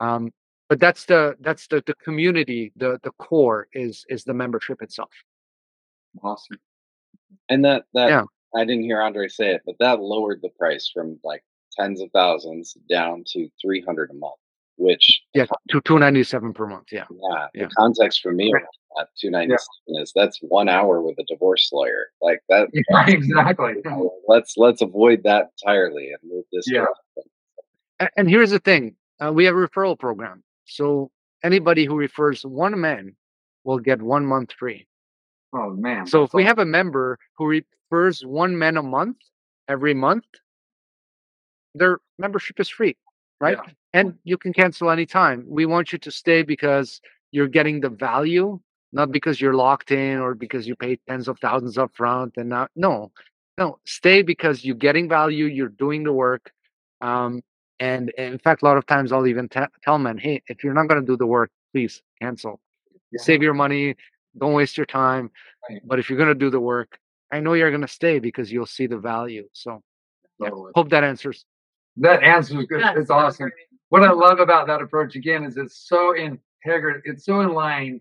um, 0.00 0.30
but 0.68 0.78
that's 0.80 1.04
the 1.06 1.36
that's 1.40 1.66
the 1.68 1.82
the 1.86 1.94
community 1.94 2.72
the 2.76 2.98
the 3.02 3.10
core 3.18 3.68
is 3.72 4.04
is 4.08 4.24
the 4.24 4.34
membership 4.34 4.82
itself 4.82 5.10
Awesome. 6.22 6.58
And 7.48 7.64
that 7.64 7.84
that 7.94 8.08
Yeah. 8.08 8.24
I 8.56 8.64
didn't 8.64 8.84
hear 8.84 8.98
Endre 8.98 9.30
say 9.30 9.50
it, 9.54 9.62
but 9.66 9.76
that 9.78 10.00
lowered 10.00 10.40
the 10.42 10.48
price 10.58 10.90
from 10.92 11.20
like 11.22 11.44
tens 11.78 12.00
of 12.00 12.10
thousands 12.12 12.76
down 12.88 13.24
to 13.32 13.48
three 13.60 13.82
hundred 13.82 14.10
a 14.10 14.14
month. 14.14 14.34
Which 14.76 15.22
yeah 15.34 15.44
to 15.70 15.80
297 15.82 16.54
per 16.54 16.66
month 16.66 16.86
yeah 16.92 17.04
yeah, 17.10 17.46
Yeah. 17.54 17.64
the 17.66 17.70
context 17.76 18.22
for 18.22 18.32
me. 18.32 18.52
At 18.98 19.08
two 19.18 19.30
ninety 19.30 19.54
seven 19.56 20.02
is 20.02 20.12
that's 20.14 20.38
one 20.42 20.68
hour 20.68 21.00
with 21.02 21.16
a 21.18 21.24
divorce 21.24 21.70
lawyer. 21.72 22.06
Like 22.22 22.40
that 22.48 22.68
Yeah, 22.72 23.06
exactly. 23.08 23.74
let's 24.28 24.56
let's 24.56 24.82
avoid 24.82 25.22
that 25.24 25.50
entirely 25.62 26.10
and 26.10 26.30
move 26.32 26.44
this 26.52 26.64
Yeah. 26.70 26.84
And 28.16 28.28
here's 28.28 28.50
the 28.50 28.58
thing 28.58 28.94
uh, 29.20 29.32
we 29.32 29.44
have 29.44 29.54
a 29.54 29.58
referral 29.58 29.98
program 29.98 30.42
so 30.66 31.10
anybody 31.42 31.84
who 31.84 31.96
refers 31.96 32.42
one 32.44 32.80
man 32.80 33.14
will 33.64 33.78
get 33.78 34.00
one 34.02 34.24
month 34.26 34.52
free 34.52 34.86
Oh 35.52 35.70
man. 35.70 36.06
so 36.06 36.22
if 36.22 36.32
we 36.34 36.44
have 36.44 36.58
a 36.58 36.64
member 36.66 37.18
who 37.36 37.46
refers 37.46 38.24
one 38.24 38.56
man 38.58 38.76
a 38.76 38.82
month 38.82 39.16
every 39.68 39.94
month 39.94 40.24
their 41.74 41.98
membership 42.18 42.60
is 42.60 42.68
free 42.68 42.96
right 43.40 43.56
Yeah. 43.64 43.72
and 43.94 44.14
you 44.24 44.36
can 44.38 44.52
cancel 44.52 44.90
anytime 44.90 45.44
we 45.48 45.66
want 45.66 45.92
you 45.92 45.98
to 45.98 46.10
stay 46.10 46.42
because 46.42 47.00
you're 47.32 47.48
getting 47.48 47.80
the 47.80 47.90
value 47.90 48.60
not 48.92 49.12
because 49.12 49.40
you're 49.40 49.54
locked 49.54 49.90
in 49.90 50.18
or 50.18 50.34
because 50.34 50.66
you 50.66 50.74
paid 50.76 50.98
tens 51.08 51.28
of 51.28 51.38
thousands 51.38 51.76
up 51.78 51.90
front 51.94 52.34
and 52.36 52.48
not 52.48 52.70
no 52.76 53.10
no 53.58 53.78
stay 53.84 54.22
because 54.22 54.64
you're 54.64 54.76
getting 54.76 55.08
value 55.08 55.46
you're 55.46 55.68
doing 55.68 56.02
the 56.04 56.12
work 56.12 56.50
um, 57.00 57.42
and 57.80 58.10
in 58.10 58.38
fact 58.38 58.62
a 58.62 58.64
lot 58.64 58.76
of 58.76 58.86
times 58.86 59.12
i'll 59.12 59.26
even 59.26 59.48
te- 59.48 59.60
tell 59.82 59.98
men 59.98 60.18
hey 60.18 60.42
if 60.48 60.64
you're 60.64 60.74
not 60.74 60.88
going 60.88 61.00
to 61.00 61.06
do 61.06 61.16
the 61.16 61.26
work 61.26 61.50
please 61.72 62.02
cancel 62.20 62.60
Yeah. 63.12 63.20
save 63.22 63.42
your 63.42 63.54
money 63.54 63.96
don't 64.38 64.54
waste 64.54 64.76
your 64.76 64.86
time 64.86 65.30
Right. 65.68 65.80
but 65.84 65.98
if 65.98 66.08
you're 66.08 66.18
going 66.18 66.28
to 66.30 66.34
do 66.46 66.50
the 66.50 66.60
work 66.60 66.98
i 67.32 67.40
know 67.40 67.52
you're 67.54 67.70
going 67.70 67.82
to 67.82 67.88
stay 67.88 68.18
because 68.20 68.50
you'll 68.52 68.66
see 68.66 68.86
the 68.86 68.98
value 68.98 69.48
so 69.52 69.82
yeah, 70.40 70.48
Totally. 70.50 70.72
hope 70.74 70.88
that 70.90 71.04
answers 71.04 71.44
That 71.98 72.22
answer 72.22 72.60
is 72.60 72.66
good. 72.66 72.82
It's 72.96 73.10
awesome. 73.10 73.46
great. 73.50 73.66
What 73.88 74.02
I 74.04 74.12
love 74.12 74.38
about 74.38 74.66
that 74.68 74.80
approach 74.82 75.16
again 75.16 75.42
is 75.44 75.56
it's 75.56 75.76
so 75.88 76.12
integrity. 76.14 77.00
It's 77.10 77.24
so 77.24 77.40
in 77.40 77.52
line 77.54 78.00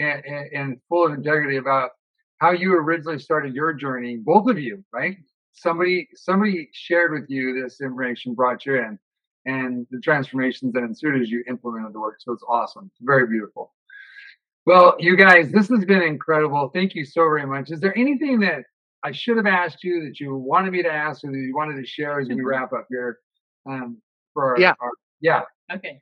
and, 0.00 0.24
and, 0.54 0.80
full 0.88 1.06
of 1.06 1.12
integrity 1.12 1.56
about 1.56 1.90
how 2.38 2.52
you 2.52 2.74
originally 2.74 3.18
started 3.18 3.54
your 3.54 3.72
journey. 3.72 4.16
Both 4.16 4.48
of 4.48 4.58
you, 4.58 4.84
right? 4.92 5.16
Somebody 5.52 6.08
somebody 6.14 6.68
shared 6.72 7.12
with 7.12 7.28
you 7.28 7.60
this 7.60 7.80
information, 7.80 8.34
brought 8.34 8.64
you 8.64 8.76
in, 8.76 8.98
and 9.46 9.86
the 9.90 10.00
transformations 10.00 10.72
that 10.72 10.82
ensued 10.82 11.20
as 11.20 11.30
you 11.30 11.44
implemented 11.48 11.92
the 11.92 12.00
work. 12.00 12.16
So 12.20 12.32
it's 12.32 12.44
awesome. 12.48 12.90
It's 12.92 13.00
very 13.02 13.26
beautiful. 13.26 13.74
Well, 14.66 14.96
you 14.98 15.16
guys, 15.16 15.50
this 15.50 15.68
has 15.68 15.84
been 15.84 16.02
incredible. 16.02 16.70
Thank 16.72 16.94
you 16.94 17.04
so 17.04 17.22
very 17.22 17.46
much. 17.46 17.70
Is 17.70 17.80
there 17.80 17.96
anything 17.98 18.40
that 18.40 18.64
I 19.02 19.12
should 19.12 19.36
have 19.38 19.46
asked 19.46 19.82
you 19.82 20.04
that 20.04 20.20
you 20.20 20.36
wanted 20.36 20.72
me 20.72 20.82
to 20.82 20.92
ask 20.92 21.24
or 21.24 21.32
that 21.32 21.38
you 21.38 21.54
wanted 21.54 21.80
to 21.80 21.86
share 21.86 22.20
as 22.20 22.28
we 22.28 22.40
wrap 22.42 22.72
up 22.72 22.86
here? 22.90 23.18
Um, 23.68 24.00
for 24.34 24.52
our, 24.52 24.60
Yeah. 24.60 24.74
our- 24.80 24.92
yeah, 25.20 25.42
Okay. 25.72 26.00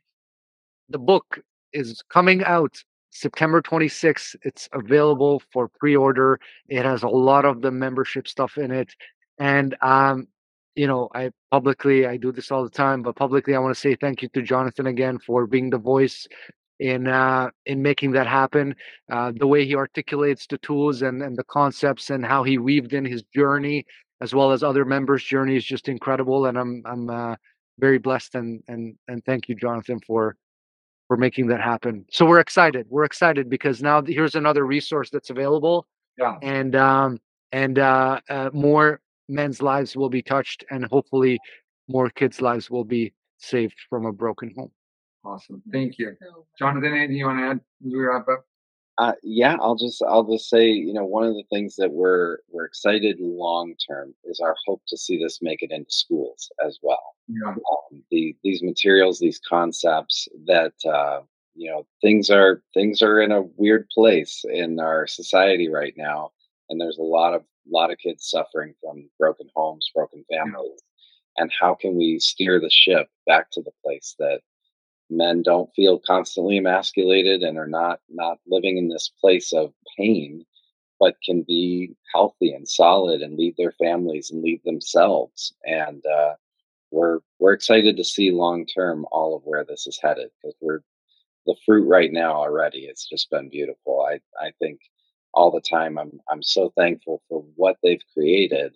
the 0.88 0.98
book 0.98 1.40
is 1.72 2.02
coming 2.08 2.42
out 2.44 2.82
September 3.20 3.60
26th. 3.60 4.36
It's 4.42 4.68
available 4.72 5.42
for 5.52 5.68
pre-order. 5.68 6.38
It 6.68 6.84
has 6.84 7.02
a 7.02 7.08
lot 7.08 7.44
of 7.44 7.62
the 7.62 7.70
membership 7.70 8.28
stuff 8.28 8.58
in 8.58 8.70
it. 8.70 8.94
And 9.38 9.76
um, 9.82 10.28
you 10.74 10.86
know, 10.86 11.08
I 11.12 11.30
publicly 11.50 12.06
I 12.06 12.16
do 12.16 12.30
this 12.30 12.52
all 12.52 12.62
the 12.62 12.70
time, 12.70 13.02
but 13.02 13.16
publicly 13.16 13.54
I 13.54 13.58
want 13.58 13.74
to 13.74 13.80
say 13.80 13.96
thank 13.96 14.22
you 14.22 14.28
to 14.28 14.42
Jonathan 14.42 14.86
again 14.86 15.18
for 15.18 15.46
being 15.46 15.70
the 15.70 15.78
voice 15.78 16.26
in 16.78 17.08
uh 17.08 17.50
in 17.66 17.82
making 17.82 18.12
that 18.12 18.28
happen. 18.28 18.76
Uh 19.10 19.32
the 19.34 19.46
way 19.46 19.66
he 19.66 19.74
articulates 19.74 20.46
the 20.46 20.58
tools 20.58 21.02
and, 21.02 21.20
and 21.22 21.36
the 21.36 21.44
concepts 21.44 22.10
and 22.10 22.24
how 22.24 22.44
he 22.44 22.58
weaved 22.58 22.92
in 22.92 23.04
his 23.04 23.24
journey 23.34 23.84
as 24.20 24.34
well 24.34 24.52
as 24.52 24.62
other 24.62 24.84
members' 24.84 25.24
journey 25.24 25.56
is 25.56 25.64
just 25.64 25.88
incredible. 25.88 26.46
And 26.46 26.56
I'm 26.56 26.82
I'm 26.84 27.10
uh 27.10 27.34
very 27.80 27.98
blessed 27.98 28.36
and 28.36 28.62
and 28.68 28.96
and 29.08 29.24
thank 29.24 29.48
you, 29.48 29.56
Jonathan, 29.56 29.98
for 30.06 30.36
for 31.08 31.16
making 31.16 31.48
that 31.48 31.60
happen. 31.60 32.04
So 32.10 32.24
we're 32.26 32.38
excited. 32.38 32.86
We're 32.88 33.04
excited 33.04 33.50
because 33.50 33.82
now 33.82 34.02
here's 34.02 34.34
another 34.34 34.64
resource 34.64 35.10
that's 35.10 35.30
available, 35.30 35.86
yeah. 36.18 36.36
and 36.42 36.76
um, 36.76 37.18
and 37.50 37.78
uh, 37.78 38.20
uh, 38.28 38.50
more 38.52 39.00
men's 39.28 39.60
lives 39.60 39.96
will 39.96 40.10
be 40.10 40.22
touched, 40.22 40.64
and 40.70 40.84
hopefully 40.84 41.40
more 41.88 42.10
kids' 42.10 42.40
lives 42.40 42.70
will 42.70 42.84
be 42.84 43.12
saved 43.38 43.76
from 43.88 44.06
a 44.06 44.12
broken 44.12 44.52
home. 44.56 44.70
Awesome. 45.24 45.62
Thank 45.72 45.98
you. 45.98 46.16
Jonathan, 46.58 46.94
anything 46.94 47.16
you 47.16 47.26
want 47.26 47.38
to 47.38 47.44
add 47.44 47.60
as 47.86 47.92
we 47.92 47.98
wrap 47.98 48.28
up? 48.28 48.44
Uh, 48.98 49.12
yeah, 49.22 49.56
I'll 49.60 49.76
just 49.76 50.02
I'll 50.02 50.24
just 50.24 50.50
say, 50.50 50.70
you 50.70 50.92
know, 50.92 51.04
one 51.04 51.22
of 51.22 51.34
the 51.34 51.44
things 51.52 51.76
that 51.76 51.92
we're 51.92 52.38
we're 52.50 52.64
excited 52.64 53.18
long 53.20 53.74
term 53.88 54.12
is 54.24 54.40
our 54.40 54.56
hope 54.66 54.82
to 54.88 54.96
see 54.96 55.22
this 55.22 55.38
make 55.40 55.62
it 55.62 55.70
into 55.70 55.90
schools 55.90 56.50
as 56.66 56.80
well. 56.82 57.14
Yeah. 57.28 57.50
Um, 57.50 58.02
the 58.10 58.36
these 58.42 58.60
materials, 58.60 59.20
these 59.20 59.40
concepts 59.48 60.26
that 60.46 60.72
uh, 60.84 61.20
you 61.54 61.70
know 61.70 61.86
things 62.02 62.28
are 62.28 62.60
things 62.74 63.00
are 63.00 63.20
in 63.20 63.30
a 63.30 63.42
weird 63.56 63.88
place 63.94 64.44
in 64.52 64.80
our 64.80 65.06
society 65.06 65.68
right 65.68 65.94
now, 65.96 66.32
and 66.68 66.80
there's 66.80 66.98
a 66.98 67.02
lot 67.02 67.34
of 67.34 67.44
lot 67.70 67.92
of 67.92 67.98
kids 67.98 68.28
suffering 68.28 68.74
from 68.82 69.08
broken 69.16 69.48
homes, 69.54 69.88
broken 69.94 70.24
families, 70.28 70.80
and 71.36 71.52
how 71.60 71.72
can 71.72 71.96
we 71.96 72.18
steer 72.18 72.58
the 72.60 72.70
ship 72.70 73.06
back 73.26 73.52
to 73.52 73.62
the 73.62 73.72
place 73.84 74.16
that 74.18 74.40
men 75.10 75.42
don't 75.42 75.72
feel 75.74 75.98
constantly 75.98 76.58
emasculated 76.58 77.42
and 77.42 77.58
are 77.58 77.66
not 77.66 78.00
not 78.08 78.38
living 78.46 78.76
in 78.78 78.88
this 78.88 79.10
place 79.20 79.52
of 79.52 79.72
pain 79.96 80.44
but 81.00 81.16
can 81.24 81.42
be 81.42 81.94
healthy 82.12 82.52
and 82.52 82.68
solid 82.68 83.22
and 83.22 83.38
lead 83.38 83.54
their 83.56 83.72
families 83.72 84.30
and 84.30 84.42
lead 84.42 84.60
themselves. 84.64 85.54
And 85.64 86.04
uh, 86.06 86.34
we're 86.90 87.20
we're 87.38 87.52
excited 87.52 87.96
to 87.96 88.04
see 88.04 88.30
long 88.30 88.66
term 88.66 89.06
all 89.12 89.36
of 89.36 89.42
where 89.44 89.64
this 89.64 89.86
is 89.86 89.98
headed 90.02 90.30
because 90.42 90.56
we're 90.60 90.80
the 91.46 91.56
fruit 91.64 91.86
right 91.88 92.12
now 92.12 92.34
already 92.34 92.80
it's 92.80 93.08
just 93.08 93.30
been 93.30 93.48
beautiful. 93.48 94.06
I 94.10 94.20
i 94.42 94.50
think 94.58 94.80
all 95.34 95.50
the 95.50 95.60
time 95.60 95.98
i'm 95.98 96.20
i'm 96.30 96.42
so 96.42 96.72
thankful 96.76 97.22
for 97.28 97.44
what 97.56 97.76
they've 97.82 98.02
created 98.14 98.74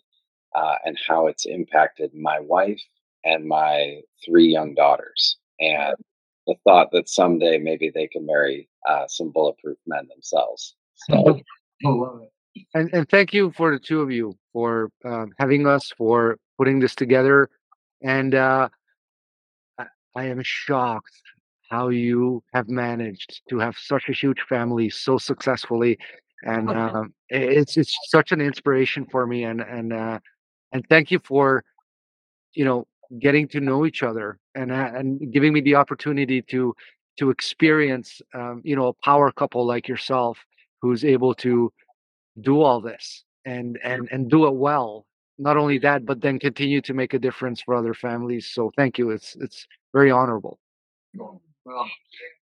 uh, 0.55 0.77
and 0.85 0.99
how 1.09 1.27
it's 1.27 1.47
impacted 1.47 2.15
my 2.15 2.39
wife 2.41 2.81
and 3.25 3.47
my 3.47 4.01
three 4.25 4.47
young 4.47 4.75
daughters. 4.75 5.39
And 5.61 5.97
the 6.47 6.55
thought 6.65 6.89
that 6.93 7.09
someday 7.09 7.59
maybe 7.59 7.91
they 7.95 8.07
can 8.07 8.27
marry 8.27 8.69
uh, 8.89 9.07
some 9.09 9.31
bulletproof 9.31 9.79
men 9.87 10.07
themselves. 10.09 10.75
So 11.09 11.41
I 11.85 11.89
love 11.89 12.23
it. 12.23 12.33
And 12.75 12.91
and 12.93 13.09
thank 13.09 13.33
you 13.33 13.51
for 13.53 13.73
the 13.73 13.79
two 13.79 14.01
of 14.01 14.11
you 14.11 14.37
for 14.53 14.91
um, 15.05 15.33
having 15.39 15.67
us 15.67 15.91
for 15.97 16.39
putting 16.59 16.81
this 16.81 16.95
together. 16.95 17.49
And 18.03 18.35
uh, 18.35 18.69
I, 19.79 19.87
I 20.15 20.25
am 20.25 20.43
shocked 20.43 21.23
how 21.71 21.89
you 21.89 22.43
have 22.53 22.69
managed 22.69 23.41
to 23.49 23.59
have 23.59 23.79
such 23.79 24.09
a 24.11 24.13
huge 24.13 24.43
family 24.49 24.91
so 24.91 25.17
successfully. 25.17 25.99
And 26.45 26.71
um, 26.79 27.15
it's 27.29 27.77
it's 27.77 27.97
such 28.09 28.33
an 28.33 28.41
inspiration 28.41 29.07
for 29.11 29.27
me. 29.27 29.45
And 29.45 29.61
and 29.63 29.93
uh, 29.93 30.19
and 30.73 30.85
thank 30.89 31.11
you 31.11 31.21
for 31.25 31.65
you 32.55 32.65
know 32.65 32.87
getting 33.19 33.49
to 33.49 33.61
know 33.61 33.87
each 33.87 34.03
other 34.03 34.39
and 34.55 34.73
uh, 34.73 34.91
and 34.95 35.33
giving 35.33 35.53
me 35.53 35.61
the 35.61 35.75
opportunity 35.75 36.43
to 36.43 36.75
to 37.19 37.31
experience 37.31 38.21
um, 38.35 38.61
you 38.65 38.77
know 38.77 38.89
a 38.89 38.95
power 39.05 39.31
couple 39.33 39.67
like 39.67 39.89
yourself 39.89 40.39
who's 40.81 41.05
able 41.05 41.35
to 41.35 41.73
do 42.41 42.61
all 42.61 42.81
this 42.81 43.25
and 43.45 43.79
and 43.85 44.09
and 44.11 44.31
do 44.31 44.47
it 44.47 44.55
well. 44.55 45.07
Not 45.39 45.57
only 45.57 45.79
that 45.79 46.07
but 46.07 46.21
then 46.21 46.39
continue 46.39 46.81
to 46.83 46.95
make 46.95 47.15
a 47.15 47.19
difference 47.19 47.63
for 47.63 47.75
other 47.75 47.95
families 47.95 48.51
so 48.53 48.71
thank 48.77 48.99
you. 48.99 49.11
It's 49.11 49.37
it's 49.37 49.67
very 49.93 50.11
honorable. 50.11 50.59
Well, 51.65 51.87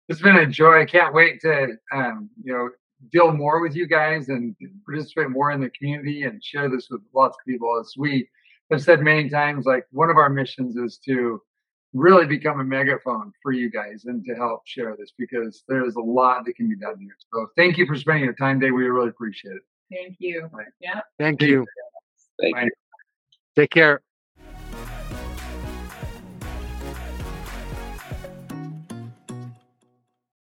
it's 0.09 0.21
been 0.21 0.37
a 0.37 0.47
joy. 0.47 0.81
I 0.81 0.87
can't 0.87 1.15
wait 1.15 1.41
to, 1.43 1.77
um, 1.93 2.31
you 2.43 2.53
know, 2.53 2.71
deal 3.13 3.33
more 3.33 3.61
with 3.61 3.75
you 3.75 3.87
guys 3.87 4.29
and 4.29 4.55
participate 4.85 5.31
more 5.31 5.51
in 5.53 5.61
the 5.61 5.71
community 5.71 6.25
and 6.25 6.43
share 6.43 6.69
this 6.69 6.89
with 6.91 7.01
lots 7.15 7.37
of 7.39 7.47
people. 7.47 7.79
As 7.79 7.95
we 7.97 8.29
have 8.71 8.83
said 8.83 9.01
many 9.01 9.29
times, 9.29 9.67
like 9.67 9.87
one 9.91 10.11
of 10.11 10.17
our 10.17 10.29
missions 10.29 10.77
is 10.77 10.99
to 11.07 11.41
really 11.93 12.27
become 12.27 12.61
a 12.61 12.65
megaphone 12.65 13.33
for 13.43 13.53
you 13.53 13.71
guys 13.71 14.05
and 14.05 14.25
to 14.25 14.35
help 14.35 14.67
share 14.67 14.97
this 14.97 15.13
because 15.19 15.65
there's 15.69 15.97
a 15.97 16.01
lot 16.01 16.45
that 16.45 16.55
can 16.55 16.69
be 16.69 16.77
done 16.77 16.99
here. 17.01 17.17
So 17.33 17.49
thank 17.57 17.79
you 17.79 17.87
for 17.87 17.97
spending 17.97 18.25
your 18.25 18.35
time 18.35 18.61
today. 18.61 18.71
We 18.71 18.87
really 18.87 19.09
appreciate 19.09 19.57
it. 19.57 19.63
Thank 19.93 20.17
you. 20.21 20.49
Right. 20.53 20.67
Yeah. 20.81 21.01
thank 21.19 21.41
Thank 21.41 21.43
you 21.43 21.67
Thank 22.41 22.55
Bye. 22.55 22.63
you. 22.63 22.71
take 23.57 23.71
care 23.71 24.03